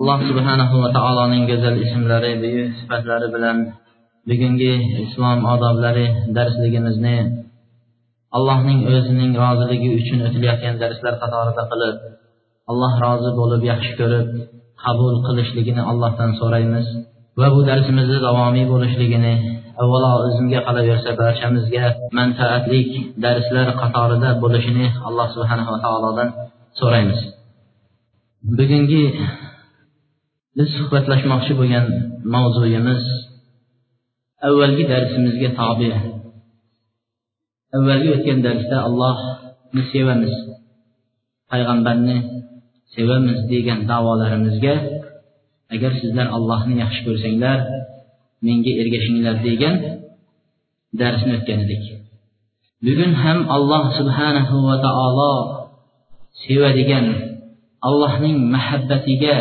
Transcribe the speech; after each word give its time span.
Alloh 0.00 0.18
subhanahu 0.30 0.74
va 0.82 0.88
taoloning 0.96 1.42
go'zal 1.50 1.76
ismlari 1.86 2.32
buyuk 2.42 2.68
sifatlari 2.80 3.28
bilan 3.34 3.56
bugungi 4.28 4.74
islom 5.04 5.38
odoblari 5.54 6.06
darsligimizni 6.36 7.16
allohning 8.36 8.78
o'zining 8.94 9.32
roziligi 9.42 9.88
uchun 10.00 10.18
o'tilayotgan 10.26 10.74
darslar 10.82 11.14
qatorida 11.22 11.62
qilib 11.72 11.96
alloh 12.70 12.92
rozi 13.04 13.30
bo'lib 13.40 13.62
yaxshi 13.70 13.92
ko'rib 14.00 14.26
qabul 14.84 15.14
qilishligini 15.26 15.82
allohdan 15.90 16.30
so'raymiz 16.40 16.86
va 17.40 17.48
bu 17.54 17.60
darsimizni 17.70 18.18
davomiy 18.26 18.64
bo'lishligini 18.72 19.34
avvalo 19.82 20.10
o'zimga 20.26 20.60
qolaversa 20.66 21.10
barchamizga 21.20 21.84
manfaatli 22.18 22.80
darslar 23.24 23.68
qatorida 23.82 24.30
bo'lishini 24.42 24.86
alloh 25.08 25.26
subhanava 25.34 25.76
taolodan 25.84 26.28
so'raymiz. 26.80 27.20
Bugungi 28.58 29.04
biz 30.56 30.68
suhbatlashmoqchi 30.78 31.52
bo'lgan 31.60 31.86
mavzuyimiz 32.34 33.02
avvalgi 34.48 34.84
darsimizga 34.92 35.50
tobe. 35.60 35.90
Avvalgi 37.76 38.08
o'tgan 38.16 38.38
darsda 38.46 38.76
allohni 38.88 39.82
sevamiz 39.92 40.34
payg'ambarni 41.50 42.16
sevamiz 42.94 43.38
degan 43.52 43.80
davolarimizga 43.90 44.74
agar 45.74 45.92
sizlar 46.00 46.26
allohni 46.36 46.74
yaxshi 46.82 47.00
ko'rsanglar 47.06 47.58
menga 48.46 48.72
ergashinglar 48.82 49.36
degan 49.48 49.74
darsni 51.00 51.32
o'tgan 51.38 51.58
edik. 51.66 51.84
Bugun 52.86 53.12
ham 53.22 53.38
alloh 53.56 53.84
subhanahu 53.98 54.56
va 54.68 54.76
taolo 54.86 55.34
sevadigan 56.44 57.06
allohning 57.88 58.36
muhabbatiga 58.54 59.36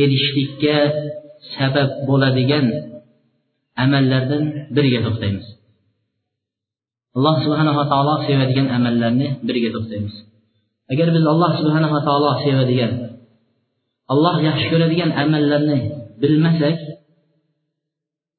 erishishlikka 0.00 0.76
sabab 1.54 1.90
bo'ladigan 2.08 2.66
amallardan 3.84 4.42
biriga 4.74 5.00
to'xtaymiz. 5.06 5.46
Alloh 7.16 7.36
subhanava 7.44 7.84
taolo 7.92 8.14
sevadigan 8.28 8.66
amallarni 8.76 9.26
biriga 9.46 9.70
to'xtaymiz. 9.76 10.14
Agar 10.92 11.08
biz 11.16 11.24
alloh 11.32 11.50
subhanava 11.60 11.98
taolo 12.08 12.30
sevadigan 12.44 12.92
alloh 14.12 14.36
yaxshi 14.48 14.66
ko'radigan 14.72 15.10
amallarni 15.22 15.78
bilmasak 16.22 16.78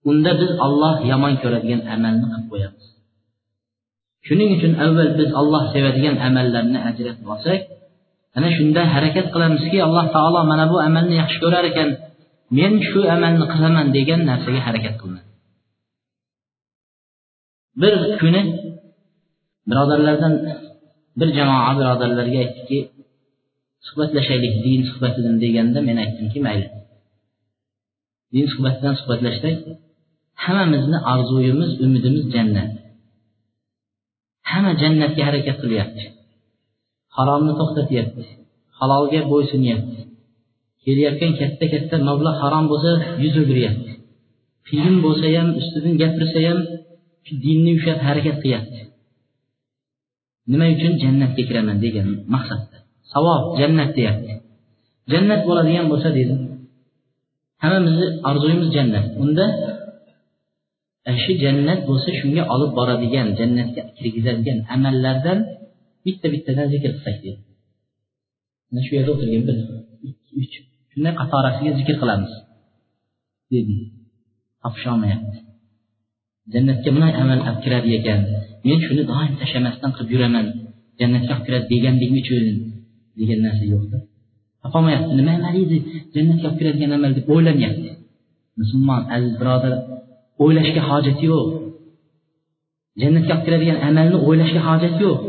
unda 0.10 0.32
biz 0.42 0.52
olloh 0.66 0.96
yomon 1.12 1.34
ko'radigan 1.44 1.82
amalni 1.96 2.26
qilib 2.32 2.46
qo'yamiz. 2.52 2.86
Shuning 4.28 4.50
uchun 4.58 4.74
avval 4.86 5.12
biz 5.20 5.30
olloh 5.40 5.64
sevadigan 5.74 6.16
amallarni 6.28 6.80
ajratib 6.90 7.28
olsak 7.34 7.62
ana 8.38 8.50
shunda 8.58 8.82
harakat 8.94 9.28
qilamizki 9.34 9.78
alloh 9.88 10.06
taolo 10.16 10.40
mana 10.52 10.66
bu 10.72 10.78
amalni 10.88 11.16
yaxshi 11.22 11.38
ko'rar 11.44 11.66
ekan. 11.72 11.90
Men 12.58 12.74
shu 12.90 13.00
amalni 13.16 13.46
qilaman 13.54 13.88
degan 13.98 14.22
narsaga 14.30 14.60
harakat 14.68 14.96
qilinadi 15.02 15.28
bir 17.82 17.94
kuni 18.22 18.42
birodarlardan 19.70 20.34
bir 21.20 21.30
jamoa 21.38 21.72
birodarlarga 21.80 22.38
aytdiki 22.46 22.80
suhbatlashaylik 23.88 24.54
din 24.66 24.82
suhbatidan 24.90 25.36
deganda 25.44 25.80
men 25.88 25.98
aytdimki 26.04 26.40
mayli 26.48 26.68
din 28.34 28.46
suhbatidan 28.54 28.96
suhbatlashsak 29.00 29.56
hammamizni 30.44 30.98
orzuyimiz 31.14 31.72
umidimiz 31.86 32.26
jannat. 32.36 32.72
Hamma 34.52 34.72
jannatga 34.82 35.22
harakat 35.28 35.58
qilyapti. 35.64 36.04
Haromni 37.18 37.54
to'xtatyapti. 37.60 38.24
Halolga 38.80 39.22
bo'ysunyapti. 39.32 40.00
Kelayotgan 40.84 41.32
katta 41.40 41.66
katta 41.74 41.96
mablag' 42.10 42.38
harom 42.44 42.66
bo'lsa 42.72 42.92
yuz 43.24 43.36
o'giryapti. 43.42 43.92
Qiyin 44.68 44.96
bo'lsa 45.06 45.26
ham 45.36 45.48
ustidan 45.60 45.94
gapirsa 46.02 46.40
ham 46.48 46.60
shu 47.26 47.34
dinni 47.46 47.72
ushlab 47.78 48.00
harakat 48.08 48.38
qilyapti. 48.44 48.80
Nima 50.52 50.66
uchun? 50.76 50.94
Jannatga 51.04 51.44
kiraman 51.50 51.78
degan 51.86 52.08
maqsadda. 52.34 52.78
Savob 53.12 53.42
jannat 53.60 53.92
deyapti. 53.98 54.34
Jannat 55.12 55.42
bo'ladigan 55.48 55.86
bo'lsa 55.92 56.10
dedi. 56.20 56.36
Hammamizni 57.64 58.08
orzuyimiz 58.30 58.70
jannat. 58.78 59.06
Unda 59.24 59.46
shu 61.22 61.32
jannat 61.44 61.80
bo'lsa 61.90 62.10
shunga 62.20 62.44
olib 62.54 62.72
boradigan 62.78 63.28
jannatga 63.40 63.82
kirgizadigan 63.98 64.60
amallardan 64.76 65.40
bitta 66.08 66.28
bittadan 66.34 66.68
zikr 66.74 66.90
qilsak 66.96 67.18
deydi. 67.24 67.42
Mana 68.70 68.82
shu 68.86 68.92
yerda 68.98 69.12
o'tirgan 69.16 69.44
bir 69.48 69.58
ikki 70.10 70.32
uch 70.42 70.56
shunday 70.92 71.14
qatorasiga 71.22 71.72
zikr 71.80 71.96
qilamiz. 72.02 72.32
Dedi. 73.54 73.76
Topisholmayapti. 74.64 75.38
Jannatga 76.54 76.90
bunday 76.96 77.14
amal 77.22 77.40
olib 77.48 77.60
kiradi 77.64 77.90
ekan. 78.00 78.20
Men 78.68 78.80
shuni 78.86 79.04
doim 79.12 79.34
tashlamasdan 79.42 79.92
qilib 79.96 80.10
yuraman. 80.16 80.46
Jannatga 81.00 81.32
olib 81.36 81.46
kiradi 81.48 81.66
degandek 81.74 82.12
uchun 82.22 82.46
degan 83.20 83.40
narsa 83.46 83.66
yo'qda 83.74 83.98
topolmayapti. 84.64 85.12
Nima 85.20 85.32
amal 85.40 85.56
edi 85.64 85.78
jannatga 86.16 86.46
olib 86.50 86.58
kiradigan 86.60 86.92
amal 86.98 87.12
deb 87.18 87.26
o'ylanyapti 87.34 87.90
musulmon 88.60 89.02
aziz 89.16 89.34
birodar 89.42 89.74
o'ylashga 90.44 90.82
hojat 90.90 91.20
yo'q. 91.30 91.48
Jannatga 93.02 93.32
olib 93.36 93.44
kiradigan 93.48 93.78
amalni 93.90 94.18
o'ylashga 94.28 94.62
hojat 94.68 94.96
yo'q. 95.04 95.20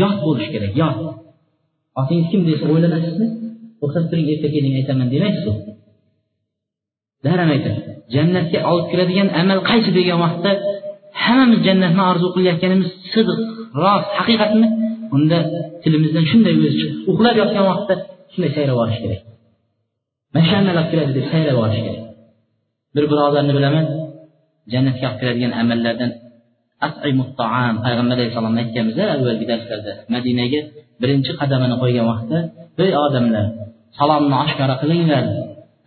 Yot 0.00 0.16
bo'lishi 0.26 0.50
kerak 0.54 0.72
yod 0.82 0.96
otingiz 2.00 2.26
kim 2.32 2.40
desa 2.48 2.64
o'ylanasizmi 2.74 3.26
to'xtab 3.80 4.04
turing 4.10 4.26
erta 4.34 4.48
keling 4.54 4.74
aytaman 4.80 5.08
demaysiz 5.14 5.56
daram 7.26 7.48
aytadi 7.56 7.80
jannatga 8.14 8.58
olib 8.70 8.86
kiradigan 8.92 9.28
amal 9.40 9.58
qaysi 9.70 9.90
degan 9.98 10.18
vaqtda 10.24 10.50
hammamiz 11.24 11.60
jannatni 11.66 12.02
orzu 12.10 12.26
qilayotganimiz 12.34 12.88
sidq 13.14 13.38
rost 13.82 14.08
haqiqatmi? 14.18 14.66
Unda 15.16 15.38
tilimizdan 15.82 16.24
shunday 16.30 16.52
o'zi 16.58 16.70
chiqib 16.78 16.96
uxlab 17.12 17.36
yotgan 17.42 17.64
vaqtda 17.70 17.94
shunday 18.32 18.50
sayrab 18.56 18.76
olish 18.82 18.98
kerak. 19.04 19.20
Mana 20.34 20.70
olib 20.72 20.86
kiradi 20.92 21.12
deb 21.18 21.26
sayrab 21.32 21.58
olish 21.64 21.80
kerak. 21.86 22.02
Bir 22.94 23.04
birodarni 23.10 23.52
bilaman 23.58 23.84
jannatga 24.72 25.04
olib 25.08 25.18
kiradigan 25.20 25.52
amallardan 25.62 26.10
payg'ambar 27.84 28.14
alayhissalomni 28.16 28.60
aytganmiz 28.64 28.96
avvalgi 29.14 29.46
darslarda. 29.52 29.92
Madinaga 30.14 30.60
birinchi 31.02 31.32
qadamini 31.40 31.76
qo'ygan 31.82 32.06
vaqtda 32.12 32.38
ey 32.84 32.92
odamlar 33.06 33.46
salomni 33.98 34.36
oshkora 34.44 34.74
qilinglar 34.82 35.24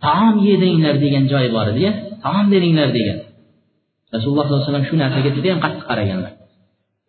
taom 0.06 0.34
yedinglar 0.48 0.94
degan 1.04 1.24
joy 1.32 1.46
bor 1.56 1.66
edi 1.72 1.86
taom 2.24 2.46
beringlar 2.54 2.88
degan. 2.98 3.18
Rasululloh 4.14 4.44
sollallohu 4.46 4.62
alayhi 4.62 4.72
vasallam 4.72 4.88
shu 4.90 4.96
narsaga 5.02 5.30
judayam 5.36 5.58
qattiq 5.64 5.84
qaraganlar. 5.90 6.32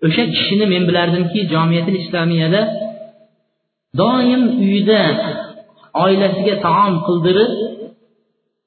O'sha 0.06 0.24
kishini 0.36 0.66
men 0.74 0.84
bilardimki 0.90 1.40
jomiyatil 1.54 1.98
islomiyada 2.04 2.62
doim 4.02 4.42
uyida 4.64 5.02
oilasiga 6.04 6.56
taom 6.68 6.94
qildirib 7.08 7.52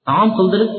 taom 0.08 0.28
qildirib 0.38 0.70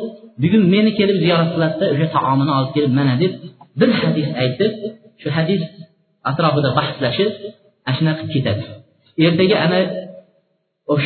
bugun 0.44 0.64
meni 0.74 0.92
kelib 1.00 1.18
ziyorat 1.24 1.50
qiladida 1.56 1.86
o'sha 1.94 2.08
taomini 2.18 2.52
olib 2.58 2.72
kelib 2.76 2.94
mana 3.00 3.14
deb 3.24 3.34
bir 3.80 3.90
hadis 4.02 4.28
aytib 4.44 4.72
shu 5.22 5.30
hadis 5.38 5.62
atrofida 6.30 6.70
bahslashib 6.80 7.32
ana 7.88 7.94
shunaqa 7.98 8.24
qilib 8.30 8.34
ketadi. 8.36 8.64
Ertaga 9.28 9.58
ana 9.66 9.80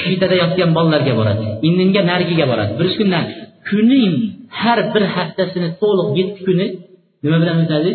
shitada 0.01 0.35
yotgan 0.43 0.69
bolalarga 0.77 1.13
boradi 1.19 1.45
indinga 1.67 2.01
narigiga 2.11 2.45
boradi. 2.51 2.71
Bir 2.79 2.87
kundan 2.99 3.25
kuning 3.69 4.13
har 4.61 4.79
bir 4.93 5.03
haftasini 5.15 5.69
to'liq 5.81 6.09
yetti 6.19 6.39
kuni 6.47 6.65
nima 7.23 7.37
bilan 7.41 7.57
o'tadi? 7.63 7.91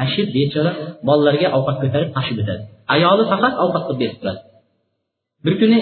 Ana 0.00 0.08
shu 0.12 0.22
bechora 0.36 0.72
bolalarga 1.08 1.48
ovqat 1.56 1.76
ko'tarib 1.82 2.10
tashib 2.16 2.36
o'tadi. 2.42 2.62
Ayoli 2.94 3.24
faqat 3.32 3.54
ovqat 3.64 3.82
qilib 3.86 4.00
berib 4.02 4.16
turadi. 4.20 4.40
Bir 5.44 5.54
kuni 5.60 5.80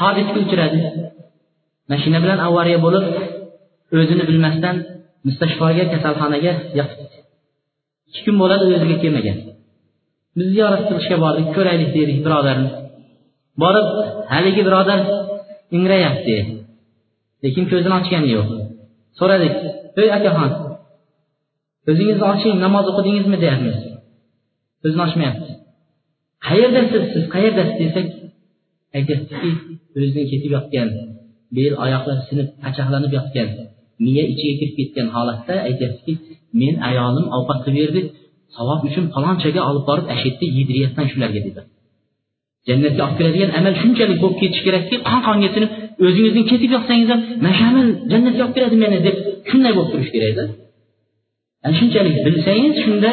hodisga 0.00 0.38
uchradi 0.44 0.78
mashina 1.92 2.18
bilan 2.24 2.38
avariya 2.48 2.78
bo'lib 2.86 3.04
o'zini 3.98 4.24
bilmasdan 4.30 4.76
mustashfoga 5.26 5.84
kasalxonaga 5.92 6.52
ikki 8.08 8.20
kun 8.26 8.36
bo'ladi 8.42 8.62
o'ziga 8.76 8.96
kelmagan. 9.04 9.38
Biz 10.36 10.46
ziyorat 10.54 10.82
qilishga 10.88 11.16
bordik 11.24 11.46
ko'raylik 11.56 11.90
dedik 11.96 12.18
birodarni 12.26 12.70
borib 13.62 13.86
haligi 14.32 14.62
birodar 14.68 15.00
ingrayapti. 15.76 16.36
Lekin 17.44 17.64
ko'zini 17.72 17.94
ochgani 18.00 18.28
yo'q. 18.36 18.48
So'radik 19.18 19.54
ey 20.02 20.08
akaxon 20.18 20.50
ko'zingizni 21.86 22.24
oching 22.32 22.54
namoz 22.64 22.84
o'qidingizmi? 22.90 23.36
deyapmiz. 23.44 23.78
Ko'zini 24.82 25.02
ochmayapti. 25.06 25.50
Qayerdasiz 26.48 27.02
siz? 27.12 27.24
Qayerdasiz? 27.34 27.76
desak 27.82 28.06
aytyaptiki 28.96 29.50
o'zidan 29.96 30.24
ketib 30.32 30.50
yotgan 30.56 30.88
bel 31.56 31.72
oyoqlar 31.84 32.18
sinib 32.28 32.48
pachaqlanib 32.64 33.12
yotgan. 33.18 33.48
Miya 34.04 34.24
ichiga 34.32 34.54
kirib 34.60 34.74
ketgan 34.78 35.06
holatda 35.16 35.54
aytyaptiki 35.68 36.12
men 36.60 36.74
ayolim 36.88 37.26
ovqat 37.36 37.58
qilib 37.64 37.78
berdi 37.82 38.00
savob 38.56 38.80
uchun 38.88 39.04
falonchaga 39.14 39.60
olib 39.70 39.84
borib 39.90 40.06
ana 40.12 40.18
shu 40.20 40.26
yerda 40.30 40.46
yediryapman 40.58 41.06
shularga 41.12 41.40
dedi. 41.46 41.60
Jannatga 42.68 43.02
olib 43.06 43.16
keladigan 43.20 43.50
amal 43.58 43.74
shunchalik 43.82 44.18
bo'lib 44.22 44.38
ketishi 44.42 44.62
kerakki 44.68 44.96
qon 45.08 45.20
qonga 45.28 45.48
sinib 45.54 45.70
o'zingizni 46.06 46.42
ketib 46.50 46.70
yoqsangiz 46.76 47.08
ham 47.12 47.20
mana 47.44 47.54
shu 47.58 47.64
amal 47.70 47.86
jannatga 48.12 48.42
olib 48.44 48.54
keladi 48.56 48.76
meni 48.84 48.98
deb 49.06 49.16
shunday 49.50 49.72
bo'lib 49.76 49.90
turishi 49.92 50.12
kerakda 50.16 50.44
ana 51.64 51.74
shunchalik 51.80 52.14
bilsangiz 52.26 52.74
shunda 52.84 53.10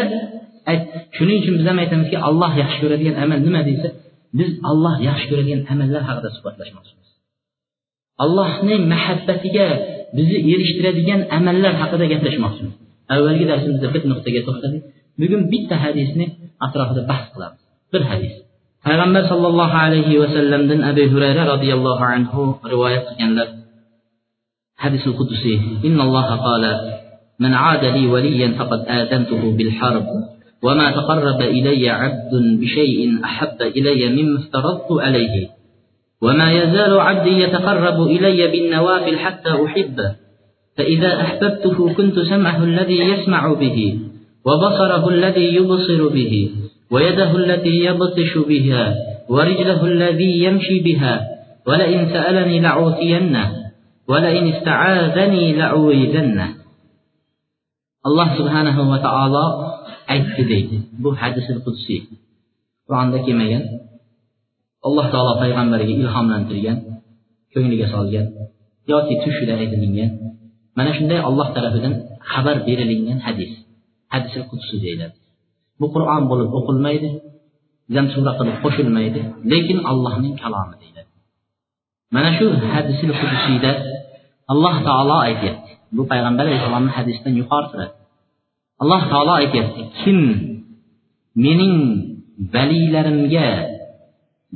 shuning 1.17 1.37
uchun 1.41 1.53
biz 1.59 1.65
ham 1.69 1.77
aytamizki 1.83 2.17
alloh 2.29 2.51
yaxshi 2.61 2.77
ko'radigan 2.83 3.15
amal 3.23 3.39
nima? 3.47 3.61
desa 3.69 3.87
biz 4.39 4.49
alloh 4.69 4.95
yaxshi 5.09 5.25
ko'radigan 5.31 5.61
amallar 5.73 6.01
haqida 6.09 6.29
suhbatlashmoqchimiz. 6.35 7.07
Allohni 8.23 8.75
muhabbatiga 8.93 9.67
bizni 10.17 10.39
erishtiradigan 10.53 11.21
amallar 11.37 11.73
haqida 11.81 12.05
gaplashmoqchimiz 12.13 12.75
avvalgi 13.13 13.45
darsimizda 13.51 13.87
bir 13.93 14.01
nuqtaga 14.11 14.41
to'xtadik 14.47 14.81
bugun 15.21 15.41
bitta 15.53 15.75
hadisni 15.85 16.25
atrofida 16.65 17.01
bahs 17.11 17.25
qilamiz 17.33 17.61
bir 17.93 18.01
hadis 18.11 18.33
payg'ambar 18.87 19.23
sollallohu 19.31 19.77
alayhi 19.85 20.13
vasallamdan 20.23 20.79
abu 20.91 21.03
hurayra 21.13 21.43
roziyallohu 21.53 22.03
anhu 22.13 22.41
rivoyat 22.73 23.03
qilganlar 23.09 23.47
hadisul 24.83 25.13
qudusiy 25.19 25.57
innalloha 25.87 26.35
qola 26.47 26.73
من 27.45 27.53
عاد 27.53 27.83
لي 27.95 28.03
وليا 28.13 28.49
فقد 28.59 28.81
آذنته 28.99 29.41
بالحرب 29.57 30.07
وما 30.65 30.87
تقرب 30.91 31.41
إلي 31.41 31.89
عبد 31.89 32.33
بشيء 32.61 32.99
أحب 33.23 33.59
إلي 33.61 34.01
مما 34.17 34.39
افترضت 34.39 34.89
عليه 35.05 35.35
وما 36.21 36.51
يزال 36.51 36.99
عبدي 36.99 37.43
يتقرب 37.43 38.07
إلي 38.07 38.47
بالنوافل 38.47 39.19
حتى 39.19 39.49
أحبه 39.65 40.15
فإذا 40.77 41.21
أحببته 41.21 41.93
كنت 41.93 42.19
سمعه 42.19 42.63
الذي 42.63 42.99
يسمع 42.99 43.53
به 43.53 43.99
وبصره 44.45 45.09
الذي 45.09 45.55
يبصر 45.55 46.07
به 46.07 46.51
ويده 46.91 47.35
التي 47.35 47.85
يبطش 47.85 48.37
بها 48.37 48.95
ورجله 49.29 49.85
الذي 49.85 50.43
يمشي 50.43 50.79
بها 50.79 51.27
ولئن 51.67 52.09
سألني 52.13 52.59
لأعطينه 52.59 53.51
ولئن 54.07 54.53
استعاذني 54.53 55.53
لأعوذنه. 55.53 56.47
الله 58.05 58.37
سبحانه 58.37 58.91
وتعالى 58.91 59.45
aytdi 60.13 60.43
deydi 60.51 60.77
bu 61.01 61.09
hadisil 61.21 61.59
qudsiy 61.65 62.01
qur'onda 62.87 63.17
kelmagan 63.25 63.63
alloh 64.87 65.05
taolo 65.13 65.33
payg'ambariga 65.41 65.93
ilhomlantirgan 66.03 66.77
ko'ngliga 67.53 67.87
solgan 67.93 68.25
yoki 68.91 69.13
tushida 69.23 69.53
aytilingan 69.61 70.11
mana 70.77 70.91
shunday 70.97 71.19
olloh 71.29 71.47
tarafidan 71.55 71.93
xabar 72.31 72.57
berilingan 72.67 73.19
hadis. 73.27 73.51
Hadisi 74.13 74.39
qudsi 74.51 74.75
deyiladi. 74.83 75.15
Bu 75.79 75.87
qur'on 75.95 76.23
bo'lib 76.31 76.49
o'qilmaydi 76.59 77.09
zamsura 77.95 78.31
qilib 78.39 78.57
qo'shilmaydi 78.63 79.19
lekin 79.51 79.77
allohning 79.91 80.35
kalomi 80.43 80.75
deyiladi. 80.81 81.11
Mana 82.15 82.29
shu 82.37 82.45
hadisi 82.73 83.03
qudusiyda 83.19 83.71
alloh 84.53 84.75
taolo 84.87 85.17
aytyapti. 85.27 85.71
Bu 85.97 86.01
payg'ambar 86.11 86.43
alayhissalomni 86.47 86.91
hadisidan 86.97 87.33
yuqori 87.41 87.67
turadi 87.71 87.93
alloh 88.81 89.01
taolo 89.11 89.33
aytyapti 89.41 89.81
kim 89.99 90.19
mening 91.45 91.75
valiylarimga 92.53 93.47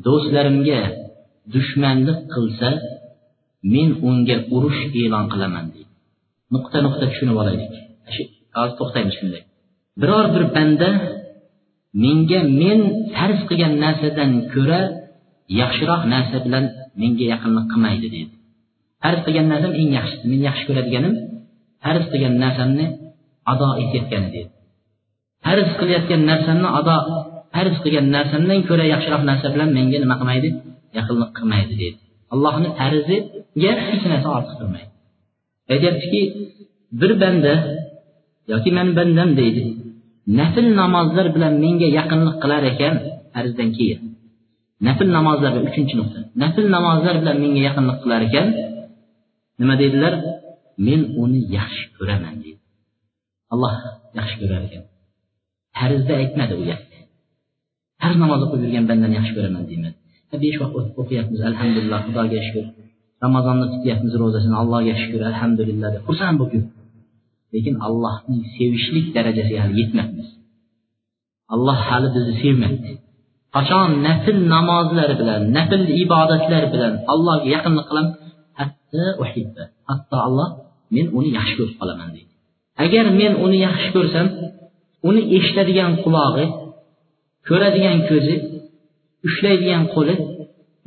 do'stlarimga 0.06 0.81
dushmanlik 1.54 2.19
qilsa 2.34 2.69
men 3.74 3.90
unga 4.10 4.38
urush 4.56 4.81
e'lon 5.01 5.25
qilaman 5.34 5.66
deydi. 5.74 5.92
Nuqta 6.54 6.78
nuqta 6.86 7.06
tushunib 7.12 7.38
olaylik. 7.42 7.74
Hozir 8.57 8.75
to'xtaymiz 8.80 9.16
shunday. 9.19 9.42
Biror 10.01 10.25
bir 10.36 10.44
banda 10.56 10.90
menga 12.04 12.40
men 12.62 12.80
farz 13.16 13.40
qilgan 13.50 13.74
narsadan 13.84 14.31
ko'ra 14.54 14.81
yaxshiroq 15.62 16.01
narsa 16.13 16.38
bilan 16.45 16.66
menga 17.01 17.25
yaqinlik 17.34 17.66
qilmaydi 17.72 18.07
deydi. 18.16 18.34
Farz 19.04 19.19
qilgan 19.25 19.48
narsam 19.54 19.72
eng 19.81 19.90
yaxshisi 20.00 20.25
men 20.31 20.42
yaxshi 20.50 20.63
ko'radiganim 20.69 21.13
farz 21.84 22.04
qilgan 22.12 22.36
narsamni 22.44 22.86
ado 23.51 23.68
etayotgani 23.84 24.30
deydi. 24.36 24.51
Farz 25.45 25.69
qilayotgan 25.80 26.22
narsamni 26.31 26.69
ado 26.80 26.95
farz 27.53 27.75
qilgan 27.83 28.05
narsamdan 28.15 28.59
ko'ra 28.69 28.85
yaxshiroq 28.94 29.23
narsa 29.29 29.47
bilan 29.53 29.69
menga 29.77 29.97
nima 30.03 30.15
qilmaydi? 30.21 30.50
Yaqinlik 30.97 31.31
qilmaydi 31.38 31.73
deydi. 31.81 31.97
Allohni 32.33 32.69
farziga 32.79 33.71
hech 33.88 34.03
narsa 34.11 34.27
ortiq 34.38 34.57
qilmaydi 34.61 34.94
aytyaptiki 35.71 36.21
bir 37.01 37.11
banda 37.21 37.53
yoki 38.51 38.69
man 38.77 38.88
bandam 38.97 39.29
deydi 39.39 39.63
nafl 40.39 40.65
namozlar 40.81 41.27
bilan 41.35 41.53
menga 41.63 41.88
yaqinlik 42.00 42.38
qilar 42.44 42.63
ekan 42.73 42.95
farzdan 43.33 43.69
keyin. 43.77 43.99
Nafl 44.88 45.07
namozlar 45.17 45.51
uchinchi 45.69 45.95
nuqta. 45.99 46.19
Nafl 46.44 46.65
namozlar 46.75 47.15
bilan 47.21 47.38
menga 47.44 47.61
yaqinlik 47.67 47.97
qilar 48.03 48.21
ekan 48.27 48.47
nima 49.59 49.75
deydilar? 49.81 50.13
Men 50.88 51.01
uni 51.23 51.41
yaxshi 51.57 51.85
ko'raman 51.97 52.35
deydi. 52.44 52.61
Alloh 53.53 53.73
yaxshi 54.19 54.35
ko'rar 54.41 54.61
ekan. 54.67 54.83
Farzda 55.77 56.13
aytmadi 56.21 56.53
u 56.61 56.63
gapni 56.69 56.93
Hər 58.03 58.17
namaz 58.19 58.41
oxuyub 58.45 58.65
yürüyən 58.65 58.88
bəndən 58.89 59.13
yaxşı 59.17 59.33
görənən 59.38 59.67
demədi. 59.71 59.97
Və 60.31 60.39
5 60.41 60.61
vaxt 60.61 60.97
oxuyatmız, 61.01 61.41
elhamdülillah, 61.50 62.00
Xudaya 62.07 62.41
şükür. 62.47 62.65
Ramazanlıq 63.23 63.69
tutuyatmız 63.75 64.13
rozasını, 64.21 64.55
Allah'a 64.61 64.95
şükür, 65.01 65.21
elhamdülillah. 65.31 65.89
Xusən 66.07 66.39
bu 66.39 66.50
gün. 66.51 66.63
Lakin 67.53 67.75
Allahın 67.88 68.39
sevişlik 68.57 69.07
dərəcəsi 69.15 69.55
hələ 69.61 69.75
yetməmiş. 69.81 70.29
Allah 71.53 71.79
hələ 71.89 72.09
bizi 72.15 72.33
sevmədi. 72.41 72.94
Qaçan 73.55 73.91
nəfil 74.07 74.41
namazları 74.53 75.15
bilan, 75.21 75.41
nəfil 75.57 75.83
ibadətlər 76.03 76.63
bilan 76.73 76.94
Allah'a 77.13 77.45
yaxınlıq 77.56 77.85
qılan 77.89 78.07
hatta 78.59 79.06
uhibba. 79.23 79.63
Hatta 79.89 80.17
Allah 80.27 80.47
men 80.95 81.07
uni 81.18 81.30
yaxshi 81.37 81.56
ko'rib 81.59 81.75
qolaman 81.81 82.09
deydi. 82.16 82.31
Agar 82.83 83.06
men 83.21 83.33
uni 83.45 83.57
yaxshi 83.68 83.89
ko'rsam, 83.95 84.28
uni 85.09 85.21
eshitadigan 85.37 85.94
qulog'i 86.04 86.45
ko'radigan 87.47 87.97
ko'zi 88.09 88.35
ushlaydigan 89.28 89.83
qo'li 89.95 90.16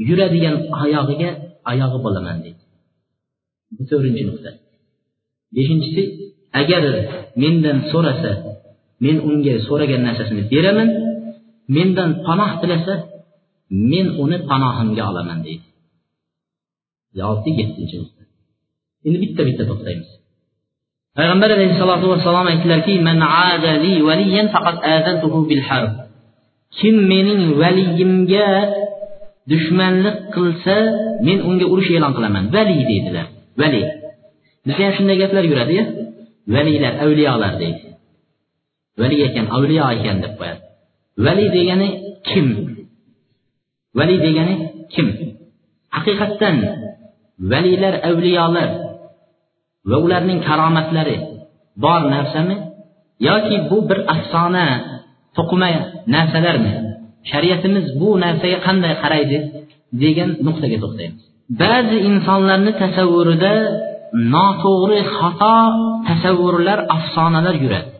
yuradigan 0.08 0.56
oyog'iga 0.84 1.30
oyog'i 1.70 1.98
bo'laman 2.04 2.36
deydi. 2.44 2.62
Bu 3.76 3.82
to'rtinchi 3.90 4.22
nuqta. 4.30 4.50
Beshinchisi 5.56 6.02
agar 6.60 6.82
mendan 7.42 7.78
so'rasa 7.92 8.32
men 9.04 9.16
unga 9.28 9.54
so'ragan 9.68 10.02
narsasini 10.08 10.42
beraman 10.52 10.88
mendan 11.76 12.10
panoh 12.26 12.50
tilasa 12.60 12.94
men 13.92 14.06
uni 14.22 14.38
panohimga 14.50 15.02
olaman 15.10 15.38
deydi. 15.46 15.66
Olti 17.30 17.50
yettinchi 17.60 17.96
nuqta. 18.02 18.22
Endi 19.06 19.18
bitta 19.24 19.42
bitta 19.48 19.62
to'xtaymiz. 19.70 20.08
Payg'ambar 21.18 21.50
alayhissalotu 21.56 22.06
vassalom 22.12 22.46
aytdilarki 22.52 22.92
kim 26.78 26.96
mening 27.12 27.42
valiyimga 27.60 28.48
dushmanlik 29.50 30.16
qilsa 30.34 30.76
men 31.26 31.38
unga 31.48 31.66
urush 31.72 31.90
e'lon 31.96 32.12
qilaman. 32.16 32.44
Vali 32.54 32.76
deydilar. 32.90 33.26
Vali. 33.60 33.82
Bizda 34.66 34.82
ham 34.86 34.92
shunday 34.98 35.16
gaplar 35.22 35.44
yuradiyu 35.50 35.84
valiylar 36.54 36.92
avliyolar 37.04 37.52
deydi. 37.62 37.80
Vali 39.00 39.16
ekan 39.26 39.46
avliyo 39.56 39.84
ekan 39.96 40.16
deb 40.24 40.32
qo'yadi. 40.40 40.62
Vali 41.26 41.46
degani 41.56 41.88
kim? 42.28 42.46
Vali 43.98 44.16
degani 44.26 44.54
kim? 44.94 45.08
Haqiqatdan 45.96 46.56
valiylar 47.52 47.94
avliyolar 48.10 48.70
va 49.90 49.96
ularning 50.04 50.40
karomatlari 50.48 51.16
bor 51.84 52.00
narsami? 52.14 52.56
Yoki 53.28 53.56
bu 53.70 53.78
bir 53.88 53.98
afsona 54.14 54.66
to'qima 55.38 55.68
narsalarmi? 56.14 56.72
Shariatimiz 57.30 57.86
bu 58.00 58.08
narsaga 58.24 58.58
qanday 58.66 58.94
qaraydi? 59.02 59.38
degan 60.02 60.30
nuqtaga 60.46 60.76
to'xtaymiz. 60.84 61.22
Ba'zi 61.62 61.96
insonlarni 62.10 62.72
tasavvurida 62.82 63.54
noto'g'ri 64.34 65.00
xato 65.16 65.56
tasavvurlar 66.08 66.78
afsonalar 66.96 67.54
yuradi. 67.64 67.90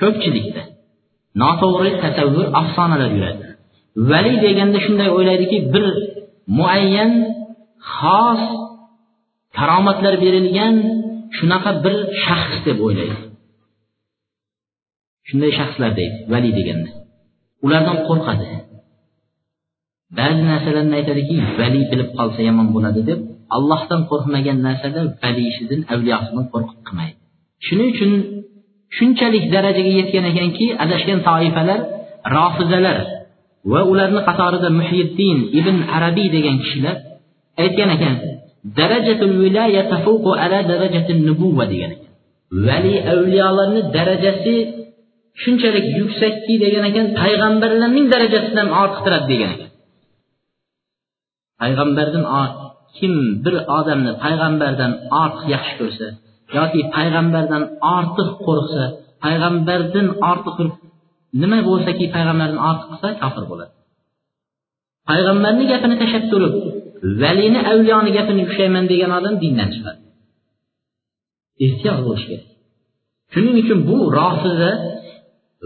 Ko'pchilikda 0.00 0.62
noto'g'ri 1.42 1.90
tasavvur 2.04 2.46
afsonalar 2.60 3.10
yuradi. 3.16 3.44
Vali 4.10 4.34
deganda 4.44 4.78
shunday 4.86 5.08
o'ylaydiki 5.16 5.58
bir 5.74 5.86
muayyan 6.58 7.12
xos 7.96 8.42
karomatlar 9.58 10.14
berilgan 10.24 10.74
shunaqa 11.36 11.70
bir 11.84 11.96
shaxs 12.24 12.58
deb 12.66 12.78
o'ylaydi. 12.86 13.16
Shunday 15.28 15.50
shaxslar 15.58 15.90
deydi 15.98 16.16
vali 16.32 16.50
deganda. 16.58 16.90
Ulardan 17.66 17.98
qo'rqadi. 18.08 18.46
Ba'zi 20.18 20.42
narsalarni 20.50 20.94
aytadiki 21.00 21.36
vali 21.60 21.80
bilib 21.90 22.10
qolsa 22.18 22.40
yomon 22.48 22.68
bo'ladi 22.74 23.00
deb 23.10 23.18
allohdan 23.56 24.00
qo'rqmagan 24.10 24.58
narsada 24.66 25.00
valisidan 25.22 25.80
avliyosidan 25.92 26.44
qo'rqib 26.52 26.78
qilmaydi. 26.86 27.16
Shuning 27.66 27.88
uchun 27.94 28.12
shunchalik 28.96 29.44
darajaga 29.54 29.92
yetgan 30.00 30.24
ekanki 30.32 30.66
adashgan 30.84 31.18
toifalar 31.28 31.80
rofizalar 32.36 32.98
va 33.72 33.80
ularni 33.90 34.20
qatorida 34.28 34.68
muhiddin 34.80 35.38
ibn 35.60 35.76
arabiy 35.96 36.28
degan 36.36 36.56
kishilar 36.62 36.96
aytgan 37.62 37.90
ekan 37.96 38.14
darajatul 38.78 39.34
vilaya 39.42 39.82
tafuqu 39.92 40.30
ala 40.44 40.58
darajatin 40.70 41.18
nubuva 41.28 41.64
degan 41.72 41.90
ekan. 41.96 42.10
Vali 42.66 42.94
avliyolarni 43.12 43.80
darajasi 43.96 44.56
shunchalik 45.42 45.86
yuksakki 46.00 46.54
degan 46.64 46.84
ekan 46.90 47.06
payg'ambarlarning 47.20 48.06
darajasidan 48.12 48.68
ortiqtiradi 48.82 49.26
degan 49.32 49.50
ekan. 49.54 49.70
Payg'ambardan 51.60 52.24
kim 52.98 53.12
bir 53.44 53.54
odamni 53.78 54.12
payg'ambardan 54.24 54.92
ortiq 55.22 55.46
yaxshi 55.54 55.74
ko'rsa 55.80 56.06
yoki 56.58 56.80
payg'ambardan 56.96 57.62
ortiq 57.96 58.28
qo'rqsa 58.46 58.84
payg'ambardan 59.24 60.06
ortiq 60.30 60.56
nima 61.42 61.58
bo'lsaki 61.68 62.04
payg'ambardan 62.14 62.60
ortiq 62.68 62.88
qilsa 62.92 63.08
kofir 63.22 63.44
bo'ladi. 63.50 63.72
Payg'ambarni 65.10 65.64
gapini 65.72 65.96
tashlab 66.02 66.24
turib 66.32 66.54
valini 67.22 67.60
avliyoni 67.70 68.10
gapini 68.18 68.42
ushlayman 68.48 68.84
degan 68.92 69.10
odam 69.18 69.34
dindan 69.42 69.68
chiqadi. 69.74 70.00
Ehtiyot 71.66 71.98
bo'lish 72.06 72.24
kerak. 72.30 72.48
Shuning 73.32 73.56
uchun 73.62 73.78
bu 73.88 73.96
rofiza 74.18 74.70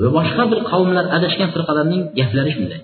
va 0.01 0.09
boshqa 0.17 0.43
bir 0.51 0.59
qavmlar 0.71 1.05
adashgan 1.17 1.49
firqalarning 1.55 2.03
gaplari 2.19 2.51
shunday 2.57 2.81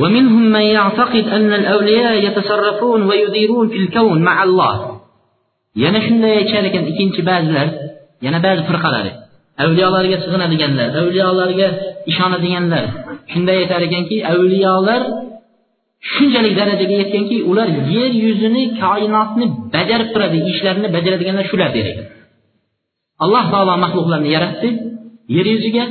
ومنهم 0.00 0.42
من 0.56 0.60
يعتقد 0.60 1.24
أن 1.36 1.52
الأولياء 1.60 2.14
يتصرفون 2.26 3.00
ويديرون 3.02 3.68
في 3.68 3.76
الكون 3.76 4.22
مع 4.22 4.36
الله 4.42 4.74
yana 5.82 6.00
shunday 6.06 6.32
aytishar 6.40 6.64
ekan 6.70 6.84
ikkinchi 6.90 7.20
ba'zilar 7.30 7.68
yana 8.24 8.38
ba'zi 8.46 8.62
firqalari 8.68 9.12
avliyolarga 9.64 10.16
sig'inadiganlar 10.24 10.88
avliyolarga 11.00 11.68
ishonadiganlar 12.10 12.84
shunday 13.32 13.56
aytar 13.62 13.80
ekanki 13.88 14.16
avliyolar 14.32 15.02
shunchalik 16.12 16.54
darajaga 16.60 16.94
yetganki 17.02 17.36
ular 17.50 17.68
yer 17.96 18.12
yuzini 18.24 18.62
koinotni 18.82 19.46
bajarib 19.74 20.08
turadi 20.14 20.38
ishlarini 20.52 20.88
bajaradiganlar 20.96 21.44
shular 21.50 21.70
der 21.76 21.86
ekan 21.92 22.06
alloh 23.24 23.44
taolo 23.52 23.74
maxluqlarni 23.84 24.30
yaratdi 24.36 24.68
yer 25.36 25.46
yuziga 25.54 25.84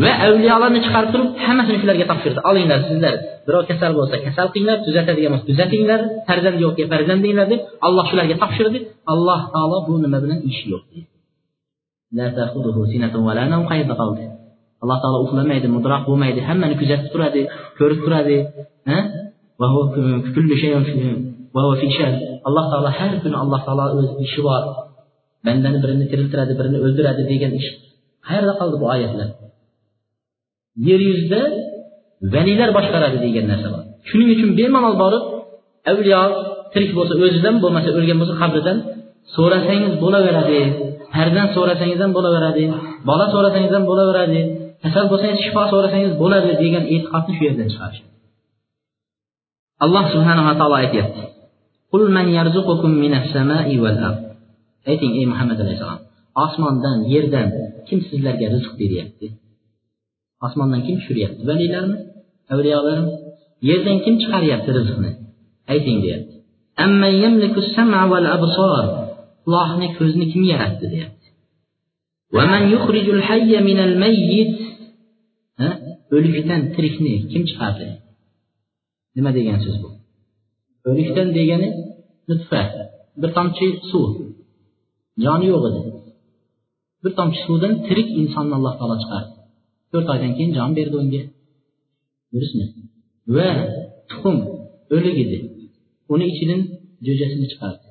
va 0.00 0.12
avliyolarni 0.26 0.80
chiqarib 0.86 1.10
turib 1.14 1.28
hammasini 1.46 1.78
shularga 1.82 2.04
topshirdi 2.10 2.40
olinglar 2.50 2.80
sizlar 2.88 3.14
birov 3.46 3.62
kasal 3.70 3.92
bo'lsa 3.98 4.16
kasal 4.26 4.46
qilinglar 4.54 4.78
tuzatadigan 4.86 5.30
bo'lsa 5.34 5.46
tuzatinglar 5.50 6.00
farzand 6.28 6.58
yo'qga 6.64 6.84
farzandinglar 6.92 7.46
deb 7.52 7.60
alloh 7.86 8.04
shularga 8.10 8.36
topshirdi 8.42 8.78
alloh 9.12 9.40
taolo 9.54 9.78
bu 9.86 9.94
nima 10.04 10.18
bilan 10.24 10.38
ishi 10.50 10.64
yo'q 10.72 10.84
alloh 14.82 14.98
taolo 15.02 15.18
uxlamaydi 15.26 15.66
mudroq 15.76 16.02
bo'lmaydi 16.08 16.40
hammani 16.48 16.74
kuzatib 16.80 17.08
turadi 17.14 17.40
ko'rib 17.78 18.00
turadi. 18.04 18.36
Alloh 22.48 22.64
taolo 22.72 22.90
har 22.98 23.12
kuni 23.22 23.36
alloh 23.42 23.60
taolo 23.66 23.84
o'z 23.98 24.08
ishi 24.26 24.40
bor. 24.48 24.62
Bandani 25.46 25.78
birini 25.84 26.06
tiriltiradi 26.12 26.52
birini 26.58 26.78
o'ldiradi 26.84 27.22
degan 27.32 27.52
ish. 27.60 27.68
Qayerda 28.26 28.52
qoldi 28.60 28.76
bu 28.82 28.86
oyatlar 28.94 29.28
yer 30.88 31.00
yuzida 31.08 31.40
valiylar 32.34 32.70
boshqaradi 32.76 33.18
degan 33.26 33.46
narsa 33.52 33.68
bor. 33.74 33.82
Shuning 34.08 34.28
uchun 34.34 34.50
bemalol 34.58 34.94
borib 35.02 35.24
avliyo 35.90 36.22
tirik 36.72 36.90
bo'lsa 36.98 37.14
o'zidan 37.24 37.56
bo'lmasa 37.62 37.88
o'lgan 37.98 38.16
bo'lsa 38.20 38.34
qabridan 38.42 38.78
so'rasangiz 39.36 39.94
bo'laveradi. 40.04 40.60
Farzand 41.14 41.50
so'rasangiz 41.56 41.98
ham 42.04 42.12
bo'laveradi 42.16 42.64
bola 43.08 43.26
so'rasangiz 43.34 43.72
ham 43.76 43.84
bo'laveradi 43.90 44.40
kasal 44.84 45.04
bo'lsangiz 45.12 45.38
shifo 45.44 45.62
so'rasangiz 45.72 46.12
bo'ladi 46.22 46.50
degan 46.62 46.84
e'tiqodni 46.94 47.32
shu 47.36 47.42
yerdan 47.48 47.68
chiqarish 47.72 48.02
alloh 49.84 50.04
subhanava 50.14 50.52
taolo 50.60 50.76
aytyapti. 50.82 51.22
Ayting 54.90 55.12
ey 55.20 55.26
muhammad 55.32 55.58
alayhissalom 55.64 56.00
osmondan 56.44 56.98
yerdan 57.12 57.48
kim 57.88 57.98
sizlarga 58.08 58.46
rizq 58.54 58.72
beryapti 58.80 59.26
osmondan 60.46 60.80
kim 60.86 60.94
tushiryapti 61.00 61.42
valiylarni 61.50 61.96
avliyolarni 62.52 63.12
yerdan 63.68 63.98
kim 64.04 64.14
chiqaryapti 64.22 64.70
rizqni? 64.78 65.10
Ayting 65.72 65.98
deyapti. 66.04 66.34
Allohni 69.46 69.88
ko'zni 69.98 70.24
kim 70.32 70.42
yaratdi 70.52 70.86
deyapti. 70.94 71.26
O'likdan 76.16 76.62
tirikni 76.74 77.14
kim 77.32 77.42
chiqardi? 77.50 77.86
Nima 79.16 79.30
degan 79.38 79.58
so'z 79.64 79.76
bu? 79.82 79.88
O'likdan 80.90 81.28
degani 81.38 81.68
nutfa 82.28 82.60
bir 83.20 83.30
tomchi 83.36 83.66
suv. 83.90 84.10
Joni 85.24 85.46
yo'q 85.52 85.64
edi. 85.70 85.80
Bir 87.02 87.12
tomchi 87.18 87.40
suvdan 87.46 87.74
tirik 87.86 88.08
insonni 88.20 88.52
alloh 88.58 88.74
taolo 88.80 88.96
chiqardi. 89.02 89.32
To'rt 89.92 90.08
oydan 90.14 90.32
keyin 90.36 90.52
jon 90.58 90.70
berdi 90.78 90.96
unga. 91.02 91.22
Durustmi 92.32 92.64
va 93.36 93.48
tuxum 94.10 94.36
o'lik 94.96 95.16
edi. 95.24 95.38
Uni 96.12 96.24
ichidan 96.32 96.60
jo'jasini 97.06 97.46
chiqardi. 97.52 97.86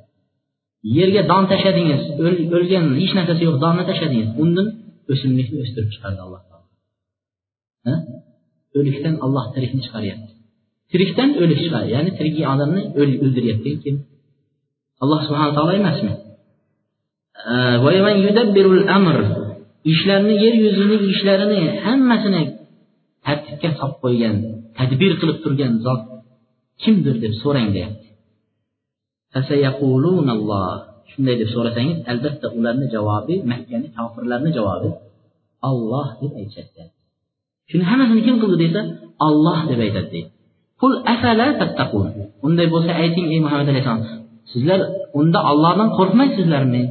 Yerga 0.98 1.22
don 1.32 1.44
tashladingiz. 1.52 2.02
O'lgan 2.58 2.86
hech 3.02 3.14
narsasi 3.18 3.42
yo'q 3.48 3.58
donni 3.64 3.84
tashladingiz. 3.90 4.30
Undan 4.44 4.68
o'simlikni 5.12 5.58
o'stirib 5.64 5.90
chiqardi 5.96 6.20
alloh 6.26 6.42
taolo. 6.50 6.68
O'likdan 8.80 9.16
olloh 9.26 9.46
tirikni 9.56 9.82
chiqaryapti. 9.86 10.32
Tirikdan 10.92 11.30
o'lik 11.42 11.60
chiqadi 11.64 11.88
ya'ni 11.96 12.12
tirik 12.18 12.36
odamni 12.54 12.82
o'ldiryapti 13.26 13.72
kim? 13.84 13.96
Alloh 15.04 15.20
subhana 15.28 15.52
taolo 15.58 15.74
emasmi? 15.82 16.14
Ishlarni 19.94 20.36
yer 20.44 20.54
yuzini 20.64 20.98
ishlarini 21.14 21.62
hammasini 21.86 22.44
tartibga 23.26 23.70
solib 23.80 23.98
qo'ygan 24.04 24.36
tadbir 24.78 25.12
qilib 25.22 25.38
turgan 25.44 25.74
zot 25.86 26.02
kimdir 26.84 27.16
deb 27.24 27.34
so'rang 27.44 27.70
deyapti. 27.76 28.08
Shunday 31.12 31.36
deb 31.42 31.50
so'rasangiz 31.56 31.98
albatta 32.12 32.48
ularni 32.58 32.88
javobi 32.96 33.36
makkani 33.52 33.88
kofirlarni 33.98 34.52
javobi 34.58 34.90
olloh 35.70 36.08
deb 36.22 36.32
aytishadi 36.40 36.84
shuni 37.70 37.84
hammasini 37.90 38.22
kim 38.28 38.36
qildi 38.42 38.58
desa 38.64 38.82
olloh 39.28 39.60
deb 39.70 39.80
aytadi 39.86 40.10
deydi. 40.14 40.30
Qul 40.82 40.94
afala 41.14 41.48
tattaqun? 41.62 42.08
Unday 42.48 42.68
bo'lsa 42.74 42.92
ayting 43.04 43.28
ey 43.34 43.40
muhammad 43.46 43.68
alayhissalom 43.72 44.04
sizlar 44.52 44.80
unda 45.20 45.40
ollohdan 45.52 45.90
qo'rqmaysizlarmi? 45.98 46.84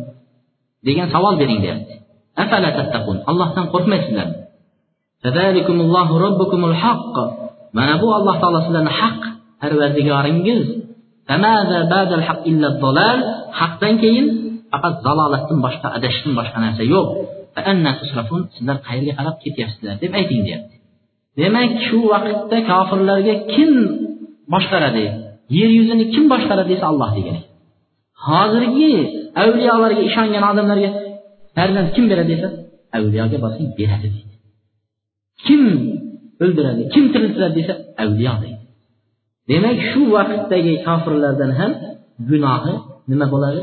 degan 0.87 1.07
savol 1.15 1.35
bering 1.41 1.61
deyapti. 1.65 1.95
Əfələ 2.39 2.71
təttəqun? 2.77 3.23
Allahdan 3.31 3.71
qorxmayasınlar. 3.75 4.29
Fəzəlikumullahu 5.25 6.21
rabbukumul 6.25 6.77
haqq. 6.85 7.17
Mənə 7.77 7.99
bu 8.03 8.13
Allah 8.15 8.39
Taala 8.43 8.63
sizlərin 8.67 8.93
haqq 9.01 9.27
pərverdigarınız. 9.63 10.69
Fəməzə 11.31 11.81
bədəl 11.91 12.25
haqq 12.29 12.47
illə 12.51 12.71
zalal? 12.83 13.21
Haqqdan 13.61 14.01
keyin 14.03 14.27
faqat 14.73 15.03
zalalətdən 15.07 15.61
başqa 15.67 15.93
adashdan 15.99 16.37
başqa 16.39 16.63
narsa 16.65 16.87
yo'q. 16.95 17.09
Fəənnə 17.57 17.93
tusrafun? 18.01 18.47
Sizlər 18.57 18.79
qayerga 18.87 19.17
qarab 19.19 19.37
ketyapsizlar 19.45 19.99
deb 20.03 20.15
ayting 20.21 20.47
deyapti. 20.47 20.77
Demak, 21.39 21.73
shu 21.87 22.01
vaqtda 22.13 22.59
kofirlarga 22.71 23.35
kim 23.53 23.71
boshqaradi? 24.55 25.05
Yer 25.59 25.71
yuzini 25.79 26.05
kim 26.15 26.25
boshqaradi 26.33 26.69
desa 26.75 26.87
Alloh 26.93 27.11
degan. 27.19 27.39
Hozirgi 28.27 28.93
avliyolarga 29.43 30.03
ishongan 30.09 30.45
odamlarga 30.51 30.91
farzand 31.56 31.90
kim 31.96 32.06
beradi 32.12 32.32
desa 32.34 32.48
avliyoga 32.98 33.38
borsang 33.44 33.70
beradi 33.80 34.08
deydi 34.14 34.36
kim 35.46 35.62
o'ldiradi 36.44 36.82
kim 36.94 37.04
tiriltiradi 37.14 37.56
desa 37.60 37.74
avliyo 38.04 38.34
deydi 38.44 38.64
demak 39.50 39.78
shu 39.90 40.02
vaqtdagi 40.16 40.74
kofirlardan 40.88 41.52
ham 41.60 41.72
gunohi 42.30 42.74
nima 43.12 43.26
bo'ladi 43.34 43.62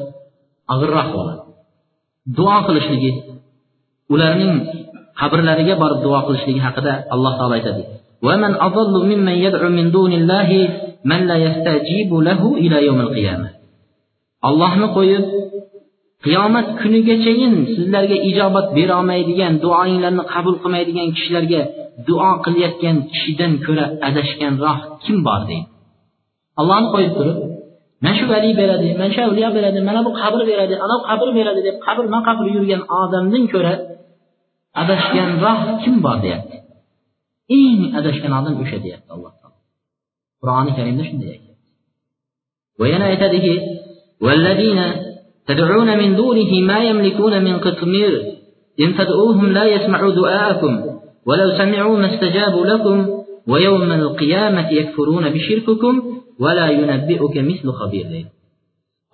og'irroq 0.73 1.09
bo'ladi 1.17 1.43
duo 2.37 2.57
qilishligi 2.67 3.11
ularning 4.14 4.55
qabrlariga 5.21 5.75
borib 5.83 5.99
duo 6.07 6.21
qilishligi 6.26 6.61
haqida 6.67 6.93
alloh 7.14 7.33
taolo 7.41 7.57
aytadi 7.61 7.85
ومن 8.26 8.52
أضل 8.69 8.95
ممن 9.11 9.37
يدعو 9.47 9.69
من 9.79 9.87
دون 9.97 10.12
الله 10.21 10.49
من 11.11 11.21
لا 11.31 11.37
يستجيب 11.47 12.11
له 12.29 12.41
إلى 12.64 12.76
يوم 12.87 13.00
القيامة 13.07 13.49
allohni 14.49 14.87
qo'yib 14.97 15.25
qiyomat 16.27 16.67
kunigachayin 16.81 17.53
sizlarga 17.75 18.17
ijobat 18.29 18.67
berolmaydigan 18.77 19.53
duoinglarni 19.63 20.24
qabul 20.34 20.55
qilmaydigan 20.63 21.07
kishilarga 21.15 21.62
duo 22.07 22.31
qilayotgan 22.46 22.98
kishidan 23.12 23.53
ko'ra 23.65 23.86
adashganroq 24.07 24.79
kim 25.03 25.17
bor 25.27 25.41
deydi 25.50 25.67
allohni 26.60 26.88
qo'yib 26.93 27.13
turib 27.17 27.38
mana 28.03 28.13
shu 28.19 28.25
vali 28.34 28.50
beradi 28.62 28.89
mana 29.00 29.12
shu 29.15 29.22
avliyo 29.27 29.50
beradi 29.57 29.79
mana 29.89 30.00
bu 30.07 30.12
qabr 30.22 30.39
beradi 30.51 30.74
ana 30.86 30.96
qabr 31.10 31.27
beradi 31.38 31.62
deb 31.67 31.77
qabr 31.86 32.05
ma 32.13 32.19
qabr 32.27 32.46
yurgan 32.55 32.81
odamdan 33.01 33.43
ko'ra 33.53 33.74
adashganroq 34.81 35.60
kim 35.84 35.96
bor 36.05 36.17
deyapti. 36.25 36.57
Eng 37.60 37.81
adashgan 38.00 38.31
odam 38.39 38.53
o'sha 38.63 38.77
deyapti 38.86 39.10
alloh 39.15 39.34
taolo. 39.39 39.60
Qur'oni 40.41 40.72
karimda 40.77 41.03
shunday 41.10 41.29
aytyapti. 41.36 41.69
Va 42.79 42.86
yana 42.93 43.05
aytadiki 43.13 43.53
تدعون 45.48 45.98
من 45.98 46.16
دونه 46.16 46.51
ما 46.62 46.80
يملكون 46.84 47.44
من 47.44 47.58
قطمير 47.58 48.12
إن 48.80 48.96
تدعوهم 48.96 49.48
لا 49.51 49.66
يسمعوا 49.66 50.12
دعاءكم 50.12 50.74
ولو 51.27 51.58
سمعوا 51.58 51.98
ما 51.98 52.13
استجابوا 52.13 52.66
لكم 52.66 52.98
ويوم 53.48 53.92
القيامة 53.92 54.72
يكفرون 54.72 55.30
بشرككم 55.30 55.94
ولا 56.39 56.68
ينبئك 56.70 57.38
مثل 57.38 57.72
خبير 57.72 58.25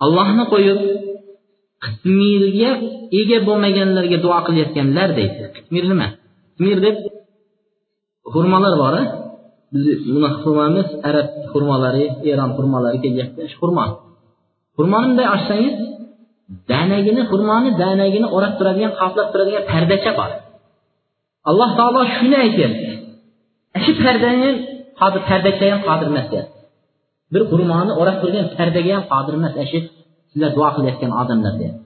allohni 0.04 0.44
qo'yib 0.52 0.80
qitmirga 1.84 2.70
ega 3.20 3.38
bo'lmaganlarga 3.48 4.18
duo 4.24 4.38
qilayotganlar 4.46 5.08
deydi 5.18 5.44
qitmir 5.56 5.84
nima 5.92 6.08
qitmir 6.56 6.78
deb 6.86 6.96
xurmolar 8.32 8.74
bor 8.82 8.94
buni 10.12 10.28
xurmomiz 10.42 10.88
arab 11.08 11.28
xurmolari 11.52 12.04
eron 12.32 12.50
xurmolari 12.56 12.98
kelyapti 13.04 13.42
xurmo 13.60 13.84
xurmoni 14.76 15.06
bunday 15.08 15.26
ochsangiz 15.36 15.74
danagini 16.70 17.22
xurmoni 17.30 17.70
danagini 17.82 18.26
o'rab 18.36 18.52
turadigan 18.58 18.92
qoplab 19.00 19.28
turadigan 19.32 19.62
pardacha 19.72 20.12
bor. 20.20 20.30
Alloh 21.50 21.70
taolo 21.78 22.00
shuni 22.16 22.36
aytyapti 22.44 22.88
shu 23.84 23.92
pardani 24.04 24.48
hozir 25.00 25.22
pardacha 25.30 25.64
ham 25.72 25.80
qodir 25.88 26.06
emas 26.12 26.26
deyapti. 26.32 26.58
Bir 27.32 27.42
xurmoni 27.50 27.92
o'rab 28.00 28.16
turgan 28.22 28.46
pardaga 28.58 28.92
ham 28.96 29.04
qodir 29.12 29.34
emas. 29.38 29.52
Shu 29.70 29.78
sizlar 30.30 30.50
duo 30.56 30.68
qilayotgan 30.76 31.12
odamlar 31.22 31.54
deyapti. 31.60 31.82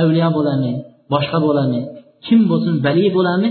Avliyo 0.00 0.28
bo'lami 0.38 0.72
boshqa 1.12 1.38
bo'lami 1.46 1.80
kim 2.26 2.40
bo'lsin 2.50 2.74
vali 2.86 3.06
bo'lami 3.16 3.48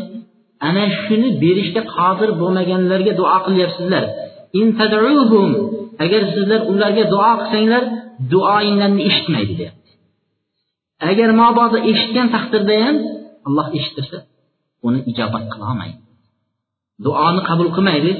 ana 0.67 0.83
shuni 1.03 1.29
berishga 1.43 1.81
qodir 1.95 2.29
bo'lmaganlarga 2.41 3.13
duo 3.21 3.37
qilyapsizlar. 3.45 4.03
Agar 6.05 6.21
sizlar 6.35 6.61
ularga 6.71 7.03
duo 7.13 7.31
qilsanglar 7.39 7.83
duoinglarni 8.31 9.01
eshitmaydi 9.09 9.53
deyapti. 9.59 9.78
Agar 11.09 11.29
mabodo 11.41 11.77
eshitgan 11.91 12.27
taqdirda 12.35 12.75
ham 12.85 12.95
alloh 13.47 13.67
eshittirsa 13.77 14.17
uni 14.87 14.99
ijobat 15.11 15.43
qilolmaydi 15.53 15.99
duoni 17.05 17.41
qabul 17.49 17.69
qilmaydi. 17.75 18.11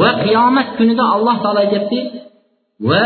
Va 0.00 0.10
qiyomat 0.24 0.68
kunida 0.78 1.04
alloh 1.14 1.36
taolo 1.44 1.60
aytyapti 1.64 1.98
va 2.90 3.04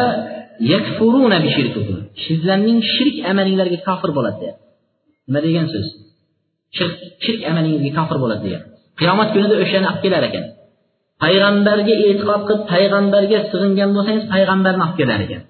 sizlarning 2.25 2.79
shirk 2.95 3.17
amalinglarga 3.31 3.79
kofir 3.88 4.11
bo'ladi 4.19 4.38
deyapti. 4.43 4.64
Nima 5.29 5.41
degan 5.47 5.67
so'z? 5.73 5.87
Shirk 6.76 6.95
shirk 7.25 7.41
amalingizga 7.50 7.91
kofir 7.99 8.19
bo'ladi 8.23 8.43
deyapti. 8.47 8.69
Qiyomat 9.00 9.29
kunida 9.35 9.55
o'shani 9.64 9.87
olib 9.91 10.00
kelar 10.05 10.23
ekan. 10.29 10.45
Payg'ambarga 11.23 11.95
e'tiqod 12.07 12.43
qilib 12.49 12.62
payg'ambarga 12.73 13.38
sig'ingan 13.50 13.91
bo'lsangiz 13.97 14.25
payg'ambarni 14.35 14.83
olib 14.87 14.97
kelar 15.00 15.21
ekan. 15.26 15.43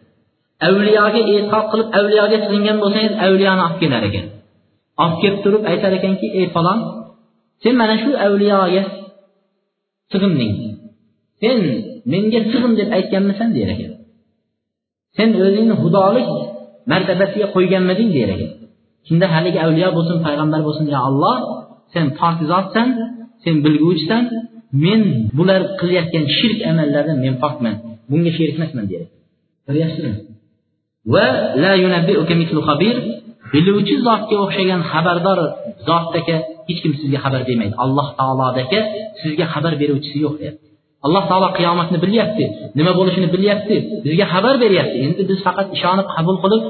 Avliyoga 0.69 1.21
e'tiqod 1.33 1.65
qilib 1.73 1.89
avliyoga 1.99 2.37
sig'ingan 2.45 2.77
bo'lsangiz 2.83 3.15
avliyoni 3.27 3.63
olib 3.67 3.79
kelar 3.83 4.03
ekan. 4.09 4.27
Olib 5.03 5.19
kelib 5.23 5.41
turib 5.45 5.63
aytar 5.71 5.93
ekanki 5.99 6.27
ey 6.39 6.47
falon 6.55 6.79
sen 7.63 7.75
mana 7.81 7.97
shu 8.03 8.11
avliyoga 8.27 8.83
sig'inding. 10.13 10.55
Sen 11.41 11.59
menga 12.13 12.41
sig'in 12.51 12.73
deb 12.81 12.89
aytganmisan? 12.99 13.49
der 13.57 13.69
ekan. 13.75 13.93
Sen 15.17 15.29
o'zingni 15.45 15.75
xudolik 15.83 16.29
martabasiga 16.93 17.47
qo'yganmiding? 17.55 18.11
der 18.17 18.29
ekan. 18.35 18.51
Shunda 19.07 19.27
haligi 19.35 19.59
avliyo 19.67 19.89
bo'lsin 19.97 20.17
payg'ambar 20.27 20.61
bo'lsin 20.67 20.87
yo 20.95 20.99
alloh 21.09 21.37
sen 21.95 22.07
pokizotsan 22.21 22.89
sen 23.45 23.55
bilguvchisan 23.65 24.25
men 24.85 25.01
bular 25.39 25.61
qilayotgan 25.81 26.25
shirk 26.37 26.59
amallardan 26.71 27.19
men 27.25 27.35
pokman 27.43 27.75
bunga 28.11 28.31
sherikmasman 28.39 28.85
emasman 28.85 28.87
bir 28.93 29.03
ko'ryapsizmi 29.67 30.13
va 31.13 31.27
la 31.63 31.73
xabir 32.69 32.97
biluvchi 33.53 33.95
zotga 34.07 34.37
o'xshagan 34.45 34.81
xabardor 34.91 35.39
zotdaka 35.89 36.37
hech 36.69 36.81
kim 36.83 36.93
sizga 37.01 37.19
xabar 37.25 37.41
bermaydi. 37.49 37.75
Alloh 37.85 38.09
taolodaka 38.19 38.79
sizga 39.21 39.45
xabar 39.55 39.73
beruvchisi 39.81 40.19
yo'q 40.25 40.35
deyapti. 40.41 40.67
Alloh 41.07 41.23
taolo 41.31 41.49
qiyomatni 41.59 41.99
bilyapti 42.05 42.45
nima 42.79 42.93
bo'lishini 42.99 43.29
bilyapti 43.35 43.75
bizga 44.07 44.27
xabar 44.35 44.55
beryapti. 44.65 44.97
Endi 45.07 45.23
biz 45.31 45.39
faqat 45.47 45.67
ishonib 45.77 46.07
qabul 46.17 46.37
qilib 46.45 46.63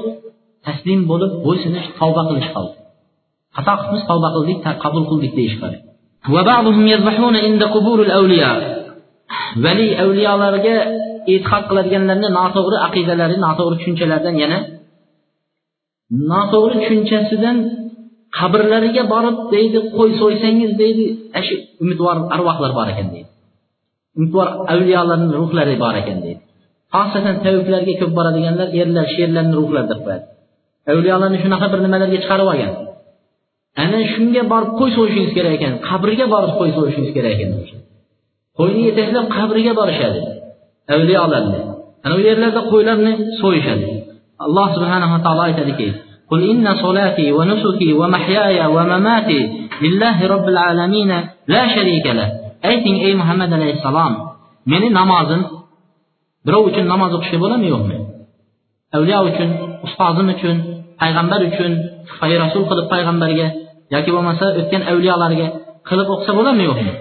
taslim 0.67 0.99
bo'lib 1.11 1.31
bo'ysunish 1.45 1.87
tavba 1.99 2.21
qilish 2.29 2.49
qoldi 2.55 2.75
xato 3.55 3.73
qilibmiz 3.79 4.03
tavba 4.09 4.29
qildik 4.35 4.57
qabul 4.83 5.03
qildik 5.09 5.33
deyish 5.39 5.55
qoldi 5.61 5.77
valiy 9.63 9.91
avliyolarga 10.03 10.77
e'tiqod 11.33 11.63
qiladiganlarni 11.69 12.29
noto'g'ri 12.39 12.77
aqidalari 12.87 13.35
noto'g'ri 13.45 13.75
tushunchalardan 13.79 14.35
yana 14.43 14.57
noto'g'ri 16.31 16.75
tushunchasidan 16.81 17.57
qabrlariga 18.37 19.03
borib 19.13 19.37
deydi 19.53 19.79
qo'y 19.97 20.11
so'ysangiz 20.21 20.71
deydi 20.81 21.03
shu 21.47 21.55
umidvor 21.83 22.17
arvohlar 22.35 22.71
bor 22.79 22.87
ekan 22.93 23.07
deydi. 23.13 23.29
Umidvor 24.17 24.47
avliyolarni 24.73 25.29
ruhlari 25.39 25.75
bor 25.83 25.95
ekan 26.01 26.17
deydi. 26.25 26.41
Xosatan 26.95 27.35
tavuklarga 27.45 27.93
ko'p 28.01 28.11
boradiganlar 28.17 28.67
erlar 28.81 29.05
sherlarni 29.15 29.53
ruhlari 29.59 29.87
deb 29.93 30.01
qo'yadi 30.05 30.25
avliyolarni 30.91 31.37
shunaqa 31.43 31.67
bir 31.73 31.79
nimalarga 31.85 32.17
chiqarib 32.23 32.47
olgan. 32.53 32.71
Ana 33.83 33.99
shunga 34.13 34.43
borib 34.53 34.71
qo'y 34.79 34.91
so'yishingiz 34.97 35.31
kerak 35.37 35.53
ekan 35.57 35.73
qabriga 35.89 36.25
borib 36.33 36.51
qo'y 36.59 36.71
so'yishingiz 36.77 37.11
kerak 37.17 37.31
ekan. 37.35 37.49
Qo'yni 38.59 38.81
yetaklab 38.89 39.27
qabriga 39.37 39.73
borishadi. 39.79 40.19
avliyolarni 40.94 41.58
ana 42.04 42.14
u 42.18 42.20
yerlarda 42.28 42.60
qo'ylarni 42.72 43.12
so'yishadi 43.40 43.86
alloh 44.46 44.66
subhanava 44.76 45.18
taolo 45.26 45.42
aytadiki 45.50 45.90
قل 46.30 46.40
إن 46.52 46.66
صلاتي 46.84 47.26
ونسكي 47.38 47.90
ومحياي 48.00 48.66
ومماتي 48.76 49.40
لله 49.84 50.18
رب 50.34 50.46
العالمين 50.54 51.10
لا 51.54 51.62
شريك 51.74 52.06
له 52.18 52.28
ayting 52.70 52.96
ey 53.06 53.12
muhammad 53.20 53.50
alayhissalom 53.58 54.12
meni 54.72 54.88
namozim 54.98 55.42
birov 56.46 56.62
uchun 56.70 56.84
namoz 56.92 57.10
o'qishga 57.16 57.38
bo'ladimi 57.42 57.68
yo'qmi 57.74 57.96
avliyo 58.96 59.20
uchun 59.30 59.48
ustozim 59.86 60.26
uchun 60.34 60.56
payg'ambar 61.00 61.40
uchun 61.50 61.72
rasul 62.44 62.62
qilib 62.70 62.86
payg'ambarga 62.92 63.46
yoki 63.94 64.10
bo'lmasa 64.16 64.46
o'tgan 64.60 64.82
avliyolarga 64.92 65.46
qilib 65.88 66.08
o'qisa 66.14 66.32
bo'ladimi 66.38 66.64
yo'qmi 66.70 66.92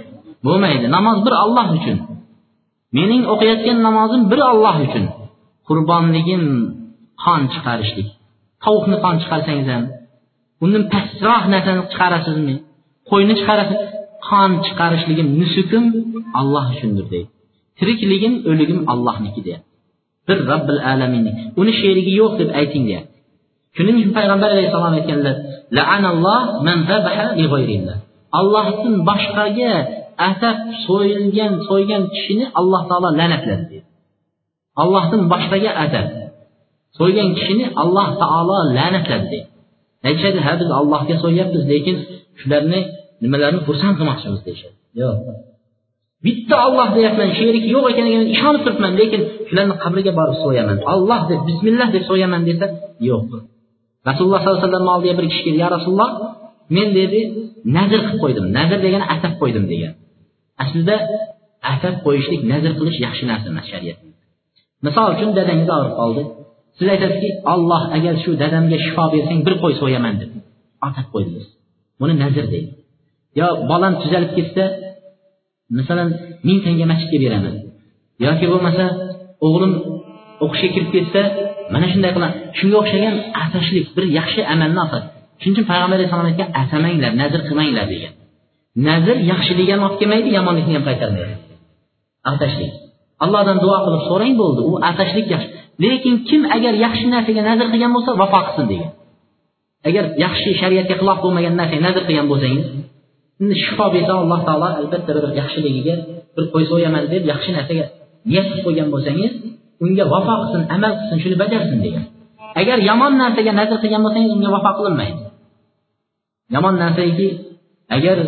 bo'lmaydi 0.48 0.86
namoz 0.98 1.18
bir 1.26 1.34
olloh 1.44 1.68
uchun 1.78 1.98
Mening 2.97 3.23
o'qiyotgan 3.33 3.79
namozim 3.87 4.23
bir 4.31 4.41
olloh 4.51 4.77
uchun. 4.87 5.05
Qurbonligim 5.69 6.45
qon 7.25 7.41
chiqarishlik. 7.55 8.09
Tovuqni 8.65 8.97
qon 9.05 9.15
chiqarsangiz 9.23 9.69
ham 9.75 9.85
undan 10.65 10.83
pastroq 10.93 11.45
narsani 11.55 11.83
chiqarasizmi? 11.93 12.55
Qo'yni 13.11 13.35
chiqarasiz 13.41 13.81
qon 14.29 14.51
chiqarishligim 14.67 15.29
nusukim 15.41 15.85
olloh 16.41 16.67
uchundir 16.75 17.07
deydi. 17.13 17.29
Tirikligim 17.79 18.35
o'ligim 18.51 18.81
allohniki 18.93 19.41
deyapti. 19.47 19.69
Bir 20.29 20.39
robbil 20.51 20.81
alamin 20.93 21.25
uni 21.61 21.73
sherigi 21.81 22.13
yo'q 22.21 22.33
deb 22.41 22.51
ayting 22.61 22.85
deyapti. 22.91 23.15
Shuning 23.77 23.97
uchun 24.01 24.13
payg'ambar 24.19 24.49
alayhissalom 24.55 24.95
aytganlar 24.99 25.37
allohdan 28.39 28.95
boshqaga 29.09 29.73
asab 30.29 30.57
so'yilgan 30.87 31.53
so'ygan 31.69 32.03
kishini 32.15 32.45
alloh 32.61 32.83
taolo 32.91 33.09
la'natladi 33.21 33.65
deydi 33.71 33.89
allohdan 34.83 35.23
boshqaga 35.33 35.71
atab 35.85 36.07
so'ygan 36.99 37.29
kishini 37.39 37.67
alloh 37.83 38.09
taolo 38.23 38.57
la'natladi 38.77 39.27
deydi 39.33 39.49
aytishadi 40.09 40.39
ha 40.47 40.53
biz 40.61 40.69
allohga 40.81 41.15
so'yyapmiz 41.25 41.63
lekin 41.73 41.97
shularni 42.41 42.81
nimalarni 43.23 43.61
xursand 43.67 43.95
qilmoqchimiz? 43.99 44.41
deyishadi. 44.47 44.77
Yo'q. 45.03 45.19
Bitta 46.27 46.57
olloh 46.67 46.89
deyapman 46.97 47.31
sherik 47.39 47.65
yo'q 47.75 47.85
ekaniga 47.93 48.21
ishonib 48.35 48.63
turibman 48.67 48.93
lekin 49.01 49.21
shularni 49.49 49.75
qabriga 49.85 50.13
borib 50.19 50.37
so'yaman. 50.45 50.77
Olloh 50.93 51.21
deb 51.31 51.41
bismillah 51.49 51.89
deb 51.95 52.05
so'yaman 52.11 52.43
desa 52.49 52.67
yo'q. 53.11 53.31
Rasululloh 54.09 54.41
sollallohu 54.43 54.59
alayhi 54.59 54.67
vasallamni 54.69 54.93
oldiga 54.97 55.15
bir 55.19 55.27
kishi 55.31 55.43
keldi. 55.47 55.59
Ya 55.65 55.69
rasululloh 55.77 56.11
men 56.77 56.89
dedi 56.99 57.21
nazr 57.77 58.01
qilib 58.07 58.19
qo'ydim 58.23 58.45
nazr 58.59 58.79
degani 58.85 59.07
atab 59.15 59.33
qo'ydim 59.43 59.65
degan. 59.73 59.93
Aslida 60.63 60.97
atab 61.73 61.95
qo'yishlik 62.07 62.43
nazr 62.53 62.73
qilish 62.79 62.99
yaxshi 63.07 63.25
narsa 63.31 63.47
emas 63.53 63.67
shariatda. 63.73 64.07
Misol 64.87 65.09
uchun 65.15 65.31
dadangiz 65.39 65.69
og'rib 65.77 65.95
qoldi. 66.01 66.23
Siz 66.79 66.87
aytasizki 66.95 67.29
olloh 67.53 67.83
agar 67.97 68.15
shu 68.25 68.31
dadamga 68.43 68.77
shifo 68.85 69.05
bersang 69.15 69.41
bir 69.47 69.55
qo'y 69.63 69.75
so'yaman 69.83 70.15
deb. 70.21 70.31
Otab 70.87 71.07
qo'ydingiz. 71.13 71.47
Buni 72.01 72.15
nazr 72.25 72.47
deydi 72.55 72.71
yo 73.41 73.47
bolam 73.71 73.93
tuzalib 74.03 74.33
ketsa 74.39 74.65
masalan 75.79 76.09
ming 76.47 76.59
tanga 76.65 76.85
masjidga 76.93 77.19
beraman 77.25 77.55
yoki 78.27 78.47
bo'lmasa 78.53 78.85
o'g'lim 79.47 79.73
o'qishga 80.45 80.69
kirib 80.75 80.91
ketsa 80.97 81.21
mana 81.75 81.87
shunday 81.93 82.11
qilaman. 82.15 82.33
Shunga 82.59 82.77
o'xshagan 82.83 83.15
atashlik 83.43 83.87
bir 83.97 84.05
yaxshi 84.19 84.41
amalni 84.55 84.81
asas 84.87 85.05
shuning 85.41 85.55
uchun 85.57 85.67
payg'ambar 85.71 85.97
alayhissalom 85.99 86.27
aytgan 86.31 86.49
atamanglar 86.63 87.13
nazr 87.23 87.41
qilmanglar 87.49 87.87
degan. 87.95 88.13
Nazr 88.89 89.17
yaxshilikni 89.31 89.83
olib 89.87 89.97
kelmaydi 90.01 90.29
yomonlikni 90.39 90.75
ham 90.77 90.85
qaytarmaydi. 90.89 91.35
Atashlik. 92.31 92.73
Allohdan 93.25 93.59
duo 93.65 93.77
qilib 93.85 94.03
so'rang 94.11 94.35
bo'ldi 94.41 94.61
u 94.71 94.73
atashlik 94.91 95.27
yaxshi. 95.35 95.51
Lekin 95.85 96.15
kim 96.29 96.43
agar 96.57 96.75
yaxshi 96.85 97.07
narsaga 97.15 97.43
nazr 97.51 97.67
qilgan 97.73 97.93
bo'lsa 97.97 98.11
vafo 98.23 98.41
qilsin 98.47 98.67
degan. 98.73 98.91
Agar 99.89 100.05
yaxshi 100.25 100.51
shariatga 100.61 100.95
xilof 101.01 101.19
bo'lmagan 101.25 101.55
narsaga 101.61 101.83
nazr 101.89 102.03
qilgan 102.09 102.27
bo'lsangiz 102.33 102.67
endi 103.41 103.55
shifo 103.65 103.87
bersa 103.95 104.13
alloh 104.23 104.41
taolo 104.49 104.69
albatta 104.81 105.11
bir 105.17 105.25
yaxshiligiga 105.41 105.95
bir 106.37 106.45
qo'y 106.53 106.65
so'yaman 106.71 107.03
deb 107.13 107.23
yaxshi 107.33 107.51
narsaga 107.59 107.85
niyat 108.29 108.47
qilib 108.51 108.65
qo'ygan 108.67 108.89
bo'lsangiz 108.95 109.33
unga 109.85 110.05
vafo 110.15 110.35
qilsin 110.41 110.63
amal 110.77 110.93
qilsin 110.99 111.19
shuni 111.23 111.37
bajarsin 111.43 111.79
degan. 111.87 112.05
Agar 112.61 112.79
yomon 112.89 113.13
narsaga 113.23 113.53
nazr 113.61 113.77
qilgan 113.83 114.03
bo'lsangiz 114.07 114.31
unga 114.37 114.51
vafo 114.57 114.71
qilinmaydi 114.79 115.25
yomon 116.55 116.75
narsaki 116.83 117.29
agar 117.97 118.19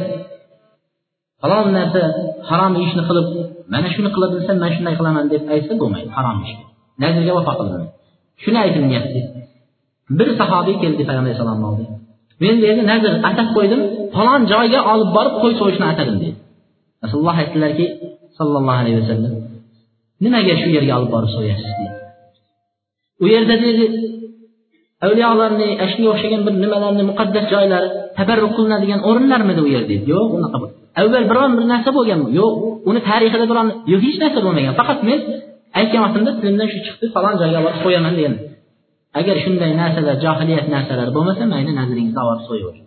falon 1.42 1.66
narsa 1.78 2.02
harom 2.50 2.72
ishni 2.84 3.02
qilib 3.08 3.26
mana 3.72 3.88
shuni 3.94 4.10
qila 4.14 4.26
bilsam 4.32 4.56
man 4.62 4.70
shunday 4.76 4.94
qilaman 5.00 5.24
deb 5.32 5.42
aytsa 5.54 5.72
bo'lmaydi 5.80 6.10
harom 6.16 6.38
ish. 6.44 6.54
Nazrga 7.02 7.32
vafo 7.38 7.52
qilinmaydi 7.58 7.90
shuni 8.42 8.58
aytilyapti 8.64 9.20
bir 10.18 10.28
sahobiy 10.40 10.76
keldi 10.82 11.02
payg'ambar 11.08 11.24
alayhissalomni 11.24 11.66
oldiga 11.70 11.94
men 12.42 12.54
dedi 12.64 12.80
nazr 12.92 13.12
atab 13.28 13.48
qo'ydim 13.56 13.80
falon 14.16 14.42
joyga 14.52 14.80
olib 14.92 15.10
borib 15.16 15.34
qo'y 15.42 15.52
so'yishni 15.60 15.86
atadim 15.92 16.16
dedi. 16.22 16.34
Rasululloh 17.04 17.36
aytdilarki 17.42 17.86
sollallohu 18.38 18.78
alayhi 18.82 18.98
vasallam 19.02 19.32
nimaga 20.24 20.54
shu 20.62 20.68
yerga 20.76 20.92
olib 20.98 21.10
borib 21.14 21.30
so'yasiz? 21.36 21.70
dedi. 21.78 21.94
U 23.22 23.24
yerda 23.34 23.54
dedi 23.66 23.84
avliyolarni 25.06 25.68
shunga 25.90 26.08
o'xshagan 26.14 26.40
bir 26.46 26.54
nimalarni 26.64 27.04
muqaddas 27.10 27.44
joylar 27.54 27.82
tabarruk 28.18 28.52
qilinadigan 28.56 29.00
o'rinlarmidi 29.08 29.60
u 29.66 29.68
yer? 29.74 29.84
dedi. 29.90 30.04
Yo'q 30.14 30.28
unaqa 30.38 30.58
avval 31.00 31.24
biron 31.30 31.50
bir 31.58 31.64
narsa 31.72 31.90
bo'lganmi? 31.98 32.28
Yo'q 32.40 32.54
uni 32.90 33.00
tarixida 33.08 33.46
biron 33.50 33.68
yo'q 33.92 34.00
hech 34.06 34.18
narsa 34.24 34.38
bo'lmagan. 34.46 34.74
Faqat 34.80 34.98
men 35.08 35.18
aytgan 35.78 36.00
vaqtimda 36.04 36.30
tilimdan 36.40 36.68
shu 36.72 36.78
chiqdi 36.86 37.06
falon 37.14 37.34
joyga 37.42 37.60
borib 37.64 37.80
qo'yaman 37.86 38.12
degan 38.18 38.34
agar 39.20 39.36
shunday 39.44 39.72
narsalar 39.82 40.16
johiliyat 40.24 40.66
narsalar 40.74 41.08
bo'lmasa 41.16 41.42
mayli 41.52 41.72
nazringizni 41.80 42.20
olib 42.32 42.44
qo'yavering. 42.50 42.84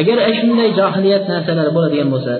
Agar 0.00 0.16
shunday 0.38 0.68
johiliyat 0.80 1.24
narsalar 1.32 1.68
bo'ladigan 1.76 2.08
bo'lsa 2.14 2.34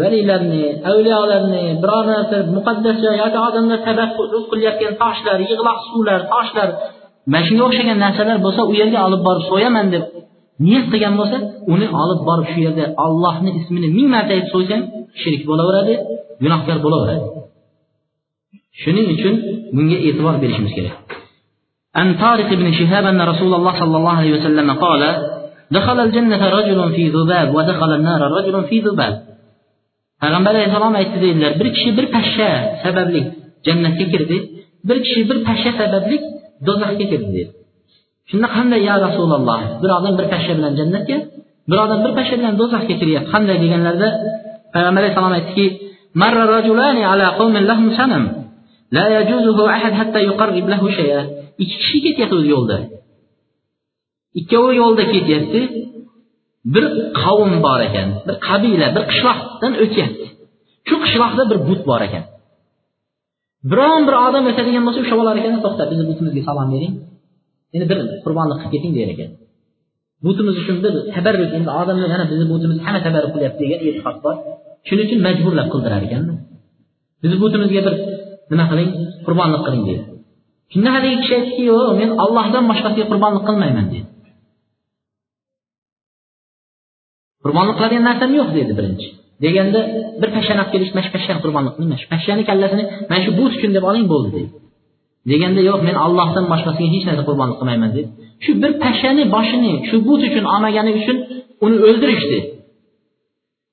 valiylarni 0.00 0.64
avliyolarni 0.90 1.64
biror 1.82 2.04
narsa 2.12 2.36
muqaddas 2.56 2.96
joy 3.04 3.16
yoki 3.22 3.38
odamlar 3.48 3.78
tabaqqul 3.88 4.44
qilayotgan 4.50 4.94
toshlar 5.02 5.38
yig'loq 5.50 5.78
suvlar 5.88 6.20
toshlar 6.34 6.68
mana 7.32 7.44
shunga 7.46 7.62
o'xshagan 7.68 7.98
narsalar 8.04 8.38
bo'lsa 8.46 8.60
u 8.70 8.72
yerga 8.80 9.00
olib 9.08 9.22
borib 9.28 9.44
so'yaman 9.50 9.86
deb 9.94 10.04
niyat 10.65 10.85
qilgan 10.91 11.13
bo'lsa 11.19 11.37
uni 11.73 11.87
olib 12.01 12.19
borib 12.27 12.47
shu 12.51 12.59
yerda 12.65 12.85
ollohni 13.05 13.51
ismini 13.59 13.87
ming 13.97 14.07
marta 14.15 14.31
aytib 14.35 14.49
so'ysang 14.55 14.81
shirk 15.21 15.41
bo'laveradi 15.49 15.93
gunohkor 16.43 16.77
bo'laveradi 16.85 17.25
shuning 18.81 19.07
uchun 19.15 19.35
bunga 19.75 19.97
e'tibor 20.07 20.35
berishimiz 20.43 20.73
kerak 20.79 20.97
عن 22.01 22.07
طارق 22.23 22.49
بن 22.61 22.67
شهاب 22.79 23.05
أن 23.11 23.21
رسول 23.31 23.51
الله 23.57 23.73
صلى 23.81 23.97
الله 23.99 24.15
عليه 24.21 24.33
وسلم 24.37 24.67
قال 24.85 25.01
دخل 25.77 25.97
الجنة 26.05 26.41
رجل 26.57 26.79
في 26.95 27.03
ذباب 27.15 27.47
ودخل 27.55 27.91
النار 27.99 28.21
رجل 28.37 28.55
في 28.69 28.77
ذباب 28.87 29.13
payg'ambar 30.21 30.53
alayhissalom 30.55 30.95
aytdi 31.01 31.17
deydilar 31.25 31.51
bir 31.59 31.67
kishi 31.75 31.89
bir 31.97 32.05
pashsha 32.15 32.49
sababli 32.83 33.21
jannatga 33.67 34.05
kirdi 34.13 34.37
bir 34.87 34.97
kishi 35.05 35.21
bir 35.29 35.37
pashsha 35.47 35.71
sababli 35.81 36.17
do'zaxga 36.67 37.05
kirdi 37.11 37.29
dedi 37.37 37.51
shunda 38.30 38.48
qanday 38.56 38.80
ya 38.88 38.94
rasululloh? 39.06 39.60
Bir 39.82 39.90
odam 39.98 40.14
bir 40.18 40.26
pashsha 40.32 40.52
bilan 40.58 40.72
jannatga 40.80 41.16
bir 41.70 41.78
odam 41.84 41.98
bir 42.04 42.12
pashsha 42.18 42.34
bilan 42.40 42.54
do'zaxga 42.60 42.94
kiryapti 43.00 43.28
qanday 43.34 43.56
deganlarida 43.64 44.08
payg'ambar 44.74 45.00
alayhissalom 45.02 45.34
aytdiki 45.38 45.66
ikki 51.62 51.76
kishi 51.82 51.98
ketyapti 52.06 52.34
o'zi 52.38 52.48
yo'lda 52.54 52.76
ikkovi 54.40 54.72
yo'lda 54.82 55.04
ketyapti. 55.14 55.60
Bir 56.74 56.84
qavm 57.22 57.52
bor 57.66 57.80
ekan 57.88 58.08
bir 58.26 58.36
qabila 58.48 58.86
bir 58.96 59.02
qishloqdan 59.10 59.72
o'tyapti. 59.84 60.26
Shu 60.88 60.96
qishloqda 61.04 61.42
bir 61.50 61.58
but 61.68 61.80
bor 61.90 62.00
ekan. 62.08 62.24
Biron 63.70 64.02
bir 64.08 64.14
odam 64.26 64.44
o'tadigan 64.50 64.82
bo'lsa 64.86 65.00
ushlab 65.04 65.18
olar 65.22 65.36
ekan 65.40 65.52
to'xta 65.64 65.82
bizni 65.90 66.04
butimizga 66.10 66.42
salom 66.48 66.68
bering. 66.74 66.94
Endi 67.74 67.84
bir 67.90 67.98
qurbonlik 68.24 68.58
qilib 68.60 68.72
keting 68.74 68.92
der 68.98 69.08
ekan. 69.14 69.30
Butimiz 70.24 70.54
uchun 70.62 70.76
bir 70.84 70.92
tabarruk. 71.14 71.50
Endi 71.58 71.70
odamlar 71.80 72.08
mana 72.14 72.24
bizni 72.30 72.46
butimiz 72.52 72.78
hamma 72.86 73.00
tabarruk 73.06 73.32
qilyapti 73.34 73.60
degan 73.64 73.78
e'tiqod 73.88 74.16
bor. 74.24 74.34
Shuning 74.88 75.06
uchun 75.08 75.20
majburlab 75.26 75.68
qildirar 75.72 76.02
ekanda 76.08 76.34
bizni 77.22 77.36
butimizga 77.42 77.80
bir 77.86 77.94
nima 78.50 78.64
qiling? 78.70 78.90
Qurbonlik 79.26 79.62
qiling 79.66 79.84
deydi 79.88 80.04
shunda 80.72 80.90
haligi 80.96 81.16
kishi 81.22 81.34
aytdiki 81.38 81.62
yo'q 81.70 81.88
men 82.00 82.10
ollohdan 82.24 82.64
boshqasiga 82.70 83.04
qurbonlik 83.12 83.44
qilmayman 83.48 83.86
dedi 83.92 84.06
qurbonlik 87.44 87.74
qiladigan 87.78 88.04
narsam 88.10 88.30
yo'q 88.38 88.48
dedi 88.58 88.72
birinchi. 88.78 89.08
Deganda 89.44 89.80
bir 90.20 90.30
pashshani 90.36 90.60
olib 90.62 90.72
kelishdi 90.74 90.94
mana 90.96 91.04
shu 91.06 91.12
pashshani 91.16 91.40
qurbonlik 91.44 91.72
qiling 91.76 91.88
mana 91.92 92.00
shu 92.02 92.08
pashshani 92.14 92.42
kallasini 92.50 92.84
mana 93.10 93.20
shu 93.24 93.30
but 93.38 93.52
uchun 93.58 93.70
deb 93.76 93.84
oling 93.90 94.04
bo'ldi 94.12 94.30
dedi. 94.36 94.48
Deganda 95.30 95.60
yo'q 95.70 95.80
men 95.88 95.96
allohdan 96.06 96.44
boshqasiga 96.52 96.88
hech 96.94 97.04
narsa 97.08 97.22
qurbonlik 97.28 97.56
qilmayman 97.60 97.90
deb. 97.96 98.06
Shu 98.44 98.50
bir 98.62 98.72
pashshani 98.84 99.22
boshini 99.34 99.72
shu 99.88 99.96
but 100.08 100.20
uchun 100.28 100.44
olmagani 100.54 100.90
uchun 101.00 101.16
uni 101.64 101.76
o'ldirishdi. 101.88 102.38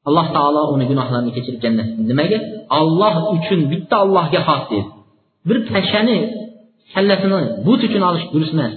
Alloh 0.07 0.25
taolo 0.35 0.61
uni 0.73 0.85
gunohlarini 0.91 1.31
kechirib 1.35 1.59
jannatga 1.65 2.01
nimaga? 2.11 2.37
Olloh 2.79 3.15
uchun 3.35 3.59
bitta 3.71 3.95
ollohga 4.03 4.41
xos 4.47 4.63
dedi 4.71 4.87
bir 5.47 5.57
pashshani 5.71 6.17
kallasini 6.93 7.39
but 7.65 7.81
uchun 7.87 8.01
olish 8.09 8.25
durust 8.33 8.53
emas 8.55 8.73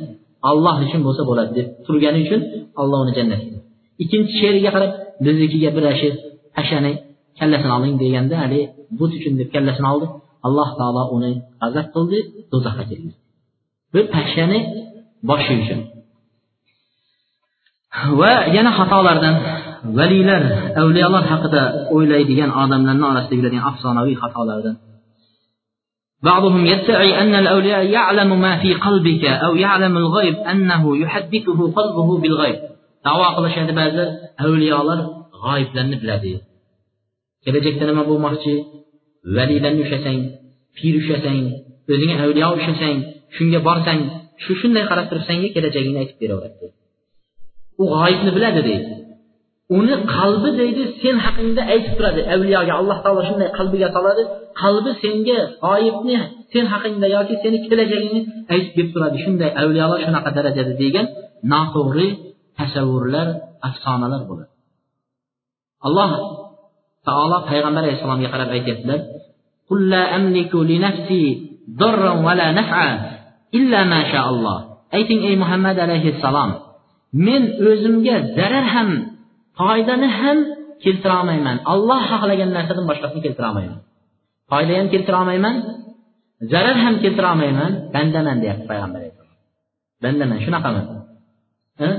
alloh 0.51 0.77
uchun 0.87 1.01
bo'lsa 1.07 1.23
bo'ladi 1.31 1.53
deb 1.59 1.67
turgani 1.87 2.19
uchun 2.25 2.41
alloh 2.81 2.99
uni 3.05 3.13
jannatga 3.19 3.57
ikkinchi 4.03 4.33
she'riga 4.41 4.71
qarab 4.77 4.93
biznikiga 5.25 5.71
birlashib 5.77 6.15
pashani 6.57 6.93
kallasini 7.39 7.73
oling 7.79 7.95
deganda 8.03 8.35
haligi 8.43 8.65
but 8.99 9.13
uchun 9.19 9.33
deb 9.41 9.49
kallasini 9.55 9.89
oldi. 9.93 10.07
alloh 10.48 10.70
taolo 10.80 11.04
uni 11.16 11.32
g'azab 11.62 11.88
qildi 11.96 12.20
do'zaxga 12.52 12.84
kirgizdi 12.90 13.20
bir 13.94 14.06
pashshani 14.14 14.60
boshi 15.30 15.54
uchun 15.62 15.80
va 18.20 18.34
yana 18.56 18.72
xatolardan 18.80 19.36
valiylar 19.98 20.42
avliyolar 20.82 21.24
haqida 21.32 21.62
o'ylaydigan 21.96 22.50
odamlarni 22.62 23.06
orasida 23.12 23.36
yuradigan 23.40 23.66
afsonaviy 23.72 24.18
xatolardan 24.24 24.78
بعضهم 26.30 26.66
يدعي 26.74 27.22
أن 27.22 27.34
الأولياء 27.44 27.84
يعلم 27.98 28.30
ما 28.46 28.54
في 28.62 28.70
قلبك 28.74 29.24
أو 29.46 29.52
يعلم 29.56 29.98
الغيب 30.04 30.36
أنه 30.52 30.84
يحدثه 31.04 31.60
قلبه 31.78 32.10
بالغيب 32.22 32.60
davo 33.06 33.28
qilishadi 33.36 33.74
ba'zi 33.82 34.04
avliyolar 34.44 35.00
g'oyiblarni 35.44 35.98
biladi 36.02 36.34
kelajakda 37.44 37.84
nima 37.90 38.04
bo'lmoqchi 38.10 38.54
valiylarni 39.37 39.81
ushlasang 39.87 40.21
pir 40.77 40.95
ushlasang 41.01 41.45
o'zingga 41.93 42.15
avliyo 42.25 42.49
ushlasang 42.59 42.99
shunga 43.37 43.61
borsang 43.69 44.01
shu 44.43 44.53
shunday 44.61 44.85
qarab 44.91 45.07
turib 45.11 45.25
senga 45.31 45.49
kelajagingni 45.57 45.99
aytib 46.03 46.19
beraveradi. 46.23 46.67
U 47.83 47.85
g'oyibni 47.95 48.31
biladi 48.37 48.61
deydi. 48.69 48.93
Uni 49.79 49.95
qalbi 50.17 50.51
deydi 50.61 50.83
sen 51.03 51.17
haqingda 51.25 51.63
aytib 51.75 51.93
turadi. 51.99 52.21
Avliyoga 52.35 52.73
alloh 52.81 52.99
taolo 53.05 53.23
shunday 53.29 53.49
qalbiga 53.59 53.89
soladi 53.97 54.23
qalbi 54.63 54.91
senga 55.03 55.39
g'oyibni 55.65 56.17
sen 56.53 56.65
haqingda 56.73 57.07
yoki 57.17 57.35
seni 57.43 57.59
kelajagingni 57.67 58.21
aytib 58.55 58.73
berib 58.77 58.91
turadi. 58.95 59.17
Shunday 59.25 59.51
avliyolar 59.63 59.99
shunaqa 60.07 60.31
darajada 60.39 60.73
degan 60.83 61.07
noto'g'ri 61.53 62.09
tasavvurlar 62.59 63.29
afsonalar 63.69 64.23
bo'ladi. 64.31 64.53
Alloh 65.87 66.11
taolo 67.09 67.39
payg'ambar 67.51 67.83
alayhissalomga 67.85 68.29
qarab 68.35 68.51
aytyaptilar 68.57 69.01
ayting 74.97 75.21
ey 75.29 75.35
muhammad 75.43 75.77
alayhissalom 75.87 76.51
men 77.27 77.43
o'zimga 77.71 78.17
zarar 78.39 78.67
ham 78.75 78.89
foydani 79.59 80.09
ham 80.21 80.39
keltira 80.85 81.15
olmayman. 81.21 81.57
Olloh 81.73 82.01
xohlagan 82.11 82.51
narsadan 82.57 82.85
boshqasini 82.91 83.21
keltira 83.27 83.47
olmayman. 83.51 83.81
Foyda 84.51 84.73
ham 84.81 84.89
keltira 84.95 85.17
olmayman 85.23 85.55
zarar 86.53 86.77
ham 86.85 86.95
keltira 87.05 87.29
olmayman. 87.33 87.73
Bandaman 87.95 88.37
deyapti 88.43 88.65
payg'ambar 88.73 88.99
alayhissalom 89.01 89.37
bandaman 90.05 90.39
shunaqaman 90.45 90.85
hm? 91.81 91.97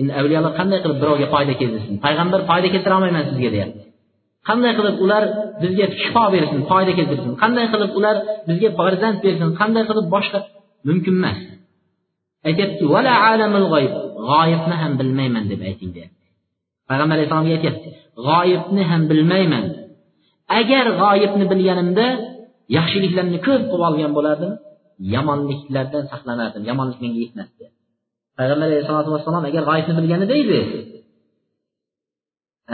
endi 0.00 0.12
avliyolar 0.20 0.52
qanday 0.58 0.78
qilib 0.84 0.98
birovga 1.02 1.26
foyda 1.34 1.54
keltirsin? 1.60 1.94
Payg'ambar 2.06 2.40
foyda 2.50 2.68
keltira 2.74 2.94
olmayman 2.98 3.24
sizga 3.30 3.50
deyapti. 3.56 3.80
Qanday 4.48 4.72
qilib 4.78 4.96
ular 5.04 5.22
bizga 5.62 5.86
shifo 6.02 6.24
bersin 6.34 6.60
foyda 6.70 6.92
keltirsin? 6.98 7.32
Qanday 7.42 7.66
qilib 7.72 7.92
ular 7.98 8.16
bizga 8.48 8.68
farzand 8.78 9.18
bersin? 9.24 9.48
Qanday 9.60 9.84
qilib 9.90 10.06
boshqa? 10.14 10.38
Mumkin 10.88 11.14
emas. 11.20 11.38
Aytyapti 12.48 12.82
g'oyibni 14.28 14.76
ham 14.82 14.92
bilmayman 15.00 15.44
deb 15.52 15.60
ayting 15.68 15.90
deyapti. 15.96 16.24
Payg'ambar 16.88 17.14
alayhissalomga 17.16 17.52
aytyapti 17.58 17.88
g'oyibni 18.28 18.82
ham 18.90 19.02
bilmayman. 19.10 19.64
Agar 20.60 20.86
g'oyibni 21.02 21.44
bilganimda 21.52 22.06
yaxshiliklarni 22.76 23.38
ko'p 23.46 23.62
qilib 23.70 23.86
olgan 23.88 24.12
bo'lardim 24.18 24.52
yomonliklardan 25.14 26.04
saqlanardim. 26.12 26.62
Yomonlik 26.70 26.98
menga 27.04 27.20
yetmasdi 27.26 27.64
payg'ambar 28.38 28.66
alayhisalotu 28.70 29.10
vassalom 29.14 29.44
agar 29.50 29.62
g'oyibni 29.68 29.94
bilganida 29.98 30.34
edi 30.42 30.60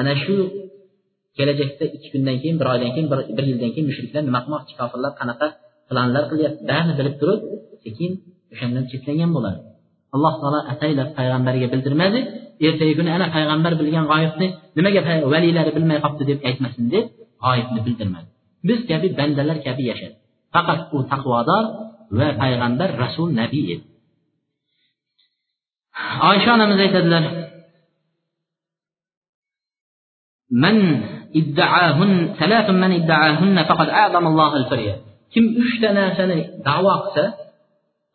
ana 0.01 0.13
shu 0.23 0.37
kelajakda 1.39 1.85
ikki 1.97 2.09
kundan 2.15 2.37
keyin 2.43 2.57
bir 2.61 2.67
oydan 2.73 2.91
keyin 2.95 3.09
bir 3.39 3.45
yildan 3.51 3.71
keyin 3.75 3.87
mushriklar 3.91 4.23
nima 4.29 4.41
qilmoqchi? 4.45 4.73
Kofirlar 4.81 5.13
qanaqa 5.21 5.47
planlar 5.89 6.25
qilyapti? 6.31 6.63
Barini 6.71 6.95
bilib 6.99 7.15
turib 7.21 7.41
sekin 7.85 8.11
o'shandan 8.53 8.85
chetlangan 8.91 9.31
bo'ladi. 9.37 9.61
Alloh 10.15 10.35
taolo 10.41 10.61
ataylab 10.73 11.09
payg'ambariga 11.19 11.69
bildirmadi. 11.73 12.19
Ertagi 12.67 12.93
kuni 12.99 13.11
ana 13.17 13.27
payg'ambar 13.37 13.73
bilgan 13.81 14.05
g'oyibni 14.13 14.47
nimaga 14.77 15.01
valiylari 15.35 15.71
bilmay 15.77 15.99
qolibdi 16.05 16.25
deb 16.31 16.39
aytmasin 16.49 16.85
deb 16.95 17.05
g'oyibni 17.45 17.81
bildirmadi. 17.87 18.29
Biz 18.69 18.81
kabi 18.91 19.07
bandalar 19.19 19.57
kabi 19.67 19.83
yashadi. 19.91 20.17
Faqat 20.55 20.81
u 20.97 20.99
taqvodor 21.13 21.65
va 22.19 22.29
payg'ambar 22.43 22.89
rasul 23.05 23.29
nabiy 23.41 23.65
edi. 23.75 23.85
Oysha 26.31 26.51
onamiz 26.57 26.79
aytadilar 26.87 27.25
من 30.51 30.77
İddəahun, 31.37 32.13
sələfun 32.39 32.79
mən 32.83 32.95
iddəahunnə 33.03 33.65
fəqəd 33.69 33.91
əzəm 34.05 34.29
Allah 34.31 34.55
el-firyə. 34.63 34.95
Kim 35.35 35.51
üç 35.61 35.75
dənəsini 35.83 36.39
dava 36.65 36.95
qısa, 37.05 37.25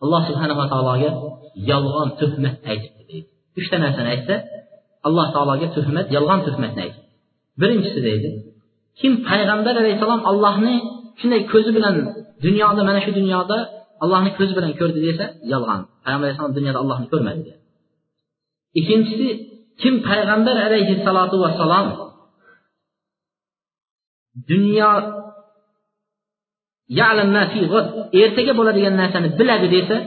Allah 0.03 0.21
subhanahu 0.29 0.59
wa 0.61 0.67
ta'ala'ya 0.71 1.11
yalğan 1.69 2.15
töhmət 2.21 2.57
təqib 2.65 3.03
edir. 3.03 3.27
Üç 3.59 3.69
dənəsini 3.73 4.15
etsə, 4.17 4.39
Allah 5.07 5.29
ta'ala'ya 5.35 5.69
töhmət, 5.77 6.09
yalğan 6.15 6.41
töhmət 6.47 6.73
nədir? 6.79 6.99
Birincisi 7.61 8.01
deydi, 8.07 8.31
kim 9.01 9.21
Peyğəmbər 9.29 9.79
əleyhissalam 9.81 10.25
Allahını 10.31 10.75
şunday 11.21 11.45
gözü 11.53 11.75
bilən 11.77 11.99
dünyada, 12.41 12.81
mənə 12.87 13.05
şu 13.05 13.13
dünyada 13.19 13.57
Allahını 14.03 14.33
gözü 14.39 14.57
bilən 14.57 14.73
gördü 14.79 15.05
desə, 15.05 15.27
yalğan. 15.53 15.85
Peyğəmbər 16.05 16.25
əleyhissalam 16.31 16.55
dünyada 16.57 16.79
Allahını 16.83 17.11
görmədi. 17.13 17.53
İkincisi, 18.81 19.29
kim 19.81 20.01
Peyğəmbər 20.09 20.57
əleyhissalatu 20.65 21.37
vesselam 21.45 21.93
dunyo 24.49 24.91
ertaga 28.23 28.53
bo'ladigan 28.59 28.95
narsani 29.01 29.27
biladi 29.39 29.67
desa 29.75 29.97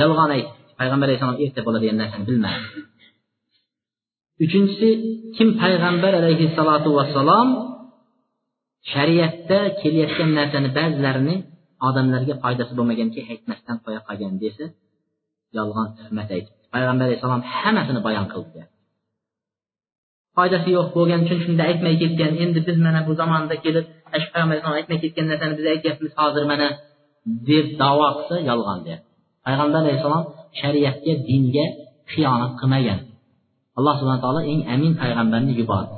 yolg'on 0.00 0.30
aytdi 0.36 0.52
payg'ambar 0.78 1.06
alayhissalom 1.08 1.38
erta 1.44 1.60
bo'ladigan 1.66 1.96
narsani 2.02 2.24
bilmadi. 2.30 2.60
Uchinchisi 4.44 4.88
kim 5.36 5.48
payg'ambar 5.62 6.12
alayhissalotu 6.20 6.88
vassalom 6.98 7.48
shariatda 8.92 9.58
kelayotgan 9.80 10.30
narsani 10.38 10.68
ba'zilarini 10.78 11.36
odamlarga 11.88 12.34
foydasi 12.42 12.72
bo'lmaganki 12.78 13.20
aytmasdan 13.32 13.76
qo'ya 13.84 14.00
qolgan 14.08 14.34
desa 14.44 14.64
yolg'on 15.58 15.88
tuhmat 15.98 16.28
aytibdi. 16.36 16.62
Payg'ambar 16.74 17.04
alayhissalom 17.08 17.42
hammasini 17.56 18.00
bayon 18.06 18.26
qildi 18.34 18.60
foydasi 20.35 20.69
yo'q 20.77 20.87
bo'lgani 20.95 21.23
uchun 21.25 21.39
shunda 21.45 21.63
aytmay 21.69 21.95
ketgan 22.01 22.31
endi 22.43 22.59
biz 22.67 22.77
mana 22.85 22.99
bu 23.07 23.11
zamonda 23.21 23.55
kelib 23.63 23.85
shu 24.21 24.27
payg'ambar 24.33 24.55
alayhisalom 24.55 24.77
aytmay 24.79 24.99
ketgan 25.03 25.25
narsani 25.31 25.53
biz 25.59 25.65
aytyapmiz 25.73 26.11
hozir 26.19 26.43
mana 26.51 26.67
deb 27.49 27.67
davo 27.81 28.07
qilsa 28.17 28.35
yolg'on 28.49 28.79
deyapti 28.85 29.07
payg'ambar 29.45 29.79
alayhissalom 29.83 30.23
shariatga 30.59 31.13
dinga 31.29 31.65
xiyonat 32.11 32.51
qilmagan 32.59 32.99
alloh 33.77 33.93
subhana 33.99 34.21
taolo 34.23 34.41
eng 34.51 34.61
amin 34.73 34.93
payg'ambarni 35.01 35.53
yubordi 35.61 35.95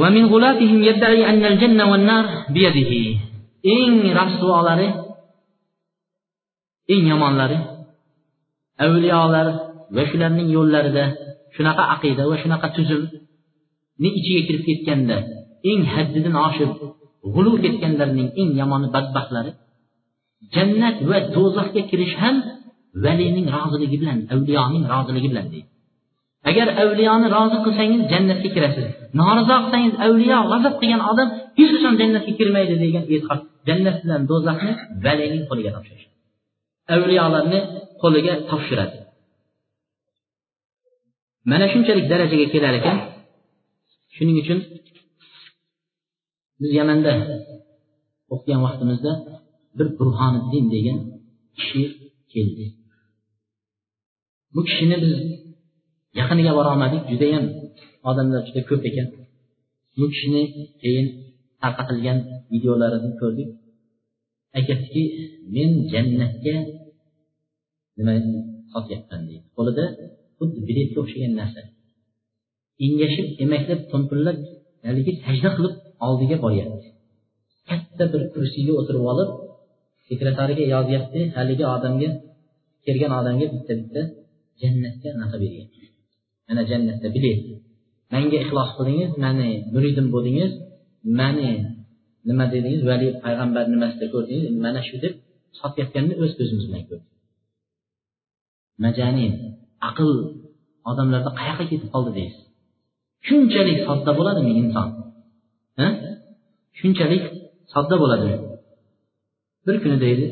ومن 0.00 0.24
غلاتهم 0.32 0.78
يدعي 0.90 1.20
أن 1.30 1.42
الجنة 1.52 1.84
والنار 1.90 2.24
بيده 2.54 2.92
eng 3.76 3.94
rasvolari 4.18 4.88
eng 6.92 7.04
yomonlari 7.12 7.58
avliyolar 8.84 9.46
va 9.94 10.02
shularning 10.10 10.48
yo'llarida 10.56 11.04
shunaqa 11.55 11.83
aqida 11.95 12.23
va 12.29 12.35
shunaqa 12.43 12.67
tuzumni 12.77 14.09
ichiga 14.19 14.41
kirib 14.47 14.63
ketganda 14.69 15.17
eng 15.71 15.81
haddidan 15.93 16.35
oshib 16.47 16.71
g'ulu 17.33 17.51
ketganlarning 17.63 18.29
eng 18.41 18.51
yomoni 18.61 18.87
badbaxtlari 18.95 19.51
jannat 20.55 20.97
va 21.09 21.17
do'zaxga 21.35 21.81
kirish 21.89 22.15
ham 22.23 22.35
valining 23.05 23.47
roziligi 23.57 23.97
bilan 24.01 24.17
avliyoning 24.33 24.83
roziligi 24.93 25.29
bilan 25.33 25.47
deydi. 25.53 25.69
Agar 26.49 26.67
avliyoni 26.83 27.27
rozi 27.35 27.57
qilsangiz 27.65 28.01
jannatga 28.13 28.49
kirasiz. 28.55 28.87
Norizo 29.19 29.55
qilsangiz 29.63 29.93
avliyo 30.05 30.39
g'azab 30.51 30.73
qilgan 30.81 31.01
odam 31.11 31.27
hech 31.57 31.71
qachon 31.75 31.93
jannatga 32.01 32.31
kirmaydi 32.39 32.75
degan 32.83 33.03
e'tiqod. 33.13 33.39
Jannat 33.67 33.97
bilan 34.03 34.21
do'zaxni 34.31 34.73
valining 35.05 35.43
qo'liga 35.49 35.71
topshirish 35.75 36.05
avliyolarni 36.95 37.59
qo'liga 38.01 38.33
topshiradi. 38.49 38.97
Mana 41.49 41.65
shunchalik 41.71 42.05
darajaga 42.11 42.47
kelar 42.53 42.73
ekan. 42.79 42.97
Shuning 44.15 44.37
uchun 44.43 44.59
biz 46.59 46.71
yamanda 46.79 47.13
o'qigan 48.33 48.59
vaqtimizda 48.65 49.11
bir 49.77 49.87
burhoniddin 49.97 50.65
degan 50.75 50.99
kishi 51.57 51.81
keldi. 52.33 52.65
Bu 54.53 54.61
kishini 54.67 54.95
biz 55.03 55.13
yaqiniga 56.19 56.51
borolmadik 56.57 57.01
judayam 57.11 57.45
odamlar 58.09 58.41
juda 58.47 58.61
ko'p 58.69 58.83
ekan. 58.89 59.07
Bu 59.97 60.05
kishini 60.13 60.41
keyin 60.81 61.07
tarqatilgan 61.61 62.17
videolarini 62.53 63.11
ko'rdik. 63.21 63.49
Aytyaptiki 64.57 65.03
men 65.55 65.69
jannatga 65.91 66.55
nima 67.97 68.13
sotyapman 68.73 69.21
deydi. 69.27 69.45
Qo'lida 69.57 69.85
xuddi 70.37 70.59
biletga 70.69 70.97
o'xshagan 71.03 71.33
narsa. 71.39 71.61
Engashib 72.85 73.27
emaklab 73.43 73.81
to'mpillab 73.91 74.37
haligi 74.87 75.13
sajda 75.23 75.49
qilib 75.57 75.75
oldiga 76.07 76.37
boryapti. 76.45 76.87
Katta 77.69 78.03
bir 78.13 78.21
kursiga 78.33 78.73
o'tirib 78.79 79.03
olib 79.11 79.29
sekretariga 80.07 80.65
yozyapti 80.73 81.19
haligi 81.37 81.65
odamga 81.75 82.09
kelgan 82.85 83.11
odamga 83.19 83.45
bitta 83.53 83.73
bitta 83.81 84.01
jannatga 84.61 85.07
anaqa 85.15 85.37
beryapti 85.43 85.83
mana 86.47 86.61
jannatda 86.71 87.07
bilet. 87.15 87.39
Manga 88.13 88.37
ixlos 88.43 88.69
qildingiz 88.77 89.11
mani 89.25 89.49
muridim 89.73 90.07
bo'ldingiz 90.13 90.51
mani 91.19 91.49
nima 92.27 92.45
dedingiz 92.53 92.81
vali 92.89 93.07
payg'ambar 93.23 93.63
nimasida 93.73 94.05
ko'rdingiz 94.13 94.45
mana 94.65 94.81
shu 94.87 94.95
deb 95.03 95.13
sotayotganini 95.59 96.15
o'z 96.23 96.31
ko'zimiz 96.37 96.65
bilan 96.69 96.83
ko'rdik. 96.89 97.09
Majanin 98.83 99.33
aql 99.89 100.09
odamlarda 100.89 101.31
qayoqqa 101.39 101.65
ketib 101.71 101.89
qoldi 101.93 102.11
deysiz? 102.17 102.41
Shunchalik 103.27 103.79
sodda 103.87 104.11
bo'ladimi 104.19 104.51
inson. 104.61 104.87
Shunchalik 106.79 107.23
sodda 107.73 107.95
bo'ladimi 108.01 108.37
bir 109.65 109.75
kuni 109.83 109.97
deydi 110.05 110.25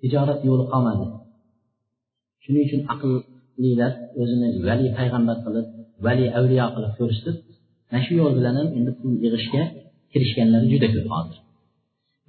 tijorat 0.00 0.40
yo'li 0.48 0.64
qolmadi. 0.72 1.04
Shuning 2.44 2.64
uchun 2.68 2.80
aqllilar 2.94 3.92
o'zini 4.20 4.48
vali 4.68 4.86
payg'ambar 4.98 5.36
qilib 5.44 5.66
vali 6.06 6.24
avliyo 6.38 6.66
qilib 6.74 6.92
ko'rsatib 6.98 7.36
mana 7.90 8.00
shu 8.06 8.12
yo'l 8.20 8.32
bilan 8.38 8.54
ham 8.60 8.68
endi 8.78 8.90
pul 8.98 9.12
yig'ishga 9.24 9.62
kirishganlari 10.12 10.66
juda 10.72 10.88
ko'p 10.94 11.06
hozir 11.14 11.38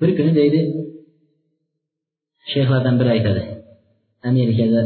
bir 0.02 0.10
kuni 0.18 0.32
deydi 0.40 0.60
shayxlardan 2.52 2.96
biri 3.00 3.10
aytadi 3.16 3.42
amerikada 4.30 4.82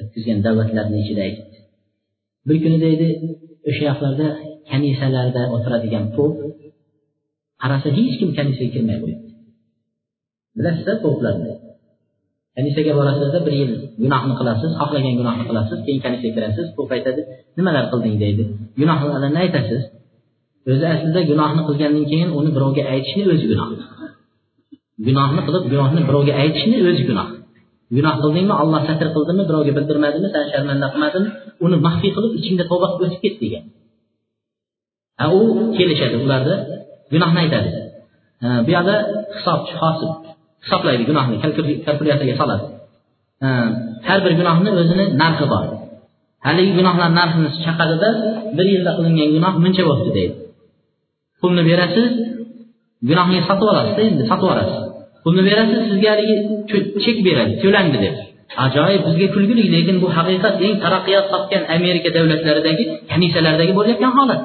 o'tkazgan 0.00 0.38
davlatlarni 0.46 0.96
ichida 1.02 1.22
aytibdi. 1.28 1.58
Bir 2.48 2.56
kuni 2.64 2.78
deydi 2.84 3.06
o'sha 3.68 3.82
yoqlarda 3.90 4.26
kanisalarda 4.70 5.42
o'tiradigan 5.54 6.04
pop 6.16 6.32
qarasa 7.62 7.88
hech 7.98 8.14
kim 8.20 8.30
kanisaga 8.38 8.70
kirmay 8.74 8.96
qo'yibdi. 9.02 9.28
Bilasizlar 10.56 10.96
poplarni 11.04 11.52
kanisaga 12.56 12.92
borasizda 12.98 13.38
bir 13.46 13.54
yil 13.60 13.72
gunohni 14.02 14.34
qilasiz 14.40 14.70
xohlagan 14.80 15.14
gunohni 15.20 15.44
qilasiz 15.50 15.78
keyin 15.86 16.00
kanisaga 16.06 16.32
kirasiz 16.36 16.66
pop 16.76 16.88
aytadi 16.96 17.20
nimalar 17.58 17.84
qilding 17.92 18.16
deydi. 18.24 18.42
Gunohlarini 18.80 19.38
aytasiz 19.44 19.82
o'zi 20.72 20.86
aslida 20.94 21.20
gunohni 21.30 21.62
qilgandan 21.68 22.04
keyin 22.10 22.30
uni 22.38 22.50
birovga 22.56 22.82
aytishni 22.92 23.22
o'zi 23.34 23.46
gunoh. 23.52 23.68
Gunohni 25.06 25.40
qilib 25.46 25.64
gunohni 25.72 26.00
birovga 26.08 26.32
aytishni 26.42 26.76
o'zi 26.90 27.02
gunoh. 27.10 27.28
Gunoh 27.96 28.14
qildingmi 28.22 28.54
olloh 28.62 28.80
satr 28.88 29.08
qildimi 29.14 29.42
birovga 29.48 29.72
bildirmadimi 29.78 30.28
sani 30.34 30.46
sharmanda 30.52 30.86
qilmadimi 30.92 31.28
uni 31.64 31.76
maxfiy 31.86 32.10
qilib 32.16 32.32
ichingda 32.40 32.64
tavba 32.70 32.86
qilib 32.92 33.06
o'tib 33.08 33.20
ket 33.24 33.34
degan. 33.42 33.64
A 35.24 35.26
u 35.38 35.40
kelishadi 35.76 36.16
ularni 36.24 36.54
gunohni 37.12 37.38
aytadi. 37.44 37.70
Bu 38.64 38.70
yoqda 38.76 38.96
hisobchi 39.36 39.74
hosib 39.82 40.10
hisoblaydi 40.64 41.02
gunohni 41.10 41.36
kalkulyatorga 41.86 42.34
soladi. 42.40 42.64
Har 44.08 44.18
bir 44.24 44.32
gunohni 44.40 44.70
o'zini 44.80 45.04
narxi 45.22 45.46
bor. 45.52 45.64
Haligi 46.46 46.72
gunohlar 46.78 47.10
narxini 47.20 47.48
chaqadida 47.66 48.08
bir 48.56 48.66
yilda 48.74 48.90
qilingan 48.96 49.28
gunoh 49.36 49.52
buncha 49.64 49.82
bo'libdi 49.88 50.10
deydi. 50.18 50.34
Pulni 51.40 51.62
berasiz 51.70 52.10
gunohni 53.08 53.38
sotib 53.48 53.66
olasizda 53.72 54.02
endi 54.08 54.22
sotib 54.30 54.48
olasiz. 54.54 54.83
Pulni 55.24 55.42
berasiz 55.48 55.80
sizga 55.90 56.08
haligi 56.14 56.36
chek 57.04 57.16
beradi 57.26 57.52
to'landi 57.62 57.98
deb 58.04 58.14
ajoyib 58.64 59.02
bizga 59.08 59.26
kulgili 59.34 59.62
lekin 59.74 59.96
bu 60.02 60.08
haqiqat 60.16 60.54
eng 60.66 60.74
taraqqiyot 60.84 61.26
topgan 61.32 61.62
amerika 61.76 62.08
davlatlaridagi 62.16 62.84
kanisalardagi 63.10 63.72
bo'layotgan 63.78 64.12
holat 64.18 64.40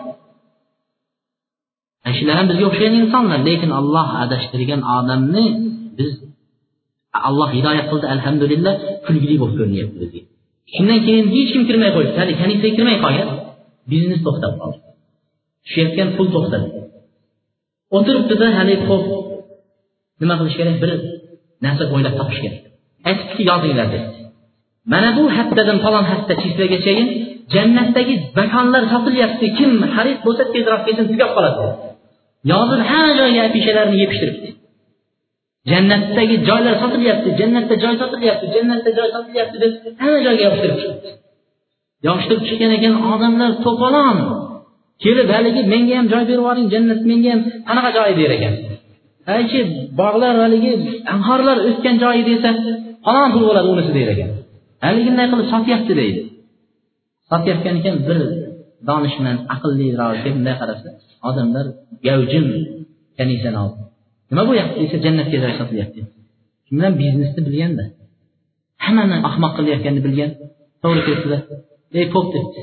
shular 2.17 2.35
ham 2.39 2.47
bizga 2.51 2.65
o'xshagan 2.69 2.93
insonlar 3.01 3.39
lekin 3.49 3.71
alloh 3.79 4.07
adashtirgan 4.23 4.81
odamni 4.97 5.45
biz 5.97 6.09
alloh 7.27 7.49
hidoyat 7.57 7.85
qildi 7.91 8.07
alhamdulillah 8.15 8.73
kulgili 9.05 9.35
bo'lib 9.41 9.55
ko'rinyapti 9.59 9.97
bizga 10.03 10.21
shundan 10.73 10.99
keyin 11.05 11.25
hech 11.35 11.49
kim 11.53 11.63
kirmay 11.69 11.91
qo'yibdi 11.95 12.17
hali 12.21 12.33
kanisaga 12.41 12.71
kirmay 12.77 12.97
qolgan 13.05 13.29
biznes 13.91 14.19
to'xtab 14.25 14.53
qoldi 14.61 14.77
tushayotgan 15.65 16.09
pul 16.15 16.27
to'xtadi 16.35 16.67
o'tiribdida 17.97 18.47
haligi 18.57 18.83
nima 20.21 20.35
qilish 20.39 20.57
kerak? 20.59 20.75
Bir 20.83 20.91
narsa 21.65 21.83
o'ylab 21.93 22.15
topish 22.19 22.41
kerak 22.43 22.61
aytibdiki 23.07 23.43
yozinglar 23.51 23.87
dedi. 23.93 24.07
Mana 24.93 25.09
bu 25.17 25.23
haftadan 25.37 25.77
falon 25.85 26.05
hafta 26.11 26.33
chislagachayin 26.41 27.07
jannatdagi 27.53 28.15
makonlar 28.39 28.83
sotilyapti. 28.93 29.45
Kim 29.57 29.71
xarid 29.95 30.17
bo'lsa 30.25 30.43
tezroq 30.53 30.81
kelsin 30.87 31.05
tugab 31.11 31.31
qoladi. 31.37 31.61
Yozib 32.51 32.81
hamma 32.89 33.11
joyga 33.19 33.41
afishalarni 33.47 33.97
yepishtiribdi 34.03 34.49
jannatdagi 35.71 36.35
joylar 36.49 36.75
sotilyapti 36.83 37.29
jannatda 37.39 37.75
joy 37.83 37.95
sotilyapti 38.01 38.45
jannatda 38.55 38.89
joy 38.97 39.09
sotilyapti 39.15 39.57
deb 39.63 39.71
hamma 40.01 40.19
joyga 40.25 40.41
yopishtirib 40.47 40.77
chiqibdi 40.81 41.09
yopishtirib 42.07 42.43
chiqqan 42.49 42.71
ekan 42.77 42.93
odamlar 43.13 43.51
to'polon. 43.65 44.17
Kelib 45.03 45.27
haligi 45.35 45.61
menga 45.73 45.93
ham 45.99 46.07
joy 46.13 46.23
berib 46.29 46.39
yuboring 46.41 46.67
jannat 46.73 47.01
menga 47.09 47.29
ham 47.33 47.41
qanaqa 47.67 47.89
joy 47.97 48.09
der 48.19 48.31
ekan? 48.37 48.53
Aychi 49.35 49.59
bog'lar 49.99 50.33
haligi 50.43 50.71
anhorlar 51.13 51.57
o'sgan 51.69 51.95
joyi 52.03 52.21
desa 52.29 52.49
falon 53.05 53.29
pul 53.33 53.43
bo'ladi 53.49 53.67
unisi 53.73 53.91
der 53.97 54.07
ekan 54.13 54.29
haligi 54.85 55.09
bunday 55.09 55.27
qilib 55.31 55.47
sotyapti 55.53 55.93
deydi. 56.01 56.21
Sotayotgan 57.29 57.75
ekan 57.81 57.95
bir 58.07 58.19
donishmand 58.89 59.39
aqlliroq 59.55 60.17
deb 60.25 60.33
bunday 60.37 60.55
qarasa 60.61 60.89
odamlar 61.29 61.65
gavjim 62.07 62.45
kanisani 63.17 63.57
olib 63.65 63.77
nima 64.29 64.43
bo'lyapti 64.49 64.75
desa 64.83 64.97
jannatga 65.05 65.37
joy 65.43 65.53
sotilyapti. 65.59 65.99
Shu 66.65 66.71
bilan 66.77 66.93
biznesni 67.01 67.41
bilganda 67.47 67.83
hammani 68.85 69.15
ahmoq 69.29 69.51
qilayotganini 69.57 70.01
bilgan 70.07 70.31
to'g'ri 70.83 71.01
kelibdilar 71.07 71.41
ey 71.99 72.05
pop 72.13 72.27
debdi. 72.35 72.61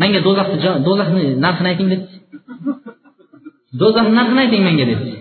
Menga 0.00 0.20
do'zaxni 0.26 0.56
do'zaxni 0.86 1.22
narxini 1.44 1.68
ayting 1.72 1.88
debdi. 1.92 2.14
Do'zaxni 3.80 4.14
narxini 4.18 4.40
ayting 4.44 4.62
menga 4.68 4.86
debdi. 4.92 5.12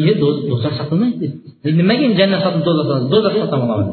Iye 0.00 0.12
do'zax 0.22 0.72
sotilmaydi 0.80 1.26
dedi 1.64 1.74
nimaga 1.80 2.02
endi 2.08 2.16
jannat 2.20 2.40
sotib 2.44 2.62
do'zax 2.68 3.00
do'zax 3.12 3.34
sotib 3.42 3.60
olaman 3.64 3.88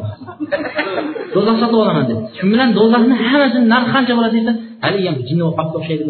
do'zax 1.36 1.58
sotib 1.64 1.78
olaman 1.84 2.06
dedi 2.10 2.22
shu 2.38 2.44
bilan 2.54 2.70
do'zaxni 2.80 3.16
hammasini 3.30 3.66
narxi 3.74 3.92
qancha 3.96 4.14
bo'ladi 4.18 4.36
desa 4.40 4.54
haligi 4.86 5.08
ham 5.10 5.18
jinni 5.28 5.44
qopga 5.58 5.76
o'xshaydi 5.80 6.04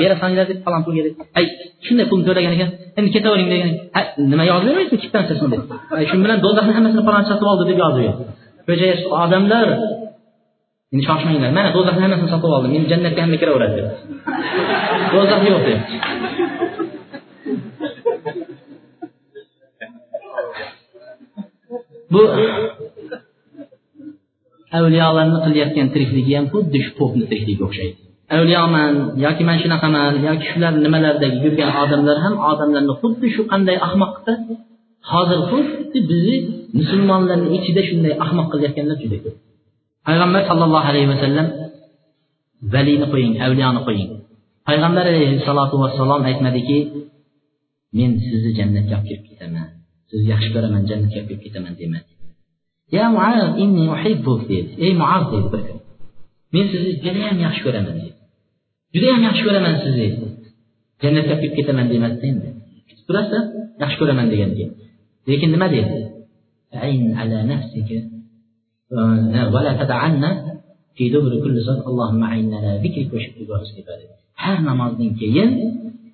berasanlar 0.00 0.44
deb 0.50 0.58
falon 0.66 0.82
pulga 0.86 1.02
deb 1.06 1.14
ay 1.38 1.44
shunday 1.86 2.06
pulni 2.10 2.24
to'lagan 2.28 2.52
ekan 2.56 2.70
endi 2.98 3.08
ketavering 3.16 3.48
degan 3.52 3.70
nima 4.32 4.44
yozib 4.50 4.66
bermaysizmi 4.68 4.98
kvitantsiyasini 5.02 5.50
deb 5.54 5.62
shu 6.10 6.16
bilan 6.24 6.38
do'zaxni 6.46 6.72
hammasini 6.76 7.02
falonchi 7.08 7.30
sotib 7.32 7.48
oldi 7.52 7.64
deb 7.70 7.78
yozib 7.84 8.04
ber 8.66 8.76
ko'chaga 8.80 8.94
odamlar 9.24 9.66
endi 10.92 11.02
shoshmanglar 11.08 11.50
mana 11.58 11.68
do'zaxni 11.76 12.02
hammasini 12.04 12.30
sotib 12.34 12.50
oldim 12.56 12.70
endi 12.78 12.88
jannatga 12.92 13.20
hamma 13.24 13.36
kiraveradi 13.42 13.74
deb 13.78 13.86
do'zax 15.14 15.40
yo'q 15.52 15.62
deb 15.68 15.78
bu 22.12 22.22
avliyolarni 24.78 25.38
qilayotgan 25.44 25.88
tirikligi 25.94 26.32
ham 26.38 26.46
xuddi 26.54 26.78
shu 26.84 26.90
popni 27.00 27.24
tirikligiga 27.30 27.64
o'xshaydi. 27.68 27.98
Avliyoman 28.36 28.92
yoki 29.24 29.42
man 29.48 29.56
shunaqaman 29.62 30.12
yoki 30.28 30.44
shular 30.50 30.72
nimalardagi 30.86 31.38
yurgan 31.44 31.70
odamlar 31.82 32.16
ham 32.24 32.34
odamlarni 32.50 32.94
xuddi 33.00 33.26
shu 33.34 33.42
qanday 33.52 33.76
ahmoqda 33.88 34.32
hozir 35.12 35.40
xuddi 35.50 35.98
bizni 36.10 36.36
musulmonlarni 36.78 37.48
ichida 37.58 37.82
shunday 37.88 38.12
ahmoq 38.24 38.46
qilayotganlar 38.52 38.96
juda 39.02 39.18
ko'p. 39.24 39.36
Payg'ambar 40.06 40.42
sallallohu 40.50 40.86
alayhi 40.90 41.08
vasallam 41.14 41.46
valini 42.74 43.06
qo'ying 43.12 43.34
avliyoni 43.46 43.80
qo'ying. 43.88 44.10
Payg'ambar 44.68 45.04
alayhissalotu 45.12 45.74
vassalom 45.82 46.22
aytmadiki 46.30 46.78
men 47.98 48.10
sizni 48.24 48.50
jannatga 48.58 48.94
olib 48.98 49.06
kirib 49.08 49.24
ketaman. 49.30 49.79
sizni 50.09 50.27
yaxshi 50.33 50.49
ko'raman 50.55 50.81
jannatga 50.89 51.17
olib 51.19 51.27
kirib 51.29 51.41
ketaman 51.45 51.73
demadi 51.79 52.11
ya 52.97 53.05
muaz 53.15 53.49
inni 53.63 53.83
uhibbuk 53.95 54.41
dedi 54.51 54.69
ey 54.85 54.93
muaz 55.01 55.23
dedi 55.31 55.47
bir 55.53 55.61
kun 55.67 55.79
men 56.53 56.65
sizni 56.71 56.91
judayam 57.05 57.37
yaxshi 57.45 57.61
ko'raman 57.65 57.93
dedi 57.99 58.11
judayam 58.93 59.21
yaxshi 59.27 59.43
ko'raman 59.47 59.73
sizni 59.83 60.07
jannatga 61.03 61.31
olib 61.33 61.41
kirib 61.41 61.53
ketaman 61.59 61.85
demasdi 61.93 62.25
endi 62.31 62.49
kutib 62.87 63.05
turasiz 63.07 63.43
yaxshi 63.81 63.97
ko'raman 64.01 64.27
degan 64.33 64.51
keyin 64.57 64.71
lekin 65.29 65.49
nima 65.55 65.67
dedi 65.75 65.97
ala 67.21 67.37
nafsika 67.51 67.99
ولا 69.55 69.71
تدعن 69.81 70.23
في 70.95 71.03
دبر 71.09 71.31
كل 71.43 71.55
صلاة 71.67 71.87
اللهم 71.91 72.23
أعنا 72.23 72.57
على 72.57 72.71
ذكرك 72.83 73.09
وشكرك 73.13 73.49
وحسن 73.49 73.75
عبادتك 73.81 74.15
har 74.43 74.57
namozdan 74.69 75.11
keyin 75.19 75.49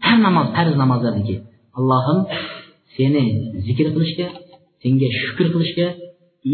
har 0.05 0.17
namoz 0.25 0.47
farz 0.55 0.73
namozlardan 0.83 1.23
keyin 1.27 1.43
allohim 1.79 2.19
seni 2.96 3.24
zikr 3.66 3.86
qilishga 3.94 4.26
senga 4.82 5.08
shukur 5.20 5.46
qilishga 5.54 5.86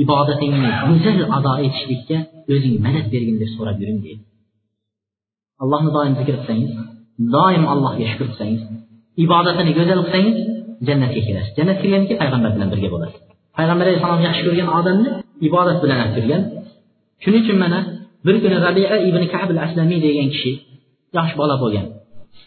ibodatingni 0.02 0.70
go'zal 0.88 1.20
ado 1.36 1.52
etishlikka 1.66 2.18
o'zing 2.54 2.74
madad 2.86 3.06
bergin 3.14 3.36
deb 3.42 3.50
so'rab 3.56 3.76
yuring 3.82 3.98
deydi. 4.04 4.22
Allohni 5.62 5.90
doim 5.96 6.14
zikr 6.20 6.34
qilsangiz 6.38 6.72
doim 7.36 7.64
allohga 7.72 8.04
shukur 8.12 8.26
qilsangiz 8.30 8.62
ibodatini 9.24 9.72
go'zal 9.78 10.00
qilsangiz 10.04 10.36
jannatga 10.88 11.20
kirasiz 11.26 11.52
jannatga 11.58 11.82
kirgandan 11.82 12.16
payg'ambar 12.22 12.50
bilan 12.56 12.68
birga 12.72 12.88
bo'lasiz 12.94 13.20
payg'ambar 13.58 13.84
alayhissalom 13.86 14.20
yaxshi 14.28 14.42
ko'rgan 14.46 14.68
odamni 14.78 15.08
ibodat 15.48 15.78
bilan 15.84 15.98
olib 16.02 16.14
kirgan 16.16 16.42
shuning 17.22 17.42
uchun 17.44 17.58
mana 17.64 17.78
bir 18.26 18.36
kuni 18.42 18.56
rabia 18.66 18.96
ibn 19.08 19.22
kab 19.34 19.48
al 19.54 19.60
aslamiy 19.66 19.98
degan 20.06 20.28
kishi 20.34 20.52
yosh 21.16 21.32
bola 21.40 21.54
bo'lgan. 21.62 21.86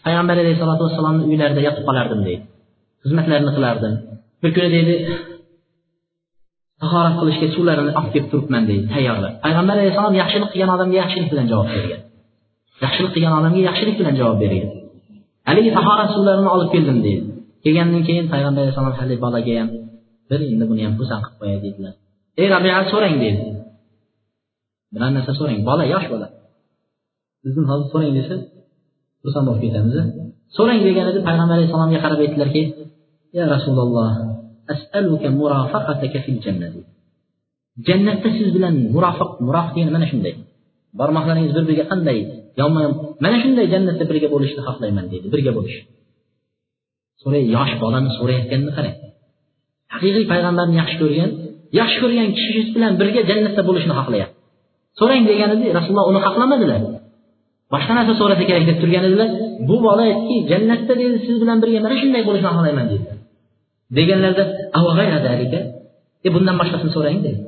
Payg'ambar 0.04 0.36
alayhisalotu 0.42 0.82
vassalomni 0.86 1.24
uylarida 1.30 1.60
yotib 1.68 1.84
qolardim 1.88 2.20
deydi. 2.26 2.42
Xizmatlarini 3.06 3.52
qilardim. 3.56 3.94
Bir 4.42 4.50
kuni 4.56 4.68
deydi 4.76 4.94
tahorat 6.82 7.14
qilishga 7.20 7.46
suvlarini 7.56 7.92
olib 7.98 8.10
kelib 8.14 8.28
turibman 8.32 8.64
deydi 8.70 8.84
tayyorlab. 8.94 9.32
Payg'ambar 9.44 9.74
alayhissalom 9.78 10.14
yaxshilik 10.22 10.48
qilgan 10.52 10.70
odamga 10.76 10.96
yaxshilik 11.02 11.28
bilan 11.32 11.46
javob 11.52 11.68
bergan. 11.74 12.00
Yaxshilik 12.84 13.10
qilgan 13.14 13.34
odamga 13.38 13.60
yaxshilik 13.68 13.96
bilan 14.00 14.14
javob 14.20 14.38
bergan. 14.42 14.70
Haligi 15.48 15.70
tahorat 15.78 16.08
suvlarini 16.16 16.50
olib 16.56 16.70
keldim 16.74 16.98
deydi 17.06 17.24
kelgandan 17.64 18.02
keyin 18.08 18.26
payg'ambar 18.32 18.60
alayhissalom 18.62 18.94
haligi 19.00 19.20
bolaga 19.26 19.54
ham 19.60 19.68
bir 20.30 20.40
endi 20.52 20.64
buni 20.70 20.82
ham 20.86 20.94
xursand 20.98 21.22
qilib 21.24 21.38
qo'yay 21.40 21.58
dedilar. 21.66 21.92
Ey 22.40 22.46
rabia 22.54 22.76
so'rang 22.92 23.16
deydi 23.22 23.42
biror 24.94 25.10
narsa 25.16 25.32
so'rang 25.38 25.60
bola 25.68 25.84
yosh 25.94 26.06
bola. 26.12 26.26
Bizni 27.44 27.62
hozir 27.70 27.86
so'rang 27.92 28.12
desa 28.18 28.34
xursand 29.22 29.44
bo'lib 29.48 29.62
ketamiz 29.64 29.94
so'rang 30.56 30.78
deganida 30.86 31.20
payg'ambar 31.28 31.54
alayhissalomga 31.58 31.98
qarab 32.04 32.18
aytdilarki 32.24 32.62
ya 33.36 33.44
rasululloh 33.54 34.12
as'aluka 34.74 35.28
murafaqataka 35.38 36.18
fil 36.24 36.38
jannati. 36.44 36.80
Jannatda 37.86 38.28
siz 38.38 38.48
bilan 38.56 38.74
murofiq 38.94 39.30
murofiq 39.46 39.72
degani 39.76 39.92
mana 39.96 40.06
shunday. 40.12 40.34
Barmoqlaringiz 41.00 41.52
bir 41.56 41.64
biriga 41.68 41.84
qanday 41.92 42.18
yonma 42.60 42.80
yon 42.84 42.92
mana 43.24 43.36
shunday 43.42 43.66
jannatda 43.74 44.04
birga 44.10 44.28
bo'lishni 44.34 44.62
xohlayman 44.68 45.06
deydi 45.12 45.26
birga 45.34 45.52
bo'lish. 45.58 45.76
So'ray 47.22 47.44
yosh 47.56 47.72
bolani 47.82 48.10
so'rayotganini 48.18 48.72
qarang. 48.78 48.96
Haqiqiy 49.94 50.24
payg'ambarni 50.32 50.74
yaxshi 50.82 50.96
ko'rgan 51.02 51.30
yaxshi 51.80 51.98
ko'rgan 52.02 52.28
kishi 52.38 52.60
bilan 52.76 52.92
birga 53.00 53.20
jannatda 53.30 53.62
bo'lishni 53.68 53.94
xohlayapti. 54.00 54.36
So'rang 54.98 55.22
deganida 55.30 55.66
rasululloh 55.78 56.06
uni 56.12 56.20
xohlamadilar. 56.26 56.80
Boshqa 57.72 57.92
narsa 57.98 58.12
so'rasa 58.20 58.44
kerak 58.48 58.64
deb 58.70 58.78
turgan 58.82 59.04
edilar. 59.08 59.28
Bu 59.68 59.76
bola 59.86 60.02
aytdiki 60.08 60.36
jannatda 60.52 60.92
dedi 61.00 61.16
siz 61.26 61.36
bilan 61.42 61.58
birga 61.62 61.78
mana 61.84 61.96
shunday 62.02 62.22
bo'lishni 62.28 62.50
xohlayman 62.56 62.86
dedilar 62.92 63.16
deganlarda 63.96 64.44
e 66.26 66.28
bundan 66.34 66.56
boshqasini 66.60 66.90
so'rang 66.96 67.18
dedi. 67.26 67.38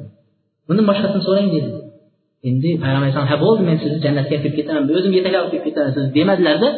Bundan 0.69 0.85
boshqasini 0.91 1.23
so'rang 1.29 1.49
dedi. 1.55 1.71
Endi 2.49 2.71
payg'ambar 2.83 3.03
alayhisalom 3.03 3.31
ha 3.33 3.37
bo'ldi 3.45 3.63
men 3.69 3.77
sizni 3.83 3.99
jannatga 4.05 4.37
kirib 4.43 4.55
ketaman 4.59 4.83
o'zim 4.99 5.13
yetaklab 5.19 5.41
olib 5.43 5.53
kirib 5.53 5.65
ketaman 5.69 5.91
siz 5.97 6.05
demadilarda 6.17 6.69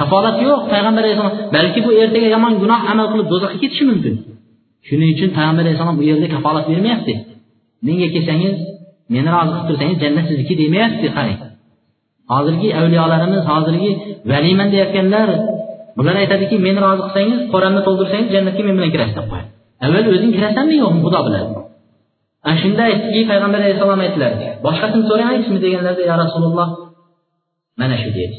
kafolat 0.00 0.36
yo'q 0.46 0.60
payg'ambar 0.72 1.02
alayhissalom 1.04 1.34
balki 1.56 1.80
bu 1.86 1.90
ertaga 2.02 2.28
yomon 2.34 2.52
gunoh 2.62 2.80
amal 2.92 3.06
qilib 3.12 3.28
do'zaxga 3.32 3.58
ketishi 3.62 3.84
mumkin. 3.90 4.14
Shuning 4.88 5.10
uchun 5.14 5.30
payg'ambar 5.36 5.62
alayhissalom 5.64 5.96
bu 6.00 6.04
yerda 6.10 6.26
kafolat 6.34 6.64
bermayapti. 6.70 7.14
Menga 7.86 8.08
kelsangiz 8.14 8.56
meni 9.14 9.28
rozi 9.34 9.50
qilib 9.52 9.66
tursangiz 9.68 9.96
jannat 10.04 10.24
sizniki 10.30 10.54
demayapti 10.62 11.06
qarang. 11.16 11.40
Hozirgi 12.32 12.68
avliyolarimiz 12.80 13.42
hozirgi 13.50 13.90
valiman 14.30 14.68
deyayotganlar 14.72 15.28
bular 15.98 16.14
aytadiki 16.22 16.56
meni 16.66 16.80
rozi 16.84 17.02
qilsangiz 17.06 17.38
qoramni 17.54 17.80
to'ldirsangiz 17.86 18.28
jannatga 18.36 18.62
men 18.68 18.74
bilan 18.78 18.90
kirasiz 18.94 19.14
deb 19.18 19.26
qo'yadi. 19.32 19.48
Avval 19.84 20.04
o'zing 20.14 20.32
kirasanmi 20.36 20.74
yo'qmi? 20.82 21.00
Xudo 21.06 21.20
biladi. 21.26 21.50
Ana 22.46 22.56
shunda 22.62 22.82
aytdiki 22.90 23.20
payg'ambar 23.30 23.58
alayhissalom 23.62 24.00
aytdilar 24.06 24.32
boshqasini 24.66 25.04
so'ramayapsizmi 25.10 25.60
deganlarida 25.64 26.02
ya 26.10 26.14
rasululloh 26.22 26.68
mana 27.80 27.96
shu 28.02 28.10
dedi. 28.18 28.38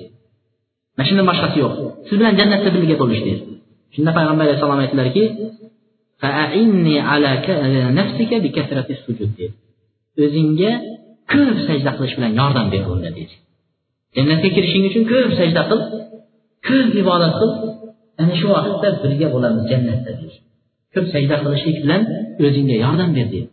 Mana 0.95 1.05
shundan 1.07 1.25
boshqasi 1.31 1.57
yo'q. 1.63 1.73
Siz 2.07 2.15
bilan 2.19 2.33
jannatda 2.39 2.69
birga 2.75 2.95
bo'lish 3.01 3.21
dedi. 3.27 3.41
Shunda 3.95 4.11
payg'ambar 4.17 4.43
alayhissalom 4.45 4.79
aytdilarki 4.83 5.23
o'zingga 10.23 10.71
ko'p 11.31 11.57
sajda 11.67 11.91
qilish 11.97 12.15
bilan 12.17 12.31
yordam 12.39 12.67
ber 12.73 12.81
unda 12.93 13.09
dedi. 13.19 13.33
Jannatga 14.17 14.49
kirishing 14.55 14.83
uchun 14.89 15.03
ko'p 15.11 15.31
sajda 15.39 15.61
qil 15.69 15.79
ko'p 16.67 16.91
ibodat 17.01 17.33
qil 17.39 17.51
ana 18.21 18.33
shu 18.39 18.47
vaqtda 18.55 18.89
birga 19.03 19.27
bo'lamiz 19.35 19.63
jannatda 19.71 20.11
deydi. 20.19 20.37
Ko'p 20.93 21.05
sajda 21.13 21.35
qilishlik 21.43 21.77
bilan 21.83 22.01
o'zingga 22.45 22.75
yordam 22.85 23.09
ber 23.17 23.27
deydi. 23.33 23.49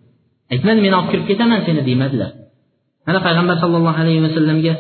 Aytmadi 0.53 0.81
men 0.87 0.93
olib 0.99 1.09
kirib 1.13 1.27
ketaman 1.31 1.61
seni 1.67 1.81
demadilar 1.91 2.31
mana 3.07 3.19
payg'ambar 3.27 3.57
sallallohu 3.63 3.99
alayhi 4.03 4.21
vasallamga 4.27 4.75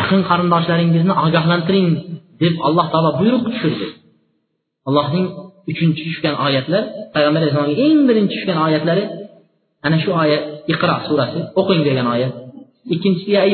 yaqin 0.00 0.20
qarindoshlaringizni 0.30 1.14
ogohlantiring 1.24 1.88
deb 2.42 2.54
alloh 2.66 2.86
taolo 2.92 3.10
buyruq 3.20 3.42
tushirdi. 3.48 3.86
Allohning 4.88 5.26
uchinchi 5.70 6.02
tushgan 6.08 6.34
oyatlar 6.46 6.82
payg'ambar 7.14 7.40
alayhissalomga 7.42 7.76
eng 7.86 7.98
birinchi 8.08 8.32
tushgan 8.34 8.58
oyatlari 8.66 9.04
ana 9.86 9.96
shu 10.02 10.10
oyat 10.22 10.42
iqro 10.72 10.96
surasi 11.08 11.38
o'qing 11.60 11.80
degan 11.88 12.06
oyat. 12.14 12.32
Ikkinchisi 12.94 13.30
ey 13.44 13.52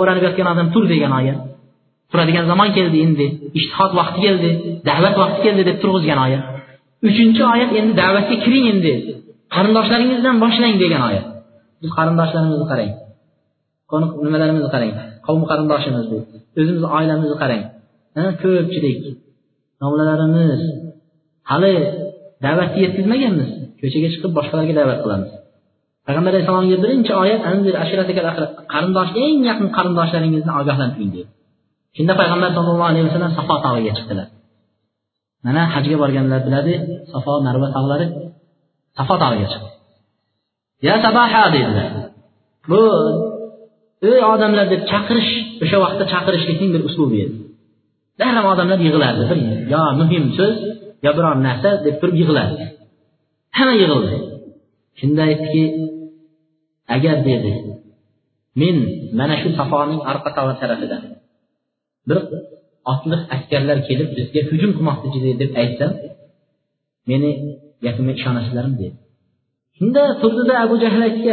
o'ranib 0.00 0.22
yotgan 0.26 0.48
odam 0.52 0.68
tur 0.74 0.84
degan 0.92 1.12
oyat. 1.20 1.38
Turadigan 2.10 2.44
zamon 2.50 2.70
keldi 2.76 2.98
endi 3.06 3.26
ishtihod 3.58 3.92
vaqti 4.00 4.18
keldi 4.26 4.50
da'vat 4.88 5.14
vaqti 5.22 5.40
keldi 5.46 5.62
deb 5.68 5.76
turg'izgan 5.82 6.18
oyat. 6.26 6.44
Uchinchi 7.08 7.42
oyat 7.52 7.70
endi 7.78 7.92
da'vatga 8.02 8.36
kiring 8.44 8.66
endi. 8.74 8.92
Qarindoshlaringizdan 9.54 10.36
boshlang 10.44 10.74
degan 10.84 11.02
oyat. 11.08 11.26
Biz 11.82 11.90
qarindoshlarimizni 11.98 12.66
qarang. 12.72 12.92
Nimalarimizni 14.26 14.70
qarang. 14.74 14.92
Qavm 15.26 15.42
qarindoshimiz 15.50 16.04
bu 16.10 16.18
o'zimizni 16.58 16.88
oilamizni 16.98 17.36
qarang. 17.42 17.62
Ko'pchilik. 18.42 18.98
Domlalarimiz 19.82 20.60
hali 21.50 21.74
da'vatni 22.44 22.78
yetkazmaganmiz. 22.84 23.50
Ko'chaga 23.80 24.08
chiqib 24.12 24.32
boshqalarga 24.38 24.74
da'vat 24.80 24.98
qilamiz. 25.04 25.30
Payg'ambar 26.08 26.30
alayhissalomga 26.32 26.78
birinchi 26.84 27.12
oyat 27.22 27.40
qarindosh 28.72 29.10
eng 29.24 29.38
yaqin 29.50 29.68
qarindoshlaringizni 29.76 30.52
ogohlantiring 30.60 31.10
deydi 31.16 31.30
shunda 31.96 32.12
payg'ambar 32.20 32.50
sallallohu 32.56 32.88
alayhi 32.92 33.04
vasallam 33.08 33.32
safo 33.38 33.54
tog'iga 33.64 33.92
chiqdilar. 33.98 34.28
Mana 35.46 35.62
hajga 35.74 35.96
borganlar 36.02 36.40
biladi 36.46 36.74
safo 37.12 37.32
marva 37.46 37.68
tog'lari 37.76 38.06
safo 38.98 39.14
tog'iga 39.22 39.48
chiqdi. 39.52 39.70
Ya 40.86 40.94
sabaha 41.04 41.42
dedilar. 41.54 41.88
Bu 42.70 42.80
ey 44.10 44.20
odamlar 44.32 44.66
deb 44.72 44.82
chaqirish 44.90 45.30
o'sha 45.64 45.76
vaqtda 45.84 46.04
chaqirishlikning 46.12 46.70
bir 46.74 46.82
uslubi 46.88 47.16
edi? 47.24 47.36
Darrov 48.20 48.46
odamlar 48.54 48.78
yig'ilardi. 48.86 49.22
Bir 49.30 49.38
yo 49.74 49.82
muhim 50.00 50.24
so'z 50.38 50.56
yo 51.04 51.10
biror 51.16 51.34
narsa 51.46 51.70
deb 51.86 51.94
turib 52.00 52.16
yig'ilardi. 52.20 52.64
Hamma 53.56 53.74
yig'ildi. 53.82 54.16
Shunda 55.00 55.22
aytdiki 55.28 55.64
agar 56.94 57.16
dedi 57.28 57.52
men 58.60 58.76
mana 59.18 59.34
shu 59.42 59.48
safoning 59.58 60.00
orqa 60.10 60.30
tog'i 60.36 60.54
tarafidan 60.60 61.02
bir 62.08 62.18
otliq 62.92 63.22
askarlar 63.34 63.78
kelib 63.88 64.08
bizga 64.18 64.40
hujum 64.50 64.70
qilmoqchi 64.76 65.18
deb 65.42 65.52
aytsam 65.62 65.92
meni 67.10 67.30
gapimga 67.84 68.12
ishonasizlarmi 68.20 68.76
dedi. 68.82 68.96
Shunda 69.76 70.02
turdida 70.22 70.54
abu 70.64 70.74
jahl 70.82 71.02
aytdiki 71.08 71.32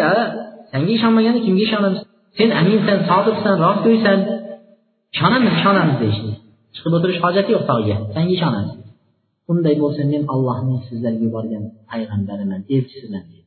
sanga 0.71 0.91
ishonmaganda 0.97 1.39
kimga 1.45 1.63
ishonamiz? 1.67 1.99
Sen 2.37 2.49
aminsan 2.61 2.97
sodiqsan 3.09 3.55
rostgo'ysan 3.65 4.19
ishonamiz 5.15 5.51
ishonamiz 5.59 5.95
deyishdi. 6.03 6.31
Chiqib 6.75 6.93
o'tirish 6.97 7.19
hojati 7.25 7.49
yo'q 7.55 7.63
tog'ga 7.71 7.95
sanga 8.15 8.33
ishonamiz. 8.39 8.73
unday 9.51 9.75
bo'lsa 9.83 10.01
men 10.13 10.23
allohning 10.33 10.79
sizlarga 10.87 11.23
yuborgan 11.27 11.63
payg'ambariman 11.91 12.61
elchisiman 12.75 13.23
dedi. 13.31 13.44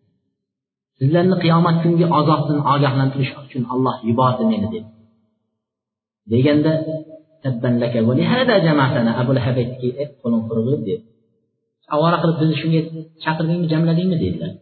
Sizlarni 0.99 1.37
qiyomat 1.43 1.77
kungi 1.83 2.07
azobdan 2.19 2.59
ogohlantirish 2.73 3.33
uchun 3.43 3.63
olloh 3.75 3.97
yubordi 4.09 4.45
meni 4.51 4.67
dedi. 4.75 4.89
Deganda 6.33 6.73
abu 9.23 9.31
lahab 9.39 9.57
aytdiki 9.63 9.89
qo'lim 10.23 10.41
quruq 10.49 10.67
dedi. 10.89 10.95
Avora 11.95 12.17
qilib 12.23 12.37
bizni 12.41 12.57
shunga 12.63 12.81
chaqirdingmi 13.25 13.67
jamladingmi? 13.73 14.17
dedilar. 14.23 14.53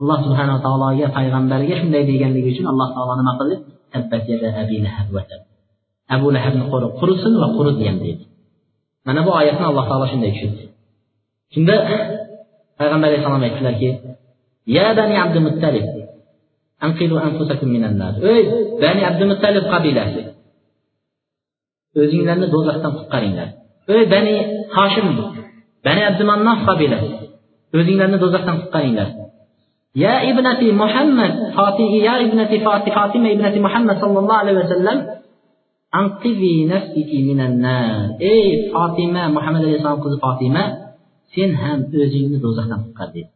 Alloh 0.00 0.18
subhanaa 0.26 0.58
taologa 0.64 1.06
payg'ambarga 1.16 1.74
shunday 1.80 2.02
deganligi 2.10 2.48
uchun 2.54 2.66
alloh 2.72 2.88
taolo 2.96 3.12
nima 3.20 3.32
qildi? 3.38 3.56
Abu 6.14 6.26
lahabni 6.36 6.64
qo'ri 6.72 6.86
qurisin 7.00 7.32
va 7.42 7.48
qurigan 7.56 7.96
dedi. 8.04 8.24
Mana 9.06 9.20
bu 9.26 9.30
oyatni 9.40 9.64
alloh 9.70 9.84
taolo 9.90 10.06
shunday 10.12 10.30
tushirdi 10.34 10.64
shunda 11.54 11.74
payg'ambar 12.78 13.08
alayhissalom 13.10 13.42
aytdilarki 13.48 13.88
ya 14.66 14.86
bani 14.98 15.14
abdul 15.24 15.44
muttalib 15.48 15.86
ey 18.32 18.42
bani 18.84 19.02
abdul 19.10 19.28
muttalib 19.32 19.64
qabilasi 19.72 20.22
o'zinglarni 22.02 22.46
do'zaxdan 22.54 22.92
qutqaringlar. 22.98 23.48
Ey 23.94 24.02
bani 24.14 24.34
Hashim, 24.76 25.06
bani 25.86 26.02
abdumannof 26.10 26.58
qabilasi 26.68 27.10
o'zinglarni 27.78 28.18
do'zaxdan 28.24 28.56
qutqaringlar. 28.62 29.08
Ya 30.04 30.14
ibnati 30.30 30.68
muhammad 30.82 31.32
ya 32.08 32.14
ibnati 32.26 32.56
fatima 32.96 33.28
ibnati 33.36 33.58
muhammad 33.66 33.96
sallallohu 34.02 34.40
alayhi 34.44 34.58
vasallam 34.64 34.98
anqizi 36.00 36.54
nafsiki 36.72 37.18
minan 37.28 37.54
nar. 37.64 38.20
Ey 38.20 38.68
Fatima, 38.74 39.22
muhammad 39.36 39.60
alayhissalom 39.64 40.00
qizi 40.04 40.18
Fatima, 40.26 40.62
sen 41.34 41.50
ham 41.62 41.78
o'zingni 42.04 42.38
do'zaxdan 42.44 42.78
qutqar 42.84 43.08
dedi 43.16 43.35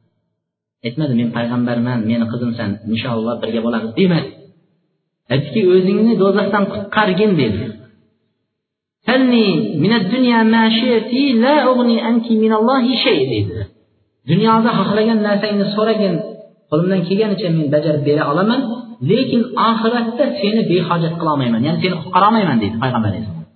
aytmadi 0.87 1.15
men 1.21 1.29
payg'ambarman 1.37 1.99
meni 2.11 2.27
qizimsan 2.33 2.71
inshaalloh 2.93 3.35
birga 3.43 3.61
bo'lamiz 3.67 3.91
demadi 4.01 4.31
aytdiki 5.33 5.61
o'zingni 5.75 6.15
do'zaxdan 6.23 6.65
qutqargin 6.73 7.33
dedi 7.43 7.61
dunyoda 14.31 14.71
xohlagan 14.79 15.19
narsangni 15.29 15.67
so'ragin 15.77 16.15
qo'limdan 16.71 17.01
kelganicha 17.09 17.49
men 17.57 17.67
bajarib 17.75 18.03
bera 18.09 18.23
olaman 18.33 18.61
lekin 19.11 19.43
oxiratda 19.69 20.25
seni 20.41 20.63
behojat 20.71 21.15
qilolmayman 21.21 21.63
ya'ni 21.67 21.79
seni 21.85 21.97
qutqarolmayman 22.03 22.57
deydi 22.63 22.77
payg'ambar 22.85 23.09
alayhissalom. 23.13 23.47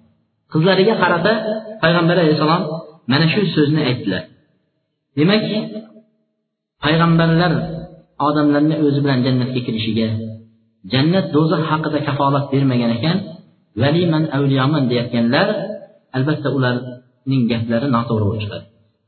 Qizlariga 0.53 0.95
qarata 1.03 1.33
payg'ambar 1.83 2.17
alayhissalom 2.23 2.63
mana 3.13 3.27
shu 3.33 3.41
so'zni 3.57 3.81
aytdilar. 3.91 4.23
Demak 5.19 5.43
payg'ambarlar 6.85 7.53
odamlarni 8.29 8.77
o'zi 8.87 9.01
bilan 9.05 9.19
jannatga 9.27 9.61
kirishiga 9.67 10.09
jannat 10.93 11.27
do'zax 11.37 11.63
haqida 11.71 11.99
kafolat 12.09 12.45
bermagan 12.53 12.91
ekan 12.99 13.17
valiman 13.83 14.25
avliyoman 14.37 14.85
deyayotganlar 14.91 15.47
albatta 16.17 16.49
ularning 16.57 17.43
gaplari 17.53 17.87
noto'g'ri 17.97 18.25
bo'lib 18.29 18.43
chiqadi. 18.45 18.65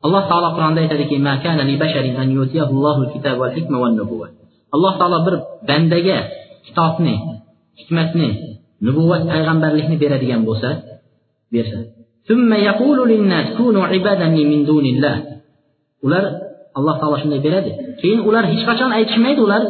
Alloh 0.06 0.22
taolo 0.30 0.48
qur'onda 0.56 0.80
aytadiki 0.84 1.16
alloh 4.74 4.92
taolo 5.00 5.18
bir 5.26 5.34
bandaga 5.68 6.18
kitobni 6.66 7.14
hikmatni 7.80 8.28
nubuvat 8.86 9.22
payg'ambarlikni 9.32 9.96
beradigan 10.02 10.40
bo'lsa 10.48 10.68
bersa 11.54 11.78
ular 16.06 16.24
alloh 16.78 16.94
taolo 17.00 17.16
shunday 17.22 17.40
beradi. 17.46 17.70
Keyin 18.00 18.20
ular 18.28 18.44
hech 18.50 18.62
qachon 18.68 18.90
aytishmaydi 18.98 19.40
ular. 19.46 19.62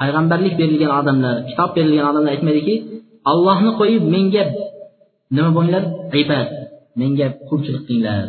Payg'ambarlik 0.00 0.54
berilgan 0.60 0.92
odamlar 1.00 1.36
kitob 1.48 1.70
berilgan 1.76 2.06
odamlar 2.10 2.30
aytmaydiki 2.36 2.74
allohni 3.30 3.70
qo'yib 3.80 4.02
menga 4.14 4.44
nima 5.36 5.50
bo'linglar? 5.56 5.84
Ibad. 6.22 6.48
Menga 7.00 7.26
qulchilik 7.48 7.82
qilinglar. 7.88 8.24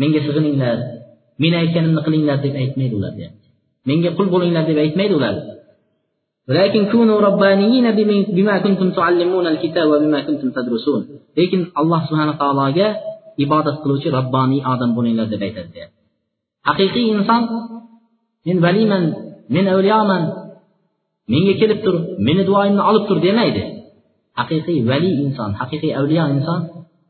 Menga 0.00 0.20
sig'ininglar. 0.26 0.78
Men 1.42 1.52
aytganimni 1.62 2.00
qilinglar 2.06 2.36
deb 2.44 2.54
aytmaydi 2.62 2.94
ular 3.00 3.14
menga 3.88 4.10
qul 4.18 4.28
bo'linglar 4.34 4.64
deb 4.70 4.78
aytmaydi 4.84 5.14
ular. 5.18 5.34
Lekin 11.38 11.62
alloh 11.80 12.00
subhana 12.08 12.34
taologa 12.42 12.88
ibodat 13.44 13.76
qiluvchi 13.82 14.08
robboniy 14.18 14.60
odam 14.72 14.90
bo'linglar 14.96 15.26
deb 15.34 15.42
aytadi 15.46 15.70
deyapti. 15.76 15.97
Haqiqiy 16.68 17.06
inson 17.14 17.42
men 18.46 18.56
valiman 18.64 19.04
men 19.54 19.64
avliyoman 19.74 20.22
menga 21.32 21.54
kelib 21.60 21.78
tur 21.84 21.96
meni 22.26 22.42
duoyimni 22.48 22.82
olib 22.90 23.04
tur 23.08 23.18
demaydi. 23.26 23.62
Haqiqiy 24.40 24.78
valiy 24.90 25.14
inson 25.24 25.50
haqiqiy 25.60 25.92
avliyo 26.00 26.24
inson 26.36 26.60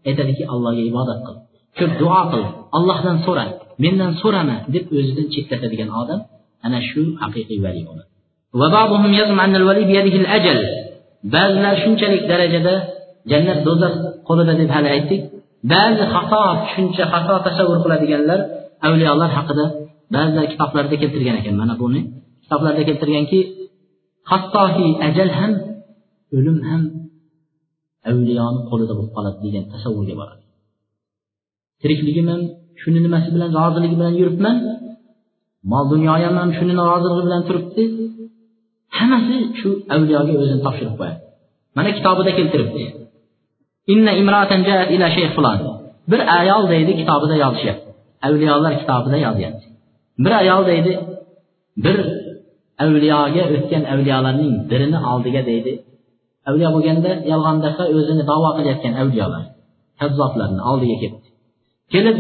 aytadiki 0.09 0.45
allohga 0.53 0.83
ibodat 0.91 1.19
qil 1.27 1.37
ko'p 1.79 1.93
duo 2.01 2.21
qil 2.33 2.43
allohdan 2.77 3.17
so'ra 3.27 3.45
mendan 3.85 4.13
so'rama 4.23 4.57
deb 4.75 4.85
o'zidan 4.99 5.27
chetlatadigan 5.35 5.91
odam 6.03 6.21
ana 6.67 6.79
shu 6.91 7.03
haqiqiy 7.23 7.59
valiy 7.67 7.85
bo'ladi. 7.89 8.09
Ba'zilar 11.35 11.75
shunchalik 11.83 12.23
darajada 12.31 12.75
jannat 13.31 13.61
do'zax 13.67 13.95
qo'lida 14.29 14.53
deb 14.61 14.71
hali 14.77 14.89
aytdik. 14.97 15.23
Ba'zi 15.73 16.05
xato 16.15 16.43
tushuncha 16.63 17.05
xato 17.13 17.35
tasavvur 17.47 17.79
qiladiganlar 17.85 18.41
avliyolar 18.87 19.31
haqida 19.39 19.65
ba'zilar 20.15 20.45
kitoblarda 20.53 20.97
keltirgan 21.03 21.37
ekan. 21.41 21.55
Mana 21.63 21.75
buni 21.83 22.01
kitoblarda 22.45 22.83
keltirganki 22.89 23.39
hattoki 24.31 24.87
ajal 25.09 25.31
ham 25.39 25.53
o'lim 26.37 26.59
ham 26.69 26.83
avliyoni 28.11 28.61
qo'lida 28.71 28.93
bo'lib 28.99 29.13
qoladi 29.17 29.39
degan 29.47 29.65
tasavvurga 29.73 30.15
boradi. 30.21 30.43
Tirikligim 31.83 32.27
ham 32.33 32.41
shuni 32.81 33.01
nimasi 33.07 33.29
bilan 33.35 33.51
roziligi 33.59 33.97
bilan 34.01 34.15
yuribman 34.21 34.57
mol 35.73 35.85
dunyoyam 35.93 36.35
ham 36.41 36.51
shuni 36.59 36.73
roziligi 36.93 37.23
bilan 37.29 37.43
turibdi. 37.49 37.83
Hammasi 38.99 39.37
shu 39.59 39.69
avliyoga 39.95 40.33
o'zini 40.43 40.61
topshirib 40.67 40.95
qo'yadi. 41.01 41.19
Mana 41.77 41.91
kitobida 41.99 42.31
keltiribdi. 42.39 42.83
Inna 43.93 44.13
imroatan 44.21 44.61
jaat 44.69 44.89
ila 44.95 45.07
shayx 45.17 45.31
fulon 45.37 45.59
bir 46.11 46.21
ayol 46.39 46.63
deydi 46.73 46.93
kitobida 47.01 47.37
yozishyapti 47.45 47.88
avliyolar 48.27 48.73
kitobida 48.81 49.19
yozyapti. 49.27 49.67
Bir 50.25 50.33
ayol 50.43 50.63
deydi 50.71 50.93
bir 51.85 51.99
avliyoga 52.85 53.43
o'tgan 53.55 53.85
avliyolarning 53.93 54.55
birini 54.71 54.99
oldiga 55.13 55.43
deydi. 55.51 55.73
Avliyo 56.49 56.69
bo'lganda 56.77 57.11
yolg'ondaqa 57.33 57.85
o'zini 57.97 58.23
davo 58.31 58.51
qilayotgan 58.57 58.95
avliyolar 59.03 59.45
kazzoblarni 60.01 60.63
oldiga 60.71 60.97
kelibdi 61.03 61.29
kelib 61.95 62.17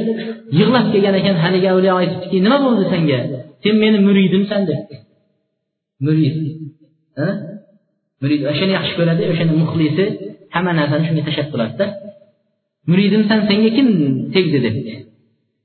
yig'lab 0.58 0.86
kelgan 0.92 1.14
ekan 1.20 1.36
haligi 1.44 1.68
avliyo 1.74 1.94
aytibdiki 2.02 2.36
nima 2.46 2.58
bo'ldi 2.66 2.84
senga? 2.92 3.18
Sen 3.62 3.74
meni 3.82 3.98
muridimsan 4.08 4.62
debdi 4.70 4.96
murid 6.06 6.36
murid 8.22 8.42
o'shani 8.52 8.72
yaxshi 8.78 8.94
ko'radi 8.98 9.22
o'shani 9.32 9.52
muxlisi 9.62 10.04
hamma 10.54 10.72
narsani 10.80 11.04
shunga 11.08 11.22
tashlab 11.28 11.48
turadida. 11.52 11.86
Muridimsan 12.90 13.40
senga 13.50 13.70
kim 13.76 13.88
tegdi? 14.34 14.58
debdi 14.66 14.92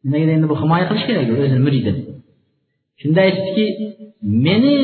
nimaga 0.05 0.31
endi 0.37 0.47
bu 0.51 0.55
himoya 0.61 0.85
qilish 0.89 1.05
kerak 1.09 1.27
o'zini 1.33 1.61
muridini 1.67 2.01
shunda 3.01 3.19
aytdiki 3.27 3.65
meni 4.45 4.75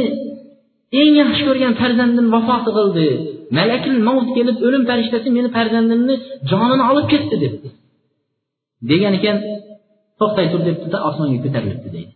eng 1.00 1.14
yaxshi 1.22 1.42
ko'rgan 1.48 1.74
farzandim 1.82 2.28
vafot 2.36 2.66
qildi. 2.78 3.08
Malakil 3.58 3.98
mavt 4.08 4.30
kelib 4.38 4.58
o'lim 4.68 4.84
farishtasi 4.90 5.28
meni 5.38 5.50
farzandimni 5.58 6.16
jonini 6.50 6.84
olib 6.92 7.06
ketdi 7.14 7.36
debdi 7.44 7.70
degan 8.90 9.14
ekan 9.20 9.38
to'xtay 10.20 10.46
tur 10.52 10.62
debdida 10.68 10.98
osmonga 11.08 11.40
ko'tarilibdi 11.46 11.90
deydi. 11.96 12.12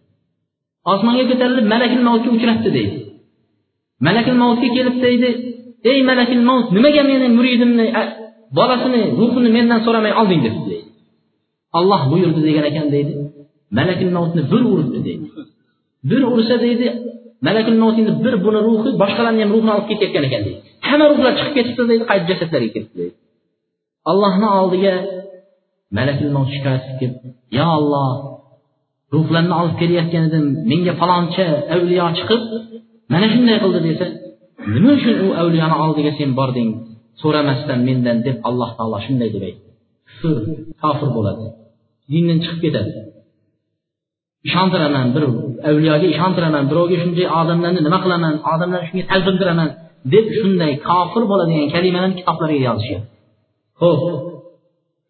Osmonga 0.93 1.24
ko'tarilib 1.32 1.66
malakil 1.74 2.01
mavtga 2.08 2.30
uchrabdi 2.38 2.70
deydi. 2.78 2.97
Malakil 4.08 4.36
mavtga 4.43 4.70
kelib 4.78 4.95
deydi 5.06 5.30
ey 5.91 5.99
malakil 6.10 6.41
mavt 6.49 6.68
nimaga 6.78 7.04
meni 7.12 7.28
muridimni 7.38 7.86
bolasini 8.58 9.01
ruhini 9.20 9.49
mendan 9.58 9.80
so'ramay 9.86 10.14
olding? 10.22 10.41
debdi 10.47 10.64
deydi. 10.72 10.88
Olloh 11.78 12.02
buyurdi 12.12 12.42
degan 12.48 12.66
ekan 12.72 12.88
deydi. 12.96 13.14
Malakul 13.78 14.12
mavtni 14.18 14.42
bir 14.52 14.62
uribdi 14.72 15.00
deydi. 15.08 15.26
Bir 16.10 16.22
ursa 16.34 16.56
deydi 16.66 16.88
malakul 17.48 17.78
mavtini 17.84 18.12
bir 18.26 18.36
buni 18.46 18.60
ruhi 18.68 18.90
boshqalarni 19.02 19.42
ham 19.44 19.52
ruhini 19.56 19.72
olib 19.76 19.88
ketayotgan 19.90 20.24
ekan 20.30 20.42
deydi. 20.46 20.60
Hamma 20.88 21.06
ruhlar 21.12 21.34
chiqib 21.40 21.54
ketibdi 21.58 21.84
deydi 21.92 22.04
qaytib 22.10 22.28
jasadlarga 22.32 22.70
ketdi 22.76 22.94
deydi. 23.00 23.16
Allohni 24.12 24.48
oldiga 24.60 24.94
malakul 25.98 26.32
mavt 26.36 26.50
shikoyat 26.56 26.84
qilib 27.00 27.14
yo 27.58 27.66
olloh 27.78 28.12
ruhlarni 29.14 29.54
olib 29.62 29.76
kelayotgan 29.82 30.24
edim 30.30 30.46
menga 30.72 30.94
faloncha 31.02 31.46
avliyo 31.76 32.06
chiqib 32.18 32.42
mana 33.14 33.28
shunday 33.34 33.58
qildi 33.64 33.80
desa 33.88 34.06
nima 34.74 34.90
uchun 34.98 35.16
u 35.26 35.28
avliyoni 35.42 35.76
oldiga 35.84 36.12
sen 36.20 36.30
bording? 36.40 36.70
So'ramasdan 37.22 37.80
mendan 37.88 38.18
deb 38.28 38.38
alloh 38.50 38.70
taolo 38.78 38.98
shunday 39.06 39.30
deb 39.36 39.44
aytdi. 39.50 39.68
Kufr 40.20 40.44
kofir 40.82 41.10
bo'ladi. 41.18 41.46
Dindan 42.12 42.38
chiqib 42.43 42.60
ketadi. 42.66 42.91
Ishontiraman 44.47 45.08
bir 45.16 45.24
avliyoga 45.70 46.08
ishontiraman 46.14 46.64
birovga 46.72 46.95
shunday 47.04 47.28
odamlarni 47.39 47.82
nima 47.88 47.99
qilaman 48.06 48.34
odamlarni 48.54 48.88
shunga 48.89 49.06
talpintiraman 49.12 49.70
deb 50.14 50.26
shunday 50.39 50.72
kofir 50.89 51.24
bo'ladigan 51.32 51.68
kalimalarni 51.76 52.16
kitoblarga 52.20 52.60
yozishgan 52.68 53.04
ho'p 53.82 54.01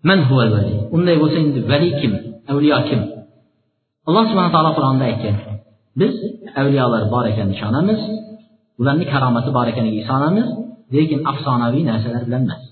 man 0.07 0.19
huval 0.27 0.49
vali. 0.55 0.73
Unday 0.95 1.15
bo'lsa 1.21 1.37
endi 1.43 1.59
vali 1.71 1.89
kim? 1.99 2.13
Avliyo 2.51 2.79
kim? 2.89 3.01
Alloh 4.07 4.23
subhana 4.29 4.51
taolo 4.55 4.71
qur'onda 4.77 5.03
aytgan. 5.11 5.35
Biz 6.01 6.13
avliyolar 6.61 7.03
bor 7.13 7.25
ekaniga 7.31 7.55
ishonamiz 7.57 7.99
ularni 8.81 9.05
karomati 9.13 9.49
bor 9.57 9.65
ekaniga 9.71 9.97
ishonamiz 10.03 10.47
lekin 10.95 11.19
afsonaviy 11.31 11.83
narsalar 11.91 12.23
bilan 12.27 12.41
emas. 12.47 12.63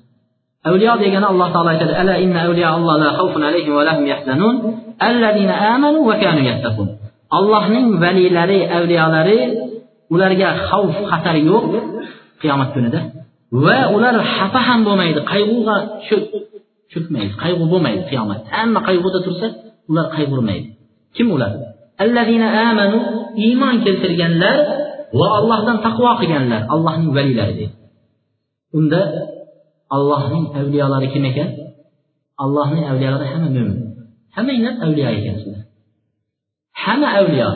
Avliyo 0.69 0.93
degani 1.03 1.25
alloh 1.31 1.47
taolo 1.53 1.69
aytadi 1.73 1.93
ala 2.01 2.13
inna 2.23 2.39
avliya 2.47 2.69
alloh 2.77 2.95
la 3.03 3.09
xavfun 3.17 3.41
alayhim 3.49 3.73
va 3.77 3.83
lahum 3.89 4.05
yahzanun 4.13 4.55
allazina 5.09 5.53
amanu 5.73 5.99
va 6.09 6.15
kanu 6.23 6.41
yattaqun. 6.49 6.87
Allohning 7.37 7.87
valilari 8.03 8.59
avliyolari 8.77 9.37
ularga 10.13 10.49
xavf 10.69 10.95
xatar 11.11 11.35
yo'q 11.49 11.65
qiyomat 12.41 12.69
kunida 12.75 12.99
va 13.65 13.79
ular 13.95 14.15
xafa 14.35 14.59
ham 14.67 14.79
bo'lmaydi 14.87 15.19
qayg'uga 15.31 15.75
cho'kmaydi 16.91 17.33
qayg'u 17.43 17.63
bo'lmaydi 17.73 18.01
qiyomat. 18.11 18.41
Hamma 18.57 18.79
qayg'uda 18.87 19.19
tursa 19.25 19.47
ular 19.89 20.05
qayg'urmaydi. 20.15 20.67
Kim 21.15 21.27
ular? 21.35 21.51
Allazina 22.03 22.47
amanu 22.69 22.97
iymon 23.45 23.75
keltirganlar 23.85 24.55
va 25.19 25.27
allohdan 25.39 25.77
taqvo 25.85 26.11
qilganlar 26.21 26.61
allohning 26.73 27.09
valilari 27.17 27.53
deydi. 27.59 27.75
Unda 28.77 29.01
allohning 29.95 30.45
avliyolari 30.59 31.07
kim 31.13 31.23
ekan? 31.31 31.49
Allohning 32.43 32.85
avliyolari 32.91 33.25
hamma 33.33 33.49
mo'min 33.55 33.91
hammanglar 34.35 34.73
avliyo 34.85 35.09
ekansizlar 35.17 35.63
hamma 36.83 37.07
avliyo 37.19 37.49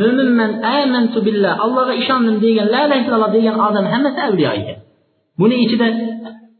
mo'minman 0.00 0.50
amantu 0.78 1.18
billah 1.26 1.52
allohga 1.64 1.94
ishondim 2.02 2.36
degan 2.44 2.66
la 2.74 2.80
ilaha 2.86 3.00
illalloh 3.02 3.30
degan 3.36 3.54
odam 3.68 3.84
hammasi 3.94 4.20
avliyo 4.28 4.50
ekan 4.60 4.78
buni 5.40 5.56
ichida 5.64 5.86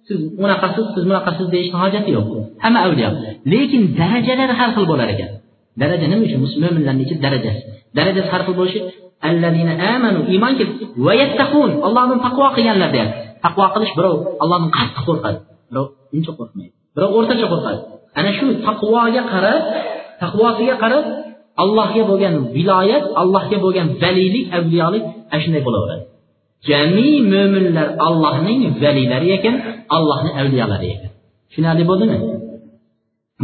siz 0.06 0.20
unaqasiz 0.44 0.86
siz 0.94 1.02
bunaqasiz 1.08 1.46
deyishni 1.54 1.76
hojati 1.82 2.10
yo'q 2.16 2.30
hamma 2.64 2.78
avliyo 2.86 3.10
lekin 3.52 3.82
darajalari 4.00 4.54
har 4.60 4.70
xil 4.76 4.86
bo'lar 4.92 5.08
ekan. 5.14 5.30
Daraja 5.80 6.06
nima 6.12 6.22
uchun 6.26 6.40
mo'minlarni 6.64 7.02
ichida 7.06 7.20
darajasi 7.26 7.62
darajasi 7.98 8.28
har 8.34 8.42
xil 8.46 8.54
bo'lishi 8.60 8.80
iymon 10.34 10.54
yattaqun 11.22 11.70
allohdan 11.86 12.18
taqvo 12.26 12.46
qilganlar 12.56 12.90
deyapti 12.94 13.21
taqvo 13.45 13.65
qilish 13.75 13.93
birov 13.97 14.15
allohdan 14.43 14.71
qattiq 14.77 15.03
qo'rqadi 15.09 15.39
birov 15.71 15.87
uncha 16.15 16.31
qo'rqmaydi 16.39 16.73
birov 16.95 17.11
o'rtacha 17.17 17.45
qo'rqadi 17.53 17.79
ana 18.19 18.29
shu 18.37 18.45
taqvoga 18.67 19.21
qarab 19.33 19.61
taqvosiga 20.23 20.75
qarab 20.83 21.05
allohga 21.63 22.03
bo'lgan 22.09 22.33
viloyat 22.55 23.03
allohga 23.21 23.57
bo'lgan 23.65 23.87
valiylik 24.01 24.45
avliyolik 24.57 25.03
ana 25.31 25.39
shunday 25.43 25.61
bo'laveradi 25.67 26.03
jami 26.69 27.09
mo'minlar 27.33 27.87
allohning 28.07 28.61
valiylari 28.83 29.27
ekan 29.37 29.55
allohni 29.97 30.31
avliyolari 30.41 30.87
ekan 30.95 31.11
tushunarli 31.49 31.85
bo'ldimi 31.91 32.19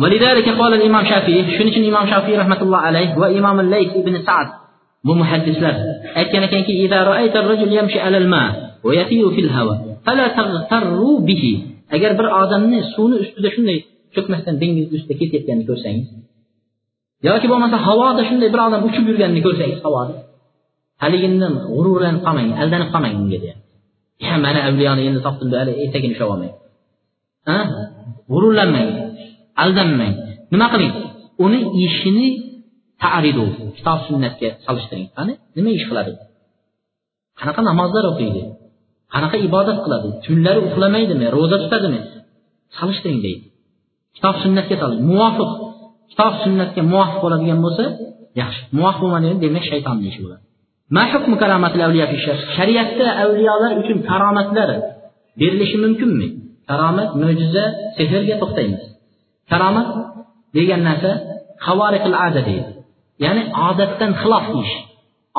ولذلك 0.01 0.47
قال 0.59 0.73
الإمام 0.73 1.03
شافعي 1.11 1.41
shuning 1.55 1.73
uchun 1.73 1.83
imom 1.91 2.05
shafiy 2.13 2.35
rahmatulloh 2.41 2.81
alayh 2.89 3.07
va 3.21 3.27
imom 3.39 3.57
lays 3.73 3.91
ibn 4.01 4.15
sad 4.27 4.47
bu 5.05 5.13
muhaddislar 5.21 5.75
aytgan 6.19 6.43
ekanki 6.47 6.73
إذا 6.85 6.99
رأيت 7.11 7.35
الرجل 7.41 7.69
يمشي 7.79 7.99
على 8.05 8.17
الماء 8.23 8.66
agar 11.94 12.10
bir 12.18 12.26
odamni 12.42 12.78
suvni 12.94 13.16
ustida 13.24 13.48
shunday 13.54 13.78
cho'kmasdan 14.14 14.54
dengizni 14.62 14.94
ustida 14.98 15.14
ketayotganini 15.20 15.64
ko'rsangiz 15.70 16.06
yoki 17.28 17.46
bo'lmasa 17.52 17.76
havoda 17.88 18.22
shunday 18.28 18.48
bir 18.54 18.60
odam 18.66 18.80
uchib 18.88 19.04
yurganini 19.10 19.40
ko'rsangiz 19.46 19.78
havoda 19.86 20.14
haligindan 21.02 21.52
g'ururlanib 21.68 22.20
qolmang 22.26 22.48
aldanib 22.62 22.88
qolmang 22.94 23.14
unga 23.22 23.38
deyapti 23.44 23.68
mana 24.44 24.60
avliyoni 24.68 25.02
endi 25.08 25.20
topdim 25.26 25.48
hali 25.60 25.72
etagini 25.84 26.12
ushlab 26.14 26.30
olmang. 26.34 26.54
G'ururlanmang 28.32 28.88
aldanmang. 29.64 30.14
Nima 30.52 30.66
qiling? 30.72 30.92
Uni 31.44 31.60
ishini 31.84 32.28
taridu 33.02 33.44
kitob 33.76 33.98
sunnatga 34.08 34.48
solishtiring. 34.66 35.08
Qani? 35.16 35.32
Nima 35.56 35.70
ish 35.78 35.86
qiladi? 35.90 36.12
Qanaqa 37.38 37.60
namozlar 37.70 38.04
o'qiydi? 38.12 38.42
Qanaqa 39.14 39.36
ibodat 39.48 39.78
qiladi. 39.84 40.08
Tunlari 40.26 40.60
uxlamaydimi 40.68 41.26
ro'za 41.36 41.56
tutadimi? 41.64 42.00
Solishtiring 42.78 43.20
deydi. 43.26 43.44
Kitob 44.16 44.36
sunnatga 44.44 44.76
solish 44.82 45.00
muvofiq. 45.10 45.50
Kitob 46.10 46.32
sunnatga 46.44 46.82
muvofiq 46.92 47.18
bo'ladigan 47.24 47.58
bo'lsa 47.64 47.84
yaxshi. 48.40 48.62
Muvofiq 48.76 49.00
bo'lmadigan 49.04 49.38
demak 49.44 49.64
shaytonni 49.70 50.06
ishi 50.10 50.20
bo'ladi. 50.24 50.42
Shariatda 52.56 53.06
avliyolar 53.22 53.72
uchun 53.80 53.98
karomatlar 54.10 54.70
berilishi 55.40 55.76
mumkinmi? 55.84 56.28
Karomat 56.70 57.10
mo'jiza 57.22 57.64
sehrga 57.96 58.34
to'xtaymiz. 58.42 58.82
Karomat 59.52 59.88
degan 60.56 60.80
narsa 60.88 61.10
ada 62.26 62.40
deydi. 62.48 62.70
Ya'ni 63.24 63.42
odatdan 63.68 64.12
xilof 64.22 64.46
ish. 64.62 64.74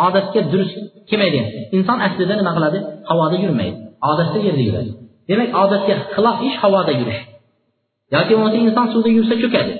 Odatga 0.05 0.41
durust 0.51 0.77
kelmaydi 1.09 1.39
inson 1.77 1.97
aslida 2.07 2.33
nima 2.39 2.51
qiladi 2.57 2.79
havoda 3.09 3.35
yurmaydi 3.43 3.77
odatda 4.11 4.37
yerda 4.47 4.63
yuradi 4.67 4.91
demak 5.29 5.49
odatga 5.63 5.93
xilof 6.15 6.37
ish 6.47 6.57
havoda 6.63 6.91
yurish 6.99 7.21
yoki 8.15 8.31
bo'lmasa 8.35 8.57
inson 8.65 8.85
suvda 8.93 9.09
yursa 9.17 9.35
cho'kadi 9.43 9.73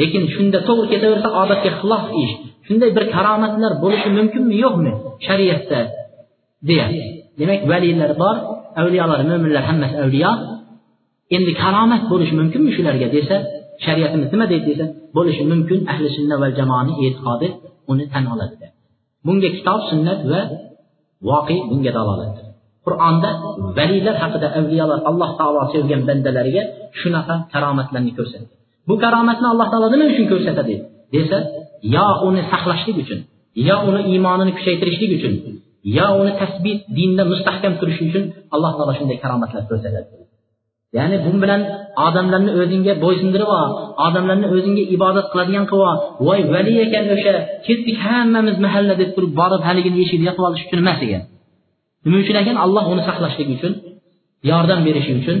lekin 0.00 0.22
shunda 0.34 0.58
to'g'ri 0.68 0.86
ketaversa 0.92 1.28
odatga 1.42 1.70
xilof 1.80 2.04
ish. 2.22 2.32
Shunday 2.66 2.90
bir 2.96 3.04
karomatlar 3.14 3.72
bo'lishi 3.84 4.08
mumkinmi 4.18 4.54
yo'qmi? 4.64 4.92
Shariatda 5.26 5.80
deyapti 6.68 7.02
demak 7.40 7.60
valiylar 7.72 8.12
bor 8.22 8.36
avliyolar 8.80 9.20
mo'minlar 9.30 9.62
hammasi 9.70 9.96
avliyo. 10.04 10.32
Endi 11.36 11.52
karomat 11.62 12.02
bo'lishi 12.12 12.34
mumkinmi 12.40 12.70
shularga 12.76 13.08
desa 13.16 13.36
shariatimiz 13.84 14.28
nima 14.34 14.46
deydi 14.52 14.66
desa 14.70 14.84
bo'lishi 15.16 15.42
mumkin 15.52 15.78
ahli 15.92 16.08
sunna 16.16 16.36
va 16.42 16.48
jamoani 16.58 16.92
e'tiqodi 17.04 17.48
uni 17.92 18.04
tan 18.12 18.24
oladi 18.34 18.69
bunga 19.26 19.48
kitob 19.56 19.80
sunnat 19.90 20.20
va 20.30 20.40
voqe 21.30 21.56
bunga 21.70 21.90
dalolatdir 21.98 22.46
qur'onda 22.86 23.30
valiylar 23.78 24.16
haqida 24.22 24.48
avliyolar 24.58 25.00
alloh 25.10 25.30
taolo 25.40 25.60
sevgan 25.74 26.02
bandalariga 26.08 26.62
shunaqa 27.00 27.34
karomatlarni 27.52 28.12
ko'rsatdi. 28.18 28.52
Bu 28.88 28.94
karomatni 29.04 29.46
alloh 29.52 29.66
taolo 29.72 29.86
nima 29.92 30.04
uchun 30.12 30.26
ko'rsatadi? 30.32 30.74
Desa 31.14 31.38
yo 31.96 32.06
uni 32.28 32.42
saqlashlik 32.52 32.96
uchun 33.04 33.20
yo 33.68 33.76
uni 33.88 34.00
iymonini 34.12 34.52
kuchaytirishlik 34.58 35.10
uchun 35.18 35.34
yo 35.98 36.06
uni 36.20 36.32
tasbit 36.40 36.78
dinda 36.98 37.22
mustahkam 37.32 37.72
turishi 37.80 38.02
uchun 38.10 38.24
alloh 38.54 38.70
taolo 38.76 38.92
shunday 38.98 39.18
karomatlar 39.24 39.62
ko'rsatadi 39.70 40.08
ya'ni 40.96 41.16
bu 41.24 41.30
bilan 41.42 41.60
odamlarni 42.06 42.50
o'zingga 42.60 42.92
bo'ysundirib 43.04 43.50
ol 43.60 43.70
odamlarni 44.06 44.46
o'zingga 44.54 44.82
ibodat 44.96 45.26
qiladigan 45.32 45.64
qilib 45.70 45.84
ol. 45.90 45.98
Voy 46.26 46.40
vali 46.54 46.74
ekan 46.84 47.04
o'sha 47.14 47.34
ketdik 47.66 47.96
hammamiz 48.06 48.56
mahalla 48.64 48.94
deb 49.02 49.10
turib 49.16 49.32
borib 49.40 49.62
haligini 49.68 49.98
eshigida 50.04 50.28
yopib 50.30 50.44
olish 50.48 50.62
uchun 50.66 50.78
emas 50.84 50.98
ekan. 51.06 51.22
Nima 52.04 52.16
uchun 52.24 52.36
ekan? 52.42 52.56
Alloh 52.64 52.84
uni 52.92 53.02
saqlashligi 53.08 53.52
uchun 53.58 53.72
yordam 54.50 54.80
berishi 54.86 55.12
uchun 55.20 55.38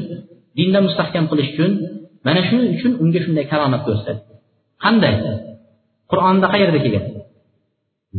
dinda 0.58 0.78
mustahkam 0.86 1.24
qilish 1.30 1.50
uchun. 1.54 1.72
Mana 2.26 2.40
shuning 2.48 2.70
uchun 2.76 2.92
unga 3.02 3.20
shunday 3.24 3.44
karomat 3.52 3.82
ko'rsatdi. 3.86 4.22
Qanday? 4.84 5.14
Qur'onda 6.10 6.46
qayerda 6.52 6.78
kelgan? 6.84 7.04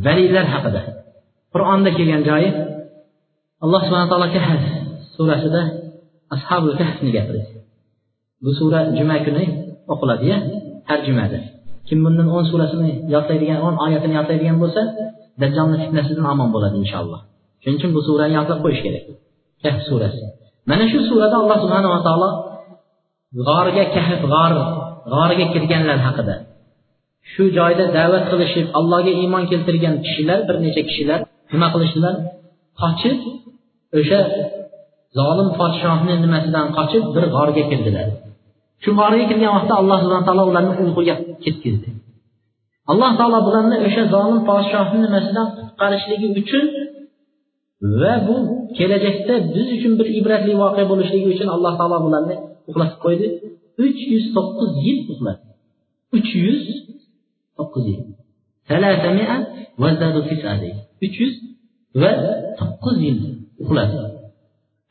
Valiylar 0.05 0.45
haqida. 0.53 0.81
Qur'onda 1.53 1.89
kelgan 1.97 2.21
joyi 2.29 2.49
alloh 3.63 3.81
subhana 3.85 4.07
taolo 4.11 4.27
kahf 4.35 4.61
surasida 5.15 5.61
ashabul 6.35 6.75
kahfni 6.81 7.09
gapirdi. 7.17 7.43
Bu 8.43 8.51
sura 8.59 8.79
juma 8.97 9.17
kuni 9.25 9.43
o'qiladiya 9.93 10.37
har 10.89 10.99
jumada 11.07 11.39
kim 11.87 11.99
bundan 12.05 12.27
o'n 12.35 12.45
surasini 12.51 12.91
yodlaydigan 13.13 13.59
o'n 13.67 13.75
oyatini 13.85 14.13
yodlaydigan 14.19 14.57
bo'lsa 14.63 14.81
dajjolni 15.41 15.77
fitnasidan 15.83 16.25
omon 16.33 16.49
bo'ladi 16.55 16.75
inshaalloh. 16.83 17.21
Shuning 17.61 17.77
uchun 17.79 17.91
bu 17.95 18.01
surani 18.07 18.33
yodlab 18.39 18.59
qo'yish 18.65 18.81
kerak. 18.85 19.03
Kahf 19.63 19.79
surasi. 19.89 20.23
Mana 20.69 20.83
shu 20.91 20.99
surada 21.09 21.35
alloh 21.41 21.57
subhanava 21.63 21.99
taolo 22.07 22.29
g'orga 23.47 23.83
kahf 23.95 24.21
g'or 24.33 24.53
g'origa 25.13 25.45
kirganlar 25.53 25.99
haqida. 26.07 26.35
Shu 27.31 27.43
joyda 27.57 27.85
da'vat 27.97 28.23
qilishib 28.31 28.67
allohga 28.79 29.11
iymon 29.21 29.43
keltirgan 29.51 29.95
kishilar 30.05 30.39
bir 30.47 30.55
necha 30.65 30.81
kishilar 30.89 31.19
nima 31.53 31.67
qilishdilar? 31.73 32.15
Qochib 32.81 33.17
o'sha 33.99 34.19
zolim 35.17 35.49
podshohni 35.59 36.13
nimasidan 36.23 36.65
qochib 36.77 37.03
bir 37.15 37.23
g'orga 37.35 37.63
kirdilar 37.71 38.07
shu 38.83 38.89
g'orga 38.99 39.23
kirgan 39.29 39.51
vaqtda 39.57 39.73
alloh 39.81 39.97
subhana 40.03 40.25
taolo 40.27 40.43
ularni 40.51 40.71
uyquga 40.83 41.15
ketkizdi. 41.43 41.89
Alloh 42.91 43.11
taolo 43.19 43.39
bularni 43.47 43.77
o'sha 43.87 44.03
zolim 44.13 44.39
podshohni 44.49 44.97
nimasidan 45.05 45.47
qutqarishligi 45.57 46.27
uchun 46.41 46.65
va 48.01 48.13
bu 48.27 48.35
kelajakda 48.77 49.35
biz 49.53 49.67
uchun 49.77 49.93
bir 49.99 50.07
ibratli 50.19 50.53
voqea 50.61 50.85
bo'lishligi 50.91 51.27
uchun 51.35 51.47
alloh 51.55 51.73
taolo 51.79 51.97
bularni 52.05 52.35
uxlatib 52.69 52.99
qo'ydi. 53.05 53.27
Uch 53.85 53.99
yuz 54.13 54.25
to'qqiz 54.35 54.71
yil 54.85 54.99
uxladi. 55.11 55.43
Uch 56.17 56.29
yuz 56.45 56.61
to'qqiz 57.57 57.85
yil. 57.91 58.01
Uch 61.05 61.15
yuz 61.21 61.33
va 62.01 62.11
to'qqiz 62.59 62.97
yil 63.05 63.17
uxladi. 63.63 63.97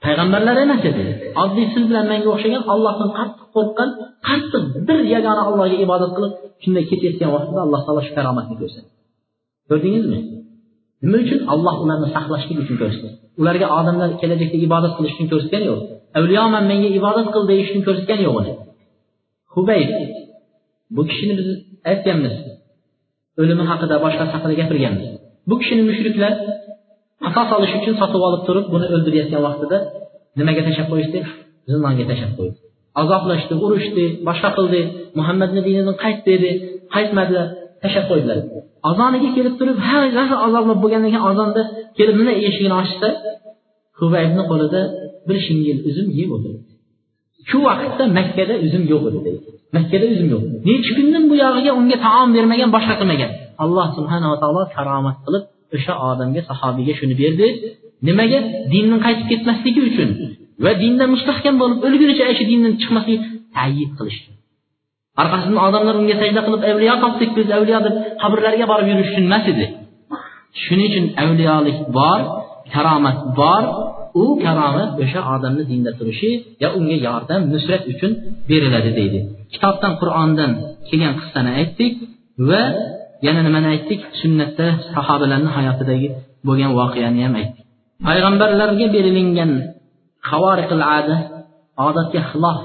Payg'ambarlar 0.05 0.57
emas 0.65 0.83
edi. 0.91 1.03
Oddiy 1.43 1.67
siz 1.75 1.85
bilan 1.91 2.07
menga 2.13 2.29
o'xshagan 2.35 2.63
ollohdan 2.73 3.11
qattiq 3.19 3.47
qo'rqqan 3.57 3.91
qattiq 4.29 4.65
bir 4.89 4.99
yagona 5.15 5.43
allohga 5.49 5.77
ibodat 5.87 6.11
qilib 6.17 6.33
shunday 6.63 6.85
ketayotgan 6.91 7.31
vaqtida 7.37 7.61
alloh 7.67 7.81
taolo 7.87 8.03
shu 8.07 8.13
karomatni 8.19 8.55
ko'rsatdi. 8.61 8.91
Ko'rdingizmi? 9.71 10.19
Nima 11.05 11.19
uchun? 11.25 11.41
Alloh 11.55 11.75
ularni 11.85 12.09
saqlashlik 12.17 12.59
uchun 12.65 12.77
ko'rsatdi. 12.83 13.09
Ularga 13.41 13.67
odamlar 13.79 14.09
kelajakda 14.21 14.59
ibodat 14.67 14.93
qilish 14.97 15.15
uchun 15.17 15.29
ko'rsatgani 15.33 15.67
yo'q. 15.71 15.81
Avliyoman 16.19 16.65
menga 16.71 16.89
ibodat 16.99 17.27
qil 17.35 17.43
deyish 17.51 17.69
uchun 17.71 17.83
ko'rsatgani 17.89 18.23
yo'q 18.29 18.37
uni 18.41 18.53
hubayb 19.55 19.91
bu 20.97 21.03
kishini 21.11 21.35
biz 21.39 21.49
aytganmiz. 21.91 22.35
O'limi 23.41 23.65
haqida 23.71 23.97
boshqasi 24.05 24.33
haqida 24.37 24.55
gapirganmiz. 24.61 25.07
Bu 25.49 25.55
kishini 25.61 25.83
mushriklar 25.91 26.33
qasos 27.25 27.51
olish 27.59 27.75
uchun 27.81 27.95
sotib 28.01 28.23
olib 28.29 28.43
turib 28.49 28.67
buni 28.73 28.87
o'ldirayotgan 28.95 29.43
vaqtida 29.47 29.79
nimaga 30.39 30.63
tashlab 30.67 30.89
qo'yishdi? 30.93 31.19
Zindonga 31.71 32.05
tashlab 32.11 32.33
qo'ydi 32.39 32.57
azoblashdi 33.03 33.55
urishdi 33.67 34.05
boshqa 34.29 34.51
qildi 34.57 34.81
muhammadni 35.19 35.61
dinidan 35.67 35.97
qayt 36.05 36.19
dedi 36.31 36.51
qaytmadilar 36.95 37.47
tashlab 37.83 38.05
qo'ydilar. 38.11 38.39
Azoniga 38.91 39.29
kelib 39.37 39.55
turib 39.61 39.79
har 39.89 40.05
azoblab 40.47 40.79
bo'lgandan 40.83 41.11
keyin 41.15 41.25
azonda 41.31 41.63
kelib 41.99 42.15
mana 42.21 42.33
eshigini 42.49 42.77
ochsa 42.83 43.09
hubaybni 44.01 44.43
qo'lida 44.51 44.81
bir 45.29 45.37
shingil 45.47 45.79
uzum 45.89 46.09
yeb 46.21 46.31
o'tiribdi 46.37 46.71
shu 47.49 47.59
vaqtda 47.69 48.05
makkada 48.19 48.55
uzum 48.67 48.83
yo'q 48.93 49.03
edi 49.11 49.19
deydi 49.27 49.41
makkada 49.77 50.07
uzum 50.15 50.29
yo'q. 50.35 50.43
Nechi 50.69 50.91
kundan 50.99 51.25
buyog'iga 51.31 51.71
unga 51.81 51.97
taom 52.07 52.29
bermagan 52.37 52.71
boshqa 52.77 52.95
qilmagan. 53.01 53.31
Alloh 53.65 53.87
subhanava 53.97 54.37
taolo 54.43 54.63
karomat 54.77 55.17
qilib 55.25 55.43
o'sha 55.77 55.95
odamga 56.11 56.41
sahobiyga 56.51 56.95
shuni 57.01 57.15
berdi. 57.23 57.47
Nimaga? 58.09 58.39
Dindan 58.73 59.01
qaytib 59.07 59.27
ketmasligi 59.33 59.81
uchun 59.91 60.11
va 60.65 60.71
dinda 60.83 61.05
mustahkam 61.15 61.55
bo'lib 61.63 61.79
o'lgunicha 61.87 62.25
shu 62.39 62.45
dindan 62.53 62.73
chiqmasligi 62.81 63.19
tayid 63.57 63.91
qilish 63.99 64.21
orqasidan 65.23 65.59
odamlar 65.67 65.95
unga 66.01 66.17
sajda 66.23 66.41
qilib 66.47 66.63
avliyo 66.71 66.95
topdik 67.05 67.31
biz 67.39 67.49
avliyo 67.57 67.79
deb 67.87 67.95
qabrlarga 68.23 68.67
borib 68.73 68.87
yurish 68.91 69.11
uchun 69.13 69.25
emas 69.31 69.45
edi. 69.53 69.67
Shuning 70.63 70.89
uchun 70.91 71.07
avliyolik 71.23 71.79
bor 71.99 72.21
karomat 72.75 73.19
bor. 73.41 73.65
U 74.23 74.25
karomat 74.45 74.91
o'sha 75.03 75.21
odamni 75.35 75.65
dinda 75.73 75.91
turishi 75.99 76.31
yo 76.63 76.69
unga 76.79 76.97
yordam 77.07 77.41
nusrat 77.53 77.83
uchun 77.93 78.13
beriladi 78.51 78.91
deydi. 78.99 79.19
Kitobdan 79.55 79.93
qur'ondan 80.01 80.51
kelgan 80.89 81.15
qissani 81.21 81.51
aytdik 81.61 81.93
va 82.49 82.63
yana 83.27 83.41
nimani 83.47 83.67
aytdik? 83.75 84.01
Sunnatda 84.21 84.67
sahobalarni 84.95 85.51
hayotidagi 85.57 86.09
bo'lgan 86.47 86.71
voqeani 86.81 87.21
ham 87.27 87.35
aytdik. 87.41 87.65
Payg'ambarlarga 88.09 88.87
berilingan 88.97 89.51
havoriqil 90.31 90.83
ada 90.99 91.17
odatga 91.89 92.21
xilof 92.31 92.59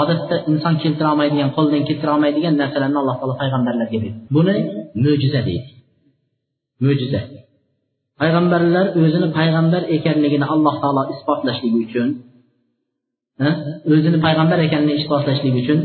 odatda 0.00 0.36
inson 0.50 0.74
keltira 0.82 1.08
olmaydigan 1.12 1.50
qo'ldan 1.56 1.82
keltira 1.88 2.10
olmaydigan 2.16 2.54
narsalarni 2.62 2.98
alloh 3.02 3.16
taolo 3.20 3.34
payg'ambarlarga 3.42 3.98
berdi. 4.04 4.18
Buni 4.36 4.54
mo'jiza 5.04 5.40
deydi. 5.48 5.70
Mo'jiza. 6.84 7.20
Payg'ambarlar 8.20 8.86
o'zini 9.02 9.28
payg'ambar 9.38 9.82
ekanligini 9.96 10.46
alloh 10.54 10.74
taolo 10.82 11.02
isbotlashligi 11.14 11.78
uchun 11.86 12.08
o'zini 13.94 14.18
payg'ambar 14.26 14.58
ekanligini 14.66 15.00
isbotlashligi 15.02 15.58
uchun 15.64 15.78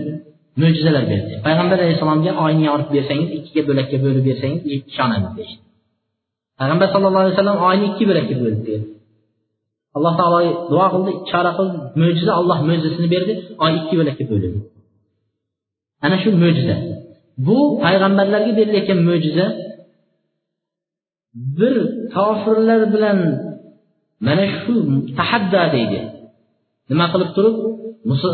mo'jizalar 0.61 1.03
berdi 1.11 1.33
payg'ambar 1.45 1.77
alayhissalomga 1.83 2.31
oyni 2.45 2.63
yoritib 2.69 2.93
bersangiz 2.97 3.29
ikkiga 3.37 3.61
bo'lakka 3.69 3.97
bo'lib 4.03 4.23
bersangiz 4.29 4.61
ishonamiz 4.91 5.31
deyishdi 5.37 5.61
payg'ambar 6.59 6.87
sallallohu 6.93 7.23
alayhi 7.23 7.35
vasallam 7.35 7.57
oyni 7.69 7.85
ikki 7.91 8.03
bo'lakka 8.09 8.35
bo'lib 8.41 8.61
berdi 8.67 8.87
alloh 9.97 10.13
taolo 10.19 10.39
duo 10.71 10.85
qildi 10.93 11.11
ishora 11.27 11.51
qildi 11.57 11.77
mo'jiza 12.01 12.31
olloh 12.41 12.57
mo'jizasini 12.69 13.07
berdi 13.15 13.33
oy 13.63 13.71
ikki 13.79 13.95
bo'lakka 13.99 14.23
bo'lindi 14.31 14.59
ana 16.05 16.15
shu 16.23 16.29
mo'jiza 16.43 16.75
bu 17.47 17.57
payg'ambarlarga 17.83 18.51
berilayotgan 18.59 18.99
mo'jiza 19.09 19.45
bir 21.59 21.75
kofirlar 22.15 22.81
bilan 22.93 23.19
mana 24.27 24.45
shu 24.61 24.73
tahadda 25.19 25.61
deydi 25.75 25.99
nima 26.91 27.05
qilib 27.13 27.29
turib 27.35 27.55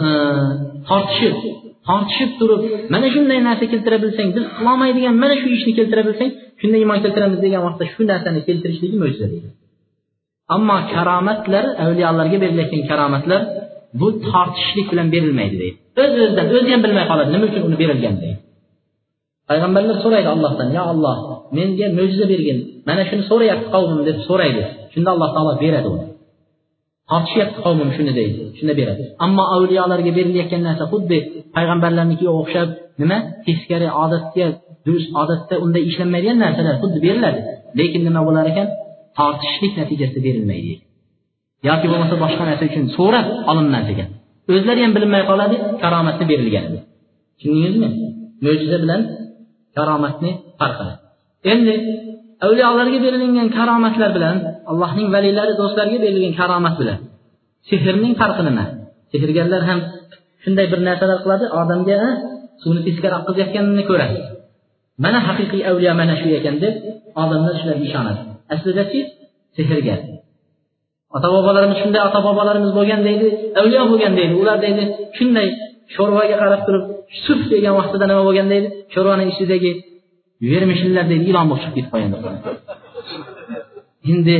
e, 0.10 0.12
tortishib 0.90 1.36
tortishib 1.88 2.32
turib 2.40 2.62
mana 2.94 3.08
shunday 3.16 3.40
narsa 3.48 3.66
keltira 3.74 3.98
bilsang 4.04 4.30
biz 4.36 4.46
qilolmaydigan 4.58 5.16
mana 5.24 5.36
shu 5.42 5.48
ishni 5.58 5.72
keltira 5.80 6.02
bilsang 6.08 6.30
shunda 6.62 6.78
iymon 6.82 7.00
keltiramiz 7.04 7.40
degan 7.46 7.62
vaqtda 7.68 7.86
shu 7.94 8.02
narsani 8.12 8.40
keltirishligi 8.48 8.98
mo'jiza 9.04 9.28
deydi 9.34 9.50
ammo 10.56 10.78
karomatlar 10.94 11.66
avliyolarga 11.84 12.38
berilayotgan 12.44 12.84
karomatlar 12.92 13.42
bu 14.00 14.08
tortishishlik 14.30 14.88
bilan 14.92 15.08
berilmaydi 15.14 15.56
deydi. 15.62 15.78
O'z 16.02 16.14
o'zidan 16.24 16.48
o'zi 16.58 16.70
ham 16.74 16.82
bilmay 16.86 17.06
qoladi 17.12 17.30
nima 17.36 17.46
uchun 17.50 17.62
uni 17.68 17.78
berilgan 17.84 18.16
deydi 18.24 18.40
payg'ambarlar 19.52 19.96
so'raydi 20.04 20.30
allohdan 20.36 20.70
yo 20.78 20.84
alloh 20.94 21.16
menga 21.58 21.88
mo'jiza 21.98 22.26
bergin 22.34 22.58
mana 22.88 23.02
shuni 23.10 23.24
so'rayapti 23.32 23.68
qavmim 23.76 24.02
deb 24.10 24.18
so'raydi. 24.30 24.62
Shunda 24.94 25.10
alloh 25.16 25.30
taolo 25.36 25.54
beradi 25.64 25.88
uni. 25.96 26.06
Tortishyapti 27.12 27.59
qavmim 27.66 27.89
shuni 27.97 28.12
deydi 28.20 28.39
shunda 28.57 28.74
beradi. 28.80 29.03
Ammo 29.26 29.43
avliyolarga 29.55 30.12
berilayotgan 30.18 30.62
narsa 30.68 30.84
xuddi 30.93 31.18
payg'ambarlarnikiga 31.55 32.32
o'xshab 32.39 32.70
nima? 33.01 33.18
Teskari 33.45 33.88
odatga 34.03 34.45
durust 34.86 35.09
odatda 35.22 35.55
unday 35.66 35.84
ishlanmaydigan 35.89 36.38
narsalar 36.45 36.76
xuddi 36.84 36.99
beriladi. 37.07 37.39
Lekin 37.80 38.01
nima 38.07 38.22
bo'lar 38.28 38.45
ekan? 38.51 38.68
Tortishishlik 39.18 39.74
natijasida 39.82 40.22
berilmaydi. 40.28 40.74
Yoki 41.70 41.86
bo'lmasa 41.91 42.16
boshqa 42.24 42.43
narsa 42.49 42.64
uchun 42.72 42.86
so'rab 42.97 43.26
olinmas 43.51 43.88
ekan. 43.93 44.09
O'zlari 44.53 44.82
ham 44.86 44.91
bilmay 44.97 45.24
qoladi 45.32 45.55
karomatni 45.84 46.26
berilgan 46.32 46.66
tushundingizmi 47.41 47.89
mo'jiza 48.45 48.78
bilan 48.84 49.01
karomatni 49.78 50.32
farqi 50.59 50.88
endi 51.51 51.74
avliyolarga 52.46 53.00
berilingan 53.06 53.50
karomatlar 53.58 54.10
bilan 54.18 54.36
allohning 54.72 55.08
valiylari 55.16 55.54
do'stlariga 55.62 56.00
berilgan 56.06 56.34
karomat 56.42 56.76
bilan. 56.82 57.00
Sehrning 57.70 58.14
farqi 58.22 58.44
nima? 58.48 58.66
Sehrgarlar 59.12 59.62
ham 59.70 59.80
shunday 60.44 60.66
bir 60.72 60.80
narsalar 60.88 61.20
qiladi 61.24 61.46
odamga 61.62 61.98
suvni 62.62 62.82
teskari 62.88 63.16
oqizayotganini 63.22 63.84
ko'radi. 63.89 64.18
Mana 65.04 65.20
haqiqiy 65.28 65.62
avliyo 65.70 65.94
mana 66.02 66.14
shu 66.22 66.28
ekan 66.39 66.56
deb 66.64 66.76
odamlar 67.24 67.54
shularga 67.62 67.86
ishonadi. 67.89 68.22
Aslidachi 68.54 69.00
sehrgar. 69.58 70.00
Ota 71.16 71.28
bobolarimiz 71.36 71.78
shunday 71.84 72.02
ota 72.10 72.20
bobolarimiz 72.28 72.72
bo'lgan 72.78 73.02
deydi 73.08 73.28
avliyo 73.60 73.84
bo'lgan 73.92 74.14
deydi. 74.20 74.34
Ular 74.42 74.58
deydi 74.66 74.84
shunday 75.18 75.48
sho'rvaga 75.96 76.36
qarab 76.42 76.62
turib 76.68 76.84
suf 77.26 77.42
degan 77.54 77.74
vaqtida 77.80 78.06
nima 78.12 78.22
bo'lgan 78.28 78.48
deydi? 78.54 78.68
Sho'rvani 78.94 79.24
ichidagi 79.32 79.72
vermishillar 80.50 81.06
deydi 81.12 81.26
ilon 81.32 81.46
bo'lib 81.50 81.62
chiqib 81.64 81.76
ketib 81.78 81.92
qolgan 81.94 82.36
endi 84.12 84.38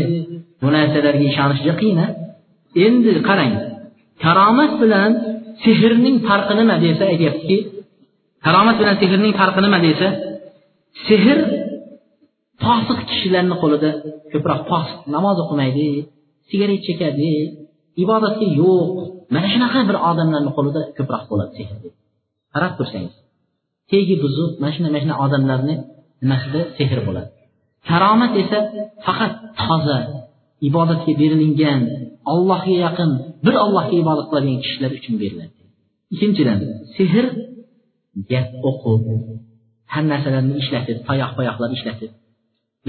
bu 0.62 0.68
narsalarga 0.76 1.26
ishonish 1.32 1.60
juda 1.64 1.76
qiyin 1.82 2.00
endi 2.86 3.12
qarang 3.30 3.54
karomat 4.24 4.72
bilan 4.82 5.12
sehrning 5.64 6.18
farqi 6.28 6.54
nima 6.60 6.76
desa 6.86 7.04
aytyaptiki 7.14 7.58
karomat 8.46 8.76
bilan 8.82 8.96
sehrning 9.02 9.34
farqi 9.40 9.60
nima 9.66 9.80
desa 9.88 10.08
sehr 11.08 11.40
fosiq 12.64 13.00
kishilarni 13.10 13.56
qo'lida 13.62 13.90
ko'proq 14.32 14.62
fosiq 14.72 15.00
namoz 15.16 15.38
o'qimaydi 15.44 15.88
sigaret 16.50 16.82
chekadi 16.88 17.32
ibodatga 18.04 18.48
yo'q. 18.62 18.92
Mana 19.34 19.48
shunaqa 19.54 19.80
bir 19.90 19.98
odamlarni 20.10 20.52
qo'lida 20.58 20.82
ko'proq 20.98 21.24
bo'ladi 21.32 21.54
sehr 21.58 21.70
qarab 22.54 22.74
tursangiz 22.80 23.16
tegi 23.92 24.16
buzuq 24.24 24.52
mana 24.62 24.72
shunday 24.76 24.92
mana 24.94 25.02
shunday 25.04 25.20
odamlarni 25.26 25.76
nimasida 26.24 26.60
sehr 26.78 27.00
bo'ladi. 27.08 27.30
Karomat 27.90 28.34
esa 28.44 28.60
faqat 29.06 29.34
toza 29.62 29.98
ibodatga 30.68 31.12
berilingan 31.22 31.80
allohga 32.34 32.76
yaqin 32.86 33.10
bir 33.46 33.56
allohga 33.66 33.96
ibodat 34.04 34.26
qiladigan 34.30 34.60
kishilar 34.66 34.92
uchun 35.00 35.16
beriladi. 35.22 35.56
Ikkinchidan 36.14 36.60
sehr 36.96 37.26
gap 38.32 38.48
o'qib 38.70 39.02
har 39.94 40.04
narsalarni 40.12 40.54
ishlatib 40.64 40.98
tayoq 41.08 41.32
payoqlar 41.40 41.70
ishlatib 41.78 42.12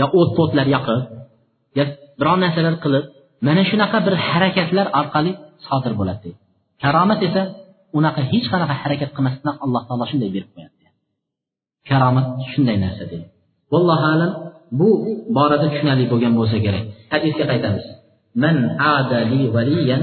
yo 0.00 0.06
o't 0.18 0.30
po'tlar 0.38 0.66
yoqib 0.74 1.00
yo 1.78 1.84
biror 2.20 2.38
narsalar 2.44 2.74
qilib 2.84 3.04
mana 3.46 3.62
shunaqa 3.70 3.98
bir 4.06 4.14
harakatlar 4.28 4.86
orqali 5.00 5.32
sodir 5.66 5.92
bo'ladi. 6.00 6.30
Karomat 6.82 7.20
esa 7.28 7.42
unaqa 7.98 8.20
hech 8.32 8.46
qanaqa 8.52 8.74
harakat 8.82 9.10
qilmasdan 9.16 9.54
alloh 9.64 9.82
taolo 9.88 10.04
shunday 10.10 10.30
berib 10.36 10.50
qo'yadi. 10.54 10.71
Karomat 11.88 12.26
shunday 12.50 12.76
narsa 12.84 13.04
dedi. 13.12 13.26
Vallohu 13.72 14.06
alam 14.14 14.32
bu 14.78 14.88
borada 15.36 15.66
tushunarli 15.72 16.04
bo'lgan 16.12 16.32
bo'lsa 16.38 16.56
kerak. 16.64 16.84
Hadisga 17.12 17.44
qaytamiz. 17.52 17.84
Man 18.42 18.56
adali 18.96 19.40
valiyan 19.56 20.02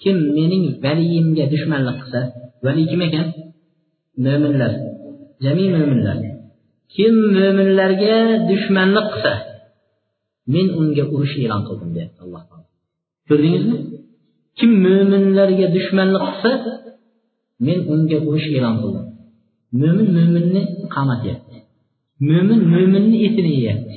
kim 0.00 0.16
mening 0.36 0.64
valiyimga 0.84 1.44
dushmanlik 1.52 1.96
qilsa 2.02 2.20
vali 2.64 2.82
kim 2.90 3.00
ekan? 3.08 3.26
Mo'minlar 4.24 4.72
jami 5.44 5.64
mo'minlar 5.74 6.18
kim 6.94 7.14
mo'minlarga 7.36 8.16
dushmanlik 8.50 9.06
qilsa 9.12 9.32
men 10.54 10.66
unga 10.80 11.04
urush 11.14 11.34
e'lon 11.44 11.62
qildim 11.68 11.90
deyapti 11.96 12.20
alloh 12.24 12.42
taolo. 12.48 12.66
Ko'rdingizmi? 13.28 13.76
Kim 14.58 14.70
mo'minlarga 14.86 15.66
dushmanlik 15.76 16.24
qilsa 16.28 16.52
men 17.66 17.78
unga 17.94 18.18
urush 18.28 18.48
e'lon 18.58 18.76
qildim. 18.82 19.06
Mo'min 19.80 20.08
mo'minni 20.16 20.62
qamatyapti 20.94 21.56
mo'min 22.30 22.60
mo'minni 22.72 23.18
etini 23.26 23.50
yeyapti. 23.58 23.96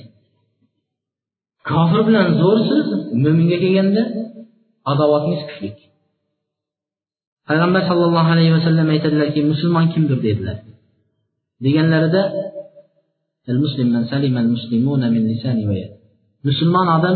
Kofir 1.69 2.01
bilan 2.07 2.27
zo'rsiz 2.41 2.87
mo'minga 3.23 3.57
kelganda 3.63 4.03
adovatingiz 4.91 5.41
kuchli 5.49 5.69
payg'ambar 7.47 7.81
sollallohu 7.89 8.29
alayhi 8.35 8.53
vasallam 8.57 8.87
aytadilarki 8.95 9.39
musulmon 9.51 9.85
kimdir? 9.93 10.17
dedilar. 10.27 10.57
Deganlarida 11.65 12.21
musulmon 16.47 16.87
odam 16.97 17.15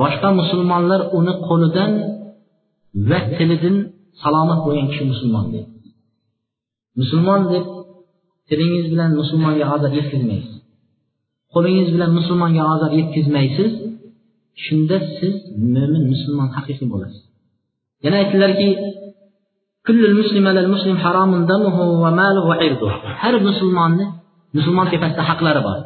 boshqa 0.00 0.28
musulmonlar 0.40 1.00
uni 1.18 1.34
qo'lidan 1.48 1.90
va 3.08 3.18
tilidan 3.36 3.76
salomat 4.22 4.58
bo'lgan 4.64 4.86
kishi 4.90 5.04
musulmon 5.12 5.46
deydi. 5.52 5.75
Musulmon 7.00 7.40
deb 7.52 7.64
tilingiz 8.48 8.86
bilan 8.92 9.10
musulmonga 9.20 9.64
ozor 9.74 9.92
yetkazmaysiz. 9.98 10.56
Qo'lingiz 11.54 11.88
bilan 11.94 12.10
musulmonga 12.18 12.62
ozor 12.74 12.90
yetkazmaysiz. 13.00 13.72
Shunda 14.64 14.96
siz 15.16 15.34
mo'min 15.74 16.02
musulmon 16.12 16.48
haqiqiy 16.56 16.88
bo'lasiz. 16.92 17.22
Yana 18.04 18.16
aytdilarki 18.22 18.68
har 23.22 23.34
musulmonni 23.48 24.06
musulmon 24.56 24.86
tepasida 24.92 25.22
haqlari 25.30 25.60
bor. 25.68 25.78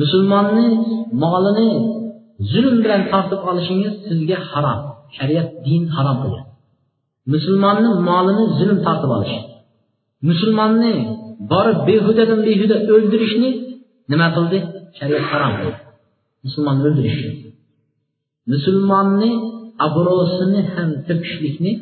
Musulmonni 0.00 0.66
molini 1.22 1.68
zulm 2.52 2.76
bilan 2.84 3.02
tortib 3.12 3.40
olishingiz 3.50 3.94
sizga 4.08 4.38
harom 4.50 4.80
shariat 5.16 5.48
din 5.66 5.82
harom 5.96 6.16
qilgan 6.22 6.46
musulmonni 7.32 7.90
molini 8.08 8.44
zulm 8.58 8.78
tortib 8.86 9.10
olish. 9.16 9.36
Musulmonni 10.28 10.94
borib 11.52 11.78
behudadan 11.88 12.40
behuda 12.48 12.76
o'ldirishni 12.94 13.50
nima 14.10 14.28
qildi? 14.36 14.58
Shariat 14.98 15.24
harom 15.32 15.52
qildi. 15.60 15.78
Musulmonni 16.44 16.82
o'ldirish. 16.90 17.20
Musulmonni 18.52 19.30
obro'sini 19.86 20.60
ham 20.74 20.90
to'kishlikni 21.08 21.72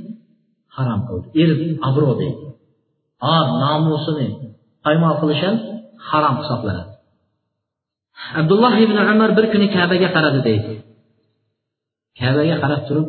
harom 0.77 1.01
qildi. 1.09 1.27
Er 1.43 1.51
obro' 1.89 2.15
deydi. 2.23 2.45
Or 3.33 3.47
nomusini 3.63 4.29
poymol 4.85 5.15
qilish 5.21 5.43
ham 5.47 5.57
harom 6.09 6.35
hisoblanadi. 6.41 6.93
Abdulloh 8.41 8.75
ibn 8.85 8.97
umar 9.13 9.31
bir 9.37 9.47
kuni 9.53 9.67
kabaga 9.77 10.09
qaradi 10.17 10.41
deydi. 10.49 10.73
Kabaga 12.21 12.57
qarab 12.63 12.83
turib 12.89 13.09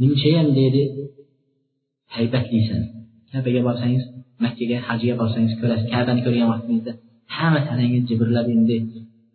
nimchayam? 0.00 0.48
deydi. 0.58 0.82
Haybatlisan 2.14 2.82
kəbəyə 3.32 3.62
borsanız, 3.68 4.04
Məkkəyə, 4.44 4.78
Hacıya 4.88 5.14
borsanız, 5.20 5.52
görəsiz, 5.62 5.86
Kəbəni 5.92 6.24
görəyən 6.26 6.50
vaxtınızda 6.52 6.92
həmə 7.36 7.60
tənəyin 7.68 8.06
cibrlədi 8.08 8.54
indi. 8.56 8.76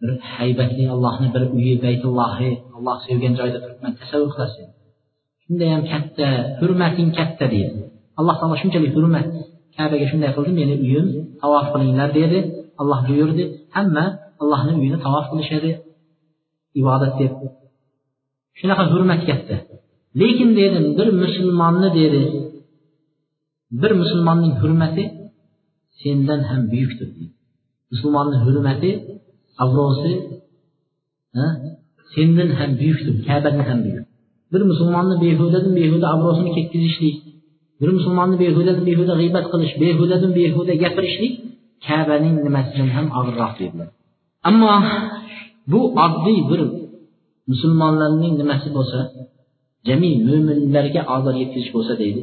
Bir 0.02 0.12
heybətli 0.36 0.88
Allahını 0.96 1.30
bir 1.34 1.44
uyu 1.58 1.76
Beytullahı, 1.86 2.52
Allah 2.78 2.96
sevgən 3.08 3.38
cayda 3.40 3.60
tutmaq 3.66 3.98
təsəvvür 4.02 4.32
qılasın. 4.36 4.70
Şundayam 5.44 5.84
katta, 5.92 6.28
hürmətin 6.62 7.12
katta 7.18 7.50
deyir. 7.54 7.72
Allah 8.20 8.36
Taala 8.40 8.58
şuncalik 8.64 8.94
hürmət 8.98 9.30
Kəbəyə 9.78 10.08
şunday 10.12 10.32
qıldı, 10.36 10.52
məni 10.60 10.76
uyun, 10.86 11.08
tavaf 11.42 11.68
qılınlar 11.74 12.10
dedi. 12.20 12.40
Allah 12.82 13.00
buyurdu, 13.08 13.44
həmmə 13.76 14.06
Allahın 14.42 14.80
uyunu 14.82 14.98
tavaf 15.06 15.30
qılışadı. 15.32 15.72
İbadət 16.82 17.14
deyib. 17.20 17.54
Şunaqa 18.60 18.84
hürmət 18.94 19.22
katta. 19.30 19.58
Lekin 20.22 20.50
dedim, 20.60 20.86
bir 20.98 21.08
müsəlmanlı 21.22 21.90
dedi, 22.00 22.22
bir 23.72 23.92
musulmonning 24.02 24.54
hurmati 24.62 25.04
sendan 26.02 26.42
ham 26.50 26.62
buyukdir 26.72 27.10
musulmonni 27.92 28.38
hurmati 28.46 28.92
obro'si 29.64 30.12
sendan 32.16 32.50
ham 32.60 32.72
buyukdir 32.80 33.14
kabadan 33.28 33.64
ham 33.70 33.80
buyuk. 33.86 34.06
Bir 34.54 34.62
musulmonni 34.72 35.16
behudadan 35.24 35.74
behuda 35.80 36.08
obro'sini 36.16 36.52
ketkazishlik 36.58 37.16
bir 37.82 37.90
musulmonni 37.98 38.38
behudadan 38.44 38.84
behuda 38.90 39.14
g'iybat 39.22 39.46
qilish 39.54 39.74
behudadan 39.84 40.32
behuda 40.40 40.74
gapirishlik 40.84 41.34
kabaning 41.88 42.36
nimasidan 42.46 42.90
ham 42.96 43.08
og'irroq 43.20 43.54
dedilar. 43.60 43.88
Ammo 44.50 44.74
bu 45.72 45.82
oddiy 46.06 46.40
bir 46.50 46.62
musulmonlarning 47.52 48.34
nimasi 48.42 48.68
bo'lsa 48.78 49.00
jami 49.88 50.12
mo'minlarga 50.28 51.02
ozor 51.16 51.36
yetkazish 51.42 51.72
bo'lsa 51.76 51.94
deydi. 52.02 52.22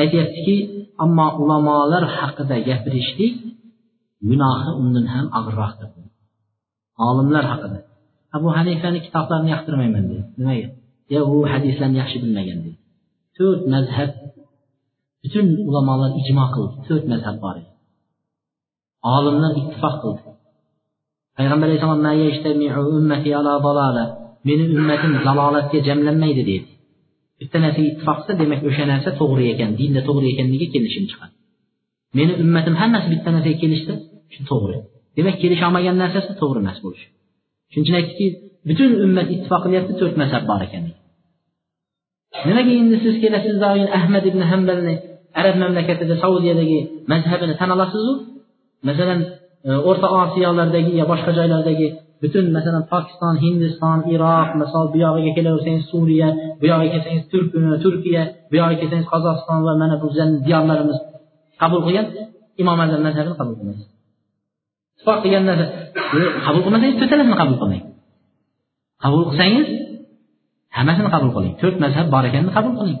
Aytyaptiki 0.00 0.56
ammo 1.04 1.26
ulamolar 1.42 2.04
haqida 2.18 2.56
gapirishlik 2.68 3.34
gunohi 4.28 4.70
undan 4.82 5.06
ham 5.14 5.26
og'irroqdir 5.38 5.88
olimlar 7.08 7.44
haqida. 7.52 7.78
Abu 8.36 8.48
hanifani 8.56 8.98
kitoblarini 9.06 9.50
yoqtirmayman 9.54 10.04
deydi 10.10 10.26
nimaga 10.38 10.68
yo 11.14 11.20
u 11.34 11.36
hadislarni 11.52 11.96
yaxshi 12.02 12.18
bilmagan 12.22 12.58
deydi 12.64 12.80
to'rt 13.36 13.62
mazhab 13.74 14.10
butun 15.22 15.46
ulamolar 15.68 16.10
ijmo 16.20 16.44
qildi. 16.54 16.74
To'rt 16.88 17.04
mazhab 17.12 17.36
bor 17.44 17.56
olimlar 19.16 19.52
ittifoq 19.60 19.94
qildi. 20.02 20.20
Payg'ambar 21.36 21.66
alayhissalom 21.70 22.00
meni 24.48 24.64
ummatim 24.76 25.12
zalolatga 25.26 25.78
jamlanmaydi 25.88 26.42
deydi 26.50 26.68
bitta 27.40 27.56
narsaga 27.64 27.88
ittifoq 27.92 28.18
qilsa 28.20 28.32
demak 28.42 28.60
o'sha 28.68 28.84
narsa 28.92 29.10
to'g'ri 29.20 29.44
ekan 29.54 29.70
dinda 29.80 30.00
to'g'ri 30.08 30.26
ekanligi 30.34 30.66
kelishim 30.74 31.04
chiqadi 31.10 31.34
meni 32.18 32.32
ummatim 32.42 32.74
hammasi 32.82 33.06
bitta 33.14 33.28
narsaga 33.36 33.56
kelishdi 33.62 33.92
shu 34.34 34.42
to'g'ri 34.50 34.78
demak 35.16 35.36
kelisha 35.42 35.64
olmagan 35.68 35.96
narsasi 36.02 36.32
to'g'ri 36.40 36.58
emas 36.64 36.78
bo'lishi. 36.84 37.06
Shuning 37.72 37.84
uchun 37.86 37.96
aytdiki 38.00 38.26
butun 38.68 38.90
ummat 39.06 39.26
ittifoq 39.34 39.60
qilyapti 39.64 39.92
to'rt 40.00 40.14
mazhab 40.22 40.42
bor 40.50 40.60
ekan. 40.66 40.84
Nimaga 42.48 42.72
endi 42.82 42.96
siz 43.04 43.14
kelasiz 43.22 43.56
doim 43.64 43.88
ahmad 43.98 44.24
ibn 44.30 44.40
hambalni 44.50 44.94
arab 45.40 45.56
mamlakatida 45.62 46.14
saudiyadagi 46.24 46.78
mazhabini 47.12 47.54
tan 47.60 47.70
olasizu? 47.76 48.12
Masalan 48.88 49.20
e, 49.68 49.70
o'rta 49.88 50.06
osiyolardagi 50.22 50.92
yo 51.00 51.04
boshqa 51.12 51.30
joylardagi 51.38 51.86
butun 52.24 52.44
masalan 52.56 52.84
pokiston 52.92 53.34
hindiston 53.44 53.98
iroq 54.14 54.48
misol 54.60 54.86
bu 54.92 54.96
yog'iga 55.04 55.32
kelaversangiz 55.36 55.84
suriya 55.92 56.28
bu 56.60 56.64
yog'iga 56.72 56.92
kelsangiz 56.94 57.24
turkiya 57.84 58.22
bu 58.50 58.54
yog'iga 58.60 58.80
kelsangiz 58.82 59.06
qozog'iston 59.12 59.58
va 59.66 59.72
mana 59.82 59.94
bu 60.02 60.06
diyorlarimiz 60.46 60.98
qabul 61.62 61.80
qilgan 61.86 62.06
imom 62.62 62.78
azam 62.84 63.00
mazhabini 63.06 63.36
qabul 63.40 63.56
qilmaysiz 63.58 63.94
ittifoq 65.04 65.18
qilgan 65.24 65.44
narsa 65.48 65.66
qabul 66.46 66.62
qilmasangiz 66.64 66.96
to'rtalasini 67.00 67.36
qabul 67.42 67.56
qilmang. 67.60 67.84
Qabul 69.04 69.22
qilsangiz 69.30 69.68
hammasini 70.76 71.08
qabul 71.14 71.30
qiling. 71.36 71.54
To'rt 71.60 71.76
mazhab 71.84 72.06
bor 72.14 72.24
ekanini 72.28 72.52
qabul 72.56 72.74
qiling. 72.80 73.00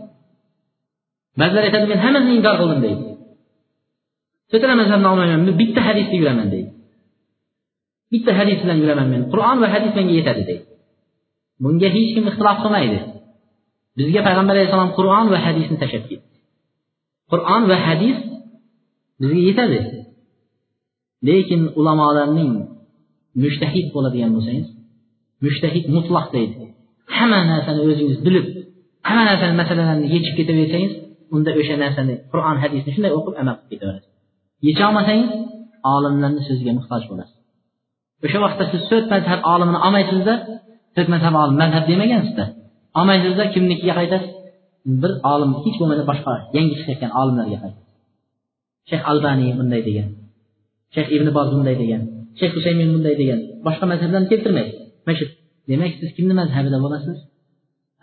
Ba'zilar 1.40 1.62
aytadi 1.68 1.86
men 1.92 1.98
hammasini 2.04 2.32
inkor 2.38 2.54
qildim 2.60 2.80
deydi. 2.86 3.04
To'rtala 4.50 4.74
mazhabni 4.82 5.06
olmayman 5.12 5.40
bitta 5.60 5.80
hadisda 5.88 6.14
yuraman 6.20 6.48
deydi. 6.54 6.70
Bitta 8.14 8.32
hadis 8.40 8.58
bilan 8.62 8.78
yuraman 8.82 9.08
men. 9.12 9.22
Qur'on 9.32 9.56
va 9.62 9.68
hadis 9.74 9.92
menga 9.98 10.14
yetadi 10.20 10.42
deydi. 10.48 10.64
Bunga 11.62 11.88
hech 11.96 12.10
kim 12.14 12.24
ixtilof 12.30 12.58
qilmaydi. 12.64 12.98
Bizga 13.98 14.20
payg'ambar 14.26 14.54
alayhissalom 14.56 14.90
qur'on 14.98 15.26
va 15.32 15.38
hadisni 15.46 15.76
tashlab 15.82 16.04
ketdi. 16.10 16.26
Qur'on 17.32 17.62
va 17.70 17.76
hadis 17.86 18.16
bizga 19.20 19.40
yetadi. 19.48 19.78
Lekin 21.28 21.60
ulamolarning 21.80 22.52
mushtahid 23.42 23.86
bo'ladigan 23.94 24.30
bo'lsangiz 24.36 24.68
mushtahid 25.44 25.84
mutloq 25.96 26.26
deydi. 26.36 26.54
Hamma 27.16 27.40
narsani 27.52 27.80
o'zingiz 27.88 28.18
bilib 28.26 28.46
hamma 29.08 29.22
narsani 29.30 29.54
masalalarni 29.62 30.06
yechib 30.14 30.34
ketaversangiz 30.38 30.92
unda 31.34 31.50
o'sha 31.60 31.74
narsani 31.84 32.14
qur'on 32.32 32.56
hadisni 32.62 32.90
shunday 32.94 33.12
o'qib 33.18 33.34
amal 33.42 33.54
qilib 33.58 33.70
ketaverasiz. 33.72 34.10
Yecholmasangiz 34.68 35.30
olimlarni 35.94 36.42
so'ziga 36.48 36.72
muhtoj 36.78 37.02
bo'lasiz. 37.10 37.33
O'sha 38.24 38.38
vaqtda 38.44 38.64
siz 38.72 38.82
to'rt 38.90 39.06
mazhab 39.14 39.40
olimini 39.52 39.78
olmaysizda 39.86 40.34
to'rt 40.94 41.08
mazhab 41.14 41.34
olim 41.42 41.56
mazhab 41.62 41.84
demagansizda 41.90 42.44
olmaysizda 42.98 43.44
kimnikiga 43.54 43.94
qaytasiz 44.00 44.32
bir 45.02 45.12
olim 45.32 45.50
hech 45.64 45.76
bo'lmasa 45.80 46.02
boshqa 46.10 46.32
yangi 46.56 46.74
chiqayotgan 46.78 47.10
olimlarga 47.20 47.58
qaytasiz 47.64 47.82
shayx 48.88 49.02
albaniy 49.10 49.50
bunday 49.58 49.80
degan 49.88 50.08
shayx 50.94 51.08
ibn 51.16 51.28
boz 51.36 51.48
bunday 51.54 51.76
degan 51.82 52.02
shayx 52.38 52.52
husaymin 52.58 52.88
bunday 52.94 53.14
degan 53.22 53.40
boshqa 53.66 53.84
mazhablarni 53.92 54.28
keltirmaysiz. 54.32 54.76
Mana 55.06 55.16
shu 55.18 55.24
demak 55.70 55.92
siz 56.00 56.10
kimni 56.16 56.34
mazhabida 56.40 56.78
bo'lasiz? 56.84 57.16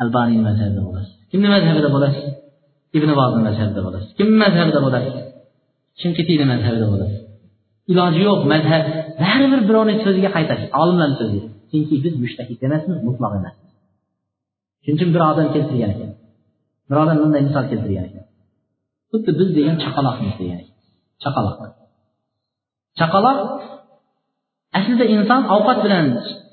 Albaniy 0.03 0.39
mazhabida 0.47 0.81
bo'lasiz. 0.87 1.13
Kimni 1.31 1.47
mazhabida 1.55 1.89
bo'lasiz? 1.95 2.25
Ibn 2.97 3.09
bozni 3.19 3.41
mazhabida 3.47 3.81
bo'lasiz. 3.87 4.09
Kimni 4.19 4.37
mazhabida 4.43 4.79
bo'lasiz? 4.85 5.15
Shinqitiyni 6.01 6.45
mazhabida 6.51 6.87
bo'lasiz. 6.93 7.20
Iloji 7.91 8.21
yo'q 8.27 8.41
mazhab 8.53 8.83
baribir 9.21 9.61
birovni 9.69 9.93
so'ziga 10.05 10.29
qaytasiz 10.35 10.69
olimlarni 10.81 11.15
so'ziga 11.21 11.47
chunki 11.71 11.95
biz 12.05 12.13
mushtahid 12.23 12.59
emasmiz 12.67 12.99
mutloq 13.07 13.33
emas. 13.39 13.55
Shuning 14.83 14.97
uchun 14.97 15.09
bir 15.15 15.21
odam 15.31 15.47
keltirgan 15.55 15.91
ekan. 15.95 16.11
Bir 16.89 16.97
odam 17.03 17.17
bunday 17.23 17.41
misol 17.47 17.65
keltirgan 17.71 18.05
ekan. 18.09 18.25
Xuddi 19.11 19.31
biz 19.39 19.49
degan 19.57 19.75
chaqaloqmiz 19.83 20.35
degan 20.41 20.57
ekan. 20.63 20.75
Chaqaloq. 21.23 21.57
Chaqaloq 22.99 23.39
aslida 24.77 25.05
inson 25.15 25.41
ovqat 25.55 25.77
bilan 25.85 26.05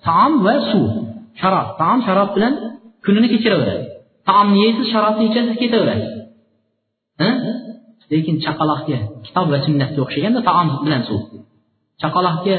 taom 0.06 0.32
va 0.46 0.54
suv 0.70 0.86
sharob. 1.40 1.68
Taom 1.80 1.98
sharob 2.06 2.30
bilan 2.36 2.52
kunini 3.04 3.28
kechiraveradi. 3.32 3.84
Taomni 4.28 4.58
yeysiz 4.64 4.86
sharobni 4.92 5.24
ichasiz 5.30 5.54
ketaverasiz 5.62 6.12
lekin 8.12 8.36
chaqaloqga 8.44 8.98
kitob 9.26 9.46
va 9.52 9.58
sunnatga 9.66 9.98
o'xshaganda 10.04 10.40
taom 10.48 10.68
bilan 10.86 11.02
suv. 11.08 11.20
Chaqaloqga 12.02 12.56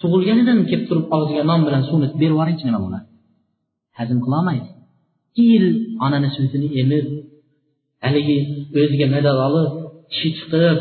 tug'ilganidan 0.00 0.58
kelib 0.70 0.84
turib 0.90 1.06
og'ziga 1.16 1.42
non 1.50 1.60
bilan 1.66 1.82
suvni 1.88 2.06
berib 2.20 2.32
yuboringchi 2.34 2.64
nima 2.68 2.80
bo'ladi? 2.84 3.06
Hazm 3.98 4.18
qilolmaydi. 4.24 4.68
Yil 5.38 5.66
onani 6.04 6.28
sutini 6.36 6.68
emib 6.82 7.06
haligi 8.04 8.38
o'ziga 8.80 9.06
madad 9.14 9.36
olib 9.48 9.70
tishi 10.10 10.28
chiqib 10.38 10.78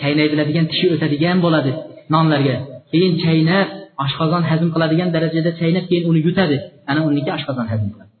chaynay 0.00 0.26
biladigan 0.32 0.66
tishi 0.70 0.86
o'tadigan 0.94 1.38
bo'ladi. 1.44 1.72
Nonlarga 2.14 2.56
keyin 2.92 3.14
chaynab 3.24 3.68
oshqozon 4.04 4.42
hazm 4.50 4.68
qiladigan 4.74 5.08
darajada 5.14 5.50
chaynab 5.60 5.84
keyin 5.90 6.04
uni 6.10 6.20
yutadi. 6.26 6.56
Ana 6.90 7.00
uniki 7.08 7.30
oshqozon 7.38 7.66
hazm 7.72 7.88
qiladi. 7.94 8.12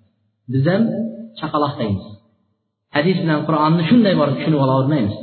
Biz 0.52 0.64
ham 0.72 0.82
chaqaloqdaymiz. 1.40 2.04
Hadis 2.96 3.16
bilan 3.22 3.40
qur'onni 3.48 3.82
shunday 3.90 4.14
borib 4.20 4.34
tushunib 4.38 4.60
olavermaymiz 4.64 5.16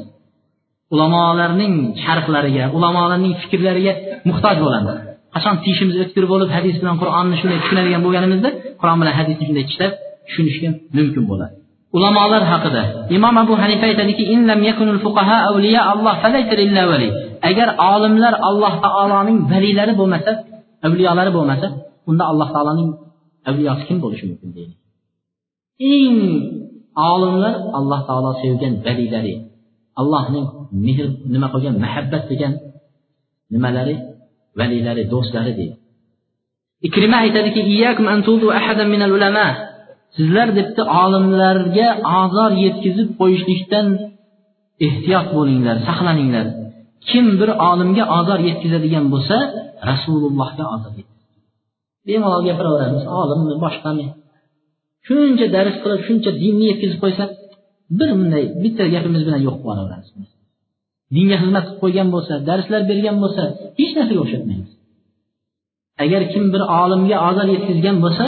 ulamolarning 0.94 1.74
sharhlariga 2.04 2.66
ulamolarning 2.78 3.34
fikrlariga 3.42 3.94
muhtoj 4.30 4.56
bo'lamiz. 4.66 4.96
Qachon 5.36 5.56
tishimiz 5.66 5.96
o'tkir 6.04 6.26
bo'lib 6.32 6.50
hadis 6.58 6.76
bilan 6.82 6.96
qur'onni 7.02 7.36
shunday 7.42 7.58
tushunadigan 7.64 8.02
bo'lganimizda 8.06 8.50
qur'on 8.82 8.98
bilan 9.02 9.14
hadisni 9.20 9.44
shunday 9.48 9.66
tishlab 9.70 9.94
tushunishga 10.28 10.70
mumkin 10.98 11.24
bo'ladi. 11.32 11.54
Ulamolar 11.98 12.44
haqida 12.54 12.82
imom 13.18 13.36
abu 13.44 13.54
hanifa 13.62 13.86
aytadiki 13.92 14.24
agar 17.50 17.68
olimlar 17.94 18.34
alloh 18.50 18.74
taoloning 18.86 19.38
valiylari 19.52 19.94
bo'lmasa 20.00 20.32
avliyolari 20.88 21.32
bo'lmasa 21.38 21.68
unda 22.10 22.24
alloh 22.32 22.50
taoloning 22.56 22.90
avliyosi 23.50 23.84
kim 23.88 23.98
bo'lishi 24.04 24.26
mumkin 24.30 24.50
deydi. 24.58 24.74
Eng 25.94 26.18
olimlar 27.12 27.54
alloh 27.78 28.00
taolo 28.08 28.32
sevgan 28.42 28.74
valiylari 28.86 29.34
allohning 30.02 30.46
mehr 30.86 31.08
nima 31.34 31.48
qilgan 31.54 31.76
muhabbat 31.84 32.24
degan 32.32 32.54
nimalari 33.54 33.96
valiylari 34.60 35.04
do'stlari 35.14 35.52
deydi. 35.60 35.76
Ikrima 36.88 37.18
aytadiki 37.26 37.62
sizlar 40.18 40.48
debdi 40.60 40.82
olimlarga 41.04 41.88
ozor 42.22 42.52
yetkazib 42.66 43.10
qo'yishlikdan 43.20 43.88
ehtiyot 44.88 45.28
bo'linglar 45.38 45.78
saqlaninglar. 45.88 46.48
Kim 47.10 47.26
bir 47.40 47.50
olimga 47.70 48.04
ozor 48.20 48.40
yetkazadigan 48.50 49.06
bo'lsa 49.14 49.38
rasulullohga 49.90 50.66
ozor 50.76 50.94
bemalol 52.08 52.42
gapiraveramiz 52.50 53.04
olimmi 53.22 53.56
boshqami? 53.66 54.06
Shuncha 55.10 55.46
dars 55.56 55.76
qilib 55.84 56.02
shuncha 56.08 56.32
dinni 56.44 56.66
yetkazib 56.72 57.00
qo'ysa 57.04 57.24
bir 58.00 58.10
bunday 58.18 58.44
bitta 58.64 58.84
gapimiz 58.94 59.22
bilan 59.28 59.42
yo'q 59.48 59.56
qilib 59.64 59.78
yuboraveramiz 59.78 60.30
dinga 61.16 61.36
xizmat 61.42 61.64
qilib 61.68 61.80
qo'ygan 61.84 62.08
bo'lsa 62.16 62.34
darslar 62.50 62.82
bergan 62.90 63.18
bo'lsa 63.24 63.44
hech 63.80 63.92
narsaga 63.98 64.22
o'xshatmaymiz. 64.26 64.72
Agar 66.04 66.22
kim 66.32 66.44
bir 66.54 66.62
olimga 66.82 67.18
ozor 67.30 67.48
yetkazgan 67.56 67.98
bo'lsa 68.06 68.26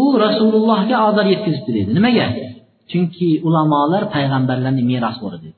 u 0.00 0.02
rasulullohga 0.24 0.96
ozor 1.08 1.26
yetkazibdi 1.34 1.70
deydi 1.76 1.90
nimaga? 1.98 2.26
Chunki 2.90 3.28
ulamolar 3.46 4.02
payg'ambarlarni 4.14 4.82
merosxo'ri 4.92 5.38
dedi. 5.44 5.56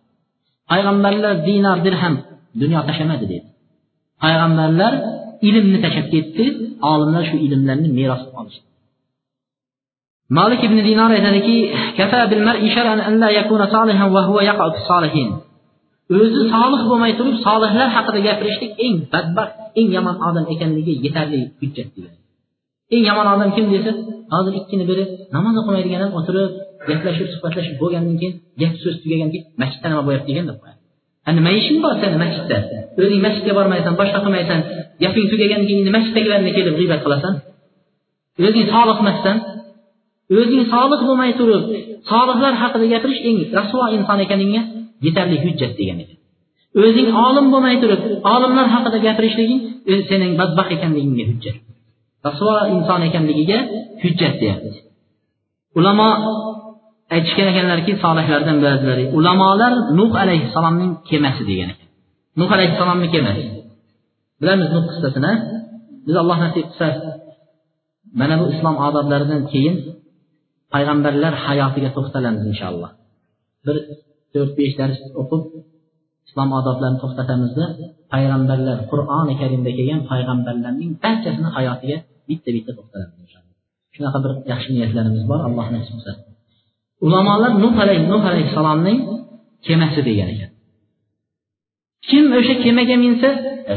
Payg'ambarlar 0.71 1.35
dinor 1.49 1.79
dirham 1.87 2.15
dunyo 2.63 2.81
tashlamadi 2.89 3.25
dedi. 3.33 3.47
Payg'ambarlar 4.23 4.93
ilmni 5.49 5.79
tashlab 5.85 6.07
ketdi 6.15 6.45
olimlar 6.93 7.23
shu 7.31 7.37
ilmlarni 7.47 7.89
meros 7.99 8.23
qilib 8.25 8.39
olishdi. 8.41 8.67
Malik 10.39 10.61
ibn 10.67 10.79
dinor 10.89 11.11
aytadiki 11.17 11.57
o'zi 16.17 16.41
solih 16.55 16.81
bo'lmay 16.91 17.13
turib 17.19 17.37
solihlar 17.47 17.89
haqida 17.97 18.21
gapirishlik 18.27 18.73
eng 18.87 18.97
badbaxt 19.13 19.57
eng 19.81 19.89
yomon 19.97 20.17
odam 20.29 20.45
ekanligi 20.55 20.95
yetarli 21.05 21.41
hujjat 21.61 21.89
degan 21.97 22.15
eng 22.95 23.05
yomon 23.09 23.27
odam 23.35 23.51
kim 23.57 23.67
desa 23.75 23.93
hozir 24.35 24.53
ikkini 24.61 24.85
biri 24.91 25.05
namoz 25.35 25.55
o'qimaydigan 25.61 26.01
ham 26.05 26.13
o'tirib 26.19 26.53
gaplashib 26.89 27.29
suhbatlashib 27.35 27.75
bo'lgandan 27.83 28.17
keyin 28.21 28.35
gap 28.61 28.73
so'z 28.83 28.97
tugagandan 29.03 29.33
keyin 29.35 29.47
masjidda 29.63 29.87
nima 29.91 30.03
bo'lyapti 30.07 30.31
degan 30.33 30.47
deb 30.51 30.59
qo'yadi 30.63 30.81
nima 31.39 31.51
ishing 31.61 31.79
bor 31.85 31.95
seni 32.03 32.17
masjidda. 32.25 32.57
O'zing 33.03 33.21
masjidga 33.27 33.53
bormaysan 33.59 33.93
boshqa 34.01 34.19
qilmaysan 34.25 34.59
gaping 35.03 35.27
tugagandan 35.33 35.67
keyin 35.69 35.81
endi 35.83 35.93
masjiddagilarni 35.97 36.51
kelib 36.59 36.75
g'iybat 36.79 37.01
qilasan. 37.05 37.35
O'zing 38.49 38.67
solih 38.75 38.97
emassan 39.03 39.37
o'zing 40.39 40.63
solih 40.73 41.01
bo'lmay 41.09 41.31
turib 41.41 41.63
solihlar 42.11 42.55
haqida 42.63 42.87
gapirish 42.95 43.21
eng 43.29 43.39
rasvo 43.59 43.85
inson 43.97 44.19
ekanligingga 44.25 44.63
yetarli 45.07 45.37
hujjat 45.45 45.73
degan 45.81 45.99
ekan 46.05 46.19
o'zing 46.81 47.09
olim 47.27 47.47
bo'lmay 47.53 47.77
turib 47.83 48.01
olimlar 48.35 48.67
haqida 48.75 48.99
gapirishliging 49.07 49.61
sening 50.09 50.33
badbaxt 50.41 50.73
ekanligingga 50.77 51.25
hujjat. 51.31 51.57
Rasvo 52.27 52.53
inson 52.75 53.01
ekanligiga 53.09 53.59
hujjat 54.03 54.35
deyapti. 54.43 54.79
Ulamo 55.79 56.09
aytishgan 57.15 57.49
ekanlarki 57.53 57.93
solihlardan 58.05 58.57
ba'zilari 58.65 59.05
ulamolar 59.19 59.73
nuh 59.99 60.13
alayhissalomning 60.23 60.93
kemasi 61.09 61.43
degan 61.51 61.69
ekan. 61.75 61.89
Nuh 62.41 62.51
alayhissalomni 62.57 63.09
kemasi. 63.15 63.45
Bilamiz 64.41 64.69
nuh 64.75 64.85
qissasini. 64.91 65.33
Biz 66.07 66.15
alloh 66.23 66.37
nasib 66.45 66.65
qilsa 66.71 66.89
mana 68.21 68.35
bu 68.41 68.45
islom 68.55 68.77
odoblaridan 68.87 69.43
keyin 69.53 69.77
payg'ambarlar 70.75 71.33
hayotiga 71.47 71.91
to'xtalamiz 71.97 72.45
inshaalloh. 72.53 72.91
Bir 73.67 73.77
to'rt 74.33 74.53
besh 74.59 74.75
dars 74.81 74.99
o'qib 75.21 75.43
islom 76.29 76.51
odoblarini 76.59 76.99
to'xtatamizda 77.03 77.65
payg'ambarlar 78.13 78.77
qur'oni 78.91 79.35
karimda 79.41 79.71
kelgan 79.79 80.01
payg'ambarlarning 80.11 80.91
barchasini 81.05 81.49
hayotiga 81.57 81.97
bitta 82.29 82.51
bitta 82.57 82.71
to'xtalamiz 82.79 83.17
inshaalloh. 83.25 83.55
Shunaqa 83.95 84.19
bir 84.25 84.33
yaxshi 84.53 84.71
niyatlarimiz 84.77 85.23
bor 85.31 85.41
alloh 85.49 85.67
nasib 85.75 85.95
qilsa 85.97 86.13
ulamolar 87.07 87.53
nuh 87.65 87.75
alayhi 87.85 88.05
nuh 88.13 88.23
alayhissalomning 88.31 88.99
kemasi 89.67 90.01
degan 90.09 90.29
ekan. 90.35 90.51
Kim 92.09 92.25
o'sha 92.39 92.55
kemaga 92.65 92.97
minsa 93.05 93.29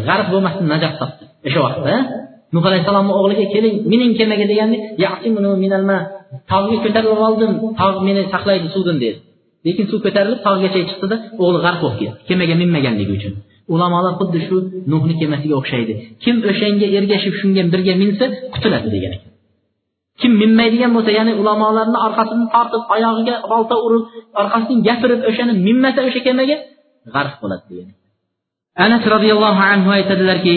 g'arq 0.08 0.28
bo'lmasdan 0.34 0.68
najot 0.74 0.94
topdi. 1.02 1.24
O'sha 1.48 1.60
vaqtda 1.66 1.96
nuh 2.56 2.64
alayhissalomni 2.70 3.14
o'g'liga 3.20 3.46
keling 3.54 3.76
mining 3.92 4.12
kemaga 4.20 4.46
deganda 4.52 4.78
tog'ga 6.52 6.78
ko'tarilib 6.84 7.22
oldim 7.28 7.52
tog' 7.82 7.98
meni 8.08 8.22
saqlaydi 8.34 8.68
suvdan 8.76 8.98
dedi. 9.04 9.18
Lekin 9.68 9.86
suv 9.92 10.00
ko'tarilib 10.06 10.40
tog'gacha 10.48 10.80
chiqdida 10.90 11.16
o'g'li 11.44 11.60
g'arq 11.66 11.80
bo'lib 11.84 11.98
ketdi 12.02 12.18
kemaga 12.30 12.56
minmaganligi 12.62 13.14
uchun. 13.18 13.34
Ulamolar 13.74 14.14
xuddi 14.20 14.40
shu 14.48 14.56
nuhni 14.92 15.14
kemasiga 15.22 15.56
o'xshaydi. 15.62 15.94
Kim 16.24 16.36
o'shanga 16.52 16.88
ergashib 16.98 17.34
shunga 17.40 17.64
birga 17.74 17.94
minsa 18.02 18.26
qutuladi 18.54 18.88
degan 18.96 19.12
ekan. 19.18 19.32
Kim 20.22 20.32
minmaydigan 20.42 20.92
bo'lsa 20.96 21.12
ya'ni 21.20 21.34
ulamolarni 21.42 21.98
orqasidan 22.08 22.48
tortib 22.56 22.84
oyog'iga 22.96 23.36
bolta 23.52 23.76
urib 23.86 24.04
orqasidan 24.42 24.80
gapirib 24.88 25.22
o'shani 25.30 25.54
minmasa 25.68 26.00
o'sha 26.08 26.22
kemaga 26.28 26.58
g'arq 27.14 27.36
bo'ladi 27.44 27.66
degan 27.72 27.90
anas 28.86 29.04
roziyallohu 29.14 29.62
anhu 29.74 29.90
aytadilarki 29.98 30.54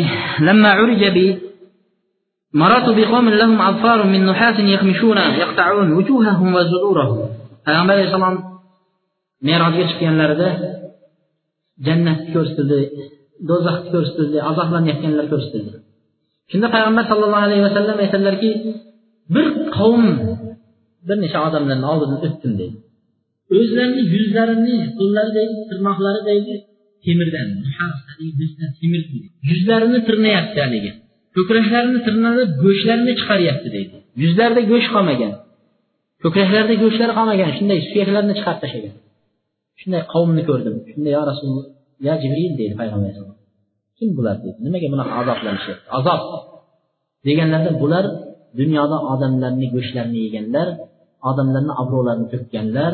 Maratu 2.53 2.90
lahum 2.96 3.61
azfarun 3.61 4.09
min 4.14 4.22
nuhasin 4.24 4.66
yakhmishuna 4.74 5.24
yaqta'un 5.42 5.88
wujuhahum 5.96 6.49
wa 6.57 6.62
zudurahum. 6.72 7.18
Payg'ambar 7.66 7.94
alayhisalom 7.96 8.36
Merojga 9.46 9.84
chiqqanlarida 9.90 10.49
jannat 11.86 12.20
ko'rsatildi, 12.34 12.80
do'zax 13.49 13.78
ko'rsatildi, 13.92 14.38
azoblanayotganlar 14.51 15.26
ko'rsatildi. 15.32 15.72
Shunda 16.51 16.68
payg'ambar 16.74 17.05
sallallohu 17.11 17.44
alayhi 17.49 17.64
vasallam 17.68 17.96
aytadilarki, 18.05 18.51
bir 19.34 19.46
qavm 19.76 20.05
bir 21.09 21.16
necha 21.24 21.38
odamlarni 21.49 21.86
oldidan 21.92 22.18
o'tdim 22.26 22.53
dedi. 22.61 22.76
O'zlarini 23.57 24.03
yuzlarini 24.14 24.76
qo'llaridagi 24.99 25.55
tirnoqlaridagi 25.70 26.55
temirdan, 27.05 27.49
temir 28.80 29.03
yuzlarini 29.51 29.99
tirnayapti 30.09 30.59
haligi. 30.64 30.92
Ko'kraklarini 31.39 32.01
tirnalab 32.07 32.51
go'shtlarini 32.64 33.12
chiqaryapti 33.20 33.68
deydi. 33.76 33.97
Yuzlarida 34.22 34.62
go'sht 34.72 34.91
qolmagan. 34.95 35.32
Ko'kraklarida 36.22 36.74
go'shtlar 36.82 37.11
qolmagan. 37.18 37.51
Shunday 37.59 37.78
suyaklarni 37.91 38.34
chiqarib 38.39 38.61
tashlagan. 38.64 38.95
Shunday 39.80 40.03
qavmni 40.14 40.43
ko'rdim. 40.49 40.74
Shunda 40.91 41.09
yo 41.16 41.22
rasululloh 41.30 41.66
ya 42.07 42.14
jibril 42.22 42.53
deydi 42.61 42.74
payg'ambar 42.80 43.12
kim 43.99 44.09
bular? 44.18 44.36
deydi. 44.43 44.59
Nimaga 44.66 44.86
bunaqa 44.95 45.12
azoblanishyapti 45.22 45.86
azob! 45.99 46.20
deganlarda 47.26 47.70
bular 47.82 48.05
dunyoda 48.61 48.97
odamlarni 49.12 49.66
go'shtlarini 49.74 50.18
yeganlar 50.26 50.68
odamlarni 51.30 51.72
obro'larini 51.82 52.26
to'kkanlar 52.32 52.93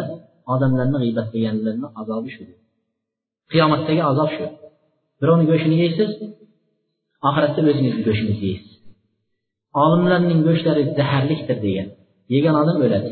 odamlarni 0.54 0.96
g'iybat 1.02 1.26
qilganlarni 1.32 1.86
azobi 2.00 2.30
shu. 2.34 2.42
Qiyomatdagi 3.52 4.02
azob 4.10 4.30
shu. 4.36 4.44
Birovni 5.20 5.44
go'shtini 5.50 5.76
yeysiz 5.84 6.10
oxiratda 7.28 7.60
o'zingizni 7.70 8.02
go'shtingizni 8.06 8.46
yeysiz 8.52 8.74
olimlarning 9.82 10.40
go'shtlari 10.46 10.82
zaharlikdir 10.98 11.58
degan. 11.66 11.88
Yegan 12.34 12.54
odam 12.62 12.78
o'ladi. 12.86 13.10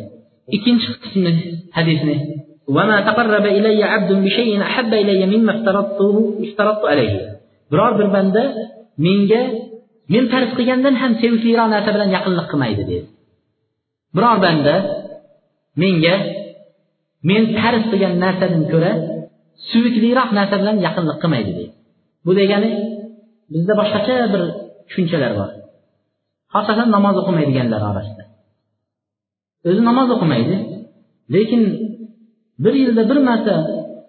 Ikkinchi 0.57 0.89
qismi 1.03 1.33
hadisni. 1.77 2.17
Biror 7.73 7.93
bir 8.01 8.09
banda 8.17 8.43
menga 9.07 9.43
men 10.13 10.25
farz 10.33 10.51
qilgandan 10.59 10.95
ham 11.03 11.13
sevikliroq 11.23 11.69
narsa 11.75 11.91
bilan 11.97 12.09
yaqinlik 12.17 12.47
qilmaydi 12.53 12.83
dedi. 12.91 12.99
Biror 14.17 14.37
banda 14.45 14.75
menga 15.83 16.15
men 17.31 17.43
farz 17.59 17.85
qilgan 17.91 18.15
narsadan 18.25 18.65
ko'ra 18.73 18.93
suvikliroq 19.71 20.31
narsa 20.39 20.57
bilan 20.63 20.77
yaqinlik 20.87 21.19
qilmaydi 21.23 21.51
dedi. 21.59 21.67
Bu 22.27 22.33
degani 22.41 22.71
bizda 23.53 23.75
boshqacha 23.81 24.15
bir 24.33 24.43
tushunchalar 24.89 25.33
bor. 25.41 25.51
Xosatan 26.55 26.89
namoz 26.97 27.17
o'qimaydiganlar 27.23 27.83
orasida. 27.91 28.25
O'zi 29.69 29.83
namoz 29.91 30.09
o'qimaydi 30.17 30.57
lekin 31.35 31.63
bir 32.65 32.75
yilda 32.83 33.03
bir 33.11 33.19
marta 33.29 33.55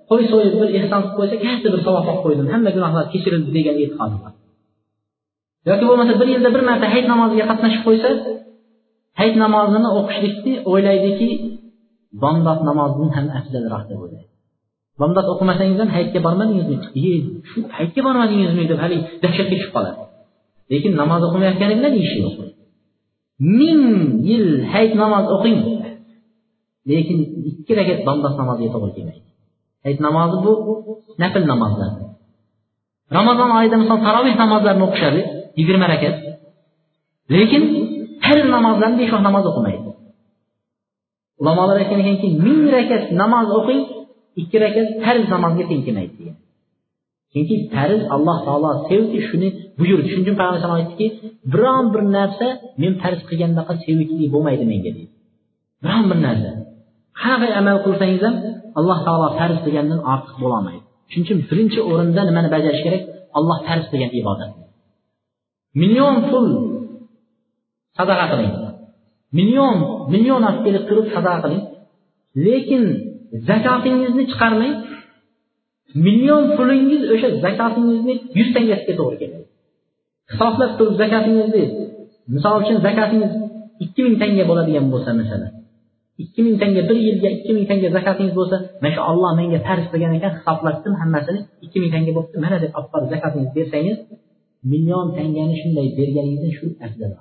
qo'y 0.10 0.24
so'yib 0.32 0.54
bir 0.62 0.70
ehson 0.80 1.02
qilib 1.04 1.16
qo'ysa 1.20 1.36
katta 1.46 1.68
bir 1.74 1.82
savob 1.88 2.06
olib 2.12 2.22
qo'ydim 2.26 2.48
hamma 2.54 2.70
gunohlar 2.76 3.06
kechirildi 3.14 3.50
degan 3.58 3.76
e'tiqodi 3.84 4.16
bor. 4.24 4.32
Yoki 5.70 5.86
bo'lmasa 5.90 6.14
bir 6.22 6.28
yilda 6.34 6.50
bir 6.56 6.64
marta 6.70 6.86
hayit 6.94 7.08
namoziga 7.14 7.46
qatnashib 7.52 7.82
qo'ysa 7.88 8.10
hayit 9.20 9.36
namozini 9.44 9.90
o'qishlikni 10.00 10.54
o'ylaydiki 10.72 11.30
bomdod 12.24 12.60
namozidan 12.70 13.10
ham 13.18 13.26
afzalroq 13.40 13.84
deb 13.92 14.00
o'ylaydi. 14.06 14.33
Bomdod 15.02 15.26
o'qimasangiz 15.34 15.78
ham 15.82 15.90
hayitga 15.96 16.20
bormadingizmi 16.28 16.76
shu 17.50 17.60
hayitga 17.78 18.02
bormadingizmi 18.08 18.64
deb 18.72 18.80
haligi 18.84 19.04
dahshatga 19.24 19.56
tushib 19.60 19.72
qoladi. 19.76 20.02
Lekin 20.72 20.92
namoz 21.02 21.22
o'qimayotgani 21.28 21.74
bilan 21.80 21.94
ishi 22.04 22.18
yo'q 22.26 22.36
ming 23.60 23.82
yil 24.30 24.48
hayit 24.72 24.94
namoz 25.04 25.26
o'qing. 25.36 25.58
Lekin 26.92 27.18
ikki 27.50 27.74
rakat 27.80 28.00
bomdod 28.08 28.34
namoziga 28.42 28.70
to'g'ri 28.76 28.92
kelmaydi. 28.98 29.22
Hayit 29.84 30.00
namozi 30.08 30.38
bu 30.46 30.52
nafl 31.22 31.44
namozlar. 31.52 31.92
Ramazon 33.18 33.50
oyida 33.58 33.76
misol 33.84 34.00
taroveh 34.08 34.36
namozlarini 34.44 34.84
o'qishadi 34.88 35.22
yigirma 35.60 35.86
rakat. 35.94 36.16
Lekin 37.36 37.64
har 38.26 38.40
namozlarni 38.56 38.98
besh 39.02 39.12
vaqt 39.14 39.26
namoz 39.30 39.46
o'qimaydi. 39.52 39.90
Ulamolar 41.42 41.76
aytgan 41.82 42.00
ekanki 42.04 42.28
ming 42.46 42.62
rakat 42.76 43.04
namoz 43.22 43.48
o'qing 43.60 43.82
ikki 44.42 44.58
rakat 44.64 44.88
farz 45.04 45.26
namozga 45.34 45.64
teng 45.70 45.82
kelmaydi 45.88 46.14
degan. 46.20 46.38
Chunki 47.34 47.56
farz 47.76 48.02
alloh 48.16 48.38
taolo 48.48 48.70
sevdi 48.90 49.18
shuni 49.30 49.50
buyurdi 49.80 50.08
shuning 50.12 50.26
uchun 50.26 50.36
payg'ambar 50.40 50.54
alayhisalom 50.56 50.80
aytdiki 50.82 51.08
biron 51.54 51.86
bir 51.94 52.04
narsa 52.18 52.48
men 52.82 52.94
farz 53.02 53.20
qilgandaqa 53.30 53.74
sevikli 53.86 54.26
bo'lmaydi 54.34 54.64
menga 54.72 54.92
deydi 54.98 55.06
biron 55.84 56.06
bir 56.12 56.20
narsa. 56.28 56.52
Qanaqa 57.22 57.48
amal 57.62 57.78
qilsangiz 57.86 58.22
ham 58.28 58.36
alloh 58.80 58.98
taolo 59.08 59.28
farz 59.40 59.58
qilgandan 59.66 60.00
ortiq 60.14 60.36
bo'lolmaydi 60.44 60.84
shuning 61.12 61.26
uchun 61.28 61.40
birinchi 61.50 61.80
o'rinda 61.92 62.22
nimani 62.30 62.50
bajarish 62.56 62.84
kerak? 62.86 63.04
Alloh 63.38 63.58
farz 63.68 63.86
qilgan 63.92 64.12
ibodat. 64.20 64.52
Million 65.82 66.16
pul 66.30 66.48
sadaqa 67.98 68.26
qiling. 68.32 68.54
Million 69.38 69.76
million 70.14 70.42
olib 70.50 70.62
kelib 70.66 70.84
turib 70.90 71.08
sadaqa 71.16 71.40
qiling. 71.46 71.64
Lekin 72.46 72.84
zakotingizni 73.50 74.24
chiqarmay 74.32 74.72
million 76.06 76.44
pulingiz 76.58 77.02
o'sha 77.14 77.30
zakatingizni 77.46 78.14
yuz 78.38 78.50
tangasiga 78.56 78.94
to'g'ri 79.00 79.18
keladi. 79.22 79.46
Hisoblab 80.32 80.72
turib 80.78 80.96
zakatingizni 81.02 81.64
misol 82.34 82.56
uchun 82.62 82.78
zakatingiz 82.88 83.32
ikki 83.84 84.02
ming 84.06 84.16
tanga 84.22 84.44
bo'ladigan 84.50 84.86
bo'lsa 84.94 85.12
masalan 85.20 85.52
ikki 86.24 86.40
ming 86.46 86.56
tanga 86.62 86.82
bir 86.90 86.98
yilga 87.08 87.30
ikki 87.38 87.52
ming 87.56 87.66
tanga 87.70 87.88
zakatingiz 87.98 88.34
bo'lsa 88.40 88.58
mana 88.82 88.92
shu 88.96 89.02
olloh 89.12 89.32
menga 89.40 89.60
farz 89.68 89.86
qilgan 89.92 90.14
ekan 90.20 90.32
hisoblabdim 90.38 90.94
hammasini 91.02 91.40
ikki 91.66 91.78
ming 91.82 91.92
tanga 91.96 92.12
bo'libdi 92.18 92.38
mana 92.46 92.58
deb 92.64 92.72
olib 92.78 92.90
borib 92.94 93.10
zakatingizni 93.14 93.54
bersangiz 93.60 93.98
million 94.72 95.08
tangani 95.18 95.56
shunday 95.62 95.88
berganingizda 95.98 96.50
shu 96.58 96.66
afzal 96.86 97.12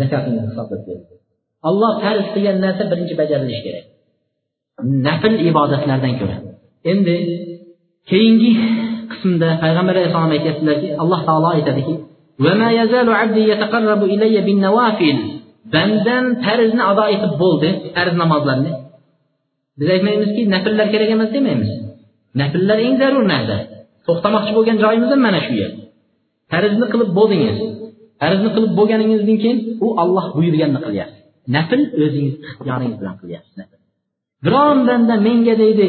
zakatingizni 0.00 0.48
hisoblab 0.52 0.82
berdi 0.88 1.14
olloh 1.68 1.92
farz 2.02 2.26
qilgan 2.34 2.56
narsa 2.64 2.82
birinchi 2.90 3.14
bajarilishi 3.20 3.62
kerak. 3.66 3.84
Nafl 5.06 5.34
ibodatlardan 5.50 6.14
ko'ra. 6.20 6.36
Endi 6.92 7.16
keyingi 8.10 8.50
qismda 9.12 9.48
payg'ambar 9.62 9.94
alayhissalom 9.96 10.32
aytyaptilarki 10.36 10.88
alloh 11.02 11.20
taolo 11.28 11.48
aytadiki 11.56 11.94
bandam 15.74 16.24
farzni 16.44 16.82
ado 16.90 17.04
etib 17.14 17.32
bo'ldi 17.42 17.68
farz 17.96 18.14
namozlarni. 18.22 18.72
Biz 19.78 19.88
aytmaymizki 19.94 20.42
nafllar 20.54 20.86
kerak 20.92 21.10
emas 21.16 21.30
demaymiz. 21.36 21.70
Nafllar 22.40 22.78
eng 22.86 22.96
zarur 23.02 23.24
narsa. 23.32 23.56
To'xtamoqchi 24.06 24.52
bo'lgan 24.56 24.76
joyimiz 24.84 25.10
ham 25.12 25.20
mana 25.26 25.40
shu 25.46 25.52
yer. 25.62 25.72
Farzni 26.52 26.86
qilib 26.92 27.10
bo'ldingiz. 27.18 27.56
Farzni 28.20 28.50
qilib 28.56 28.72
bo'lganingizdan 28.78 29.38
keyin 29.42 29.58
u 29.84 29.86
olloh 30.02 30.26
buyurganini 30.36 30.80
qilyapsiz 30.86 31.22
nafl 31.54 31.80
o'zingiz 32.04 32.34
ixtiyoringiz 32.46 32.96
bilan 33.00 33.16
qilyapsiz 33.20 33.54
biron 34.44 34.78
banda 34.88 35.14
menga 35.26 35.54
deydi 35.62 35.86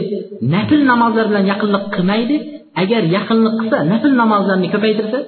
nafl 0.55 0.81
namozlar 0.91 1.25
bilan 1.29 1.45
yaqinlik 1.51 1.85
qilmaydi. 1.95 2.35
Agar 2.81 3.01
yaqinlik 3.17 3.53
qilsa 3.59 3.77
nafl 3.93 4.11
namozlarni 4.21 4.67
ko'paytirsa 4.73 5.19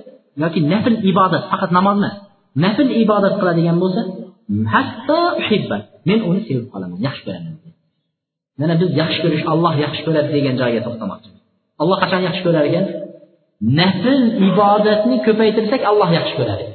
yoki 0.43 0.59
nafl 0.73 0.93
ibodat 1.11 1.43
faqat 1.51 1.71
namoz 1.77 1.95
emas 1.99 2.15
nafl 2.63 2.87
ibodat 3.03 3.33
qiladigan 3.39 3.77
bo'lsa 3.83 4.01
hatto 4.73 5.19
men 6.09 6.19
uni 6.29 6.41
sevib 6.47 6.67
qolaman 6.73 6.99
yaxshi 7.07 7.23
ko'raman. 7.27 7.53
Mana 8.61 8.73
biz 8.81 8.89
yaxshi 9.01 9.19
ko'rish 9.23 9.43
olloh 9.53 9.73
yaxshi 9.85 10.01
ko'radi 10.07 10.29
degan 10.37 10.55
joyga 10.61 10.81
to'xtamoqchimiz. 10.87 11.41
Alloh 11.81 11.97
qachon 12.03 12.21
yaxshi 12.27 12.41
ko'rar 12.47 12.63
ekan? 12.69 12.85
Nafl 13.79 14.19
ibodatni 14.49 15.15
ko'paytirsak 15.27 15.81
alloh 15.91 16.09
yaxshi 16.17 16.35
ko'radi. 16.39 16.65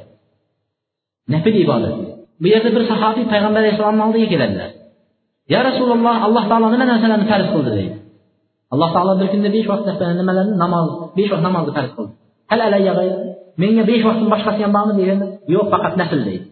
Nafl 1.33 1.55
ibodat. 1.65 1.95
Bu 2.41 2.47
yerda 2.53 2.69
bir 2.75 2.83
sahobiy 2.91 3.25
payg'ambar 3.33 3.59
alayhissalomni 3.63 4.03
oldiga 4.07 4.27
keladilar. 4.33 4.69
Ya 5.53 5.59
rasululloh 5.67 6.15
alloh 6.27 6.43
taolo 6.49 6.67
nima 6.73 6.85
narsalarni 6.91 7.25
farz 7.31 7.47
qildi 7.53 7.71
deydi. 7.77 7.95
Alloh 8.73 8.89
taolo 8.95 9.13
bir 9.19 9.27
kunda 9.33 9.49
besh 9.55 9.67
vaqt 9.71 9.85
nimalarni? 10.19 10.53
Namoz. 10.63 10.87
Besh 11.17 11.29
vaqt 11.33 11.43
namozni 11.47 11.71
farz 11.77 11.91
qildi. 11.97 12.13
Hal 12.51 12.59
alayya 12.67 12.93
menga 13.61 13.83
besh 13.89 14.03
vaqtdan 14.07 14.29
boshqasi 14.33 14.59
ham 14.65 14.71
bormi 14.77 14.93
deganda 14.99 15.25
yo'q 15.55 15.65
faqat 15.73 15.93
nafl 16.01 16.19
deydi. 16.27 16.45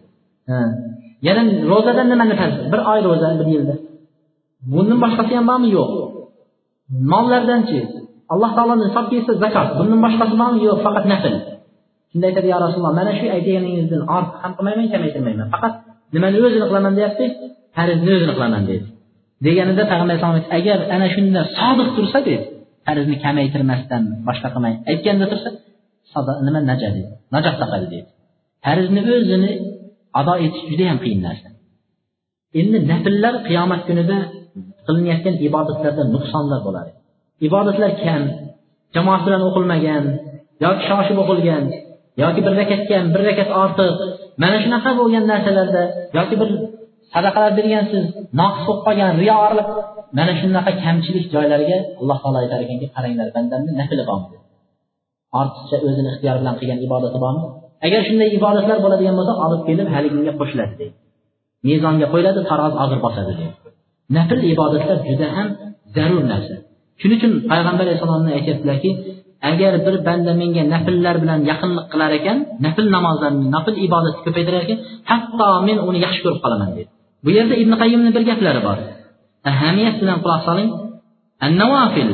Yana 1.26 1.42
ro'zadan 1.72 2.06
nimani 2.12 2.34
farz 2.40 2.54
bir 2.72 2.80
oy 2.92 3.00
ro'za 3.06 3.28
bir 3.40 3.48
yilda. 3.54 3.74
Bundan 4.72 4.98
boshqasi 5.04 5.32
ham 5.38 5.46
bormi? 5.50 5.68
Yo'q. 5.76 5.90
Mollardanchi 7.12 7.78
alloh 8.32 8.50
taoloni 8.56 8.82
hisob 8.88 9.06
kelsa 9.12 9.32
zakot. 9.44 9.68
Bundan 9.78 10.00
boshqasi 10.06 10.34
bormi? 10.42 10.58
Yo'q 10.66 10.78
faqat 10.86 11.04
nafl. 11.12 11.34
Shunda 12.10 12.26
aytadi 12.30 12.46
yo 12.52 12.58
rasululloh 12.64 12.94
mana 13.00 13.12
shu 13.18 13.26
aytganingizdan 13.36 14.02
ortiq 14.16 14.36
ham 14.42 14.52
qilmayman 14.56 14.86
kamaytirmayman. 14.94 15.46
Faqat 15.54 15.72
nimani 16.14 16.36
o'zini 16.46 16.66
qilaman? 16.70 16.92
deyapti 16.98 17.26
farzni 17.76 18.10
o'zini 18.16 18.32
qilaman 18.36 18.62
dedi. 18.70 18.84
Deganida 19.46 19.82
payg'ambar 19.90 20.14
alayhisalom 20.16 20.46
agar 20.58 20.78
ana 20.94 21.06
shunda 21.14 21.40
sodiq 21.58 21.88
tursa 21.96 22.18
dedi. 22.28 22.44
Farzni 22.86 23.16
kamaytirmasdan 23.24 24.02
boshqa 24.28 24.48
qilmay 24.54 24.74
aytganda 24.90 25.26
tursa 25.32 25.48
nima 26.46 26.60
naja 26.70 26.88
dedi. 26.96 27.10
Najot 27.34 27.56
topadi 27.62 27.86
dedi. 27.94 28.08
Farzni 28.64 29.00
o'zini 29.16 29.50
ado 30.20 30.34
etish 30.44 30.64
juda 30.70 30.84
yam 30.90 30.98
qiyin 31.04 31.20
narsa. 31.26 31.48
Endi 32.60 32.78
nafllar 32.90 33.34
qiyomat 33.48 33.82
kunida 33.88 34.18
qilinayotgan 34.86 35.34
ibodatlarda 35.46 36.02
nuqsonlar 36.14 36.60
bo'ladi. 36.66 36.90
Ibodatlar 37.46 37.90
kam 38.04 38.22
jamoat 38.94 39.22
bilan 39.26 39.42
o'qilmagan 39.48 40.04
yoki 40.64 40.82
shoshib 40.88 41.18
o'qilgan 41.22 41.64
yoki 42.22 42.40
bir 42.46 42.52
rakat 42.60 42.82
kam 42.90 43.04
bir 43.14 43.22
rakat 43.28 43.50
ortiq 43.62 43.92
mana 44.42 44.56
shunaqa 44.64 44.90
bo'lgan 45.00 45.24
narsalarda 45.32 45.82
yoki 46.18 46.34
bir 46.40 46.50
sadaqalar 47.14 47.52
bergansiz 47.58 48.04
noqis 48.40 48.62
bo'lib 48.66 48.82
qolgan 48.86 49.10
riyorlik 49.22 49.68
mana 50.18 50.32
shunaqa 50.40 50.70
kamchilik 50.84 51.24
joylariga 51.34 51.78
alloh 52.00 52.18
taolo 52.22 52.38
aytar 52.42 52.58
ekanki 52.64 52.86
qaranglar 52.96 53.28
bandamni 53.36 53.72
nafli 53.80 54.02
bormi? 54.10 54.36
Ortiqcha 55.40 55.76
o'zini 55.86 56.08
ixtiyori 56.12 56.38
bilan 56.42 56.54
qilgan 56.60 56.78
ibodati 56.86 57.18
bormi? 57.24 57.44
Agar 57.86 58.00
shunday 58.08 58.28
ibodatlar 58.38 58.78
bo'ladigan 58.84 59.14
bo'lsa 59.18 59.32
olib 59.44 59.62
kelib 59.68 59.88
haligiga 59.94 60.32
qo'shiladi 60.40 60.74
deydi. 60.80 60.96
Mezonga 61.68 62.06
qo'yiladi 62.12 62.40
taroz 62.50 62.74
og'ir 62.82 62.98
bosadi 63.06 63.32
deydi. 63.38 63.54
Nafl 64.16 64.38
ibodatlar 64.52 64.98
juda 65.08 65.26
ham 65.36 65.48
zarur 65.96 66.22
narsa. 66.32 66.54
Shuning 67.00 67.18
uchun 67.20 67.32
payg'ambar 67.50 67.84
alayhissalomni 67.86 68.30
aytyaptilarki 68.38 68.90
agar 69.50 69.72
bir 69.86 69.94
banda 70.06 70.32
menga 70.40 70.62
nafllar 70.74 71.16
bilan 71.22 71.40
yaqinlik 71.50 71.86
qilar 71.92 72.10
ekan 72.18 72.36
nafl 72.64 72.84
namozlarni 72.96 73.46
nafl 73.56 73.74
ibodatni 73.86 74.20
ko'paytirar 74.26 74.62
ekan 74.66 74.78
hatto 75.10 75.48
men 75.68 75.76
uni 75.88 75.98
yaxshi 76.06 76.20
ko'rib 76.24 76.40
qolaman 76.44 76.70
deydi. 76.76 76.90
Bu 77.24 77.30
yerda 77.36 77.54
ibn 77.62 77.72
qayimni 77.82 78.10
bir 78.16 78.22
gaplari 78.30 78.60
bor 78.66 78.78
ahamiyat 79.50 79.96
bilan 80.02 80.18
quloq 80.24 80.42
soling 80.48 80.70
النوافل 81.46 82.08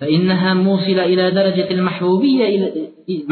فإنها 0.00 0.50
موصلة 0.66 1.02
إلى 1.12 1.24
درجة 1.30 1.68
المحبوبية 1.76 2.46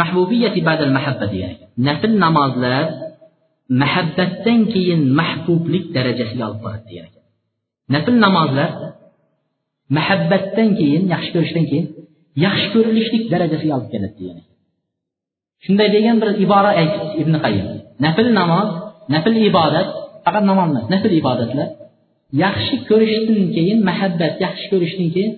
محبوبية 0.01 0.55
بعد 0.69 0.81
المحبة 0.87 1.33
يعني 1.43 1.59
نفل 1.79 2.13
namozlar 2.25 2.85
muhabbatdan 3.71 4.61
keyin 4.73 5.01
mahbublik 5.19 5.85
darajasiga 5.97 6.45
olib 6.49 6.61
boradi 6.65 6.85
degan 6.91 7.07
ekan 7.11 7.25
nafl 7.95 8.15
namozlar 8.25 8.71
muhabbatdan 9.97 10.69
keyin 10.79 11.03
yaxshi 11.13 11.31
ko'rishdan 11.35 11.65
keyin 11.71 11.87
yaxshi 12.45 12.69
ko'rilishlik 12.75 13.25
darajasiga 13.33 13.73
olib 13.79 13.89
keladi 13.95 14.15
degan 14.21 14.39
shunday 15.65 15.89
degan 15.97 16.17
bir 16.23 16.29
ibora 16.45 16.71
aytdi 16.81 17.07
ibn 17.23 17.35
qayim 17.45 17.67
nafl 18.05 18.27
namoz 18.41 18.69
nafl 19.15 19.35
ibodat 19.51 19.89
faqat 20.27 20.45
namoz 20.51 20.69
emas 20.73 20.87
nafl 20.93 21.13
ibodatlar. 21.21 21.69
Yaxshi 22.45 22.77
ko'rishdan 22.91 23.43
keyin 23.57 23.79
muhabbat 23.89 24.35
yaxshi 24.45 24.67
ko'rishdan 24.73 25.09
keyin 25.15 25.33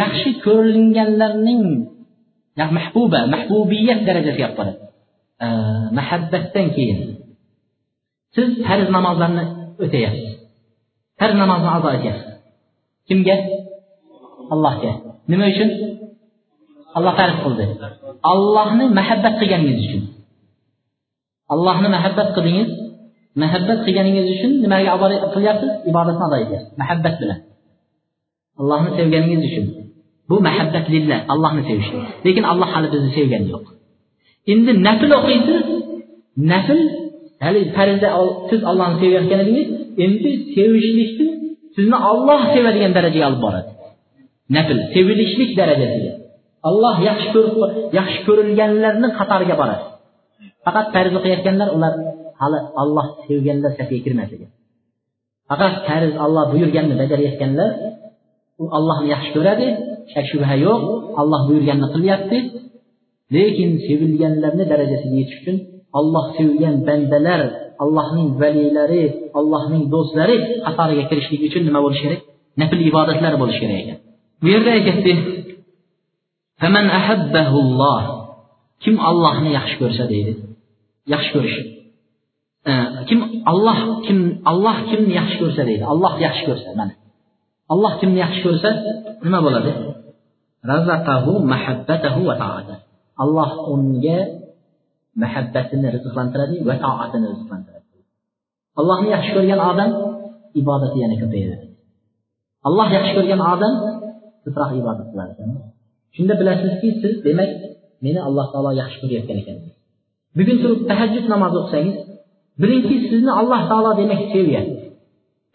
yaxshi 0.00 0.30
ko'rilganlarning 0.46 1.62
mahbuba 2.78 3.20
mahbubiyat 3.34 4.00
darajasiga 4.08 4.46
olib 4.46 4.56
boradi. 4.58 4.80
Muhabbatdan 5.98 6.66
keyin. 6.76 6.98
Siz 8.36 8.48
farz 8.66 8.86
namozlarni 8.96 9.44
o'tayapsiz. 9.84 10.32
Farz 11.20 11.34
namozni 11.42 11.70
ado 11.76 11.88
etyapsiz. 11.96 12.32
Kimga? 13.08 13.36
Allohga. 14.54 14.92
Nima 15.30 15.46
uchun? 15.52 15.70
Alloh 16.96 17.14
farz 17.20 17.36
qildi. 17.44 17.64
Allohni 18.32 18.84
muhabbat 18.98 19.34
qilganingiz 19.40 19.78
uchun. 19.86 20.02
Allohni 21.54 21.88
muhabbat 21.96 22.28
qildingiz 22.36 22.70
muhabbat 23.42 23.78
qilganingiz 23.86 24.26
uchun 24.34 24.52
nimaga 24.64 24.92
qilyapsiz 25.34 25.70
ibodatni 25.90 26.22
ado 26.28 26.36
etyapsiz 26.44 26.70
muhabbat 26.80 27.14
bilan 27.22 27.38
allohni 28.60 28.90
sevganingiz 28.98 29.42
uchun 29.50 29.66
bu 30.28 30.36
muhabbat 30.46 30.84
lillah 30.94 31.18
allohni 31.32 31.62
sevish 31.68 31.90
lekin 32.26 32.44
alloh 32.52 32.68
hali 32.74 32.88
bizni 32.94 33.10
sevgani 33.18 33.46
yo'q 33.54 33.64
endi 34.52 34.72
nafl 34.86 35.10
o'qiysiz 35.18 35.64
nafl 36.52 36.80
hali 37.44 37.60
farzda 37.76 38.08
siz 38.50 38.60
ollohni 38.70 38.96
sevayotgan 39.02 39.38
edingiz 39.44 39.68
endi 40.04 40.30
sevishlikni 40.54 41.26
sizni 41.76 41.96
olloh 42.10 42.40
sevadigan 42.54 42.92
darajaga 42.96 43.26
olib 43.30 43.40
boradi 43.46 43.70
nafl 44.56 44.78
sevilishlik 44.94 45.50
darajasiga 45.60 46.12
alloh 46.68 46.96
yaxshi 47.08 47.28
ko'rib 47.34 47.56
yaxshi 47.98 48.20
ko'rilganlarni 48.26 49.08
qatoriga 49.18 49.54
boradi 49.62 49.84
faqat 50.64 50.86
farz 50.94 51.12
o'qiyotganlar 51.18 51.68
ular 51.76 51.92
hali 52.40 52.58
olloh 52.82 53.06
sevganlar 53.26 53.72
safiga 53.78 54.02
kirmas 54.06 54.30
ekan 54.36 54.50
faqat 55.48 55.74
farz 55.86 56.14
olloh 56.24 56.44
buyurganini 56.52 56.96
bajarayotganlar 57.02 57.70
u 58.62 58.64
allohni 58.78 59.08
yaxshi 59.14 59.30
ko'radi 59.36 59.66
shak 60.12 60.26
shubha 60.30 60.54
yo'q 60.66 60.82
olloh 61.20 61.40
buyurganini 61.48 61.88
qilyapti. 61.94 62.38
Lekin 63.36 63.70
sevilganlarni 63.86 64.64
darajasiga 64.72 65.16
yetish 65.20 65.38
uchun 65.40 65.56
olloh 65.98 66.24
sevgan 66.38 66.76
bandalar 66.88 67.40
allohning 67.82 68.28
valilari 68.42 69.04
allohning 69.38 69.82
do'stlari 69.94 70.36
qatoriga 70.66 71.04
kirishlik 71.10 71.40
uchun 71.48 71.62
nima 71.68 71.80
bo'lishi 71.84 72.02
kerak? 72.06 72.20
Nafl 72.60 72.78
ibodatlar 72.90 73.34
bo'lishi 73.42 73.60
kerak 73.62 73.78
ekan. 73.82 73.98
Bu 74.42 74.46
yerda 74.54 74.70
aytyapti 74.78 75.12
kim 78.84 78.96
ollohni 79.10 79.50
yaxshi 79.58 79.76
ko'rsa 79.82 80.04
deydi 80.12 80.32
yaxshi 81.12 81.30
ko'rish 81.34 81.56
kim 83.08 83.18
olloh 83.52 83.78
kim 84.06 84.18
olloh 84.50 84.76
kimni 84.90 85.12
yaxshi 85.20 85.36
ko'rsa 85.42 85.62
deydi 85.68 85.84
olloh 85.92 86.14
yaxshi 86.26 86.42
ko'rsa 86.48 86.68
mana 86.80 86.94
olloh 87.72 87.92
kimni 88.00 88.18
yaxshi 88.24 88.40
ko'rsa 88.46 88.68
nima 89.24 89.38
bo'ladi 89.46 89.70
razaqahu 90.72 91.32
mahabbatahu 91.52 92.20
va 92.28 92.34
ta'ata. 92.42 92.74
Alloh 93.24 93.50
unga 93.74 94.18
muhabbatini 95.22 95.88
rizqlantiradi 95.96 96.56
va 96.68 96.74
toatini 96.84 97.26
rizqlantiradi 97.32 97.88
allohni 98.80 99.08
yaxshi 99.14 99.30
ko'rgan 99.36 99.60
odam 99.70 99.90
ibodati 100.60 100.96
yana 101.04 101.16
ko'payadi 101.22 101.56
alloh 102.68 102.88
yaxshi 102.96 103.12
ko'rgan 103.18 103.40
odam 103.54 103.74
ko'proq 104.44 104.70
ibodat 104.80 105.08
ekan 105.32 105.50
shunda 106.16 106.34
bilasizki 106.40 106.88
siz 107.02 107.14
demak 107.26 107.50
meni 108.04 108.20
alloh 108.28 108.46
taolo 108.52 108.70
yaxshi 108.82 108.96
ko'rayotgan 109.02 109.36
ekan 109.42 109.56
bugun 110.38 110.56
turib 110.62 110.80
tahajjud 110.90 111.24
namozi 111.32 111.56
o'qisangiz 111.62 111.96
bilingki 112.62 112.96
sizni 113.08 113.32
alloh 113.40 113.60
taolo 113.70 113.90
demak 114.00 114.20
sevyapti. 114.34 114.84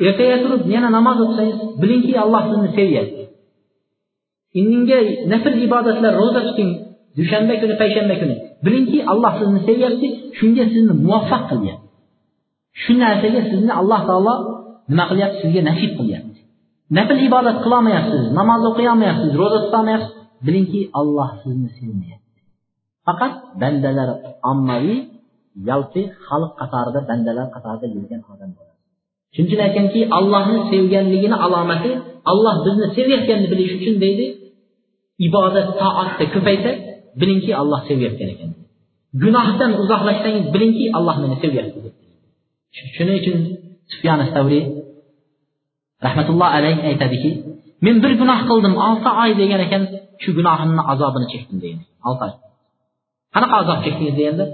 Ertaga 0.08 0.38
turib 0.44 0.62
yana 0.76 0.90
namoz 0.98 1.18
o'qisangiz 1.24 1.58
bilingki 1.82 2.14
alloh 2.24 2.44
sizni 2.50 2.70
sevyapti. 2.78 3.24
Indinga 4.60 5.00
nafl 5.32 5.54
ibodatlar 5.68 6.14
ro'za 6.22 6.42
tuting 6.48 6.72
dushanba 7.18 7.54
kuni 7.62 7.76
payshanba 7.82 8.16
kuni. 8.22 8.36
Bilingki 8.66 9.00
alloh 9.12 9.34
sizni 9.40 9.60
sevyapti 9.70 10.08
shunga 10.38 10.64
sizni 10.74 10.94
muvaffaq 11.06 11.44
qilyapti. 11.52 11.88
Shu 12.82 12.92
narsaga 13.02 13.42
sizni 13.52 13.72
alloh 13.82 14.02
taolo 14.10 14.34
nima 14.92 15.04
qilyapti? 15.12 15.38
Sizga 15.44 15.62
nasib 15.70 15.92
qilyapti. 16.00 16.40
Nafl 16.98 17.18
ibodat 17.28 17.58
qilolmayapsiz 17.64 18.24
namoz 18.40 18.62
o'qiy 18.70 18.88
olmayapsiz 18.94 19.32
ro'za 19.42 19.60
tutolmayapsiz 19.66 20.14
bilingki 20.46 20.82
alloh 21.00 21.30
sizni 21.42 21.70
sevmayapti. 21.78 22.40
Faqat 23.06 23.34
bandalar 23.62 24.10
ommaviy 24.52 25.00
yoki 25.70 26.02
xalq 26.28 26.52
qatorida 26.62 27.00
bandalar 27.10 27.48
qatorida 27.56 27.88
yurgan 27.96 28.22
odam 28.34 28.50
bo'ladi. 28.58 28.78
Shuning 29.34 29.48
uchun 29.50 29.62
aytganki 29.68 30.00
allohni 30.18 30.58
sevganligini 30.72 31.38
alomati 31.46 31.92
alloh 32.32 32.56
bizni 32.66 32.88
sevayotganini 32.98 33.48
bilish 33.52 33.74
uchun 33.80 33.96
deydi 34.04 34.26
ibodat 35.28 35.68
toatda 35.82 36.26
ko'paysa 36.34 36.72
bilingki 37.20 37.52
alloh 37.62 37.80
sevayotgan 37.90 38.30
ekan. 38.34 38.50
Gunohdan 39.24 39.72
uzoqlashsangiz 39.82 40.46
bilingki 40.54 40.86
alloh 40.98 41.16
meni 41.24 41.38
sevyapti 41.44 41.80
shuning 42.96 43.16
uchun 43.22 43.38
sufyan 43.92 44.20
stavriy 44.30 44.64
rahmatulloh 46.06 46.50
alayhi 46.58 46.82
aytadiki 46.92 47.30
men 47.86 47.96
bir 48.04 48.12
gunoh 48.22 48.40
qildim 48.50 48.74
olti 48.88 49.10
oy 49.24 49.32
degan 49.42 49.62
ekan 49.68 49.84
shu 50.22 50.30
gunohimni 50.40 50.82
azobini 50.92 51.28
chekdim 51.34 51.58
deydi. 51.64 51.84
Olti 52.08 52.22
oy. 52.28 52.34
Qanaqa 53.34 53.56
azob 53.62 53.80
chekdingiz 53.86 54.16
deganda 54.20 54.46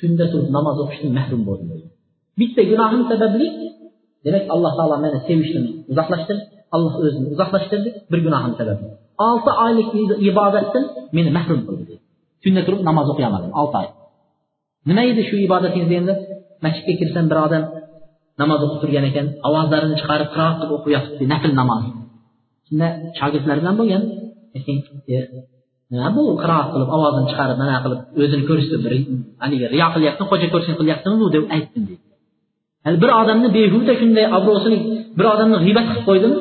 Gündə 0.00 0.26
tut 0.32 0.50
namaz 0.56 0.76
oxuşdan 0.84 1.12
məhrum 1.18 1.42
olmayın. 1.52 1.88
Bitsə 2.40 2.62
günahın 2.70 3.02
səbəbini 3.10 3.48
demək 4.26 4.50
Allah 4.54 4.72
Taala 4.78 4.96
məni 5.04 5.22
sevişdən 5.28 5.66
uzaqlaşdırdı. 5.92 6.44
Allah 6.74 6.94
özünü 7.06 7.26
uzaqlaşdırdı 7.34 7.90
bir 8.12 8.20
günahın 8.26 8.52
səbəbini. 8.60 8.92
6 9.28 9.50
aylık 9.64 9.88
ibadətdən 10.30 10.84
məni 11.16 11.30
məhrum 11.38 11.62
qıldı. 11.68 11.94
Gündə 12.44 12.66
durub 12.66 12.84
namaz 12.88 13.10
oxuyamadım 13.12 13.50
6 13.62 13.78
ay. 13.78 13.88
Nima 14.86 15.02
edi 15.10 15.22
shu 15.28 15.36
ibodatingiz 15.46 15.92
endi? 15.98 16.14
Masjidga 16.64 16.94
kirsam 17.00 17.30
bir 17.30 17.38
odam 17.46 17.64
namoz 18.40 18.60
o'qib 18.64 18.78
turgan 18.82 19.04
ekan, 19.10 19.26
ovozlarini 19.48 19.96
chiqarib 20.00 20.28
qiroat 20.34 20.56
qilib 20.60 20.72
o'qiyapti, 20.76 21.22
nafl 21.32 21.52
namoz. 21.60 21.84
Shunda 22.66 22.88
shogirdlar 23.18 23.56
bilan 23.62 23.74
bo'lgan, 23.80 24.02
lekin 24.54 24.76
e, 25.14 25.16
nima 25.92 26.08
bu 26.16 26.22
qiroat 26.42 26.68
qilib 26.72 26.88
ovozini 26.96 27.26
chiqarib 27.30 27.56
mana 27.62 27.76
qilib 27.84 28.00
o'zini 28.22 28.44
ko'rsatib 28.48 28.84
haligi 29.42 29.66
riyo 29.74 29.86
qilyapti 29.94 30.22
xo'ja 30.30 30.46
ko'rsin 30.54 30.74
qilyaptimi 30.80 31.16
bu 31.22 31.26
deb 31.34 31.44
aytdim 31.56 31.82
deydi 31.88 32.98
bir 33.02 33.10
odamni 33.20 33.48
behuda 33.56 33.92
shunday 34.00 34.26
obro'sini 34.38 34.78
bir 35.18 35.26
odamni 35.34 35.56
g'iybat 35.64 35.84
qilib 35.88 36.04
qo'ydim 36.08 36.32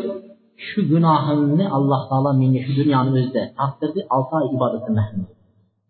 shu 0.68 0.80
gunohimni 0.92 1.66
alloh 1.78 2.02
taolo 2.10 2.32
menga 2.42 2.60
shu 2.66 2.72
dunyoni 2.80 3.10
o'zida 3.20 3.42
taqdirdi 3.60 4.02
olti 4.16 4.34
oy 4.40 4.46
ibodatdan 4.56 4.94
mahrum 5.00 5.24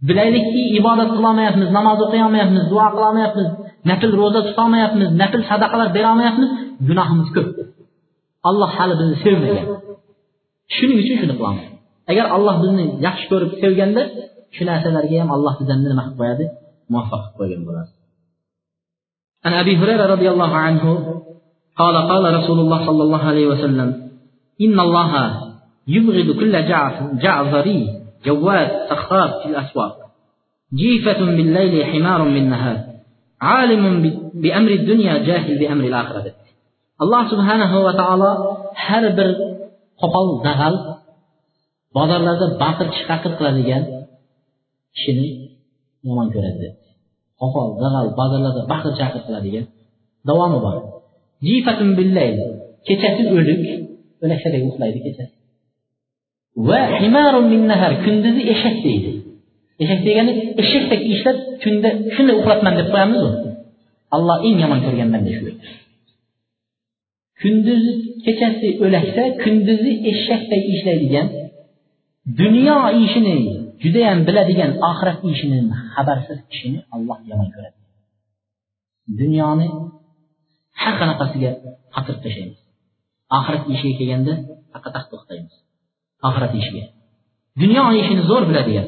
bilaylikki 0.08 0.62
ibodat 0.80 1.10
qilolmayapmiz 1.18 1.70
namoz 1.78 2.00
o'qiyolmayapmiz 2.06 2.64
duo 2.72 2.88
qilolmayapmiz 2.96 3.48
nafl 3.90 4.12
ro'za 4.22 4.42
tutolmayapmiz 4.50 5.10
nafl 5.22 5.42
sadaqalar 5.50 5.88
berolmayapmiz 5.98 6.50
gunohimiz 6.90 7.30
ko'p 7.36 7.50
alloh 8.50 8.70
hali 8.78 8.94
bizni 9.00 9.18
sevmagan. 9.26 9.66
Shuning 10.76 10.98
uchun 11.04 11.16
shuni 11.22 11.36
qilamiz 11.40 11.66
agar 12.12 12.26
alloh 12.36 12.56
bizni 12.64 12.86
yaxshi 13.06 13.26
ko'rib 13.32 13.52
sevganda 13.64 14.02
shu 14.56 14.64
narsalarga 14.70 15.16
ham 15.22 15.30
alloh 15.38 15.54
bizdan 15.60 15.80
nima 15.84 16.04
qilib 16.06 16.18
qo'yadi 16.20 16.46
muvaffaq 16.92 17.22
qilib 17.26 17.38
qo'ygan 17.40 17.64
bo'ladi 17.70 17.92
عن 19.46 19.54
أبي 19.54 19.74
هريرة 19.82 20.06
رضي 20.16 20.28
الله 20.34 20.52
عنه 20.66 20.86
قال 21.78 21.96
قال 22.12 22.24
رسول 22.40 22.60
الله 22.60 22.80
صلى 22.86 23.04
الله 23.04 23.22
عليه 23.32 23.48
وسلم 23.48 23.90
إن 24.66 24.78
الله 24.80 25.12
يبغض 25.88 26.30
كل 26.40 26.54
جعفري 27.24 27.80
جواد 28.26 28.70
سخاب 28.90 29.30
في 29.42 29.48
الأسواق 29.52 29.96
جيفة 30.82 31.20
بالليل 31.36 31.86
حمار 31.86 32.24
بالنهار 32.24 32.78
عالم 33.42 33.84
بأمر 34.44 34.72
الدنيا 34.72 35.14
جاهل 35.18 35.60
بأمر 35.60 35.84
الآخرة 35.92 36.26
alloh 37.04 37.24
subhanahu 37.28 37.76
va 37.84 37.94
taolo 38.00 38.32
har 38.72 39.04
bir 39.18 39.30
qo'pol 40.02 40.28
dag'al 40.48 40.76
bozorlarda 41.98 42.48
baqir 42.64 42.88
chaqir 43.00 43.32
qiladigan 43.40 43.84
kishini 44.96 45.28
yomon 46.08 46.28
ko'radi 46.36 46.68
qo'pol 47.42 47.68
dag'al 47.84 48.08
bozorlarda 48.20 48.62
baqir 48.74 48.92
chaqir 49.00 49.22
qiladigan 49.28 49.66
davomi 50.28 50.60
bor. 50.66 50.76
Jifatun 51.48 51.90
billayl 52.00 52.38
kechasi 52.88 53.24
o'lik 53.38 53.62
o'laksadek 54.24 54.62
uxlaydi 54.70 55.00
kechasi. 55.06 55.34
Va 56.68 56.82
himarun 57.02 57.46
min 57.54 57.62
nahar 57.72 57.94
kunduzi 58.06 58.42
eshak 58.54 58.76
deydi. 58.86 59.12
Eshak 59.84 60.02
degani 60.08 60.34
eshakdek 60.62 61.02
ishlab 61.14 61.38
tunda 61.64 61.90
shunday 62.16 62.36
uxlatman 62.42 62.74
deb 62.80 62.88
qo'yamiz 62.94 63.24
alloh 64.16 64.38
eng 64.48 64.58
yomon 64.64 64.80
ko'rgan 64.86 65.10
banda 65.14 65.32
shu. 65.38 65.44
Kunduzi 67.42 67.92
kechasi 68.26 68.68
o'laksa 68.84 69.24
kunduzi 69.44 69.92
eshakdek 70.12 70.64
ishlaydigan 70.74 71.28
dunyo 72.26 72.78
ishini 73.06 73.36
judayam 73.84 74.20
biladigan 74.28 74.72
oxirat 74.90 75.20
ishini 75.32 75.60
xabarsiz 75.94 76.40
kishini 76.52 76.80
alloh 76.96 77.20
yomon 77.30 77.50
ko'radi. 77.56 77.78
Dunyoni 79.20 79.68
har 80.82 80.94
qanaqasiga 81.00 81.52
qatirib 81.96 82.20
tashlaymiz 82.26 82.60
oxirat 83.38 83.64
ishiga 83.74 83.94
kelganda 84.00 84.34
taqataq 84.74 85.06
to'xtaymiz. 85.12 85.54
Oxirat 86.28 86.54
ishiga. 86.62 86.84
Dunyo 87.62 87.84
ishini 88.02 88.22
zo'r 88.30 88.44
biladigan 88.50 88.88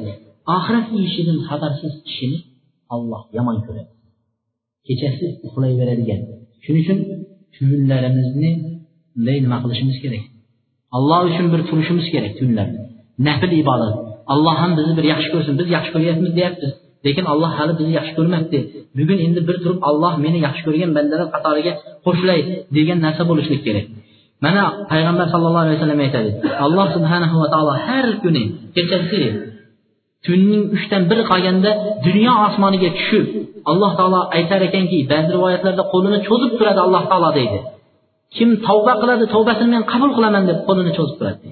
oxirat 0.56 0.88
ishidan 1.06 1.38
xabarsiz 1.50 1.94
kishini 2.08 2.40
alloh 2.96 3.22
yomon 3.38 3.58
ko'radi. 3.66 3.92
Kechasi 4.88 5.26
uxlayveradigan. 5.48 6.22
Shuning 6.64 6.84
uchun 6.86 7.00
tunlarimizni 7.56 8.52
bunday 9.14 9.38
nima 9.46 9.58
qilishimiz 9.64 9.98
kerak? 10.04 10.24
Alloh 10.98 11.20
uchun 11.30 11.46
bir 11.54 11.62
turishimiz 11.70 12.06
kerak 12.14 12.34
tunlarda 12.42 12.87
nafl 13.28 13.52
ibodat 13.62 13.94
alloh 14.34 14.56
ham 14.62 14.72
bizni 14.78 14.94
bir 15.00 15.06
yaxshi 15.14 15.30
ko'rsin 15.34 15.54
biz 15.60 15.68
yaxshi 15.76 15.92
ko'ryapmiz 15.96 16.32
deyapmiz 16.38 16.72
lekin 17.06 17.26
alloh 17.34 17.52
hali 17.58 17.74
bizni 17.80 17.94
yaxshi 18.00 18.14
ko'rmabdi 18.18 18.60
bugun 18.98 19.18
endi 19.26 19.40
bir 19.48 19.56
turib 19.64 19.80
alloh 19.90 20.14
meni 20.26 20.40
yaxshi 20.48 20.64
ko'rgan 20.68 20.92
bandalar 20.98 21.28
qatoriga 21.36 21.74
qo'shilay 22.06 22.40
degan 22.78 22.98
narsa 23.06 23.24
bo'lishlik 23.30 23.62
kerak. 23.68 23.86
Mana 24.46 24.64
payg'ambar 24.92 25.28
sallallohu 25.34 25.66
alayhi 25.66 25.78
vasallam 25.80 26.02
aytadi 26.06 26.30
alloh 26.66 26.88
subhanahu 26.96 27.36
va 27.42 27.48
taolo 27.54 27.74
har 27.88 28.08
kuni 28.24 28.44
kechasi 28.76 29.22
tunning 30.26 30.64
uchdan 30.76 31.04
biri 31.10 31.24
qolganda 31.32 31.72
dunyo 32.08 32.34
osmoniga 32.48 32.90
tushib 32.98 33.26
alloh 33.72 33.92
taolo 34.00 34.20
aytar 34.38 34.60
ekanki 34.70 34.98
ba'zi 35.12 35.30
rivoyatlarda 35.36 35.84
qo'lini 35.94 36.20
cho'zib 36.28 36.52
turadi 36.60 36.80
alloh 36.86 37.04
taolo 37.12 37.30
deydi. 37.40 37.60
Kim 38.36 38.50
tavba 38.68 38.94
qiladi 39.02 39.26
tavbasini 39.34 39.70
men 39.76 39.84
qabul 39.92 40.12
qilaman 40.18 40.44
deb 40.50 40.60
qo'lini 40.68 40.92
cho'zib 40.98 41.16
turadi. 41.20 41.48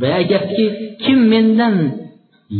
Va 0.00 0.16
kim 1.04 1.18
mendan 1.32 1.74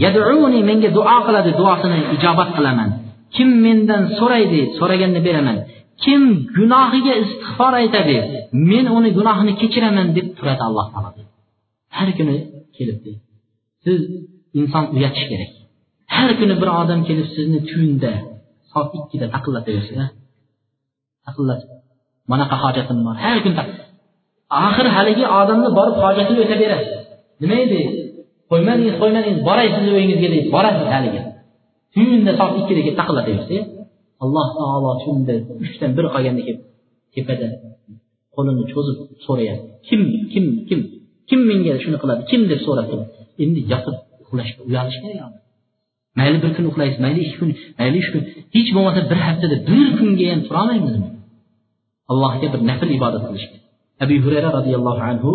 yaduni 0.02 0.60
menga 0.70 0.88
duo 0.96 1.16
qiladi 1.26 1.50
duosini 1.60 1.98
ijobat 2.14 2.50
qilaman. 2.56 2.90
Kim 3.34 3.48
mendan 3.64 4.02
so'raydi 4.18 4.60
so'raganini 4.78 5.20
beraman. 5.28 5.56
Kim 6.04 6.22
gunohiga 6.56 7.14
istig'for 7.22 7.72
aytadi 7.82 8.16
men 8.70 8.84
uni 8.96 9.10
gunohini 9.18 9.52
kechiraman 9.60 10.06
deb 10.16 10.26
turadi 10.38 10.62
alloh 10.68 10.86
taolo 10.94 11.10
har 11.96 12.08
kuni 12.18 12.36
kelib 12.76 12.98
siz 13.84 14.00
inson 14.60 14.84
uyatish 14.96 15.26
kerak. 15.30 15.50
Har 16.16 16.30
kuni 16.40 16.54
bir 16.60 16.68
odam 16.80 17.00
kelib 17.08 17.26
sizni 17.36 17.60
tunda 17.70 18.12
soat 18.70 18.90
ikkida 18.98 19.26
taqillataversa 19.34 20.04
taqillatib 21.26 21.70
manaqa 22.32 22.56
hojatim 22.62 22.98
bor. 23.06 23.16
Har 23.24 23.38
kun 23.44 23.54
axir 24.66 24.86
haligi 24.96 25.24
odamni 25.40 25.70
borib 25.78 25.96
hojatini 26.04 26.38
o'taverasiz 26.44 26.99
nima 27.42 27.56
edi 27.64 27.80
qo'ymadingiz 28.50 28.94
qo'ymadingiz 29.02 29.40
boray 29.48 29.68
sizni 29.74 29.90
uyingizga 29.98 30.28
deb 30.34 30.44
borasiz 30.54 30.88
haligi. 30.94 31.20
Tunda 31.94 32.32
soat 32.38 32.52
ikkida 32.60 32.80
kelib 32.86 32.96
taqillataversa 33.00 33.56
alloh 34.24 34.48
taolo 34.58 34.90
shunda 35.04 35.34
uchdan 35.64 35.90
bir 35.96 36.04
qolganda 36.14 36.42
kelib 36.46 36.62
tepada 37.14 37.46
qo'lini 38.34 38.64
cho'zib 38.72 38.96
so'rayapti. 39.26 39.68
Kim 39.88 40.00
kim 40.32 40.44
kim? 40.68 40.80
Kim 41.28 41.40
menga 41.50 41.72
shuni 41.84 41.98
qiladi? 42.02 42.20
Kim 42.30 42.40
deb 42.50 42.60
so'rab 42.66 42.88
endi 43.44 43.60
yotib 43.72 43.96
uxlashga 44.22 44.60
uyalish 44.68 44.98
kerak 45.02 45.32
mayli 46.18 46.38
bir 46.42 46.50
kun 46.56 46.64
uxlaysiz 46.70 46.98
mayli 47.06 47.20
ikki 47.26 47.36
kun 47.40 47.50
mayli 47.80 47.96
uch 48.02 48.10
kun. 48.12 48.22
Hech 48.56 48.70
bo'lmasa 48.76 49.00
bir 49.10 49.18
haftada 49.26 49.56
bir 49.70 49.86
kunga 49.98 50.26
ham 50.32 50.40
turolmaymizmi? 50.48 51.08
Allohga 52.12 52.46
bir 52.52 52.60
nafl 52.70 52.88
ibodat 52.98 53.22
qilish 53.28 53.46
abu 54.04 54.14
hurayra 54.24 54.48
roziyallohu 54.58 55.02
anhu 55.10 55.30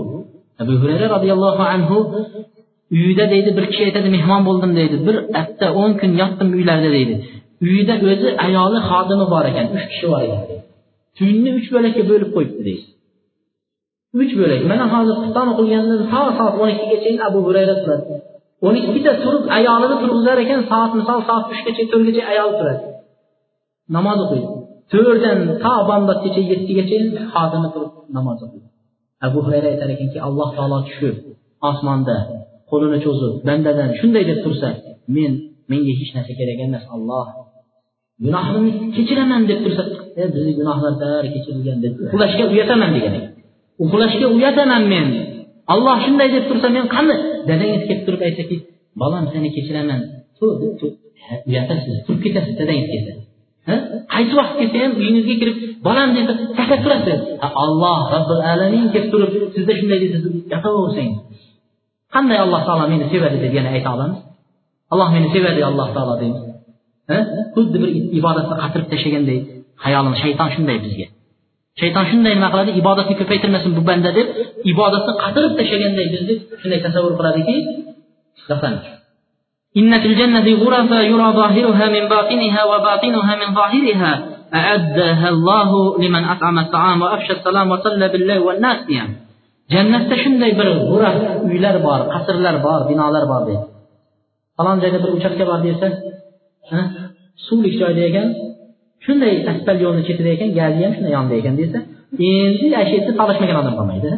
abu 0.62 0.74
hurayra 0.82 1.08
roziyallohu 1.16 1.64
anhu 1.76 1.98
uyida 2.96 3.26
deydi 3.34 3.50
bir 3.58 3.66
kishi 3.72 3.84
aytadi 3.88 4.10
mehmon 4.16 4.42
bo'ldim 4.48 4.72
deydi. 4.80 4.96
Bir 5.08 5.16
hafta 5.38 5.66
o'n 5.82 5.92
kun 6.00 6.12
yotdim 6.22 6.50
uylarida 6.58 6.90
deydi. 6.98 7.14
Uyida 7.66 7.94
o'zi 8.12 8.30
ayoli 8.46 8.80
xodimi 8.90 9.26
bor 9.34 9.44
ekan 9.52 9.66
uch 9.76 9.86
kishi 9.92 10.06
bor 10.14 10.22
ekan 10.28 10.42
tunni 11.18 11.50
uch 11.60 11.68
bo'lakka 11.74 12.02
bo'lib 12.12 12.30
qo'yibdi 12.36 12.62
deydi. 12.68 12.86
Uch 14.22 14.34
bo'lak. 14.40 14.62
Mana 14.72 14.86
hozir 14.94 15.16
xufton 15.22 15.48
o'qilganda 15.54 15.96
to 16.12 16.22
soat 16.38 16.54
o'n 16.62 16.70
ikkigacha 16.76 17.12
abu 17.28 17.40
hurayra 17.48 17.76
turadi. 17.82 18.16
o'n 18.68 18.76
ikkida 18.82 19.14
turib 19.24 19.46
ayolini 19.58 19.96
turg'izar 20.02 20.38
ekan 20.46 20.62
soat 20.72 20.92
misol 21.00 21.20
soat 21.30 21.46
uchgacha 21.54 21.84
to'rtgacha 21.92 22.24
ayol 22.34 22.52
turadi. 22.60 22.86
Namoz 23.96 24.20
o'qiydi. 24.26 24.48
To'rtdan 24.92 25.40
to 25.64 25.74
bomdodgacha 25.90 26.42
yettigacha 26.52 26.98
xodimi 27.34 27.70
turib 27.74 27.94
namoz 28.18 28.40
o'qiydi. 28.46 28.68
Abu 29.26 29.40
hurayra 29.46 29.68
aytar 29.74 29.90
ekanki 29.96 30.20
alloh 30.28 30.50
taolo 30.58 30.78
tushib 30.88 31.16
osmonda 31.70 32.18
qo'lini 32.70 33.00
cho'zib 33.06 33.34
bandadan 33.48 33.90
shunday 34.00 34.24
deb 34.30 34.40
tursa 34.46 34.70
men 35.16 35.32
menga 35.72 35.94
hech 36.00 36.12
narsa 36.16 36.34
kerak 36.40 36.60
emas 36.68 36.86
olloh 36.96 37.26
gunohimni 38.24 38.72
kechiraman 38.96 39.42
deb 39.50 39.60
tursa 39.66 39.84
e 40.22 40.24
bizni 40.34 40.52
gunohlar 40.60 40.94
bari 41.02 41.30
kechirilgan 41.36 41.78
deb 41.84 41.94
uxlashga 42.06 42.46
uyataman 42.54 42.90
degan 42.96 43.14
ekan. 43.20 43.34
Uxlashga 43.84 44.28
uyataman 44.38 44.84
men 44.94 45.08
olloh 45.74 45.98
shunday 46.06 46.30
deb 46.36 46.44
tursa 46.50 46.68
men 46.76 46.86
qanday? 46.96 47.20
Dadangiz 47.50 47.84
kelib 47.88 48.04
turib 48.08 48.22
aytsaki 48.28 48.56
bolam 49.02 49.24
seni 49.34 49.50
kechiraman. 49.56 50.02
Uyatasiz 51.50 51.96
turib 52.06 52.22
ketasiz 52.26 52.54
dadangiz 52.60 52.88
kelsa. 52.94 53.14
Qaysi 54.14 54.34
vaqt 54.40 54.54
kelsa 54.60 54.78
ham 54.84 54.92
uyingizga 55.00 55.36
kirib 55.42 55.56
bolam 55.88 56.10
desa 56.16 56.34
sakrab 56.58 56.80
turasiz. 56.86 57.20
Alloh 57.64 58.00
robbil 58.14 58.42
alamin 58.52 58.86
kelib 58.94 59.10
turib 59.14 59.32
sizda 59.56 59.74
shunday 59.80 60.00
desa 60.04 60.18
siz 60.24 60.34
yotaversangiz 60.54 61.18
qanday 62.16 62.38
alloh 62.46 62.62
taolo 62.68 62.86
meni 62.94 63.06
sevadi 63.14 63.38
deb 63.44 63.54
yana 63.58 63.70
ayta 63.76 63.90
olamiz? 63.96 64.20
Alloh 64.94 65.08
meni 65.16 65.28
sevadi 65.36 65.62
alloh 65.70 65.88
taolo 65.96 66.14
deymiz. 66.22 66.44
Xuddi 67.56 67.78
bir 67.82 67.90
ibodatni 68.20 68.56
qatirib 68.64 68.88
tashlaganday 68.94 69.40
xayolini 69.84 70.18
shayton 70.24 70.50
shunday 70.56 70.78
bizga. 70.86 71.08
Shayton 71.82 72.06
shunday 72.12 72.34
nima 72.38 72.50
qiladi? 72.54 72.72
Ibodatni 72.82 73.16
ko'paytirmasin 73.22 73.72
bu 73.78 73.82
banda 73.90 74.10
deb 74.18 74.28
ibodatni 74.74 75.14
qatirib 75.24 75.54
tashlaganday 75.60 76.06
bizni 76.14 76.34
shunday 76.62 76.80
tasavvur 76.86 77.14
qiladiki 77.20 77.56
إن 79.77 80.01
في 80.01 80.07
الجنة 80.07 80.47
غرفا 80.63 81.01
يرى 81.01 81.29
ظاهرها 81.41 81.89
من 81.89 82.09
باطنها 82.09 82.65
وباطنها 82.65 83.33
من 83.41 83.55
ظاهرها 83.55 84.13
أعدها 84.55 85.29
الله 85.29 85.99
لمن 85.99 86.25
أطعم 86.25 86.59
الطعام 86.59 87.03
وأفشى 87.03 87.33
السلام 87.33 87.71
وصلى 87.71 88.09
بالله 88.09 88.41
والناس 88.41 88.79
قيام 88.89 89.11
jannatda 89.75 90.17
shunday 90.25 90.53
bir 90.59 90.69
g'uraf 90.91 91.17
uylar 91.47 91.77
bor 91.87 92.01
qasrlar 92.15 92.57
bor 92.67 92.81
binolar 92.91 93.25
bor 93.33 93.43
deydi 93.49 93.67
falon 94.57 94.77
joyda 94.83 94.99
bir 95.05 95.11
uchastka 95.19 95.45
bor 95.51 95.59
desa 95.67 95.87
suvlik 97.47 97.75
joyda 97.83 98.03
ekan 98.09 98.27
shunday 99.05 99.33
asfal 99.53 99.77
yo'lni 99.85 100.03
chetida 100.09 100.31
ekan 100.37 100.49
gazi 100.59 100.81
ham 100.85 100.93
shunday 100.97 101.13
yonida 101.17 101.35
ekan 101.41 101.55
desa 101.61 101.79
endi 102.31 102.67
ana 102.79 102.83
yerda 102.93 103.13
talashmagan 103.21 103.57
odam 103.63 103.75
qolmaydi 103.79 104.11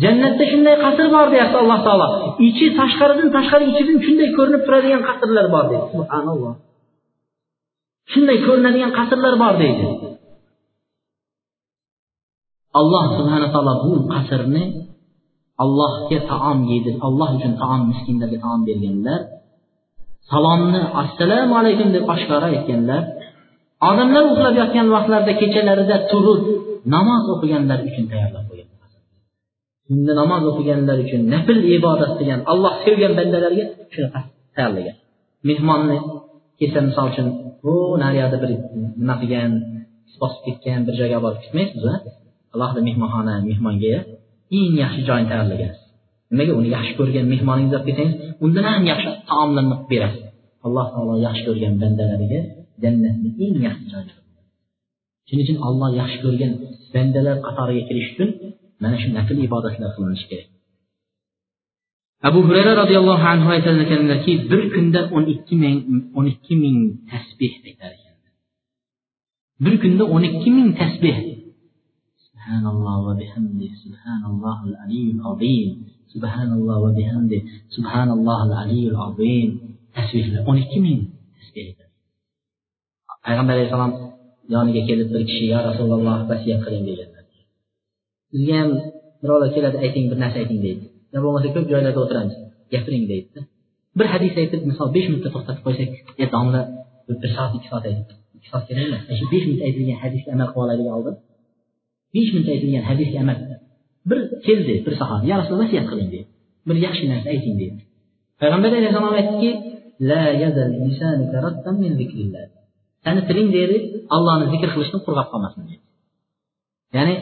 jannatda 0.00 0.44
shunday 0.52 0.76
qasr 0.84 1.06
bor 1.14 1.26
deyapti 1.34 1.56
alloh 1.62 1.78
taolo 1.86 2.08
ichi 2.48 2.66
tashqaridan 2.80 3.28
tashqari 3.36 3.64
ichidan 3.72 3.98
shunday 4.06 4.28
ko'rinib 4.36 4.62
turadigan 4.66 5.02
qasrlar 5.08 5.46
bor 5.54 5.64
deydi 5.70 5.86
subhanalloh 5.94 6.54
shunday 8.12 8.38
ko'rinadigan 8.46 8.92
qasrlar 8.98 9.34
bor 9.42 9.54
deydi 9.62 9.86
alloh 12.80 13.04
subhana 13.16 13.48
taolo 13.54 13.72
bu 13.84 13.92
qasrni 14.14 14.64
allohga 15.64 16.18
taom 16.32 16.58
yeydi 16.70 16.90
alloh 17.06 17.28
uchun 17.36 17.52
taom 17.62 17.80
miskinlarga 17.90 18.38
taom 18.44 18.60
berganlar 18.68 19.20
salomni 20.30 20.80
assalomu 21.02 21.54
alaykum 21.60 21.88
deb 21.96 22.04
oshkora 22.14 22.46
aytganlar 22.54 23.02
odamlar 23.88 24.24
uxlab 24.32 24.54
yotgan 24.62 24.86
vaqtlarida 24.94 25.32
kechalarida 25.42 25.96
turib 26.10 26.42
namoz 26.94 27.24
o'qiganlar 27.34 27.78
uchun 27.88 28.04
tayyorlab 28.12 28.51
qo'ygan 29.92 30.16
namoz 30.20 30.42
o'qiganlar 30.50 30.96
uchun 31.04 31.20
nafl 31.34 31.58
ibodat 31.76 32.12
qilgan 32.18 32.40
alloh 32.52 32.72
sevgan 32.84 33.12
bandalarga 33.18 33.64
shunaqa 33.94 34.20
tayyorlagan. 34.56 34.96
Mehmonni 35.48 35.98
kelsa 36.58 36.80
misol 36.88 37.06
uchun 37.12 37.26
u 37.70 37.72
nariyoqda 38.02 38.36
bir 38.42 38.50
nima 39.00 39.14
qilgan 39.22 39.50
bosib 40.20 40.40
ketgan 40.46 40.80
bir 40.86 40.94
joyga 41.00 41.18
borib 41.24 41.40
kutmaysiz 41.44 41.82
alohida 42.54 42.80
mehmonxona 42.88 43.34
mehmonga 43.48 43.96
eng 44.58 44.74
yaxshi 44.82 45.00
joyni 45.08 45.26
tayyorlagan 45.32 45.72
nimaga 46.30 46.52
uni 46.60 46.68
yaxshi 46.76 46.92
ko'rgan 46.98 47.26
mehmoningizni 47.32 47.76
olib 47.78 47.86
kelsangiz 47.88 48.14
undan 48.44 48.64
ham 48.70 48.82
yaxshi 48.92 49.10
taomlarni 49.30 49.74
qilib 49.74 49.90
berasiz. 49.92 50.24
Alloh 50.66 50.86
taolo 50.94 51.14
yaxshi 51.26 51.42
ko'rgan 51.48 51.72
bandalariga 51.82 52.40
jannatni 52.82 53.30
eng 53.44 53.56
yaxshi 53.68 53.86
joyi 53.92 54.12
shuning 55.28 55.44
uchun 55.46 55.58
olloh 55.68 55.90
yaxshi 56.00 56.18
ko'rgan 56.24 56.52
bandalar 56.94 57.36
qatoriga 57.46 57.82
kirish 57.88 58.08
uchun 58.12 58.30
mana 58.82 58.96
shu 59.02 59.08
nafl 59.16 59.36
ibodatlar 59.46 59.90
qilinishi 59.94 60.26
kerak. 60.30 60.48
Abu 62.28 62.38
hurayra 62.46 62.72
roziyallohu 62.82 63.24
anhu 63.32 63.48
aytar 63.54 63.74
ekanlarki 63.84 64.32
bir 64.50 64.62
kunda 64.74 65.00
o'n 65.16 65.24
ikki 65.34 65.54
ming 65.62 65.76
o'n 66.18 66.26
ikki 66.32 66.54
ming 66.62 66.78
tasbeh 67.10 67.54
aytar 67.68 67.90
ekan. 67.96 68.16
Bir 69.64 69.74
kunda 69.82 70.04
o'n 70.14 70.22
ikki 70.30 70.50
ming 70.56 70.68
tasbeh 70.80 71.18
subhanalloh 72.26 72.96
va 73.06 73.12
bihamdi 73.22 73.66
subhanallohil 73.82 74.76
aliyul 74.84 75.20
azim 75.30 75.70
subhanalloh 76.12 76.76
va 76.84 76.90
bihamdi 76.98 77.38
subhanallohil 77.74 78.54
aliyul 78.62 78.98
azim. 79.06 79.48
Tasbehlar 79.96 80.42
o'n 80.50 80.56
ikki 80.64 80.78
ming 80.86 81.00
tasbeh 81.38 81.66
payg'ambar 83.24 83.54
alayhissalom 83.56 83.92
yoniga 84.54 84.82
kelib 84.88 85.08
bir 85.14 85.22
kishi 85.28 85.44
yo 85.52 85.58
rasululloh 85.68 86.18
vasiyat 86.30 86.60
qiling 86.64 86.84
degan 86.90 87.10
sizga 88.32 88.54
ham 88.60 88.70
birovlar 89.22 89.48
keladi 89.56 89.76
ayting 89.84 90.04
bir 90.10 90.18
narsa 90.22 90.36
ayting 90.42 90.60
deydi. 90.66 90.84
Yo 91.12 91.18
bo'lmasa 91.24 91.48
ko'p 91.54 91.66
joylarda 91.72 92.00
o'tiramiz 92.04 92.36
gapiring 92.72 93.04
deydida 93.12 93.40
bir 93.98 94.06
hadis 94.14 94.32
aytib 94.42 94.60
misol 94.70 94.88
besh 94.96 95.08
minutda 95.10 95.30
to'xtatib 95.34 95.62
qo'ysak 95.66 95.90
e 96.22 96.24
domla 96.34 96.60
bir 97.22 97.30
soat 97.36 97.52
ikki 97.58 97.68
soat 97.72 97.84
aytdi 97.90 98.12
ikki 98.36 98.48
soat 98.52 98.64
kerak 98.68 98.84
emas 98.88 99.02
shu 99.18 99.24
besh 99.34 99.44
minut 99.48 99.62
aytilgan 99.68 99.98
hadisga 100.04 100.30
amal 100.36 100.48
qilib 100.52 100.62
oladigan 100.64 100.94
oldin 100.98 101.16
besh 102.14 102.30
minut 102.34 102.48
aytilgan 102.54 102.84
hadisga 102.90 103.18
amal 103.24 103.38
bir 104.10 104.20
keldi 104.46 104.74
bir 104.86 104.94
sahoba 105.00 105.24
ya 105.30 105.34
rasululloh 105.40 105.66
vasiyat 105.66 105.86
qiling 105.90 106.08
deydi. 106.14 106.28
Bir 106.68 106.76
yaxshi 106.86 107.04
narsa 107.12 107.28
ayting 107.34 107.54
deydi. 107.60 107.80
Payg'ambar 108.40 108.70
alayhissalom 108.78 109.14
aytdiki 109.20 109.50
la 110.10 110.20
sani 113.04 113.20
tiling 113.28 113.48
deydi 113.56 113.76
allohni 114.16 114.46
zikr 114.54 114.68
qilishdan 114.74 115.00
qurg'ab 115.06 115.28
qolmasin 115.32 115.62
deydi. 115.68 115.84
Ya'ni 116.96 117.14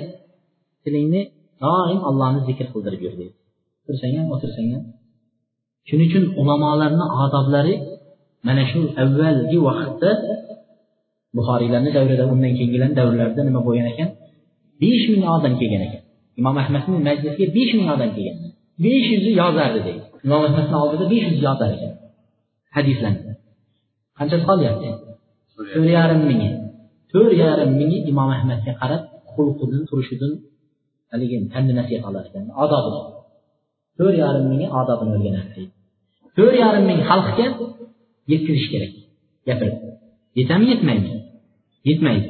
tilingni 0.85 1.21
doim 1.63 2.01
allohni 2.09 2.41
zikr 2.49 2.67
qildirib 2.73 3.01
yur 3.07 3.15
deydi. 3.21 3.35
Tursang 3.87 4.13
ham 4.19 4.27
o'tirsang 4.35 4.69
ham. 4.75 4.83
Shuning 5.89 6.09
uchun 6.11 6.25
ulamolarni 6.41 7.05
odoblari 7.25 7.75
mana 8.47 8.63
shu 8.71 8.81
avvalgi 9.03 9.59
vaqtda 9.69 10.11
buxoriylarni 11.37 11.91
davrida 11.97 12.25
undan 12.33 12.53
keyingilarni 12.59 12.95
davrlarida 13.01 13.43
nima 13.49 13.61
bo'lgan 13.67 13.87
ekan? 13.93 14.09
Besh 14.83 15.05
ming 15.13 15.25
odam 15.37 15.53
kelgan 15.61 15.83
ekan. 15.89 16.03
Imom 16.41 16.57
ahmadni 16.63 16.97
majlisiga 17.09 17.47
besh 17.57 17.73
ming 17.79 17.89
odam 17.95 18.11
kelgan 18.17 18.37
besh 18.85 19.09
yuzi 19.15 19.31
yozardi 19.43 19.81
deydi. 19.87 20.03
Imom 20.27 20.43
ahmadni 20.49 20.77
oldida 20.83 21.05
besh 21.13 21.27
yuz 21.31 21.41
yozar 21.49 21.71
ekan. 21.77 21.93
Hadislarni. 22.77 23.33
Qanchasi 24.19 24.45
qolyapti? 24.51 24.89
To'rt 25.55 25.89
yarim 25.97 26.23
mingi 26.31 26.51
to'rt 27.13 27.33
yarim 27.45 27.71
mingi 27.81 27.99
imom 28.11 28.31
ahmadga 28.37 28.73
qarab 28.81 29.03
xulqidan 29.33 29.83
turishidan 29.91 30.33
haligi 31.13 31.37
pandi 31.55 31.73
nasihat 31.79 32.03
olar 32.09 32.25
ekan 32.29 32.45
to'rt 33.99 34.17
yarim 34.23 34.45
mingni 34.51 34.67
odobini 34.81 35.11
o'rganadi 35.17 35.51
deydi 35.57 35.73
to'rt 36.37 36.57
yarim 36.63 36.85
ming 36.91 37.01
xalqga 37.11 37.47
yetkazish 38.33 38.69
kerak. 38.73 38.93
Gapirib. 39.49 39.77
Yetami 40.39 40.67
yetmaymi? 40.73 41.11
Yetmaydi. 41.89 42.29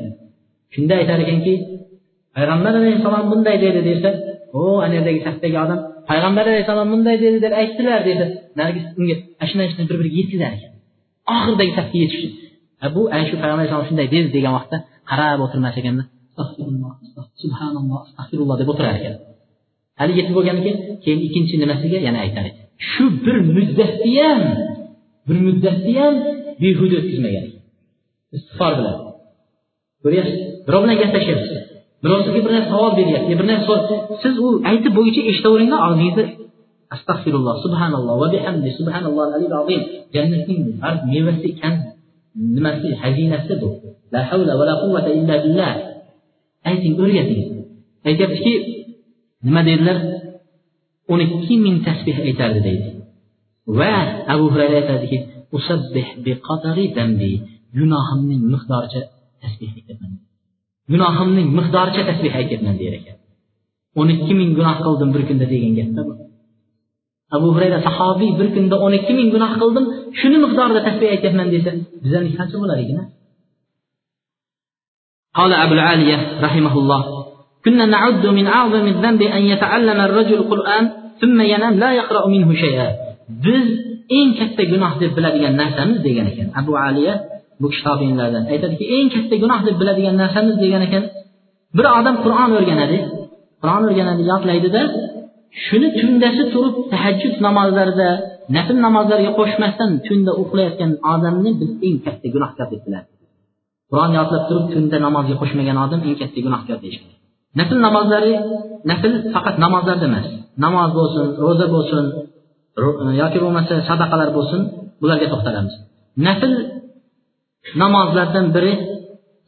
Shunda 0.75 0.95
aytar 1.01 1.19
ekanki 1.25 1.53
payg'ambar 2.37 2.73
alayhissalom 2.81 3.27
bunday 3.33 3.57
dedi 3.65 3.81
desa 3.89 4.11
o 4.59 4.61
ana 4.85 4.95
yerdagi 4.99 5.21
safdagi 5.27 5.57
odam 5.65 5.79
payg'ambar 6.11 6.45
alayhissalom 6.51 6.89
bunday 6.93 7.17
dedi 7.25 7.39
deb 7.45 7.53
aytdilar 7.61 8.01
dedi 8.09 8.25
narigi 8.59 8.81
unga 9.01 9.17
ana 9.41 9.47
shunday 9.51 9.67
shunday 9.71 9.87
bir 9.91 9.97
biriga 10.01 10.17
yetkazar 10.21 10.53
ekan. 10.57 10.73
Oxiridagi 11.35 11.73
safga 11.79 11.97
yetish 12.03 12.21
uchun 12.21 12.33
bu 12.97 13.01
ana 13.15 13.25
shu 13.29 13.35
payg'ambar 13.43 13.59
alayhissalom 13.61 13.87
shunday 13.91 14.07
dedi 14.15 14.29
degan 14.37 14.53
vaqtda 14.59 14.77
qarab 15.11 15.39
o'tirmas 15.45 15.77
ekanda 15.81 16.03
subhanalloh 17.43 18.01
astag'firulloh 18.07 18.57
deb 18.61 18.69
o'tirar 18.73 18.95
ekan. 18.99 19.15
Hali 20.01 20.13
yetib 20.19 20.35
bo'lgandan 20.37 20.63
keyin 20.67 20.79
keyin 21.05 21.21
ikkinchi 21.27 21.55
nimasiga 21.63 21.99
yana 22.07 22.19
aytar 22.25 22.45
ekan. 22.51 22.65
Shu 22.91 23.05
bir 23.25 23.37
muddatni 23.57 24.13
ham 24.27 24.43
bir 25.29 25.39
muddatni 25.47 25.93
ham 26.01 26.15
behuda 26.63 26.97
o'tkazmagan. 27.01 27.47
Istig'for 28.37 28.73
bilan. 28.79 28.97
Ko'ryapsiz 30.03 30.39
birov 30.67 30.81
bilan 30.85 30.97
gaplashyapsiz 31.03 31.51
birov 32.03 32.21
sizga 32.25 32.41
bir 32.47 32.53
narsa 32.57 32.71
savol 32.75 32.93
beryapti 32.99 33.33
bir 33.41 33.47
narsa 33.53 33.75
siz 34.23 34.35
u 34.45 34.47
aytib 34.71 34.93
bo'yicha 34.99 35.23
eshitaveringlar 35.31 35.81
og'zingizni 35.89 36.25
astag'firulloh 36.95 37.55
subhanalloh 37.65 38.15
va 38.23 38.29
bihamdi 38.35 38.69
subhanalloh 38.79 39.27
alil 39.37 39.55
azim. 39.61 39.81
Jannatning 40.15 40.61
har 40.83 40.95
mevasi 41.13 41.47
ekan 41.53 41.75
nimasi 42.57 42.89
xazinasi 43.03 43.55
bu. 43.63 43.69
La 44.15 44.21
havla 44.31 44.53
va 44.61 44.65
la 44.71 44.75
quvvata 44.83 45.11
illa 45.19 45.35
billah. 45.45 45.73
Ayting 46.69 46.95
o'rgating. 47.03 47.43
Aytyaptiki 48.09 48.55
nima 49.47 49.61
dedilar 49.69 49.99
o'n 51.13 51.21
ikki 51.27 51.55
ming 51.65 51.77
tasbeh 51.87 52.17
aytardi 52.29 52.61
deydi. 52.69 52.89
Va 53.79 53.93
abu 54.35 54.45
hurayra 54.53 54.77
aytadiki 54.83 55.19
gunohimning 57.79 58.43
miqdoricha 58.55 59.01
tasbeh 59.43 59.71
aytyapman. 59.79 60.13
Gunohimning 60.93 61.49
miqdoricha 61.59 62.03
tasbeh 62.09 62.33
aytyapman 62.41 62.75
der 62.81 62.93
ekan. 62.99 63.17
O'n 63.99 64.09
ikki 64.15 64.33
ming 64.41 64.51
gunoh 64.59 64.77
qildim 64.85 65.11
bir 65.15 65.23
kunda 65.29 65.47
degan 65.53 65.73
gapda 65.79 66.03
bu. 66.07 66.13
Abu 67.37 67.49
hurayra 67.55 67.79
sahobiy 67.87 68.31
bir 68.41 68.49
kunda 68.55 68.77
o'n 68.85 68.93
ikki 68.99 69.13
ming 69.19 69.29
gunoh 69.35 69.53
qildim. 69.63 69.85
Shuni 70.19 70.39
miqdorida 70.45 70.81
tasbeh 70.87 71.09
aytyapman 71.15 71.49
desa 71.55 71.71
bizani 72.05 72.29
qancha 72.39 72.57
bo'lar 72.63 72.79
ekan 72.85 72.97
قال 75.36 75.54
أبو 75.54 75.74
العالية 75.74 76.18
رحمه 76.42 76.74
الله 76.82 77.02
كنا 77.66 77.86
نعد 77.86 78.26
من 78.28 78.48
أعظم 78.48 78.88
الذنب 78.88 79.22
أن 79.22 79.42
يتعلم 79.42 80.00
الرجل 80.08 80.34
القرآن 80.34 80.84
ثم 81.22 81.42
ينام 81.42 81.74
لا 81.80 81.90
يقرأ 81.94 82.28
منه 82.28 82.54
شيئا 82.54 82.88
biz 83.46 83.68
eng 84.18 84.30
katta 84.40 84.64
gunoh 84.72 84.94
deb 85.02 85.12
biladigan 85.18 85.54
narsamiz 85.62 85.98
degan 86.06 86.26
ekan 86.32 86.48
abu 86.60 86.72
aliya 86.88 87.14
bu 87.62 87.68
kishi 87.72 87.84
tobinlardan 87.88 88.44
aytadiki 88.54 88.86
eng 88.98 89.08
katta 89.16 89.36
gunoh 89.44 89.60
deb 89.68 89.76
biladigan 89.82 90.16
narsamiz 90.22 90.56
degan 90.64 90.82
ekan 90.88 91.04
bir 91.78 91.86
odam 92.00 92.16
qur'on 92.24 92.52
o'rganadi 92.58 92.98
qur'on 93.62 93.84
o'rganadi 93.88 94.24
yodlaydida 94.32 94.82
shuni 95.66 95.90
tundasi 96.00 96.44
turib 96.54 96.76
tahajjud 96.92 97.36
namozlarida 97.48 98.10
nafl 98.56 98.78
namozlarga 98.86 99.32
qo'shmasdan 99.40 99.92
tunda 100.08 100.32
uxlayotgan 100.44 100.92
odamni 101.14 101.52
biz 101.62 101.72
eng 101.88 101.98
katta 102.06 102.28
gunohkor 102.36 102.68
deb 102.74 102.82
biladi 102.86 103.10
qur'on 103.91 104.11
yodlab 104.19 104.43
turib 104.49 104.67
tunda 104.73 104.97
namozga 105.07 105.35
qo'shmagan 105.41 105.77
odam 105.85 106.01
eng 106.09 106.17
katta 106.21 106.39
gunohkor 106.47 106.79
deyishgan 106.85 107.13
nafl 107.59 107.77
namozlari 107.87 108.33
nafl 108.91 109.13
faqat 109.35 109.57
namozlarda 109.65 110.07
emas. 110.11 110.27
Namoz 110.65 110.91
bo'lsin 110.99 111.27
ro'za 111.45 111.67
bo'lsin 111.75 112.05
yoki 113.23 113.39
bo'lmasa 113.45 113.75
sadaqalar 113.89 114.29
bo'lsin 114.37 114.61
bularga 115.01 115.27
to'xtalamiz. 115.33 115.75
Nafl 116.27 116.53
namozlardan 117.83 118.47
biri 118.55 118.73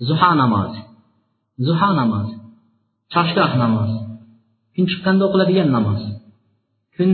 zuha 0.08 0.30
namozi. 0.42 0.80
Zuha 1.66 1.88
namozi. 2.00 2.34
Choshgoh 3.14 3.52
namozi. 3.62 3.98
Kun 4.74 4.84
chiqqanda 4.90 5.22
o'qiladigan 5.28 5.68
namoz. 5.76 6.00
Kun 6.96 7.10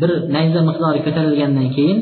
bir 0.00 0.10
nayza 0.34 0.60
miqdori 0.68 1.00
ko'tarilgandan 1.06 1.68
keyin 1.76 1.98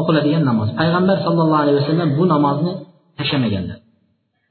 o'qiladigan 0.00 0.42
namoz. 0.50 0.68
Payg'ambar 0.80 1.16
sollallohu 1.26 1.62
alayhi 1.64 1.78
vasallam 1.80 2.08
bu 2.18 2.24
namozni 2.34 2.72
tashlamaganlar 3.20 3.78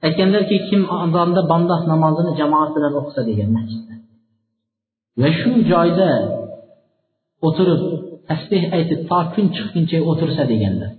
aytganlarki 0.05 0.57
kim 0.69 0.81
azonda 1.05 1.41
bomdod 1.51 1.83
namozini 1.91 2.31
jamoat 2.41 2.69
bilan 2.75 2.93
o'qisa 2.99 3.21
degan 3.29 3.49
masjidda 3.57 3.95
va 5.21 5.29
shu 5.39 5.51
joyda 5.71 6.09
o'tirib 7.47 7.81
tasbeh 8.29 8.63
aytib 8.77 8.99
to 9.09 9.19
kun 9.33 9.45
chiqquncha 9.55 9.97
o'tirsa 10.11 10.43
deganlar. 10.53 10.91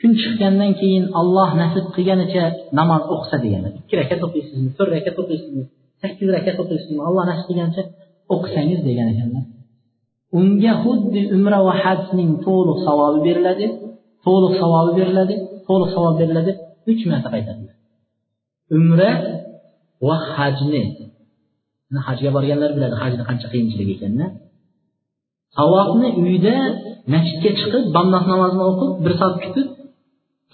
Kun 0.00 0.12
chiqqandan 0.22 0.72
keyin 0.80 1.04
olloh 1.20 1.50
nasib 1.62 1.84
qilganicha 1.94 2.44
namoz 2.78 3.02
o'qisa 3.14 3.36
deganlar. 3.44 3.72
İkki 3.80 3.94
rakat 4.00 4.20
o'qiysizmi 4.26 4.68
to'rt 4.76 4.90
rakat 4.96 5.16
o'qiysizmi 5.22 5.64
sakkiz 6.02 6.28
rakat 6.36 6.56
o'qiysizmi 6.62 7.00
olloh 7.08 7.24
nasib 7.30 7.46
qilganicha 7.50 7.82
o'qisangiz 8.34 8.80
degan 8.88 9.06
ekanlar. 9.14 9.44
Unga 10.38 10.72
xuddi 10.82 11.20
umra 11.36 11.58
va 11.66 11.74
hajning 11.84 12.30
to'liq 12.46 12.78
savobi 12.86 13.20
beriladi 13.28 13.66
to'liq 14.26 14.52
savobi 14.62 14.92
beriladi 14.98 15.34
to'liq 15.68 15.90
savob 15.96 16.14
beriladi 16.20 16.52
uch 16.90 17.02
marta 17.10 17.28
qaytadilar. 17.34 17.76
Umra 18.76 19.10
va 20.06 20.16
hajni. 20.34 20.82
Hajga 22.08 22.30
borganlar 22.36 22.70
biladi 22.76 22.96
hajni 23.02 23.22
qancha 23.28 23.46
qiyinchilik 23.52 23.88
ekanini. 23.96 24.26
Savobni 25.56 26.08
uyda 26.24 26.56
masjidga 27.12 27.50
chiqib 27.58 27.84
bamdod 27.96 28.24
namozini 28.32 28.64
o'qib 28.70 28.90
bir 29.04 29.12
soat 29.20 29.36
kutib 29.44 29.68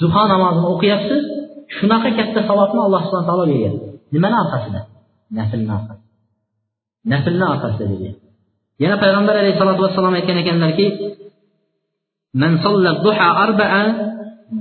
zuho 0.01 0.23
namozini 0.33 0.67
o'qiyapsiz 0.75 1.23
shunaqa 1.77 2.11
katta 2.19 2.41
savobni 2.51 2.81
alloh 2.87 3.01
subhana 3.07 3.27
taolo 3.29 3.45
bergan. 3.51 3.75
Nimani 4.15 4.37
orqasida 4.43 4.81
naslni 5.39 5.73
orqasida. 5.79 6.05
Naslni 7.13 7.45
orqasida 7.55 7.87
dedi. 7.93 8.09
Yana 8.83 8.97
payg'ambar 9.03 9.35
alayhissalotu 9.43 9.81
vassalom 9.87 10.15
aytgan 10.19 10.39
ekanlarki 10.43 10.87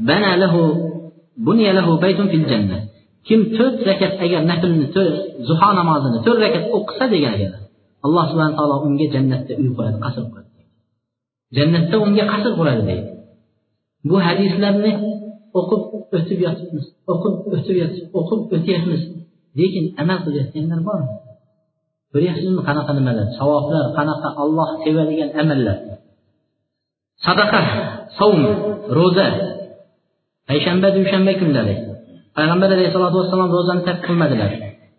bana 0.08 0.32
lahu 0.44 0.62
lahu 1.78 1.92
baytun 2.04 2.28
fil 2.34 2.46
kim 3.28 3.40
to'rt 3.58 3.78
rakat 3.90 4.14
agar 4.26 4.42
naflni 4.52 4.86
zuho 5.48 5.70
namozini 5.80 6.20
to'rt 6.26 6.40
rakat 6.46 6.64
o'qisa 6.78 7.06
degan 7.14 7.34
ekanlar 7.38 7.64
alloh 8.06 8.24
subhana 8.32 8.54
taolo 8.60 8.76
unga 8.88 9.08
jannatda 9.16 9.54
uy 9.62 9.70
quradi 9.78 9.98
qasr 10.06 10.24
quradi. 10.32 10.50
Jannatda 11.58 11.96
unga 12.06 12.24
qasr 12.34 12.52
quradi 12.60 12.84
deydi. 12.90 13.10
Bu 14.10 14.16
hadislarni 14.28 14.92
o'qib 15.60 15.82
o'tib 16.18 16.40
yotibmiz 16.46 16.86
o'qib 17.14 17.34
o'tib 17.56 17.76
yotib 17.84 18.06
o'qib 18.20 18.40
o'tyapmiz. 18.56 19.02
Lekin 19.60 19.86
amal 20.02 20.18
qilayotganlar 20.26 20.80
bormi 20.88 21.16
ko'ryapsizmi 22.14 22.62
qanaqa 22.68 22.92
nimalar? 22.98 23.28
Savoblar 23.40 23.84
qanaqa 23.98 24.30
olloh 24.44 24.70
sevadigan 24.84 25.30
amallar? 25.42 25.78
Sadaqa 27.26 27.60
savm 28.20 28.42
ro'za. 29.00 29.28
Payshanba 30.50 30.88
dushanba 30.98 31.34
kunlari. 31.42 31.76
Payg'ambar 32.38 32.70
alayhissalotu 32.76 33.16
vassalom 33.22 33.50
ro'zani 33.56 33.82
tark 33.88 34.00
qilmadilar. 34.08 34.52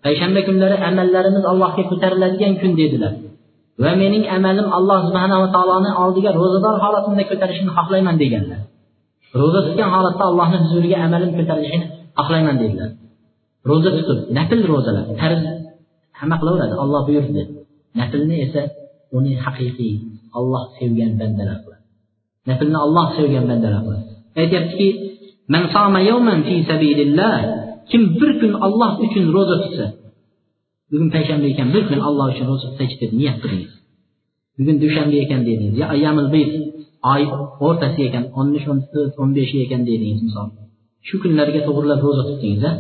Payshanba 0.05 0.41
kunlari 0.49 0.77
amallarimiz 0.89 1.45
allohga 1.53 1.83
ko'tariladigan 1.91 2.53
kun 2.61 2.73
dedilar. 2.81 3.13
Va 3.83 3.93
mening 4.03 4.25
amalim 4.37 4.67
alloh 4.79 4.99
subhanava 5.09 5.47
taoloni 5.57 5.91
oldiga 6.03 6.31
ro'zador 6.41 6.77
holatida 6.85 7.25
ko'tarishini 7.31 7.71
xohlayman 7.79 8.17
deganlar. 8.23 8.61
Ro'za 9.41 9.61
tutgan 9.67 9.89
holatda 9.95 10.25
allohni 10.31 10.57
huzuriga 10.63 10.97
amalim 11.07 11.31
ko'tarilishini 11.39 11.87
xohlayman 12.19 12.57
dedilar. 12.63 12.91
Ro'za 13.71 13.91
tutib 13.97 14.19
nafl 14.39 14.61
ro'zalar 14.73 15.05
farz 15.21 15.43
hamma 16.19 16.37
qilaveradi. 16.41 16.75
Olloh 16.83 17.03
buyurdi. 17.09 17.43
Naflni 18.01 18.37
esa 18.47 18.63
uni 19.17 19.33
haqiqiy 19.45 19.95
olloh 20.39 20.63
sevgan 20.79 21.13
bandalar 21.21 21.59
qiladi. 21.65 21.85
Naflni 22.51 22.79
olloh 22.87 23.07
sevgan 23.17 23.45
bandalar 23.51 23.81
qiladi. 23.87 24.05
Aytyaptiki 24.41 24.89
kim 27.91 28.03
bir 28.19 28.31
kun 28.41 28.53
Alloh 28.67 28.91
uchun 29.05 29.25
ro'za 29.37 29.57
tutsa 29.65 29.87
bugun 30.91 31.09
payshanba 31.15 31.47
ekan 31.53 31.69
bir 31.75 31.83
kun 31.91 32.01
Alloh 32.09 32.27
uchun 32.33 32.47
ro'za 32.51 32.67
tutaychi 32.73 32.97
deb 33.03 33.11
niyat 33.21 33.37
qildingiz 33.43 33.73
bugun 34.59 34.77
dushanba 34.83 35.17
ekan 35.25 35.41
dedingiz 35.49 35.75
yo 35.81 35.87
ayyamul 35.95 36.29
bayt 36.35 36.53
oy 37.13 37.23
o'rtasi 37.67 38.01
ekan 38.09 38.25
o'n 38.39 38.49
uch 38.59 38.67
o'n 38.73 38.81
to'rt 38.93 39.15
o'n 39.23 39.31
beshi 39.39 39.57
ekan 39.65 39.81
dedingiz 39.89 40.21
misol. 40.27 40.49
Shu 41.07 41.15
kunlarga 41.23 41.61
to'g'rilab 41.67 42.01
ro'za 42.07 42.23
tutdingiz 42.29 42.63
a 42.71 42.73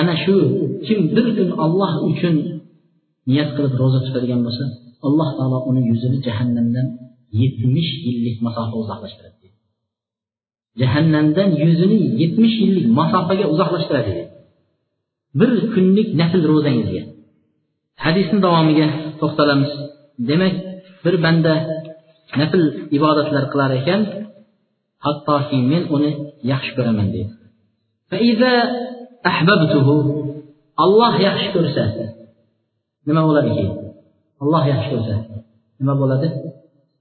ana 0.00 0.14
shu 0.24 0.34
kim 0.86 1.00
bir 1.14 1.26
kun 1.36 1.48
Alloh 1.64 1.92
uchun 2.10 2.34
niyat 3.28 3.50
qilib 3.56 3.74
ro'za 3.82 3.98
tutadigan 4.06 4.40
bo'lsa 4.46 4.64
alloh 5.08 5.28
taolo 5.38 5.58
uni 5.70 5.82
yuzini 5.90 6.18
jahannamdan 6.26 6.86
yetmish 7.40 7.90
yillik 8.06 8.36
masofa 8.46 8.76
uzoqlashtiradi. 8.82 9.37
Jahannamdan 10.80 11.48
yuzini 11.62 11.98
yetmish 12.22 12.56
yillik 12.62 12.86
masofaga 12.98 13.44
uzoqlashtiradi 13.54 14.12
bir 15.40 15.50
kunlik 15.74 16.08
nafl 16.20 16.42
ro'zangizga 16.52 17.02
hadisni 18.04 18.38
davomiga 18.46 18.86
to'xtalamiz. 19.20 19.72
Demak 20.28 20.54
bir 21.04 21.14
banda 21.24 21.52
nafl 22.40 22.62
ibodatlar 22.96 23.44
qilar 23.52 23.70
ekan 23.80 24.00
hattoki 25.06 25.58
men 25.72 25.82
uni 25.94 26.10
yaxshi 26.50 26.72
ko'raman 26.76 27.08
deydi 27.14 27.32
olloh 30.84 31.14
yaxshi 31.26 31.48
ko'rsa 31.54 31.84
nima 33.08 33.22
bo'ladi 33.28 33.50
keyin 33.56 33.74
olloh 34.42 34.64
yaxshi 34.72 34.88
ko'rsa 34.94 35.14
nima 35.80 35.94
bo'ladi? 36.00 36.28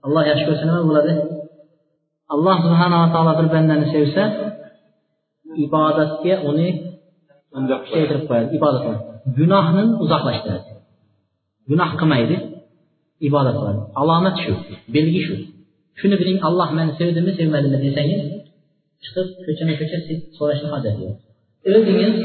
Olloh 0.06 0.24
yaxshi 0.32 0.46
ko'rsa 0.48 0.64
nima 0.70 0.82
bo'ladi? 0.90 1.12
Alloh 2.34 2.56
subhanava 2.66 3.08
taolo 3.14 3.32
bir 3.40 3.48
bandani 3.54 3.86
sevsa 3.96 4.24
ibodatga 5.66 6.36
uni 6.50 6.68
keltirib 7.92 8.24
qo'yadi 8.30 8.48
ibodat 8.58 8.84
gunohni 9.38 9.84
uzoqlashtiradi 10.04 10.70
gunoh 11.70 11.90
qilmaydi 12.00 12.36
ibodat 13.28 13.56
qiladi 13.60 13.82
alomat 14.02 14.36
shu 14.44 14.54
belgi 14.96 15.22
shu 15.28 15.36
shuni 16.00 16.16
biling 16.22 16.40
alloh 16.48 16.70
meni 16.78 16.92
sevdimi 17.00 17.32
sevmadimi 17.40 17.78
desangiz 17.86 18.22
chiqib 19.04 19.28
ko'chama 19.46 19.74
ko'cha 19.80 19.98
so'rashni 20.38 20.68
hojati 20.74 21.00
yo'q 21.06 21.16
o'zingiz 21.78 22.16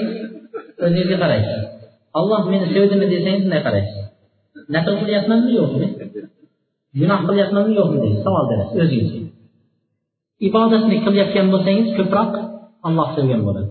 o'zingizga 0.84 1.16
qaraysiz 1.22 1.60
alloh 2.18 2.42
meni 2.52 2.66
sevdimi 2.74 3.06
desangiz 3.14 3.42
bunday 3.44 3.62
qaraysiz 3.66 3.98
nafl 4.74 4.94
qilyapmanmi 5.00 5.50
yo'qmi 5.58 5.86
gunoh 7.00 7.20
qilyapmanmi 7.28 7.72
yo'qmi 7.80 7.98
deysiz 8.02 8.20
savol 8.26 8.44
berasiz 8.50 8.78
o'zingizga 8.84 9.31
ibodatni 10.48 10.96
qilayotgan 11.04 11.46
bo'lsangiz 11.54 11.88
ko'proq 11.98 12.32
alloh 12.88 13.08
sevgan 13.16 13.40
bo'ladi. 13.46 13.70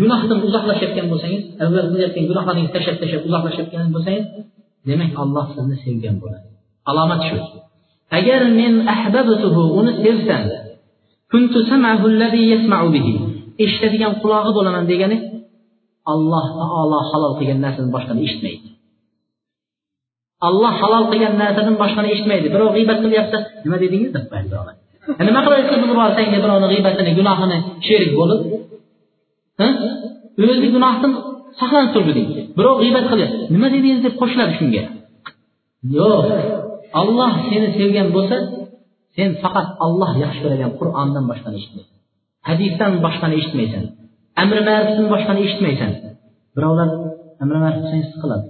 Gunohdan 0.00 0.38
uzoqlashayotgan 0.48 1.06
bo'lsangiz 1.12 1.42
avval 1.64 1.86
qilayotgan 1.92 2.24
gunohlaringizni 2.30 2.72
tashlab 2.76 2.96
tashlab 3.02 3.22
uzoqlashayotgan 3.28 3.88
bo'lsangiz 3.94 4.24
demak 4.88 5.12
alloh 5.22 5.46
sizni 5.54 5.76
sevgan 5.84 6.16
bo'ladi. 6.22 6.46
Alomat 6.90 7.20
shu. 7.28 7.36
Agar 8.18 8.40
men 8.60 8.74
ahbabtuhu 8.94 9.62
uni 9.78 9.92
sevsam 10.04 10.42
kuntu 11.32 11.58
sam'ahu 11.70 12.04
allazi 12.12 12.42
yasma'u 12.54 12.88
bihi 12.96 13.12
eshitadigan 13.64 14.12
qulog'i 14.22 14.50
bo'laman 14.58 14.84
degani 14.92 15.16
alloh 16.12 16.46
taolo 16.60 16.98
halol 17.10 17.32
qilgan 17.38 17.58
narsani 17.64 17.90
boshqani 17.96 18.20
eshitmaydi. 18.26 18.66
Alloh 20.48 20.72
halol 20.80 21.04
qilgan 21.10 21.34
narsadan 21.42 21.76
boshqani 21.82 22.08
eshitmaydi. 22.14 22.46
Birov 22.54 22.68
g'iybat 22.76 22.98
qilyapsa 23.04 23.38
nima 23.64 23.76
dedingiz? 23.84 24.10
Deb 24.16 24.26
qo'yadi 24.30 24.83
nima 25.28 25.40
qilib 25.46 25.66
qilib 25.70 25.88
yuborsang 25.92 26.28
birovni 26.44 26.66
g'iybatini 26.72 27.10
gunohini 27.18 27.58
sherik 27.86 28.10
bo'lib 28.18 28.40
o'zi 30.42 30.68
gunohdan 30.76 31.12
saqlanib 31.60 31.90
turguding 31.94 32.28
birov 32.58 32.76
g'iybat 32.82 33.04
qilyapti 33.10 33.42
nima 33.54 33.68
dedingiz 33.74 34.00
deb 34.06 34.14
qo'shiladi 34.20 34.52
shunga? 34.58 34.84
Yo'q. 35.96 36.24
Olloh 37.00 37.32
seni 37.48 37.68
sevgan 37.78 38.08
bo'lsa 38.16 38.36
sen 39.16 39.28
faqat 39.42 39.68
olloh 39.86 40.10
yaxshi 40.22 40.40
ko'radigan 40.44 40.72
qur'ondan 40.80 41.24
boshqani 41.30 41.56
eshitmaysan. 41.60 41.96
Hadisdan 42.48 42.92
boshqani 43.04 43.34
eshitmaysan. 43.40 43.84
Amri 44.42 44.60
ma'rufdan 44.68 45.06
boshqani 45.14 45.40
eshitmaysan. 45.46 45.90
Birovlar 46.56 46.88
amri 47.42 47.58
ma'ruf 47.64 47.80
desangiz 47.84 48.08
siqiladi 48.14 48.46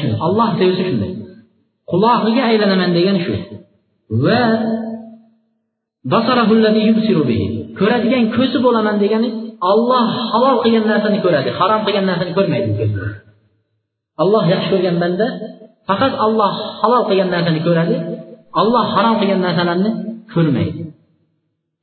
shu 0.00 0.06
olloh 0.26 0.48
sevsa 0.60 0.82
shunday. 0.88 1.12
Qulohiga 1.90 2.42
aylanaman 2.50 2.90
degani 2.96 3.20
shu. 3.26 3.34
Va 4.24 4.42
ko'radigan 7.78 8.24
ko'zi 8.36 8.58
bo'laman 8.66 8.96
degani 9.02 9.28
olloh 9.72 10.06
halol 10.32 10.56
qilgan 10.64 10.84
narsani 10.92 11.18
ko'radi 11.24 11.48
harom 11.58 11.80
qilgan 11.86 12.04
narsani 12.10 12.32
ko'rmaydi. 12.38 12.70
Alloh 14.22 14.44
yaxshi 14.52 14.68
ko'rgan 14.74 14.96
banda 15.02 15.26
faqat 15.88 16.12
alloh 16.26 16.52
halol 16.80 17.02
qilgan 17.08 17.28
narsani 17.34 17.60
ko'radi 17.66 17.96
alloh 18.60 18.84
harom 18.94 19.14
qilgan 19.20 19.40
narsalarni 19.46 19.90
ko'rmaydi. 20.34 20.80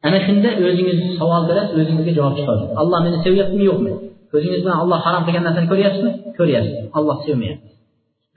Ana 0.07 0.17
shunda 0.25 0.49
o'zingiz 0.67 0.97
savol 1.19 1.43
berasiz 1.49 1.75
o'zingizga 1.81 2.13
javob 2.19 2.33
chiqarasiz 2.37 2.69
alloh 2.81 2.99
meni 3.05 3.17
sevyaptimi 3.25 3.63
yo'qmi? 3.69 3.91
O'zingiz 4.35 4.59
bilan 4.63 4.77
alloh 4.83 4.99
harom 5.05 5.23
qilgan 5.27 5.43
narsani 5.47 5.67
ko'ryapsizmi? 5.71 6.11
Ko'ryapsiz. 6.39 6.75
Alloh 6.97 7.17
sevmayapti. 7.27 7.72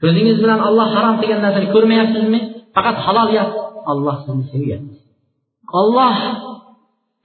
Ko'zingiz 0.03 0.37
bilan 0.45 0.61
olloh 0.69 0.89
harom 0.97 1.17
qilgan 1.21 1.41
narsani 1.47 1.69
ko'rmayapsizmi? 1.75 2.41
Faqat 2.77 2.97
halol 3.07 3.29
yap 3.39 3.51
olloh 3.93 4.17
sizni 4.25 4.45
sevyapti 4.53 4.97
olloh 5.81 6.17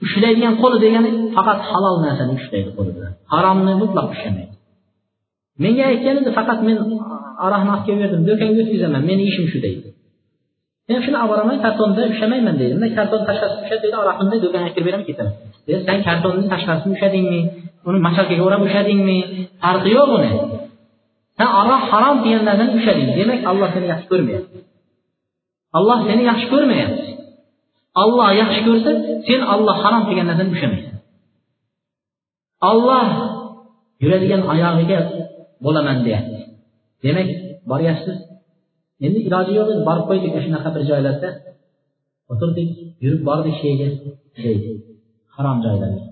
ushlaydigan 0.06 0.54
qo'li 0.62 0.78
degani 0.86 1.10
faqat 1.38 1.60
halol 1.72 1.96
narsani 2.06 2.34
ushlaydi 2.40 2.70
qo'li 2.78 2.92
bilan. 2.98 3.14
Haromni 3.34 3.74
mutlaq 3.82 4.06
ushlamaydi. 4.14 4.54
Menga 5.64 5.84
aytgan 5.92 6.16
edi 6.22 6.32
faqat 6.40 6.60
men 6.68 6.78
aroqni 7.46 7.70
olib 7.74 7.84
kelaverdim 7.88 8.22
do'konga 8.30 8.62
o'tkazaman 8.64 9.02
meni 9.10 9.24
ishim 9.32 9.46
shu 9.52 9.60
deydi. 9.66 9.88
Men 10.90 11.00
shuni 11.06 11.18
olib 11.22 11.32
boraman 11.34 11.58
kartonda 11.66 12.02
ushlamayman 12.14 12.56
deydi. 12.62 12.74
Mana 12.82 12.94
karton 13.00 13.22
tashqarisini 13.30 13.64
ushla 13.66 13.78
deydi 13.84 13.98
aroqni 14.04 14.38
do'konga 14.44 14.66
olib 14.66 14.76
kelib 14.76 14.88
beraman 14.90 15.06
ketaman 15.10 15.34
sen 15.88 16.00
kartonni 16.08 16.46
tashqarisini 16.54 16.94
ushladingmi 16.98 17.42
uni 17.90 18.00
machalkaga 18.08 18.44
o'rab 18.48 18.62
ushladingmi 18.68 19.18
farqi 19.64 19.90
yo'q 19.98 20.10
uni. 20.18 20.32
San 21.42 21.50
aroq 21.62 21.84
harom 21.92 22.18
degan 22.24 22.44
narsani 22.50 22.72
ushlading 22.78 23.10
demak 23.20 23.40
alloh 23.52 23.70
seni 23.76 23.88
yaxshi 23.94 24.08
ko'rmayapti. 24.12 24.58
Alloh 25.78 26.00
seni 26.08 26.24
yaxshi 26.30 26.48
ko'rmayapti. 26.54 27.06
Olloh 28.04 28.30
yaxshi 28.42 28.62
ko'rsa 28.68 28.92
sen 29.28 29.42
olloh 29.54 29.78
harom 29.84 30.04
degan 30.10 30.26
narsani 30.30 30.50
ushlamaysan 30.56 30.96
olloh 32.70 33.06
yuradigan 34.04 34.42
oyog'iga 34.54 35.00
bo'laman 35.66 35.98
deyapti. 36.06 36.40
Demak 37.04 37.30
boryapsiz. 37.72 38.18
Endi 39.06 39.20
iloji 39.28 39.52
yo'q 39.60 39.68
edi 39.74 39.82
borib 39.90 40.06
qo'ydik 40.10 40.34
shunaqa 40.46 40.70
bir 40.76 40.84
joylarda. 40.90 41.30
O'tirdik 42.32 42.70
yurib 43.04 43.22
bordik 43.30 43.56
shu 43.62 43.70
harom 45.36 45.58
joylarga 45.66 46.12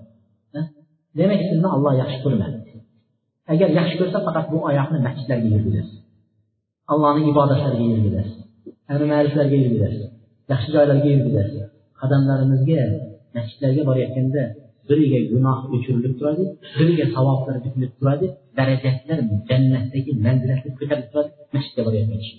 demak 1.18 1.40
sizni 1.48 1.68
olloh 1.76 1.92
yaxshi 2.02 2.18
ko'rmadi 2.24 2.58
agar 3.52 3.68
yaxshi 3.78 3.96
ko'rsa 4.00 4.18
faqat 4.26 4.46
bu 4.52 4.58
oyoqni 4.70 4.98
masjidlarga 5.06 5.48
yurgizasiz 5.54 5.98
allohni 6.92 7.22
ibodatlariga 7.32 7.86
yurgizasiz 7.92 8.38
amri 8.90 9.06
yurgizasiz 9.64 10.02
yaxshi 10.52 10.68
joylarga 10.76 11.08
yurgizasiz 11.14 11.62
qadamlarimizga 12.00 12.80
masjidlarga 13.36 13.82
borayotganda 13.88 14.42
biriga 14.88 15.18
gunoh 15.32 15.58
o'chirilib 15.74 16.14
turadi 16.18 16.44
biriga 16.78 17.06
savoblar 17.16 17.56
bitilib 17.64 17.92
turadi 17.98 18.26
darajatlar 18.58 19.18
jannatdagi 19.50 20.12
manzilatlar 20.26 20.72
ko'tarilib 20.80 21.08
turadi 21.12 21.30
masjidga 21.54 21.82
borayotgan 21.86 22.18
kishi. 22.22 22.36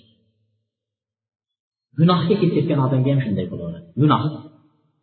Gunohga 1.98 2.34
ketayotgan 2.42 2.78
odamga 2.86 3.10
ham 3.12 3.20
shunday 3.26 3.46
bo'laveradi. 3.52 3.86
Gunoh. 4.02 4.22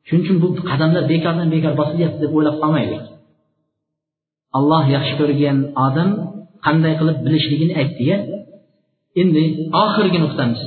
Shuning 0.07 0.23
uchun 0.26 0.38
bu 0.43 0.47
qadamlar 0.71 1.03
bekordan 1.13 1.47
bekor 1.55 1.73
bosilyapti 1.81 2.19
deb 2.23 2.31
o'ylab 2.38 2.55
qolmaylik. 2.63 3.03
Alloh 4.57 4.84
yaxshi 4.95 5.13
ko'rgan 5.19 5.57
odam 5.85 6.09
qanday 6.65 6.93
qilib 6.99 7.17
bilishligini 7.26 7.73
aytdiya 7.81 8.17
endi 9.21 9.43
oxirgi 9.84 10.19
nuqtamiz. 10.26 10.61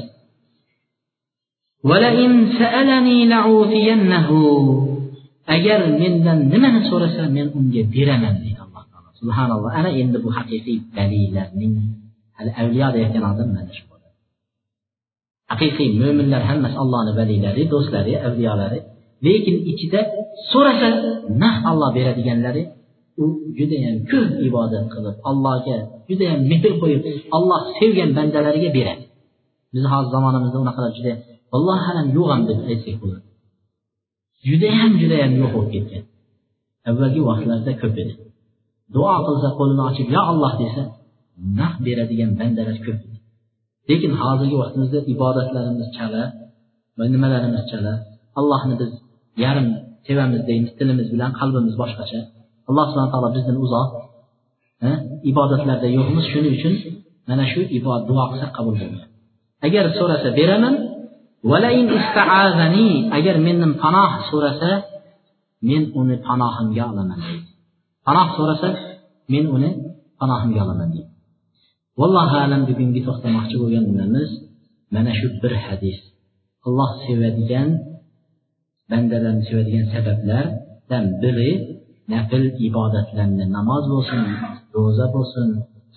Agar 5.56 5.80
mendan 6.00 6.38
nimani 6.52 6.80
so'rasa 6.90 7.22
men 7.36 7.46
unga 7.58 7.82
beraman 7.94 8.34
deydi 8.42 8.60
alloh 8.66 8.84
taolo. 8.92 9.08
Subhanalloh. 9.20 9.70
Ana 9.80 9.90
endi 10.00 10.18
bu 10.24 10.28
haqiqiy 10.36 10.78
valiylarning 10.96 11.74
hali 12.38 12.50
avliyo 12.60 12.88
deyotgan 12.94 13.24
odam 13.32 13.48
mana 13.56 13.72
shu 13.78 13.84
haqiqiy 15.52 15.90
mo'minlar 16.02 16.42
hammasi 16.50 16.76
allohni 16.82 17.12
valiylari 17.18 17.62
do'stlari 17.72 18.12
avliyolari 18.26 18.78
lekin 19.26 19.56
ichida 19.72 20.00
so'rasa 20.52 20.88
naq 21.42 21.56
olloh 21.70 21.90
beradiganlari 21.98 22.62
u 23.22 23.24
judayam 23.58 23.96
ko'p 24.10 24.30
ibodat 24.48 24.86
qilib 24.94 25.16
allohga 25.30 25.76
judayam 26.08 26.40
mehr 26.50 26.72
qo'yib 26.82 27.02
alloh 27.36 27.60
sevgan 27.78 28.10
bandalariga 28.18 28.70
beradi. 28.78 29.04
Bizni 29.72 29.88
hozir 29.94 30.10
zamonamizda 30.14 30.58
unaqalar 30.64 30.92
juda 30.98 31.12
alloh 31.56 31.80
alam 31.90 32.06
yo'q 32.16 32.28
ham 32.32 32.42
deb 32.48 32.58
aytsak 32.70 32.96
bo'ladi. 33.02 33.26
Judayam 34.48 34.92
judayam 35.02 35.32
yo'q 35.40 35.50
bo'lib 35.56 35.70
ketgan. 35.74 36.04
Avvalgi 36.88 37.20
vaqtlarda 37.28 37.72
ko'p 37.82 37.96
edi. 38.02 38.14
Duo 38.94 39.14
qilsa 39.26 39.48
qo'lini 39.58 39.82
ochib 39.90 40.06
yo 40.16 40.20
alloh 40.32 40.52
desa 40.62 40.82
naq 41.60 41.74
beradigan 41.86 42.30
bandalar 42.40 42.76
ko'p 42.86 43.00
edi. 43.06 43.18
Lekin 43.88 44.12
hozirgi 44.20 44.56
vaqtimizda 44.62 44.98
ibodatlarimiz 45.14 45.88
chala 45.96 46.22
va 46.98 47.04
nimalarimiz 47.14 47.64
chala? 47.70 47.94
Allohni 48.40 48.74
biz 48.80 48.90
yarim 49.44 49.68
sevamiz 50.06 50.42
deymiz 50.48 50.70
tilimiz 50.78 51.06
bilan 51.14 51.30
qalbimiz 51.40 51.74
boshqacha. 51.82 52.20
Alloh 52.68 52.84
subhana 52.90 53.10
taolo 53.12 53.28
bizdan 53.36 53.56
uzoq 53.64 53.90
ibodatlarda 55.30 55.88
yo'qmiz. 55.96 56.24
Shuning 56.32 56.54
uchun 56.58 56.74
mana 57.28 57.44
shu 57.52 57.60
ibodat 57.78 58.02
duo 58.10 58.24
qilsak 58.30 58.50
qabul 58.56 58.74
bo'lmaydi 58.80 59.06
agar 59.66 59.84
so'rasa 59.98 60.28
beraman 60.38 60.74
agar 63.18 63.36
mendan 63.46 63.72
panoh 63.82 64.10
so'rasa 64.30 64.70
men 65.68 65.82
uni 66.00 66.16
panohimga 66.28 66.84
olaman 66.92 67.18
deydi. 67.26 67.46
Panoh 68.06 68.28
so'rasa 68.38 68.68
men 69.32 69.44
uni 69.56 69.70
panohimga 70.20 70.60
olaman 70.64 70.88
deydi. 70.94 71.10
Vallohu 72.00 72.36
alam 72.44 72.62
bugungi 72.68 73.00
to'xtamoqchi 73.06 73.56
bo'lganlarimiz 73.62 74.30
mana 74.94 75.12
shu 75.18 75.26
bir 75.42 75.52
hadis. 75.64 75.98
Alloh 76.66 76.90
sevadigan 77.06 77.68
bandalarni 78.90 79.42
sevadigan 79.48 79.86
sabablardan 79.94 81.04
biri 81.22 81.50
Nəfil 82.12 82.44
ibadətlərini, 82.68 83.46
namaz 83.56 83.88
olsun, 83.96 84.26
roza 84.74 85.06
olsun, 85.20 85.48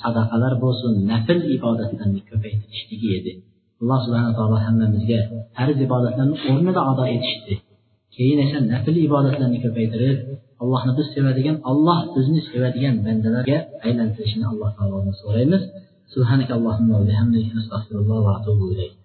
sadaqalar 0.04 0.56
olsun, 0.70 1.02
nəfil 1.12 1.42
ibadətlərini 1.58 2.22
köpək 2.30 2.58
etişdiyi 2.58 3.12
idi. 3.20 3.34
Allah 3.82 4.00
subhanahu 4.06 4.36
taala 4.40 4.64
həmmimizə 4.68 5.20
fərz 5.58 5.78
ibadətlərini 5.88 6.38
o'rnida 6.52 6.82
ado 6.92 7.08
etishdi. 7.16 7.60
Keyin 8.16 8.40
esa 8.46 8.62
nəfil 8.72 8.98
ibadətlərini 9.08 9.60
köpəydirib 9.66 10.20
Allahni 10.64 10.94
biz 10.98 11.08
sevadigan, 11.16 11.58
Alloh 11.72 12.00
bizni 12.16 12.42
sevadigan 12.50 12.96
bandalarga 13.06 13.58
aylantirishini 13.86 14.46
Alloh 14.52 14.70
taolodan 14.78 15.16
so'raymiz. 15.22 15.64
Subhanakallohumma 16.14 16.94
va 17.00 17.06
bihamdika 17.10 17.54
astaghfirullah 17.62 18.20
va 18.28 18.32
atubu 18.40 18.66
ilayk. 18.74 18.94